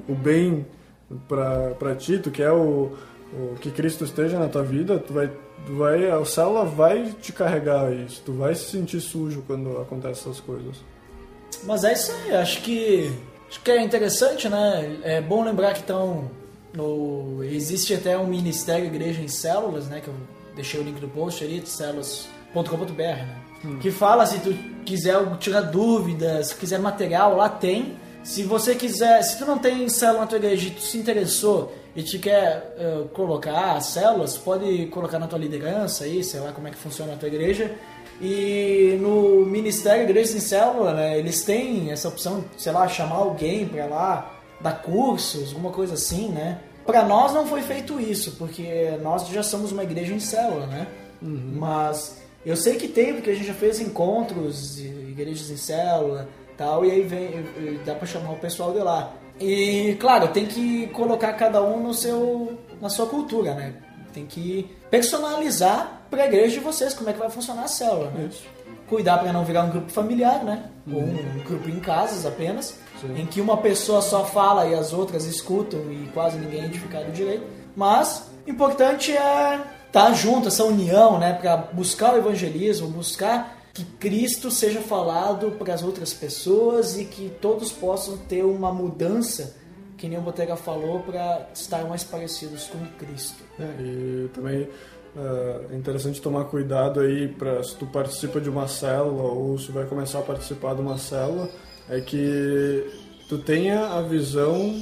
o, 0.09 0.11
o 0.13 0.15
bem 0.15 0.65
pra 1.27 1.95
ti, 1.95 2.19
tu 2.19 2.31
quer 2.31 2.51
o, 2.51 2.91
o 3.34 3.55
que 3.59 3.72
Cristo 3.72 4.03
esteja 4.03 4.38
na 4.38 4.47
tua 4.47 4.63
vida, 4.63 4.99
tu 4.99 5.13
vai, 5.13 5.30
tu 5.65 5.75
vai, 5.75 6.09
a 6.09 6.23
célula 6.25 6.65
vai 6.65 7.13
te 7.21 7.31
carregar 7.31 7.91
isso, 7.93 8.21
tu 8.25 8.33
vai 8.33 8.55
se 8.55 8.65
sentir 8.65 9.01
sujo 9.01 9.43
quando 9.45 9.77
acontecem 9.79 10.23
essas 10.23 10.39
coisas. 10.39 10.77
Mas 11.63 11.83
é 11.83 11.93
isso 11.93 12.11
aí, 12.11 12.35
acho 12.35 12.61
que 12.61 13.11
acho 13.49 13.61
que 13.61 13.71
é 13.71 13.83
interessante, 13.83 14.47
né? 14.49 14.97
É 15.03 15.21
bom 15.21 15.43
lembrar 15.43 15.73
que 15.73 15.83
no, 16.73 17.43
existe 17.43 17.93
até 17.93 18.17
um 18.17 18.27
ministério 18.27 18.85
Igreja 18.85 19.21
em 19.21 19.27
Células, 19.27 19.88
né? 19.88 19.99
Que 20.01 20.07
eu 20.07 20.13
deixei 20.55 20.79
o 20.79 20.83
link 20.83 20.99
do 20.99 21.07
post 21.07 21.43
ali, 21.43 21.61
células.com.br, 21.65 23.01
né? 23.01 23.41
Que 23.79 23.91
fala 23.91 24.25
se 24.25 24.39
tu 24.39 24.53
quiser 24.85 25.38
tirar 25.38 25.61
dúvidas, 25.61 26.47
se 26.47 26.55
quiser 26.55 26.79
material, 26.79 27.35
lá 27.35 27.47
tem. 27.47 27.99
Se 28.23 28.43
você 28.43 28.73
quiser, 28.73 29.21
se 29.23 29.38
tu 29.38 29.45
não 29.45 29.57
tem 29.57 29.88
célula 29.89 30.21
na 30.21 30.27
tua 30.27 30.38
igreja 30.38 30.67
e 30.67 30.71
tu 30.71 30.81
se 30.81 30.97
interessou 30.97 31.73
e 31.95 32.03
te 32.03 32.18
quer 32.19 32.73
eh, 32.77 33.03
colocar 33.13 33.80
células, 33.81 34.38
pode 34.38 34.85
colocar 34.88 35.19
na 35.19 35.27
tua 35.27 35.39
liderança 35.39 36.05
aí, 36.05 36.23
sei 36.23 36.39
lá 36.39 36.51
como 36.51 36.68
é 36.68 36.72
que 36.72 36.77
funciona 36.77 37.13
a 37.13 37.18
tua 37.18 37.27
igreja. 37.27 37.72
E 38.22 38.97
no 39.01 39.45
Ministério 39.45 40.03
Igreja 40.03 40.38
em 40.38 40.39
Célula, 40.39 40.93
né, 40.93 41.18
eles 41.18 41.43
têm 41.43 41.91
essa 41.91 42.07
opção, 42.07 42.45
sei 42.55 42.72
lá, 42.72 42.88
chamar 42.88 43.15
alguém 43.15 43.68
pra 43.68 43.85
lá, 43.88 44.39
dar 44.59 44.81
cursos, 44.81 45.49
alguma 45.49 45.72
coisa 45.72 45.95
assim, 45.95 46.30
né? 46.30 46.59
Pra 46.85 47.03
nós 47.03 47.34
não 47.34 47.47
foi 47.47 47.61
feito 47.61 47.99
isso, 47.99 48.35
porque 48.38 48.97
nós 49.01 49.27
já 49.27 49.41
somos 49.41 49.72
uma 49.72 49.84
igreja 49.84 50.13
em 50.13 50.19
célula, 50.19 50.68
né? 50.68 50.88
Mas 51.57 52.22
eu 52.45 52.55
sei 52.55 52.76
que 52.76 52.88
tem, 52.88 53.13
porque 53.13 53.31
a 53.31 53.34
gente 53.34 53.47
já 53.47 53.53
fez 53.53 53.80
encontros, 53.80 54.80
igrejas 54.80 55.49
em 55.49 55.57
célula 55.57 56.27
tal, 56.57 56.85
e 56.85 56.91
aí 56.91 57.01
vem, 57.01 57.43
dá 57.84 57.95
pra 57.95 58.05
chamar 58.05 58.34
o 58.34 58.38
pessoal 58.38 58.72
de 58.72 58.80
lá. 58.80 59.13
E 59.41 59.95
claro, 59.99 60.27
tem 60.27 60.45
que 60.45 60.88
colocar 60.88 61.34
cada 61.34 61.63
um 61.63 61.81
no 61.81 61.93
seu, 61.93 62.59
na 62.80 62.89
sua 62.89 63.07
cultura, 63.07 63.55
né? 63.55 63.73
Tem 64.13 64.26
que 64.26 64.69
personalizar 64.89 66.03
pra 66.09 66.26
igreja 66.26 66.55
de 66.55 66.59
vocês 66.59 66.93
como 66.93 67.09
é 67.09 67.13
que 67.13 67.19
vai 67.19 67.30
funcionar 67.30 67.63
a 67.63 67.68
célula, 67.68 68.11
né? 68.11 68.30
Isso. 68.30 68.43
Cuidar 68.88 69.18
pra 69.19 69.34
não 69.34 69.43
virar 69.43 69.63
um 69.63 69.69
grupo 69.69 69.91
familiar, 69.91 70.43
né? 70.43 70.65
Ou 70.91 71.01
um 71.01 71.43
grupo 71.45 71.69
em 71.69 71.80
casas 71.80 72.26
apenas, 72.26 72.77
em 73.15 73.26
que 73.26 73.39
uma 73.39 73.57
pessoa 73.57 74.01
só 74.01 74.26
fala 74.26 74.68
e 74.68 74.76
as 74.76 74.91
outras 74.93 75.26
escutam 75.26 75.80
e 75.91 76.09
quase 76.13 76.38
ninguém 76.38 76.61
é 76.61 76.65
edificado 76.65 77.11
direito. 77.11 77.43
Mas 77.76 78.30
importante 78.45 79.15
é 79.15 79.61
estar 79.88 80.13
junto, 80.13 80.49
essa 80.49 80.65
união, 80.65 81.18
né? 81.18 81.34
Pra 81.34 81.55
buscar 81.57 82.13
o 82.13 82.18
evangelismo, 82.18 82.89
buscar 82.89 83.60
que 83.73 83.85
Cristo 83.85 84.52
seja 84.52 84.81
falado 84.81 85.52
para 85.52 85.73
as 85.73 85.84
outras 85.84 86.14
pessoas 86.14 86.98
e 86.98 87.06
que 87.06 87.31
todos 87.41 87.72
possam 87.72 88.18
ter 88.18 88.43
uma 88.43 88.73
mudança, 88.73 89.56
que 89.98 90.07
nem 90.07 90.18
o 90.18 90.22
Botega 90.22 90.56
falou, 90.56 90.99
para 90.99 91.49
estar 91.53 91.85
mais 91.85 92.03
parecidos 92.03 92.65
com 92.65 92.85
Cristo. 92.98 93.43
É, 93.60 93.81
e 93.81 94.30
também 94.34 94.68
é 95.72 95.76
interessante 95.76 96.22
tomar 96.22 96.45
cuidado 96.45 97.02
aí 97.02 97.27
para 97.27 97.61
se 97.64 97.76
tu 97.76 97.85
participa 97.85 98.39
de 98.39 98.49
uma 98.49 98.68
célula 98.68 99.23
ou 99.23 99.57
se 99.57 99.72
vai 99.72 99.85
começar 99.85 100.19
a 100.19 100.23
participar 100.23 100.73
de 100.73 100.81
uma 100.81 100.98
célula, 100.98 101.49
é 101.89 101.99
que 101.99 102.89
tu 103.27 103.38
tenha 103.38 103.88
a 103.88 104.02
visão 104.02 104.73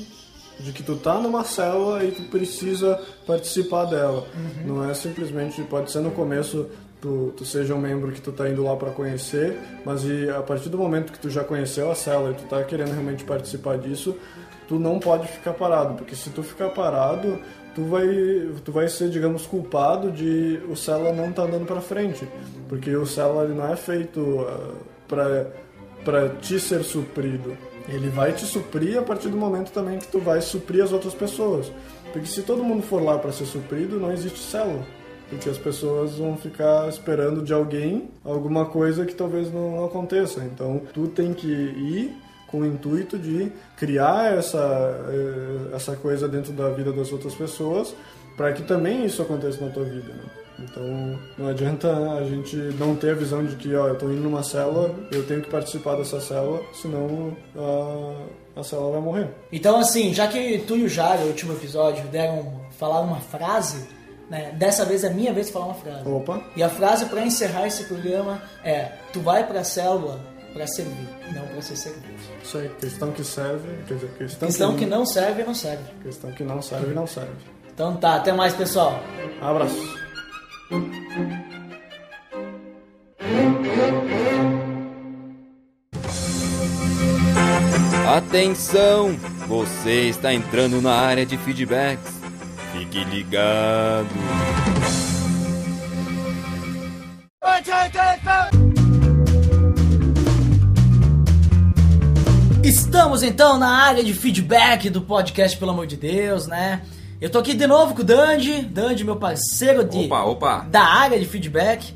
de 0.59 0.71
que 0.73 0.83
tu 0.83 0.97
tá 0.97 1.19
numa 1.19 1.43
célula 1.43 2.03
e 2.03 2.11
tu 2.11 2.23
precisa 2.23 2.99
participar 3.25 3.85
dela. 3.85 4.27
Não 4.65 4.87
é 4.87 4.93
simplesmente, 4.93 5.61
pode 5.63 5.91
ser 5.91 5.99
no 5.99 6.11
começo 6.11 6.69
tu, 7.01 7.33
tu 7.35 7.45
seja 7.45 7.73
um 7.73 7.79
membro 7.79 8.11
que 8.11 8.21
tu 8.21 8.31
tá 8.31 8.49
indo 8.49 8.63
lá 8.63 8.75
para 8.75 8.91
conhecer, 8.91 9.57
mas 9.85 10.03
e 10.03 10.29
a 10.29 10.41
partir 10.41 10.69
do 10.69 10.77
momento 10.77 11.11
que 11.11 11.19
tu 11.19 11.29
já 11.29 11.43
conheceu 11.43 11.91
a 11.91 11.95
célula 11.95 12.31
e 12.31 12.33
tu 12.35 12.43
tá 12.43 12.63
querendo 12.63 12.91
realmente 12.91 13.23
participar 13.23 13.77
disso, 13.77 14.15
tu 14.67 14.79
não 14.79 14.99
pode 14.99 15.27
ficar 15.27 15.53
parado, 15.53 15.95
porque 15.95 16.15
se 16.15 16.29
tu 16.29 16.43
ficar 16.43 16.69
parado, 16.69 17.39
tu 17.73 17.83
vai, 17.83 18.07
tu 18.63 18.71
vai 18.71 18.87
ser, 18.87 19.09
digamos, 19.09 19.45
culpado 19.45 20.11
de 20.11 20.61
o 20.69 20.75
célula 20.75 21.11
não 21.13 21.31
tá 21.31 21.43
andando 21.43 21.65
para 21.65 21.81
frente, 21.81 22.27
porque 22.67 22.95
o 22.95 23.05
célula 23.05 23.45
ele 23.45 23.53
não 23.53 23.71
é 23.71 23.75
feito 23.75 24.19
uh, 24.19 24.75
para 25.07 25.47
para 26.03 26.29
te 26.29 26.59
ser 26.59 26.83
suprido. 26.83 27.57
Ele 27.87 28.09
vai 28.09 28.31
te 28.31 28.45
suprir 28.45 28.97
a 28.97 29.01
partir 29.01 29.29
do 29.29 29.37
momento 29.37 29.71
também 29.71 29.99
que 29.99 30.07
tu 30.07 30.19
vai 30.19 30.41
suprir 30.41 30.83
as 30.83 30.91
outras 30.91 31.13
pessoas. 31.13 31.71
Porque 32.13 32.27
se 32.27 32.41
todo 32.43 32.63
mundo 32.63 32.83
for 32.83 33.01
lá 33.01 33.17
para 33.17 33.31
ser 33.31 33.45
suprido, 33.45 33.99
não 33.99 34.11
existe 34.11 34.39
célula. 34.39 34.85
Porque 35.29 35.49
as 35.49 35.57
pessoas 35.57 36.13
vão 36.15 36.35
ficar 36.35 36.89
esperando 36.89 37.43
de 37.43 37.53
alguém 37.53 38.09
alguma 38.25 38.65
coisa 38.65 39.05
que 39.05 39.13
talvez 39.13 39.53
não 39.53 39.85
aconteça. 39.85 40.43
Então, 40.43 40.81
tu 40.93 41.07
tem 41.07 41.33
que 41.33 41.47
ir 41.47 42.15
com 42.47 42.61
o 42.61 42.65
intuito 42.65 43.17
de 43.17 43.51
criar 43.77 44.33
essa, 44.35 44.57
eh, 45.07 45.75
essa 45.75 45.95
coisa 45.95 46.27
dentro 46.27 46.51
da 46.51 46.69
vida 46.69 46.91
das 46.91 47.11
outras 47.11 47.35
pessoas 47.35 47.93
para 48.35 48.53
que 48.53 48.63
também 48.63 49.05
isso 49.05 49.21
aconteça 49.21 49.63
na 49.63 49.71
tua 49.71 49.83
vida. 49.83 50.13
Né? 50.13 50.23
Então 50.59 51.19
não 51.37 51.47
adianta 51.47 51.89
a 52.13 52.23
gente 52.23 52.55
não 52.55 52.95
ter 52.95 53.11
a 53.11 53.13
visão 53.13 53.45
de 53.45 53.55
que 53.55 53.73
ó, 53.75 53.87
eu 53.87 53.93
estou 53.93 54.11
indo 54.11 54.21
numa 54.21 54.43
célula, 54.43 54.93
eu 55.11 55.25
tenho 55.25 55.41
que 55.41 55.49
participar 55.49 55.95
dessa 55.95 56.19
célula, 56.19 56.61
senão 56.73 57.35
a, 57.55 58.59
a 58.59 58.63
célula 58.63 58.91
vai 58.93 59.01
morrer. 59.01 59.27
Então, 59.51 59.77
assim, 59.77 60.13
já 60.13 60.27
que 60.27 60.59
tu 60.59 60.75
e 60.75 60.83
o 60.83 60.89
Jário, 60.89 61.21
no 61.21 61.27
último 61.27 61.53
episódio, 61.53 62.03
deram 62.07 62.61
falar 62.77 63.01
uma 63.01 63.19
frase, 63.19 63.87
né? 64.29 64.51
Dessa 64.57 64.85
vez 64.85 65.03
é 65.03 65.09
minha 65.09 65.33
vez 65.33 65.47
de 65.47 65.53
falar 65.53 65.65
uma 65.65 65.73
frase. 65.73 66.07
Opa! 66.07 66.41
E 66.55 66.63
a 66.63 66.69
frase 66.69 67.05
para 67.05 67.21
encerrar 67.21 67.67
esse 67.67 67.85
programa 67.85 68.41
é: 68.63 68.91
Tu 69.11 69.19
vai 69.19 69.45
pra 69.45 69.63
célula 69.63 70.19
para 70.53 70.67
servir, 70.67 71.07
não 71.33 71.45
para 71.47 71.61
ser 71.61 71.75
servido. 71.75 72.07
Isso 72.43 72.57
aí, 72.57 72.69
questão 72.79 73.11
que 73.11 73.23
serve, 73.23 73.67
quer 73.87 73.93
dizer, 73.95 74.09
questão, 74.17 74.47
Questão 74.47 74.75
que 74.75 74.85
não 74.85 75.05
serve, 75.05 75.43
não 75.43 75.53
serve. 75.53 75.83
Questão 76.03 76.31
que 76.31 76.43
não 76.43 76.61
serve, 76.61 76.93
não 76.93 77.07
serve. 77.07 77.33
Então 77.73 77.95
tá, 77.95 78.15
até 78.15 78.33
mais, 78.33 78.53
pessoal. 78.53 78.99
Abraço. 79.41 79.99
Atenção! 88.07 89.15
Você 89.47 90.09
está 90.09 90.33
entrando 90.33 90.81
na 90.81 90.93
área 90.93 91.25
de 91.25 91.37
feedbacks. 91.37 92.18
Fique 92.71 93.03
ligado. 93.05 94.07
Estamos 102.63 103.23
então 103.23 103.57
na 103.57 103.69
área 103.69 104.03
de 104.03 104.13
feedback 104.13 104.89
do 104.89 105.01
podcast, 105.01 105.57
pelo 105.57 105.71
amor 105.71 105.87
de 105.87 105.95
Deus, 105.97 106.47
né? 106.47 106.81
Eu 107.19 107.29
tô 107.29 107.39
aqui 107.39 107.53
de 107.53 107.65
novo 107.65 107.95
com 107.95 108.01
o 108.01 108.05
Dandy, 108.05 108.61
Dandy, 108.61 109.03
meu 109.03 109.15
parceiro 109.15 109.83
de, 109.83 110.05
Opa, 110.05 110.23
opa. 110.23 110.65
da 110.69 110.83
área 110.83 111.19
de 111.19 111.25
feedback. 111.25 111.93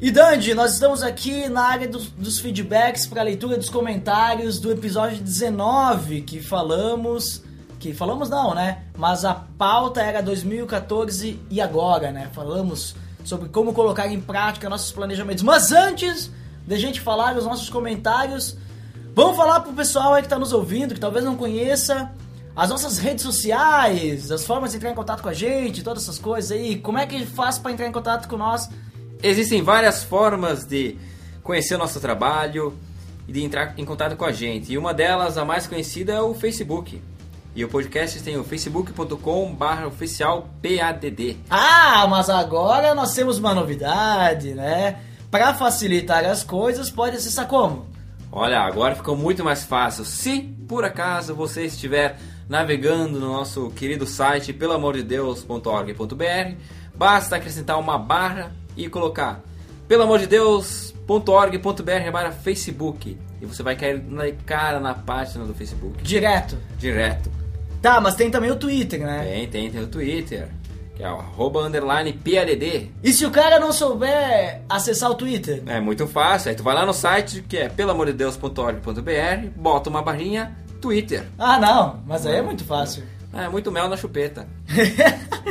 E 0.00 0.10
Dandy, 0.10 0.52
nós 0.54 0.74
estamos 0.74 1.02
aqui 1.02 1.48
na 1.48 1.62
área 1.62 1.88
dos, 1.88 2.08
dos 2.08 2.40
feedbacks 2.40 3.06
para 3.06 3.22
leitura 3.22 3.56
dos 3.56 3.68
comentários 3.70 4.58
do 4.58 4.70
episódio 4.70 5.18
19 5.22 6.22
que 6.22 6.40
falamos. 6.40 7.42
Que 7.82 7.92
falamos 7.92 8.30
não, 8.30 8.54
né? 8.54 8.84
Mas 8.96 9.24
a 9.24 9.34
pauta 9.34 10.00
era 10.00 10.22
2014 10.22 11.40
e 11.50 11.60
agora, 11.60 12.12
né? 12.12 12.30
Falamos 12.32 12.94
sobre 13.24 13.48
como 13.48 13.72
colocar 13.72 14.06
em 14.06 14.20
prática 14.20 14.70
nossos 14.70 14.92
planejamentos. 14.92 15.42
Mas 15.42 15.72
antes 15.72 16.30
de 16.64 16.76
a 16.76 16.78
gente 16.78 17.00
falar 17.00 17.36
os 17.36 17.44
nossos 17.44 17.68
comentários, 17.68 18.56
vamos 19.16 19.36
falar 19.36 19.58
pro 19.62 19.72
pessoal 19.72 20.14
aí 20.14 20.22
que 20.22 20.28
tá 20.28 20.38
nos 20.38 20.52
ouvindo, 20.52 20.94
que 20.94 21.00
talvez 21.00 21.24
não 21.24 21.34
conheça 21.34 22.12
as 22.54 22.70
nossas 22.70 22.98
redes 22.98 23.24
sociais, 23.24 24.30
as 24.30 24.46
formas 24.46 24.70
de 24.70 24.76
entrar 24.76 24.92
em 24.92 24.94
contato 24.94 25.20
com 25.20 25.28
a 25.28 25.34
gente, 25.34 25.82
todas 25.82 26.04
essas 26.04 26.20
coisas 26.20 26.52
aí. 26.52 26.76
Como 26.76 26.98
é 26.98 27.04
que 27.04 27.26
faz 27.26 27.58
para 27.58 27.72
entrar 27.72 27.88
em 27.88 27.92
contato 27.92 28.28
com 28.28 28.36
nós? 28.36 28.70
Existem 29.20 29.60
várias 29.60 30.04
formas 30.04 30.64
de 30.64 30.96
conhecer 31.42 31.74
o 31.74 31.78
nosso 31.78 31.98
trabalho 31.98 32.78
e 33.26 33.32
de 33.32 33.42
entrar 33.42 33.74
em 33.76 33.84
contato 33.84 34.16
com 34.16 34.24
a 34.24 34.30
gente. 34.30 34.72
E 34.72 34.78
uma 34.78 34.94
delas, 34.94 35.36
a 35.36 35.44
mais 35.44 35.66
conhecida, 35.66 36.12
é 36.12 36.20
o 36.20 36.32
Facebook. 36.32 37.02
E 37.54 37.62
o 37.64 37.68
podcast 37.68 38.22
tem 38.22 38.38
o 38.38 38.44
facebook.com 38.44 39.54
barra 39.54 39.86
oficial 39.86 40.48
PADD. 40.62 41.36
Ah, 41.50 42.06
mas 42.08 42.30
agora 42.30 42.94
nós 42.94 43.14
temos 43.14 43.38
uma 43.38 43.54
novidade, 43.54 44.54
né? 44.54 45.00
Para 45.30 45.52
facilitar 45.52 46.24
as 46.24 46.42
coisas, 46.42 46.90
pode 46.90 47.16
acessar 47.16 47.46
como? 47.46 47.86
Olha, 48.30 48.60
agora 48.60 48.94
ficou 48.94 49.14
muito 49.14 49.44
mais 49.44 49.64
fácil. 49.64 50.02
Se 50.04 50.40
por 50.66 50.84
acaso 50.84 51.34
você 51.34 51.66
estiver 51.66 52.18
navegando 52.48 53.20
no 53.20 53.32
nosso 53.32 53.68
querido 53.70 54.06
site 54.06 54.54
pelamordedeus.org.br, 54.54 56.54
basta 56.94 57.36
acrescentar 57.36 57.78
uma 57.78 57.98
barra 57.98 58.52
e 58.74 58.88
colocar 58.88 59.42
pelamordedeus.org.br 59.86 62.10
barra 62.10 62.32
Facebook 62.32 63.18
e 63.42 63.46
você 63.46 63.62
vai 63.62 63.76
cair 63.76 64.02
na 64.02 64.30
cara 64.46 64.80
na 64.80 64.94
página 64.94 65.44
do 65.44 65.52
Facebook. 65.52 66.02
Direto. 66.02 66.56
Direto. 66.78 67.41
Tá, 67.82 68.00
mas 68.00 68.14
tem 68.14 68.30
também 68.30 68.50
o 68.50 68.56
Twitter, 68.56 69.00
né? 69.00 69.24
Tem, 69.24 69.48
tem, 69.48 69.70
tem 69.70 69.82
o 69.82 69.86
Twitter, 69.88 70.48
que 70.94 71.02
é 71.02 71.10
o 71.10 71.16
arroba 71.16 71.60
underline 71.66 72.12
PADD. 72.12 72.92
E 73.02 73.12
se 73.12 73.26
o 73.26 73.30
cara 73.30 73.58
não 73.58 73.72
souber 73.72 74.62
acessar 74.68 75.10
o 75.10 75.14
Twitter? 75.16 75.62
É 75.66 75.80
muito 75.80 76.06
fácil, 76.06 76.50
aí 76.50 76.54
tu 76.54 76.62
vai 76.62 76.74
lá 76.76 76.86
no 76.86 76.94
site 76.94 77.42
que 77.48 77.56
é 77.56 77.68
pelamordedeus.org.br, 77.68 79.48
bota 79.56 79.90
uma 79.90 80.00
barrinha 80.00 80.56
Twitter. 80.80 81.24
Ah, 81.36 81.58
não, 81.58 82.00
mas 82.06 82.24
aí 82.24 82.36
é 82.36 82.42
muito 82.42 82.64
fácil. 82.64 83.02
É 83.34 83.48
muito 83.48 83.72
mel 83.72 83.88
na 83.88 83.96
chupeta. 83.96 84.46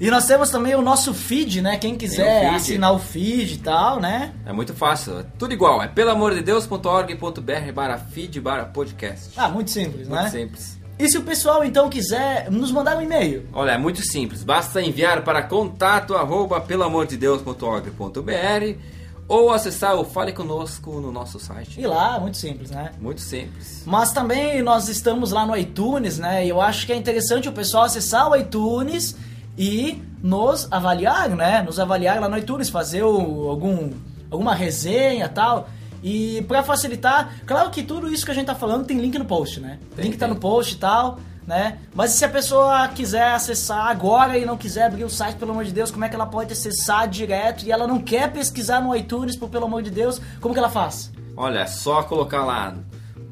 E 0.00 0.10
nós 0.10 0.26
temos 0.26 0.50
também 0.50 0.74
o 0.74 0.82
nosso 0.82 1.14
feed, 1.14 1.62
né? 1.62 1.76
Quem 1.76 1.96
quiser 1.96 2.50
o 2.50 2.56
assinar 2.56 2.92
o 2.92 2.98
feed 2.98 3.54
e 3.54 3.58
tal, 3.58 4.00
né? 4.00 4.32
É 4.44 4.52
muito 4.52 4.74
fácil, 4.74 5.20
é 5.20 5.24
tudo 5.38 5.52
igual, 5.54 5.80
é 5.80 5.86
pelamordedeus.org.br 5.86 7.72
barra 7.72 7.98
feed 7.98 8.40
barra 8.40 8.64
podcast. 8.64 9.30
Ah, 9.36 9.48
muito 9.48 9.70
simples, 9.70 10.08
Muito 10.08 10.22
né? 10.24 10.28
simples. 10.28 10.81
E 11.02 11.08
se 11.08 11.18
o 11.18 11.22
pessoal 11.24 11.64
então 11.64 11.90
quiser 11.90 12.48
nos 12.48 12.70
mandar 12.70 12.96
um 12.96 13.02
e-mail? 13.02 13.48
Olha, 13.52 13.72
é 13.72 13.78
muito 13.78 14.00
simples, 14.06 14.44
basta 14.44 14.80
enviar 14.80 15.24
para 15.24 15.42
contato 15.42 16.14
arroba 16.14 16.60
pelamordedeus.org.br 16.60 18.78
ou 19.26 19.50
acessar 19.50 19.96
o 19.96 20.04
Fale 20.04 20.32
Conosco 20.32 21.00
no 21.00 21.10
nosso 21.10 21.40
site. 21.40 21.80
E 21.80 21.86
lá, 21.86 22.20
muito 22.20 22.36
simples, 22.36 22.70
né? 22.70 22.92
Muito 23.00 23.20
simples. 23.20 23.82
Mas 23.86 24.12
também 24.12 24.62
nós 24.62 24.88
estamos 24.88 25.32
lá 25.32 25.44
no 25.46 25.56
iTunes, 25.56 26.18
né? 26.18 26.44
E 26.44 26.48
eu 26.50 26.60
acho 26.60 26.86
que 26.86 26.92
é 26.92 26.96
interessante 26.96 27.48
o 27.48 27.52
pessoal 27.52 27.84
acessar 27.84 28.30
o 28.30 28.36
iTunes 28.36 29.16
e 29.58 30.00
nos 30.22 30.68
avaliar, 30.70 31.28
né? 31.30 31.62
Nos 31.62 31.80
avaliar 31.80 32.20
lá 32.20 32.28
no 32.28 32.36
iTunes, 32.38 32.68
fazer 32.68 33.02
o- 33.02 33.48
algum, 33.48 33.90
alguma 34.30 34.54
resenha 34.54 35.24
e 35.24 35.28
tal. 35.28 35.68
E 36.02 36.42
pra 36.48 36.62
facilitar, 36.62 37.34
claro 37.46 37.70
que 37.70 37.82
tudo 37.82 38.12
isso 38.12 38.24
que 38.24 38.32
a 38.32 38.34
gente 38.34 38.46
tá 38.46 38.54
falando 38.54 38.84
tem 38.84 38.98
link 38.98 39.16
no 39.18 39.24
post, 39.24 39.60
né? 39.60 39.78
Tem, 39.94 40.06
link 40.06 40.16
tá 40.16 40.26
tem. 40.26 40.34
no 40.34 40.40
post 40.40 40.74
e 40.74 40.78
tal, 40.78 41.20
né? 41.46 41.78
Mas 41.94 42.12
se 42.12 42.24
a 42.24 42.28
pessoa 42.28 42.88
quiser 42.88 43.32
acessar 43.32 43.86
agora 43.86 44.36
e 44.36 44.44
não 44.44 44.56
quiser 44.56 44.86
abrir 44.86 45.04
o 45.04 45.10
site, 45.10 45.36
pelo 45.36 45.52
amor 45.52 45.64
de 45.64 45.72
Deus, 45.72 45.90
como 45.90 46.04
é 46.04 46.08
que 46.08 46.14
ela 46.14 46.26
pode 46.26 46.52
acessar 46.52 47.08
direto 47.08 47.64
e 47.64 47.70
ela 47.70 47.86
não 47.86 48.00
quer 48.00 48.32
pesquisar 48.32 48.80
no 48.80 48.94
iTunes, 48.96 49.36
por 49.36 49.48
pelo 49.48 49.66
amor 49.66 49.82
de 49.82 49.90
Deus, 49.90 50.20
como 50.40 50.54
que 50.54 50.58
ela 50.58 50.70
faz? 50.70 51.12
Olha, 51.36 51.60
é 51.60 51.66
só 51.66 52.02
colocar 52.02 52.44
lá 52.44 52.74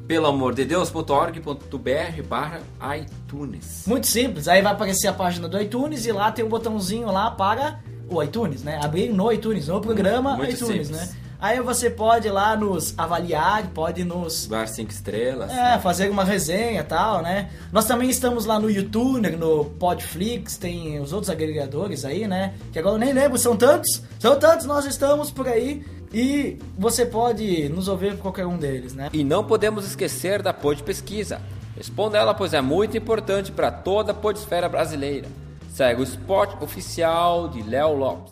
pelamordedeus.org.br 0.07 2.23
barra 2.27 2.59
iTunes. 2.97 3.83
Muito 3.85 4.07
simples, 4.07 4.47
aí 4.47 4.61
vai 4.61 4.73
aparecer 4.73 5.07
a 5.07 5.13
página 5.13 5.47
do 5.47 5.61
iTunes 5.61 6.05
e 6.05 6.11
lá 6.11 6.31
tem 6.31 6.43
um 6.43 6.49
botãozinho 6.49 7.11
lá 7.11 7.31
para 7.31 7.79
o 8.09 8.21
iTunes, 8.21 8.63
né? 8.63 8.79
Abrir 8.83 9.09
no 9.09 9.31
iTunes, 9.31 9.67
no 9.67 9.79
programa 9.79 10.35
Muito 10.35 10.53
iTunes, 10.53 10.87
simples. 10.87 10.89
né? 10.89 11.09
Aí 11.41 11.59
você 11.59 11.89
pode 11.89 12.27
ir 12.27 12.31
lá 12.31 12.55
nos 12.55 12.93
avaliar, 12.95 13.67
pode 13.73 14.03
nos 14.03 14.45
Dar 14.45 14.67
cinco 14.67 14.91
estrelas. 14.91 15.49
é, 15.51 15.79
fazer 15.79 16.07
uma 16.11 16.23
resenha 16.23 16.81
e 16.81 16.83
tal, 16.83 17.23
né? 17.23 17.49
Nós 17.71 17.85
também 17.85 18.11
estamos 18.11 18.45
lá 18.45 18.59
no 18.59 18.69
YouTube, 18.69 19.27
no 19.31 19.65
Podflix, 19.65 20.55
tem 20.55 20.99
os 20.99 21.11
outros 21.11 21.31
agregadores 21.31 22.05
aí, 22.05 22.27
né? 22.27 22.53
Que 22.71 22.77
agora 22.77 22.93
eu 22.93 22.99
nem 22.99 23.11
lembro, 23.11 23.39
são 23.39 23.57
tantos, 23.57 24.03
são 24.19 24.37
tantos, 24.37 24.67
nós 24.67 24.85
estamos 24.85 25.31
por 25.31 25.47
aí 25.47 25.83
e 26.13 26.59
você 26.77 27.07
pode 27.07 27.67
nos 27.69 27.87
ouvir 27.87 28.13
por 28.17 28.21
qualquer 28.21 28.45
um 28.45 28.57
deles, 28.57 28.93
né? 28.93 29.09
E 29.11 29.23
não 29.23 29.43
podemos 29.43 29.87
esquecer 29.87 30.43
da 30.43 30.53
Pod 30.53 30.83
Pesquisa. 30.83 31.41
Responda 31.75 32.19
ela, 32.19 32.35
pois 32.35 32.53
é 32.53 32.61
muito 32.61 32.95
importante 32.95 33.51
para 33.51 33.71
toda 33.71 34.11
a 34.11 34.15
podesfera 34.15 34.69
brasileira. 34.69 35.27
Segue 35.73 36.01
o 36.01 36.03
spot 36.03 36.61
oficial 36.61 37.47
de 37.49 37.63
Léo 37.63 37.95
Lopes. 37.95 38.31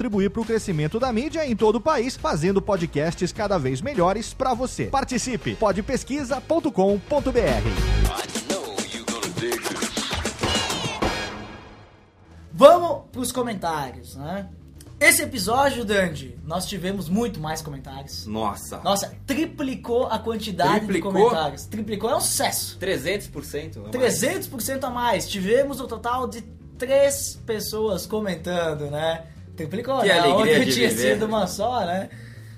para 0.09 0.41
o 0.41 0.45
crescimento 0.45 0.99
da 0.99 1.11
mídia 1.11 1.45
em 1.45 1.55
todo 1.55 1.75
o 1.75 1.81
país, 1.81 2.15
fazendo 2.15 2.61
podcasts 2.61 3.31
cada 3.31 3.57
vez 3.57 3.81
melhores 3.81 4.33
para 4.33 4.53
você. 4.53 4.85
Participe! 4.85 5.55
podpesquisa.com.br 5.55 6.71
Vamos 12.53 13.03
pros 13.11 13.31
comentários, 13.31 14.15
né? 14.15 14.49
Esse 15.01 15.23
episódio, 15.23 15.83
Dandy, 15.83 16.37
nós 16.45 16.67
tivemos 16.67 17.09
muito 17.09 17.39
mais 17.39 17.59
comentários. 17.59 18.27
Nossa. 18.27 18.81
Nossa, 18.83 19.11
triplicou 19.25 20.05
a 20.05 20.19
quantidade 20.19 20.85
Triplicou? 20.85 21.11
de 21.11 21.17
comentários. 21.17 21.65
Triplicou 21.65 22.11
é 22.11 22.15
um 22.15 22.21
sucesso. 22.21 22.77
300%. 22.79 23.77
a 23.77 23.81
mais. 23.81 24.21
300% 24.21 24.83
a 24.83 24.89
mais. 24.91 25.27
Tivemos 25.27 25.81
um 25.81 25.87
total 25.87 26.27
de 26.27 26.41
três 26.77 27.35
pessoas 27.47 28.05
comentando, 28.05 28.91
né? 28.91 29.25
Triplicou, 29.55 30.01
Que 30.01 30.07
né? 30.07 30.19
alegria 30.19 30.55
Ontem 30.61 30.71
tinha 30.71 30.89
viver. 30.89 31.13
sido 31.13 31.25
uma 31.25 31.47
só, 31.47 31.85
né? 31.85 32.09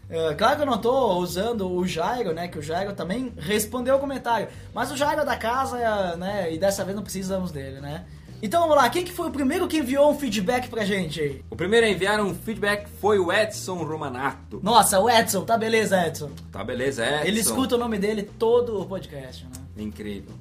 É, 0.10 0.34
claro 0.36 0.58
que 0.58 0.62
eu 0.62 0.66
não 0.66 0.78
tô 0.78 1.14
usando 1.18 1.72
o 1.72 1.88
Jairo, 1.88 2.34
né? 2.34 2.48
Que 2.48 2.60
o 2.60 2.62
Jairo 2.62 2.94
também 2.94 3.34
respondeu 3.38 3.96
o 3.96 4.00
comentário. 4.00 4.48
Mas 4.74 4.92
o 4.92 4.98
Jairo 4.98 5.22
é 5.22 5.26
da 5.26 5.36
casa, 5.36 6.16
né? 6.18 6.54
E 6.54 6.58
dessa 6.60 6.84
vez 6.84 6.96
não 6.96 7.04
precisamos 7.04 7.52
dele, 7.52 7.80
né? 7.80 8.06
Então 8.42 8.62
vamos 8.62 8.76
lá, 8.76 8.90
quem 8.90 9.06
que 9.06 9.12
foi 9.14 9.30
o 9.30 9.32
primeiro 9.32 9.70
que 9.70 9.78
enviou 9.78 10.12
um 10.12 10.20
feedback 10.20 10.68
pra 10.68 10.84
gente? 10.84 11.44
O 11.50 11.56
primeiro 11.56 11.86
a 11.88 11.90
enviar 11.90 12.20
um 12.20 12.36
feedback 12.36 12.90
foi 13.00 13.18
o 13.18 13.32
Edson 13.32 13.76
Romanato. 13.86 14.60
Nossa, 14.62 15.00
o 15.00 15.10
Edson, 15.10 15.46
tá 15.46 15.58
beleza, 15.58 16.06
Edson. 16.06 16.30
Tá 16.52 16.62
beleza, 16.62 17.06
Edson. 17.06 17.24
Ele 17.26 17.40
escuta 17.40 17.76
o 17.76 17.78
nome 17.78 17.98
dele 17.98 18.24
todo 18.38 18.82
o 18.82 18.86
podcast, 18.86 19.46
né? 19.46 19.52
Incrível. 19.78 20.34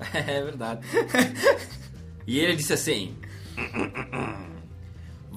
É 0.14 0.42
verdade. 0.42 0.80
e 2.26 2.40
ele 2.40 2.56
disse 2.56 2.72
assim: 2.72 3.14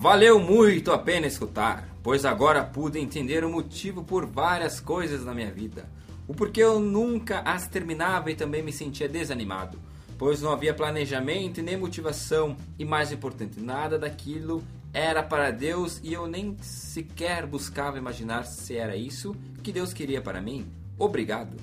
Valeu 0.03 0.37
muito 0.37 0.91
a 0.91 0.97
pena 0.97 1.27
escutar, 1.27 1.87
pois 2.03 2.25
agora 2.25 2.61
pude 2.61 2.99
entender 2.99 3.45
o 3.45 3.49
motivo 3.49 4.03
por 4.03 4.25
várias 4.25 4.81
coisas 4.81 5.23
na 5.23 5.33
minha 5.33 5.49
vida. 5.49 5.85
O 6.27 6.33
porquê 6.33 6.61
eu 6.61 6.77
nunca 6.77 7.39
as 7.39 7.69
terminava 7.69 8.29
e 8.29 8.35
também 8.35 8.61
me 8.61 8.73
sentia 8.73 9.07
desanimado, 9.07 9.79
pois 10.17 10.41
não 10.41 10.51
havia 10.51 10.73
planejamento 10.73 11.61
nem 11.61 11.77
motivação, 11.77 12.57
e 12.77 12.83
mais 12.83 13.13
importante, 13.13 13.61
nada 13.61 13.97
daquilo 13.97 14.61
era 14.91 15.23
para 15.23 15.51
Deus 15.51 16.01
e 16.03 16.11
eu 16.11 16.27
nem 16.27 16.57
sequer 16.61 17.45
buscava 17.45 17.97
imaginar 17.97 18.43
se 18.43 18.75
era 18.75 18.97
isso 18.97 19.33
que 19.63 19.71
Deus 19.71 19.93
queria 19.93 20.21
para 20.21 20.41
mim. 20.41 20.67
Obrigado. 20.99 21.55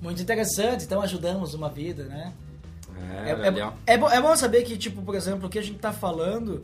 Muito 0.00 0.22
interessante, 0.22 0.84
então 0.84 1.02
ajudamos 1.02 1.54
uma 1.54 1.68
vida, 1.68 2.04
né? 2.04 2.32
É, 3.26 3.30
É, 3.86 3.92
é, 3.92 3.94
é 3.94 3.98
bom, 3.98 4.08
é 4.08 4.22
bom 4.22 4.36
saber 4.36 4.62
que, 4.62 4.78
tipo, 4.78 5.02
por 5.02 5.16
exemplo, 5.16 5.48
o 5.48 5.50
que 5.50 5.58
a 5.58 5.62
gente 5.62 5.80
tá 5.80 5.92
falando, 5.92 6.62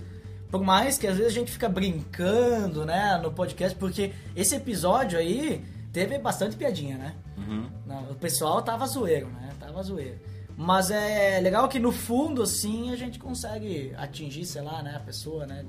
por 0.54 0.62
mais 0.62 0.96
que 0.96 1.08
às 1.08 1.16
vezes 1.16 1.32
a 1.32 1.34
gente 1.34 1.50
fica 1.50 1.68
brincando, 1.68 2.84
né, 2.86 3.18
no 3.20 3.32
podcast, 3.32 3.76
porque 3.76 4.12
esse 4.36 4.54
episódio 4.54 5.18
aí 5.18 5.64
teve 5.92 6.16
bastante 6.16 6.54
piadinha, 6.54 6.96
né? 6.96 7.14
Uhum. 7.36 7.66
O 8.08 8.14
pessoal 8.14 8.62
tava 8.62 8.86
zoeiro, 8.86 9.26
né? 9.26 9.50
Tava 9.58 9.82
zoeiro. 9.82 10.16
Mas 10.56 10.92
é 10.92 11.40
legal 11.40 11.66
que 11.68 11.80
no 11.80 11.90
fundo, 11.90 12.40
assim, 12.42 12.92
a 12.92 12.96
gente 12.96 13.18
consegue 13.18 13.92
atingir, 13.96 14.44
sei 14.44 14.62
lá, 14.62 14.80
né, 14.80 14.94
a 14.94 15.00
pessoa, 15.00 15.44
né? 15.44 15.64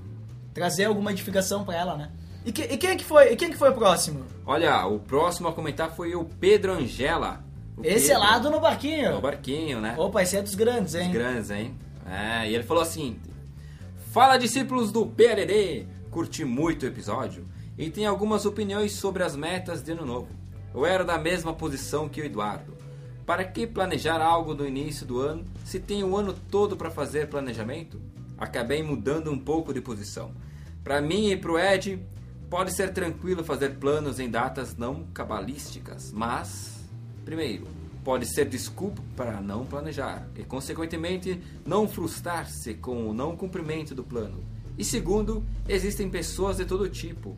Trazer 0.54 0.86
alguma 0.86 1.12
edificação 1.12 1.64
pra 1.66 1.76
ela, 1.76 1.98
né? 1.98 2.12
E, 2.46 2.52
que- 2.52 2.62
e 2.62 2.78
quem 2.78 2.92
é 2.92 2.96
que 2.96 3.04
foi? 3.04 3.34
E 3.34 3.36
quem 3.36 3.50
que 3.50 3.58
foi 3.58 3.72
o 3.72 3.74
próximo? 3.74 4.24
Olha, 4.46 4.86
o 4.86 5.00
próximo 5.00 5.48
a 5.48 5.52
comentar 5.54 5.90
foi 5.96 6.14
o 6.14 6.26
Pedro 6.26 6.74
Angela. 6.74 7.44
O 7.76 7.82
Esse 7.84 8.10
Pedro. 8.10 8.14
é 8.14 8.18
lá 8.20 8.38
do 8.38 8.52
No 8.52 8.60
Barquinho. 8.60 9.14
No 9.16 9.20
barquinho, 9.22 9.82
né? 9.82 9.96
Opa, 9.98 10.22
esse 10.22 10.38
é 10.38 10.44
dos 10.44 10.54
grandes, 10.54 10.94
hein? 10.94 11.08
Os 11.08 11.14
grandes, 11.14 11.50
hein? 11.50 11.74
É, 12.08 12.48
e 12.48 12.54
ele 12.54 12.64
falou 12.64 12.84
assim: 12.84 13.18
Fala, 14.16 14.38
discípulos 14.38 14.94
do 14.94 15.06
PLD! 15.06 15.88
Curti 16.10 16.46
muito 16.46 16.84
o 16.84 16.86
episódio 16.86 17.46
e 17.78 17.90
tenho 17.90 18.10
algumas 18.10 18.46
opiniões 18.46 18.94
sobre 18.94 19.22
as 19.24 19.36
metas 19.36 19.84
de 19.84 19.92
ano 19.92 20.06
novo. 20.06 20.30
Eu 20.74 20.86
era 20.86 21.04
da 21.04 21.18
mesma 21.18 21.54
posição 21.54 22.08
que 22.08 22.22
o 22.22 22.24
Eduardo. 22.24 22.78
Para 23.26 23.44
que 23.44 23.68
planejar 23.68 24.22
algo 24.22 24.54
no 24.54 24.66
início 24.66 25.06
do 25.06 25.20
ano 25.20 25.44
se 25.66 25.82
tem 25.82 26.02
o 26.02 26.16
ano 26.16 26.34
todo 26.50 26.78
para 26.78 26.90
fazer 26.90 27.28
planejamento? 27.28 28.02
Acabei 28.38 28.82
mudando 28.82 29.30
um 29.30 29.38
pouco 29.38 29.74
de 29.74 29.82
posição. 29.82 30.32
Para 30.82 31.02
mim 31.02 31.32
e 31.32 31.36
para 31.36 31.52
o 31.52 31.60
Ed, 31.60 32.00
pode 32.50 32.72
ser 32.72 32.94
tranquilo 32.94 33.44
fazer 33.44 33.72
planos 33.72 34.18
em 34.18 34.30
datas 34.30 34.78
não 34.78 35.04
cabalísticas, 35.14 36.14
mas 36.14 36.76
Primeiro, 37.26 37.66
pode 38.06 38.28
ser 38.28 38.48
desculpa 38.48 39.02
para 39.18 39.42
não 39.42 39.66
planejar 39.66 40.28
e, 40.38 40.44
consequentemente, 40.44 41.42
não 41.66 41.88
frustrar-se 41.88 42.76
com 42.76 43.10
o 43.10 43.14
não 43.16 43.36
cumprimento 43.36 43.96
do 43.96 44.04
plano. 44.04 44.44
E 44.78 44.86
segundo, 44.86 45.44
existem 45.68 46.08
pessoas 46.08 46.58
de 46.58 46.66
todo 46.66 46.88
tipo 46.88 47.36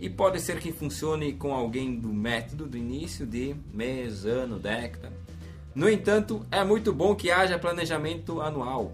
e 0.00 0.10
pode 0.10 0.40
ser 0.40 0.58
que 0.58 0.72
funcione 0.72 1.34
com 1.34 1.54
alguém 1.54 1.94
do 1.94 2.08
método 2.12 2.66
do 2.66 2.76
início 2.76 3.24
de 3.24 3.54
mês, 3.72 4.26
ano, 4.26 4.58
década. 4.58 5.12
No 5.72 5.88
entanto, 5.88 6.44
é 6.50 6.64
muito 6.64 6.92
bom 6.92 7.14
que 7.14 7.30
haja 7.30 7.56
planejamento 7.58 8.40
anual. 8.40 8.92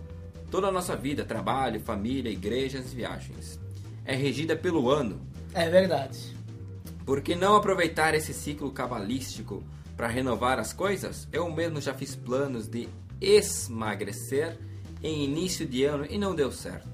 Toda 0.51 0.67
a 0.69 0.73
nossa 0.73 0.95
vida, 0.95 1.25
trabalho, 1.25 1.81
família, 1.81 2.31
igrejas 2.31 2.93
e 2.93 2.97
viagens, 2.97 3.59
é 4.05 4.15
regida 4.15 4.55
pelo 4.55 4.91
ano, 4.91 5.21
É 5.55 5.71
verdade. 5.71 6.37
por 7.07 7.23
que 7.23 7.35
não 7.35 7.57
aproveitar 7.57 8.15
esse 8.15 8.35
ciclo 8.35 8.71
cabalístico 8.71 9.63
para 9.97 10.09
renovar 10.09 10.59
as 10.59 10.73
coisas? 10.73 11.29
Eu 11.33 11.51
mesmo 11.51 11.81
já 11.81 11.95
fiz 11.95 12.15
planos 12.15 12.67
de 12.67 12.89
esmagrecer 13.21 14.59
em 15.03 15.25
início 15.25 15.67
de 15.67 15.85
ano 15.85 16.07
e 16.09 16.19
não 16.19 16.35
deu 16.35 16.51
certo. 16.51 16.89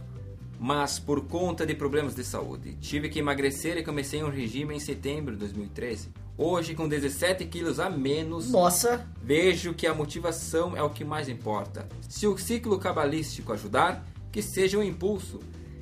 Mas 0.59 0.99
por 0.99 1.27
conta 1.27 1.65
de 1.65 1.75
problemas 1.75 2.15
de 2.15 2.23
saúde, 2.23 2.77
tive 2.77 3.09
que 3.09 3.19
emagrecer 3.19 3.79
e 3.79 3.83
comecei 3.83 4.23
um 4.23 4.29
regime 4.29 4.75
em 4.75 4.81
setembro 4.81 5.33
de 5.33 5.41
2013. 5.41 6.11
Hoje, 6.37 6.75
com 6.75 6.89
17 6.89 7.45
quilos 7.47 7.81
a 7.81 7.89
menos, 7.89 8.51
Nossa, 8.51 9.07
Vejo 9.23 9.75
que 9.75 9.87
a 9.87 9.95
motivação 9.95 10.77
é 10.77 10.83
o 10.83 10.91
que 10.91 11.05
mais 11.05 11.29
importa. 11.29 11.89
Se 12.09 12.27
o 12.27 12.37
ciclo 12.37 12.79
cabalístico 12.79 13.53
ajudar, 13.53 14.05
que 14.33 14.43
seja 14.43 14.79
um 14.79 14.83
impulso. 14.83 15.41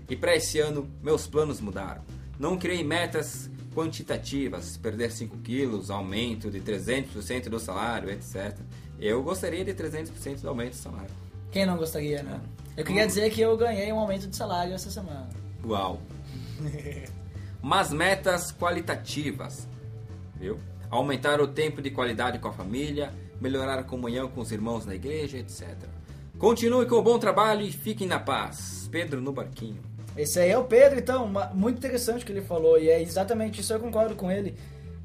E 0.09 0.17
para 0.17 0.35
esse 0.37 0.59
ano, 0.59 0.89
meus 1.03 1.27
planos 1.27 1.61
mudaram. 1.61 2.03
Não 2.39 2.57
criei 2.57 2.83
metas 2.83 3.51
quantitativas, 3.75 4.77
perder 4.77 5.11
5 5.11 5.39
quilos, 5.39 5.91
aumento 5.91 6.51
de 6.51 6.61
300% 6.61 7.49
do 7.49 7.59
salário, 7.59 8.11
etc. 8.11 8.57
Eu 9.01 9.23
gostaria 9.23 9.65
de 9.65 9.73
300% 9.75 10.41
do 10.41 10.49
aumento 10.49 10.71
do 10.71 10.77
salário. 10.77 11.11
quem 11.51 11.65
não 11.65 11.77
gostaria, 11.77 12.23
né? 12.23 12.41
Eu 12.77 12.85
queria 12.85 13.07
dizer 13.07 13.31
que 13.31 13.41
eu 13.41 13.57
ganhei 13.57 13.93
um 13.93 13.99
aumento 13.99 14.29
de 14.29 14.37
salário 14.37 14.73
essa 14.73 14.91
semana. 14.91 15.29
Uau! 15.65 16.01
Mas 17.61 17.93
metas 17.93 18.53
qualitativas, 18.53 19.67
viu? 20.37 20.59
Aumentar 20.91 21.41
o 21.41 21.49
tempo 21.49 21.83
de 21.83 21.91
qualidade 21.91 22.39
com 22.39 22.49
a 22.49 22.53
família, 22.53 23.13
melhorar 23.41 23.79
a 23.79 23.83
comunhão 23.83 24.29
com 24.29 24.41
os 24.41 24.53
irmãos 24.53 24.87
na 24.87 24.95
igreja, 24.95 25.39
etc. 25.39 25.77
Continue 26.39 26.87
com 26.87 26.95
o 26.95 27.03
bom 27.03 27.19
trabalho 27.19 27.63
e 27.63 27.73
fiquem 27.73 28.07
na 28.07 28.21
paz. 28.21 28.89
Pedro 28.93 29.21
no 29.21 29.33
barquinho. 29.33 29.83
Esse 30.19 30.41
aí 30.41 30.51
é 30.51 30.59
o 30.59 30.65
Pedro, 30.65 30.99
então, 30.99 31.31
muito 31.55 31.79
interessante 31.79 32.23
o 32.25 32.27
que 32.27 32.33
ele 32.33 32.43
falou, 32.43 32.77
e 32.77 32.91
é 32.91 33.01
exatamente 33.01 33.61
isso, 33.61 33.73
eu 33.73 33.79
concordo 33.79 34.17
com 34.17 34.31
ele, 34.31 34.57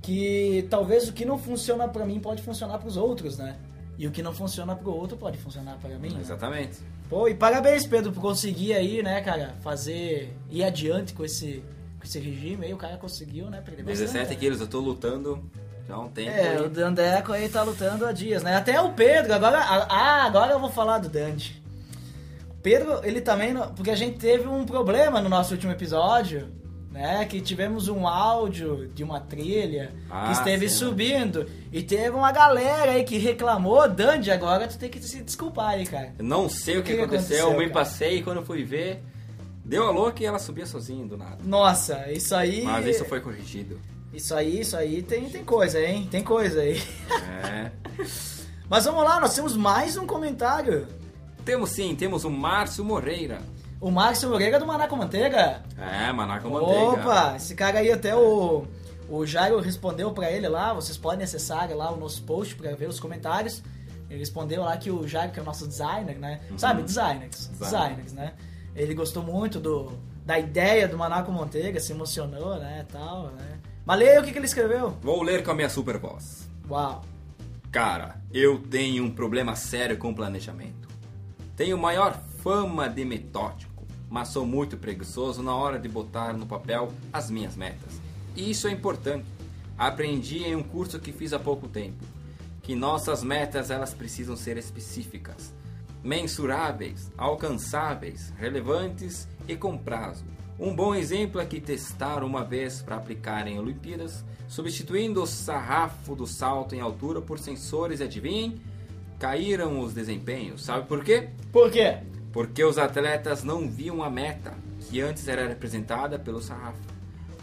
que 0.02 0.66
talvez 0.72 1.08
o 1.08 1.14
que 1.14 1.24
não 1.24 1.38
funciona 1.38 1.88
pra 1.88 2.04
mim 2.04 2.20
pode 2.20 2.42
funcionar 2.42 2.80
pros 2.80 2.98
outros, 2.98 3.38
né? 3.38 3.56
E 3.96 4.08
o 4.08 4.12
que 4.12 4.24
não 4.24 4.34
funciona 4.34 4.76
pro 4.76 4.92
outro 4.92 5.16
pode 5.16 5.38
funcionar 5.38 5.78
pra 5.78 5.92
mim. 6.00 6.10
né? 6.10 6.20
Exatamente. 6.20 6.80
Pô, 7.08 7.28
e 7.28 7.36
parabéns, 7.36 7.86
Pedro, 7.86 8.12
por 8.12 8.22
conseguir 8.22 8.74
aí, 8.74 9.04
né, 9.04 9.22
cara, 9.22 9.54
fazer, 9.62 10.36
ir 10.50 10.64
adiante 10.64 11.14
com 11.14 11.24
esse, 11.24 11.64
com 12.00 12.06
esse 12.06 12.18
regime 12.20 12.66
aí, 12.66 12.74
o 12.74 12.78
cara 12.78 12.98
conseguiu, 12.98 13.52
né, 13.52 13.62
perder 13.62 13.84
bastante, 13.84 14.08
17 14.08 14.30
né? 14.32 14.36
quilos, 14.36 14.60
eu 14.62 14.68
tô 14.68 14.80
lutando 14.80 15.44
já 15.88 15.94
há 15.94 16.00
um 16.00 16.10
tempo. 16.10 16.32
É, 16.32 16.50
aí. 16.50 16.66
o 16.66 16.70
Dandeco 16.70 17.32
aí 17.32 17.48
tá 17.50 17.62
lutando 17.62 18.06
há 18.06 18.12
dias, 18.12 18.42
né? 18.42 18.56
Até 18.56 18.82
o 18.82 18.94
Pedro, 18.94 19.34
agora. 19.34 19.60
Ah, 19.60 20.24
agora 20.24 20.54
eu 20.54 20.60
vou 20.60 20.72
falar 20.72 20.98
do 20.98 21.08
Dante. 21.10 21.62
Pedro, 22.64 23.02
ele 23.04 23.22
também. 23.22 23.54
Porque 23.76 23.92
a 23.92 23.96
gente 23.96 24.18
teve 24.18 24.48
um 24.48 24.66
problema 24.66 25.22
no 25.22 25.30
nosso 25.30 25.54
último 25.54 25.72
episódio, 25.72 26.48
né? 26.90 27.26
Que 27.26 27.42
tivemos 27.42 27.90
um 27.90 28.08
áudio 28.08 28.88
de 28.88 29.04
uma 29.04 29.20
trilha 29.20 29.94
Ah, 30.10 30.28
que 30.28 30.32
esteve 30.32 30.68
sim, 30.70 30.74
né? 30.74 30.80
subindo. 30.80 31.46
E 31.72 31.84
teve 31.84 32.12
uma 32.12 32.32
galera 32.32 32.94
aí 32.94 33.04
que 33.04 33.18
reclamou. 33.18 33.88
Dandy, 33.90 34.32
agora 34.32 34.68
tu 34.68 34.80
tem 34.80 34.90
que 34.90 35.00
se 35.02 35.22
desculpar 35.22 35.72
aí, 35.72 35.86
cara. 35.86 36.14
Eu 36.18 36.24
não 36.26 36.48
sei 36.50 36.78
o 36.78 36.84
que, 36.84 36.96
que 36.96 37.02
aconteceu, 37.02 37.48
aconteceu, 37.48 37.52
eu 37.52 37.68
me 37.68 37.70
passei 37.70 38.18
e 38.18 38.24
quando 38.24 38.42
fui 38.44 38.64
ver, 38.64 39.04
Deu 39.66 39.88
a 39.88 39.92
louca 39.92 40.22
e 40.22 40.26
ela 40.26 40.40
subia 40.40 40.66
sozinha 40.66 41.06
do 41.06 41.16
nada. 41.18 41.38
Nossa, 41.44 42.12
isso 42.12 42.36
aí. 42.36 42.64
Mas 42.64 42.86
isso 42.86 43.06
foi 43.06 43.22
corrigido. 43.22 43.80
Isso 44.14 44.36
aí, 44.36 44.60
isso 44.60 44.76
aí 44.76 45.02
tem, 45.02 45.30
tem 45.30 45.44
coisa, 45.44 45.80
hein? 45.80 46.08
Tem 46.12 46.22
coisa 46.22 46.60
aí. 46.60 46.82
É. 47.46 47.72
Mas 48.70 48.86
vamos 48.86 49.04
lá, 49.04 49.20
nós 49.22 49.34
temos 49.34 49.56
mais 49.56 49.96
um 49.96 50.06
comentário. 50.06 50.86
Temos 51.46 51.72
sim, 51.72 51.96
temos 51.96 52.24
o 52.24 52.30
Márcio 52.30 52.84
Moreira. 52.84 53.42
O 53.82 53.92
Márcio 53.92 54.30
Moreira 54.30 54.60
do 54.60 54.66
Maná 54.66 54.88
com 54.88 54.96
Manteiga. 54.96 55.62
É, 55.78 56.12
Maná 56.12 56.40
com 56.40 56.50
manteiga. 56.50 56.82
Opa, 57.02 57.34
esse 57.36 57.54
cara 57.54 57.80
aí 57.80 57.92
até 57.92 58.16
o, 58.16 58.66
o 59.10 59.26
Jairo 59.26 59.60
respondeu 59.60 60.12
pra 60.12 60.32
ele 60.32 60.48
lá, 60.48 60.74
vocês 60.74 60.98
podem 60.98 61.26
acessar 61.26 61.70
lá 61.76 61.92
o 61.92 61.98
nosso 61.98 62.24
post 62.24 62.56
pra 62.56 62.74
ver 62.76 62.88
os 62.88 63.00
comentários. 63.00 63.62
Ele 64.10 64.20
respondeu 64.20 64.62
lá 64.64 64.78
que 64.78 64.90
o 64.90 65.06
Jairo, 65.08 65.32
que 65.34 65.40
é 65.40 65.42
o 65.42 65.46
nosso 65.46 65.68
designer, 65.68 66.18
né? 66.18 66.40
Sabe, 66.58 66.84
designers, 66.84 67.50
Design. 67.60 67.96
designers, 67.96 68.14
né? 68.14 68.34
Ele 68.76 68.94
gostou 68.94 69.22
muito 69.22 69.60
do, 69.60 69.92
da 70.26 70.40
ideia 70.40 70.88
do 70.88 70.98
Maná 70.98 71.22
com 71.24 71.32
Manteiga, 71.32 71.80
se 71.80 71.92
emocionou, 71.92 72.58
né, 72.60 72.86
tal, 72.92 73.28
né? 73.32 73.60
Mas 73.86 74.00
leia 74.00 74.22
o 74.22 74.24
que, 74.24 74.32
que 74.32 74.38
ele 74.38 74.46
escreveu. 74.46 74.98
Vou 75.02 75.22
ler 75.22 75.44
com 75.44 75.52
a 75.52 75.56
minha 75.56 75.70
super 75.70 75.98
voz. 75.98 76.48
Uau. 76.70 77.02
Cara, 77.72 78.16
eu 78.32 78.60
tenho 78.60 79.04
um 79.04 79.12
problema 79.12 79.56
sério 79.56 79.98
com 79.98 80.14
planejamento. 80.14 80.88
Tenho 81.56 81.78
maior 81.78 82.20
fama 82.42 82.90
de 82.90 83.06
metódico, 83.06 83.86
mas 84.10 84.30
sou 84.30 84.46
muito 84.46 84.78
preguiçoso 84.78 85.44
na 85.44 85.56
hora 85.56 85.78
de 85.78 85.88
botar 85.88 86.34
no 86.34 86.46
papel 86.46 86.92
as 87.12 87.30
minhas 87.30 87.56
metas. 87.56 88.02
E 88.36 88.50
isso 88.50 88.68
é 88.68 88.72
importante. 88.72 89.26
Aprendi 89.78 90.44
em 90.44 90.56
um 90.56 90.64
curso 90.64 91.00
que 91.00 91.12
fiz 91.12 91.34
há 91.34 91.40
pouco 91.40 91.68
tempo 91.68 92.04
que 92.64 92.76
nossas 92.76 93.22
metas 93.22 93.70
elas 93.70 93.94
precisam 93.94 94.38
ser 94.38 94.58
específicas, 94.58 95.54
mensuráveis, 96.02 97.12
alcançáveis, 97.18 98.34
relevantes 98.38 99.28
e 99.48 99.56
com 99.56 99.78
prazo. 99.78 100.24
Um 100.58 100.74
bom 100.74 100.96
exemplo 100.96 101.42
é 101.42 101.46
que 101.46 101.60
testaram 101.60 102.26
uma 102.26 102.44
vez 102.44 102.82
para 102.82 102.96
aplicar 102.96 103.48
em 103.48 103.60
Olimpíadas, 103.60 104.24
substituindo 104.48 105.22
o 105.22 105.28
sarrafo 105.28 106.16
do 106.16 106.26
salto 106.26 106.74
em 106.74 106.80
altura 106.80 107.22
por 107.22 107.38
sensores 107.38 108.00
adivinhem, 108.00 108.62
caíram 109.24 109.80
os 109.80 109.94
desempenhos. 109.94 110.66
Sabe 110.66 110.86
por 110.86 111.02
quê? 111.02 111.30
Por 111.50 111.72
quê? 111.72 112.00
Porque 112.34 112.62
os 112.62 112.78
atletas 112.78 113.42
não 113.42 113.70
viam 113.70 114.04
a 114.04 114.10
meta, 114.10 114.54
que 114.82 115.00
antes 115.00 115.30
era 115.30 115.48
representada 115.48 116.20
pelo 116.20 116.42
sarrafo. 116.42 116.82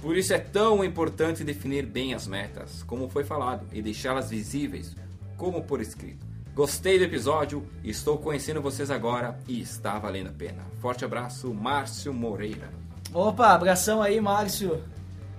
Por 0.02 0.14
isso 0.14 0.34
é 0.34 0.38
tão 0.38 0.84
importante 0.84 1.42
definir 1.42 1.86
bem 1.86 2.12
as 2.12 2.26
metas, 2.26 2.82
como 2.82 3.08
foi 3.08 3.24
falado, 3.24 3.66
e 3.72 3.80
deixá-las 3.80 4.28
visíveis, 4.28 4.94
como 5.38 5.62
por 5.62 5.80
escrito. 5.80 6.26
Gostei 6.54 6.98
do 6.98 7.04
episódio, 7.04 7.66
estou 7.82 8.18
conhecendo 8.18 8.60
vocês 8.60 8.90
agora 8.90 9.38
e 9.48 9.58
está 9.58 9.98
valendo 9.98 10.28
a 10.28 10.32
pena. 10.32 10.62
Forte 10.82 11.02
abraço, 11.02 11.54
Márcio 11.54 12.12
Moreira. 12.12 12.68
Opa, 13.10 13.54
abração 13.54 14.02
aí, 14.02 14.20
Márcio. 14.20 14.84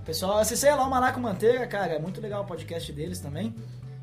Pessoal, 0.03 0.39
acessei 0.39 0.73
lá 0.73 0.87
o 0.87 1.13
com 1.13 1.19
Manteiga, 1.19 1.67
cara. 1.67 1.93
É 1.93 1.99
muito 1.99 2.19
legal 2.19 2.41
o 2.41 2.47
podcast 2.47 2.91
deles 2.91 3.19
também. 3.19 3.53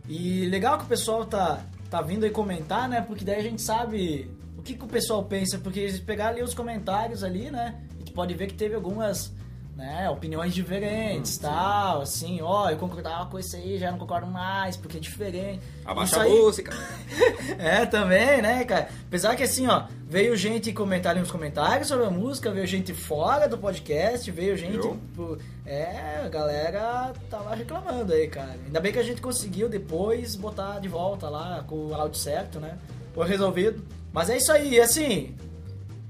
E 0.09 0.47
legal 0.47 0.79
que 0.79 0.85
o 0.85 0.89
pessoal 0.89 1.27
tá, 1.27 1.63
tá 1.91 2.01
vindo 2.03 2.25
aí 2.25 2.31
comentar, 2.31 2.89
né? 2.89 3.01
Porque 3.01 3.25
daí 3.25 3.41
a 3.41 3.43
gente 3.43 3.63
sabe 3.63 4.31
o 4.57 4.63
que, 4.63 4.75
que 4.75 4.85
o 4.85 4.89
pessoal 4.89 5.25
pensa. 5.25 5.59
Porque 5.59 5.89
se 5.91 6.01
pegar 6.01 6.29
ali 6.29 6.43
os 6.43 6.55
comentários 6.55 7.25
ali, 7.25 7.51
né? 7.51 7.81
A 7.95 7.99
gente 7.99 8.13
pode 8.13 8.35
ver 8.35 8.47
que 8.47 8.55
teve 8.55 8.75
algumas 8.75 9.33
né, 9.79 10.11
opiniões 10.11 10.53
diferentes, 10.53 11.39
tal, 11.39 12.03
assim, 12.03 12.43
ó, 12.43 12.69
eu 12.69 12.77
concordava 12.77 13.31
com 13.31 13.39
isso 13.39 13.55
aí, 13.55 13.79
já 13.79 13.93
não 13.93 13.99
concordo 13.99 14.27
mais, 14.27 14.77
porque 14.77 14.97
é 14.97 15.01
diferente. 15.01 15.63
Abaixa 15.85 16.21
a 16.21 16.29
música. 16.29 16.73
é, 17.57 17.87
também, 17.87 18.43
né, 18.43 18.65
cara? 18.65 18.89
Apesar 19.07 19.37
que 19.37 19.45
assim, 19.45 19.69
ó, 19.69 19.85
veio 20.05 20.37
gente 20.37 20.73
comentar 20.73 21.15
nos 21.15 21.31
comentários 21.31 21.87
sobre 21.87 22.07
a 22.07 22.11
música, 22.11 22.51
veio 22.51 22.67
gente 22.67 22.93
fora 22.93 23.49
do 23.49 23.57
podcast, 23.57 24.29
veio 24.33 24.57
gente. 24.57 24.81
Tipo, 24.81 25.39
é, 25.65 26.23
a 26.25 26.29
galera 26.29 27.13
tava 27.31 27.55
reclamando 27.55 28.13
aí, 28.13 28.27
cara. 28.27 28.57
Ainda 28.67 28.81
bem 28.81 28.93
que 28.93 28.99
a 28.99 29.05
gente 29.05 29.23
conseguiu 29.23 29.69
depois 29.69 30.35
botar 30.35 30.81
de 30.81 30.89
volta 30.89 31.29
lá 31.29 31.63
com 31.65 31.87
o 31.87 31.95
áudio 31.95 32.19
certo, 32.19 32.59
né? 32.59 32.77
Foi 33.15 33.29
resolvido. 33.29 33.81
Mas 34.13 34.29
é 34.29 34.39
isso 34.39 34.51
aí, 34.51 34.81
assim. 34.81 35.37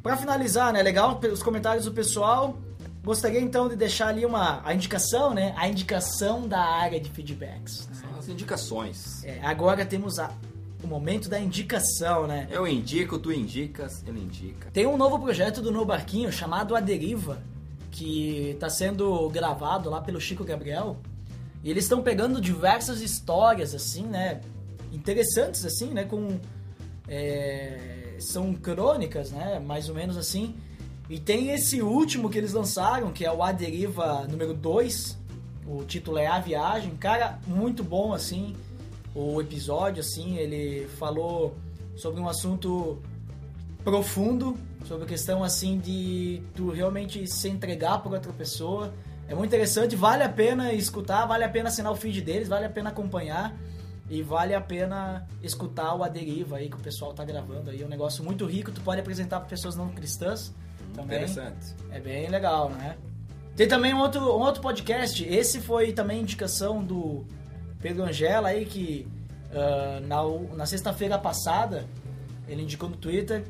Pra 0.03 0.17
finalizar, 0.17 0.73
né? 0.73 0.83
Legal 0.83 1.21
os 1.31 1.43
comentários 1.43 1.85
do 1.85 1.93
pessoal. 1.93 2.57
Gostaria 3.09 3.41
então 3.41 3.71
de 3.71 3.75
deixar 3.75 4.09
ali 4.09 4.27
uma 4.27 4.61
a 4.63 4.75
indicação, 4.75 5.33
né? 5.33 5.55
A 5.57 5.67
indicação 5.67 6.47
da 6.47 6.61
área 6.61 7.01
de 7.01 7.09
feedbacks. 7.09 7.89
São 7.91 8.19
as 8.19 8.29
indicações. 8.29 9.25
É, 9.25 9.41
agora 9.41 9.87
temos 9.87 10.19
a, 10.19 10.31
o 10.85 10.87
momento 10.87 11.27
da 11.27 11.41
indicação, 11.41 12.27
né? 12.27 12.47
Eu 12.51 12.69
indico, 12.69 13.19
tu 13.19 13.33
indicas, 13.33 14.05
ele 14.07 14.21
indica. 14.21 14.71
Tem 14.73 14.87
um 14.87 14.99
novo 14.99 15.19
projeto 15.19 15.63
do 15.63 15.73
No 15.73 15.87
Barquinho 15.87 16.31
chamado 16.31 16.77
A 16.77 16.81
Deriva, 16.81 17.41
que 17.91 18.51
está 18.51 18.69
sendo 18.69 19.27
gravado 19.31 19.89
lá 19.89 20.03
pelo 20.03 20.21
Chico 20.21 20.45
Gabriel. 20.45 20.99
E 21.65 21.71
eles 21.71 21.85
estão 21.85 22.03
pegando 22.03 22.39
diversas 22.39 23.01
histórias, 23.01 23.75
assim, 23.75 24.03
né? 24.03 24.43
Interessantes, 24.93 25.65
assim, 25.65 25.95
né? 25.95 26.05
Com. 26.05 26.39
é, 27.09 28.19
são 28.21 28.53
crônicas, 28.53 29.31
né? 29.31 29.59
Mais 29.59 29.89
ou 29.89 29.95
menos 29.95 30.19
assim. 30.19 30.55
E 31.09 31.19
tem 31.19 31.51
esse 31.51 31.81
último 31.81 32.29
que 32.29 32.37
eles 32.37 32.53
lançaram, 32.53 33.11
que 33.13 33.25
é 33.25 33.33
o 33.33 33.43
A 33.43 33.51
Deriva 33.53 34.27
número 34.29 34.53
2. 34.53 35.19
O 35.67 35.85
título 35.85 36.19
é 36.19 36.27
A 36.27 36.39
Viagem. 36.39 36.97
Cara, 36.97 37.39
muito 37.47 37.83
bom, 37.83 38.13
assim. 38.13 38.55
O 39.15 39.41
episódio, 39.41 40.01
assim, 40.01 40.37
ele 40.37 40.87
falou 40.99 41.57
sobre 41.97 42.21
um 42.21 42.29
assunto 42.29 42.99
profundo 43.83 44.57
sobre 44.89 45.05
a 45.05 45.07
questão 45.07 45.45
assim 45.45 45.79
de 45.79 46.43
tu 46.55 46.71
realmente 46.71 47.27
se 47.27 47.49
entregar 47.49 48.03
por 48.03 48.13
outra 48.13 48.33
pessoa. 48.33 48.93
É 49.29 49.35
muito 49.35 49.49
interessante, 49.49 49.95
vale 49.95 50.23
a 50.23 50.29
pena 50.29 50.73
escutar, 50.73 51.27
vale 51.27 51.45
a 51.45 51.49
pena 51.49 51.69
assinar 51.69 51.93
o 51.93 51.97
feed 51.97 52.23
deles, 52.23 52.49
vale 52.49 52.65
a 52.65 52.71
pena 52.71 52.89
acompanhar 52.89 53.55
e 54.09 54.23
vale 54.23 54.55
a 54.55 54.61
pena 54.61 55.27
escutar 55.43 55.95
o 55.95 56.03
A 56.03 56.09
Deriva 56.09 56.57
aí 56.57 56.71
que 56.71 56.77
o 56.77 56.81
pessoal 56.81 57.13
tá 57.13 57.25
gravando 57.25 57.71
aí. 57.71 57.83
É 57.83 57.85
um 57.85 57.89
negócio 57.89 58.25
muito 58.25 58.47
rico, 58.47 58.73
tu 58.73 58.81
pode 58.81 59.01
apresentar 59.01 59.41
para 59.41 59.49
pessoas 59.49 59.77
não 59.77 59.89
cristãs 59.91 60.55
também. 60.95 61.17
Interessante. 61.19 61.75
É 61.91 62.01
bem 62.01 62.29
legal, 62.29 62.71
né? 62.71 62.97
Tem 63.57 63.67
também 63.67 63.93
um 63.93 63.99
outro, 63.99 64.21
um 64.21 64.41
outro 64.41 64.63
podcast, 64.63 65.25
esse 65.25 65.61
foi 65.61 65.93
também 65.93 66.21
indicação 66.21 66.83
do 66.83 67.25
Pedro 67.81 68.05
Angela 68.05 68.49
aí, 68.49 68.65
que 68.65 69.07
ah, 69.53 70.01
na, 70.03 70.23
na 70.57 70.67
sexta-feira 70.67 71.19
passada 71.19 71.87
ele 72.47 72.63
indicou 72.63 72.89
no 72.89 72.97
Twitter 72.97 73.45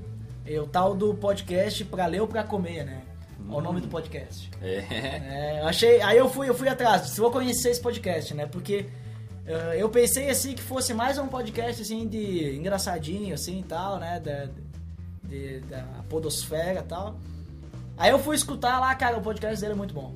é 0.47 0.59
o 0.59 0.66
tal 0.66 0.94
do 0.94 1.15
podcast 1.15 1.85
Pra 1.85 2.06
Ler 2.06 2.23
ou 2.23 2.27
Pra 2.27 2.43
Comer, 2.43 2.85
né? 2.85 3.02
É 3.51 3.52
o 3.52 3.60
nome 3.60 3.81
do 3.81 3.89
podcast. 3.89 4.51
É. 4.62 5.59
É, 5.59 5.62
achei, 5.62 6.01
aí 6.01 6.16
eu 6.16 6.28
fui, 6.28 6.48
eu 6.48 6.55
fui 6.55 6.69
atrás, 6.69 7.02
se 7.02 7.20
vou 7.20 7.31
conhecer 7.31 7.70
esse 7.70 7.81
podcast, 7.81 8.35
né? 8.35 8.47
Porque 8.47 8.86
ah, 9.47 9.77
eu 9.77 9.89
pensei 9.89 10.31
assim 10.31 10.55
que 10.55 10.62
fosse 10.62 10.94
mais 10.94 11.19
um 11.19 11.27
podcast 11.27 11.82
assim 11.82 12.06
de 12.09 12.56
engraçadinho 12.56 13.35
assim 13.35 13.60
e 13.60 13.62
tal, 13.62 13.98
né? 13.98 14.20
Da, 14.20 14.48
de- 15.28 15.60
da 15.60 15.82
podosfera 16.09 16.80
e 16.80 16.82
tal. 16.84 17.18
Aí 17.96 18.10
eu 18.10 18.18
fui 18.18 18.36
escutar 18.36 18.78
lá, 18.80 18.94
cara, 18.94 19.16
o 19.18 19.20
podcast 19.20 19.60
dele 19.60 19.72
é 19.72 19.76
muito 19.76 19.94
bom. 19.94 20.14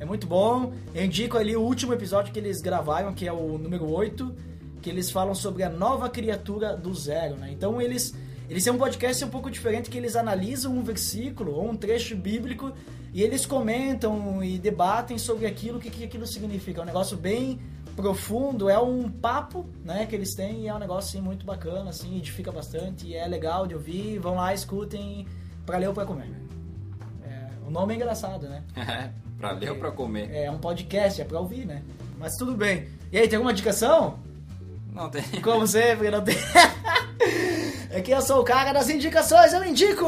É 0.00 0.04
muito 0.04 0.26
bom. 0.26 0.72
Eu 0.94 1.04
indico 1.04 1.36
ali 1.38 1.54
o 1.56 1.60
último 1.60 1.92
episódio 1.92 2.32
que 2.32 2.38
eles 2.38 2.60
gravaram, 2.60 3.12
que 3.14 3.26
é 3.28 3.32
o 3.32 3.56
número 3.58 3.88
8, 3.90 4.34
que 4.80 4.90
eles 4.90 5.10
falam 5.10 5.34
sobre 5.34 5.62
a 5.62 5.68
nova 5.70 6.08
criatura 6.08 6.76
do 6.76 6.92
zero, 6.94 7.36
né? 7.36 7.50
Então 7.52 7.80
eles 7.80 8.14
eles 8.50 8.64
têm 8.64 8.72
um 8.72 8.78
podcast 8.78 9.24
um 9.24 9.28
pouco 9.30 9.50
diferente 9.50 9.88
que 9.88 9.96
eles 9.96 10.16
analisam 10.16 10.76
um 10.76 10.82
versículo 10.82 11.54
ou 11.54 11.70
um 11.70 11.76
trecho 11.76 12.14
bíblico 12.16 12.72
e 13.14 13.22
eles 13.22 13.46
comentam 13.46 14.42
e 14.44 14.58
debatem 14.58 15.16
sobre 15.16 15.46
aquilo, 15.46 15.78
o 15.78 15.80
que, 15.80 15.88
que 15.88 16.04
aquilo 16.04 16.26
significa. 16.26 16.80
É 16.80 16.82
um 16.82 16.86
negócio 16.86 17.16
bem 17.16 17.60
profundo, 17.94 18.68
é 18.68 18.78
um 18.78 19.08
papo, 19.08 19.66
né, 19.84 20.06
que 20.06 20.14
eles 20.14 20.34
têm 20.34 20.62
e 20.62 20.68
é 20.68 20.74
um 20.74 20.78
negócio 20.78 21.08
assim, 21.08 21.20
muito 21.24 21.44
bacana, 21.44 21.90
assim, 21.90 22.16
edifica 22.16 22.50
bastante 22.50 23.06
e 23.06 23.14
é 23.14 23.26
legal 23.26 23.66
de 23.66 23.74
ouvir. 23.74 24.18
Vão 24.18 24.34
lá, 24.34 24.52
escutem 24.54 25.26
pra 25.64 25.78
ler 25.78 25.88
ou 25.88 25.94
pra 25.94 26.04
comer. 26.04 26.30
É, 27.24 27.48
o 27.66 27.70
nome 27.70 27.94
é 27.94 27.96
engraçado, 27.96 28.48
né? 28.48 28.62
pra 29.38 29.52
ler 29.52 29.70
ou 29.70 29.76
pra 29.76 29.90
comer? 29.90 30.30
É 30.34 30.50
um 30.50 30.58
podcast, 30.58 31.20
é 31.20 31.24
pra 31.24 31.40
ouvir, 31.40 31.66
né? 31.66 31.82
Mas 32.18 32.36
tudo 32.36 32.54
bem. 32.54 32.88
E 33.10 33.18
aí, 33.18 33.28
tem 33.28 33.36
alguma 33.36 33.52
indicação? 33.52 34.18
Não 34.92 35.08
tem. 35.08 35.22
Como 35.42 35.66
sempre, 35.66 36.10
não 36.10 36.22
tem. 36.22 36.36
é 37.90 38.00
que 38.00 38.10
eu 38.10 38.22
sou 38.22 38.40
o 38.40 38.44
cara 38.44 38.72
das 38.72 38.88
indicações, 38.88 39.52
eu 39.52 39.64
indico! 39.64 40.06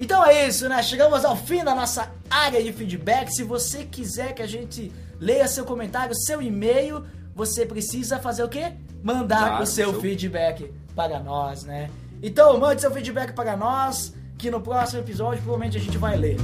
Então 0.00 0.24
é 0.24 0.46
isso, 0.46 0.68
né? 0.68 0.82
Chegamos 0.82 1.24
ao 1.24 1.36
fim 1.36 1.64
da 1.64 1.74
nossa 1.74 2.10
área 2.30 2.62
de 2.62 2.72
feedback. 2.72 3.30
Se 3.30 3.42
você 3.42 3.84
quiser 3.84 4.32
que 4.32 4.42
a 4.42 4.46
gente 4.46 4.92
leia 5.20 5.46
seu 5.48 5.64
comentário, 5.64 6.14
seu 6.14 6.40
e-mail, 6.42 7.04
você 7.34 7.64
precisa 7.66 8.18
fazer 8.18 8.42
o 8.42 8.48
quê? 8.48 8.72
Mandar 9.02 9.50
Dar 9.50 9.62
o 9.62 9.66
seu, 9.66 9.90
seu- 9.90 10.00
feedback 10.00 10.72
para 10.94 11.20
nós, 11.20 11.64
né? 11.64 11.88
Então, 12.22 12.58
mande 12.58 12.80
seu 12.80 12.90
feedback 12.90 13.32
para 13.32 13.56
nós, 13.56 14.12
que 14.36 14.50
no 14.50 14.60
próximo 14.60 15.00
episódio 15.00 15.42
provavelmente 15.42 15.76
a 15.76 15.80
gente 15.80 15.96
vai 15.98 16.16
ler. 16.16 16.36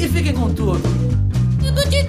E 0.00 0.08
fiquem 0.08 0.34
com 0.34 0.52
tudo! 0.52 0.80
Tudo 1.60 1.88
de 1.88 2.02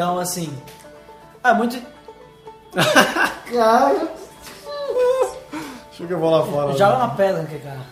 Então, 0.00 0.18
assim. 0.18 0.50
Ah, 1.44 1.52
muito. 1.52 1.76
Cara, 2.72 4.08
acho 5.90 6.06
que 6.06 6.10
eu 6.10 6.18
vou 6.18 6.30
lá 6.30 6.42
fora. 6.46 6.72
joga 6.72 6.96
uma 6.96 7.14
pedra 7.14 7.42
naquele 7.42 7.62
cara. 7.62 7.84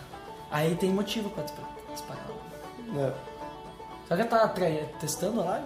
Aí 0.49 0.73
tem 0.73 0.89
motivo 0.89 1.29
pra 1.29 1.43
disparar. 1.93 2.25
É. 2.97 3.13
Será 4.07 4.15
que 4.47 4.61
ele 4.63 4.85
tá 4.85 4.97
testando 4.99 5.45
lá, 5.45 5.61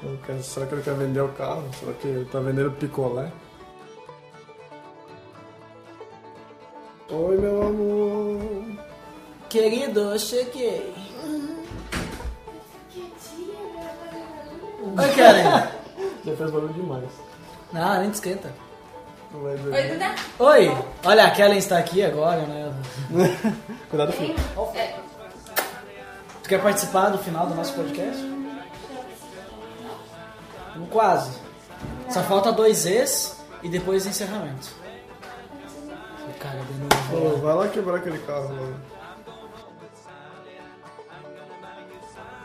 velho? 0.00 0.18
Quero- 0.24 0.42
será 0.42 0.64
que 0.64 0.74
ele 0.76 0.82
quer 0.82 0.94
vender 0.94 1.20
o 1.20 1.28
carro? 1.28 1.68
Será 1.78 1.92
que 1.92 2.08
ele 2.08 2.24
tá 2.24 2.40
vendendo 2.40 2.70
picolé? 2.72 3.30
Oi, 7.10 7.36
meu 7.36 7.62
amor. 7.66 8.40
Querido, 9.50 10.00
eu 10.12 10.18
cheguei. 10.18 10.94
Oi, 14.98 15.08
Karen. 15.14 15.42
Já 16.24 16.36
fez 16.36 16.50
barulho 16.50 16.72
demais. 16.74 17.04
Não, 17.72 18.00
nem 18.00 18.10
te 18.10 18.14
esquenta. 18.14 18.52
Não 19.32 19.42
vai 19.42 19.52
Oi. 19.52 19.88
Duda. 19.88 20.14
Oi, 20.38 20.76
olha, 21.04 21.24
a 21.24 21.30
Kellen 21.30 21.58
está 21.58 21.78
aqui 21.78 22.02
agora, 22.04 22.42
né? 22.42 22.72
Cuidado, 23.88 24.12
filho. 24.12 24.34
É, 24.74 24.94
Tu 26.42 26.48
quer 26.48 26.60
participar 26.60 27.10
do 27.10 27.18
final 27.18 27.46
do 27.46 27.54
nosso 27.54 27.72
podcast? 27.74 28.20
Tamo 30.72 30.86
Quase. 30.88 31.30
Só 32.08 32.22
falta 32.22 32.50
dois 32.52 32.86
ex 32.86 33.40
e 33.62 33.68
depois 33.68 34.04
encerramento. 34.06 34.68
Cara, 36.40 36.58
de 36.58 37.14
novo. 37.14 37.36
vai 37.42 37.54
lá 37.54 37.68
quebrar 37.68 37.96
aquele 37.96 38.18
carro 38.20 38.48
lá. 38.54 38.99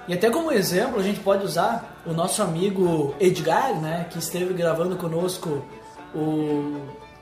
E 0.07 0.13
até 0.13 0.29
como 0.29 0.51
exemplo, 0.51 0.99
a 0.99 1.03
gente 1.03 1.19
pode 1.19 1.43
usar 1.43 2.01
o 2.05 2.13
nosso 2.13 2.41
amigo 2.43 3.15
Edgar, 3.19 3.79
né, 3.81 4.07
que 4.09 4.19
esteve 4.19 4.53
gravando 4.53 4.95
conosco 4.95 5.65
o 6.13 6.79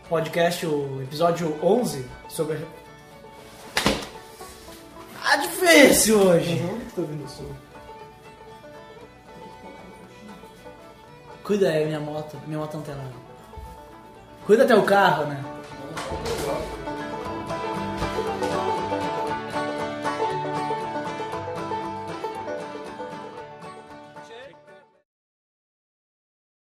podcast, 0.10 0.65
o 0.65 1.01
episódio 1.01 1.57
11 1.64 2.05
sobre. 2.27 2.60
Ah, 5.23 5.38
difícil 5.38 6.19
hoje! 6.19 6.61
Tá 6.93 7.01
isso? 7.26 7.43
Cuida 11.43 11.69
aí, 11.69 11.85
minha 11.85 11.99
moto, 11.99 12.38
minha 12.45 12.60
moto 12.60 12.77
antenada. 12.77 13.11
Cuida 14.45 14.64
até 14.64 14.76
o 14.76 14.84
carro, 14.84 15.26
né? 15.26 15.43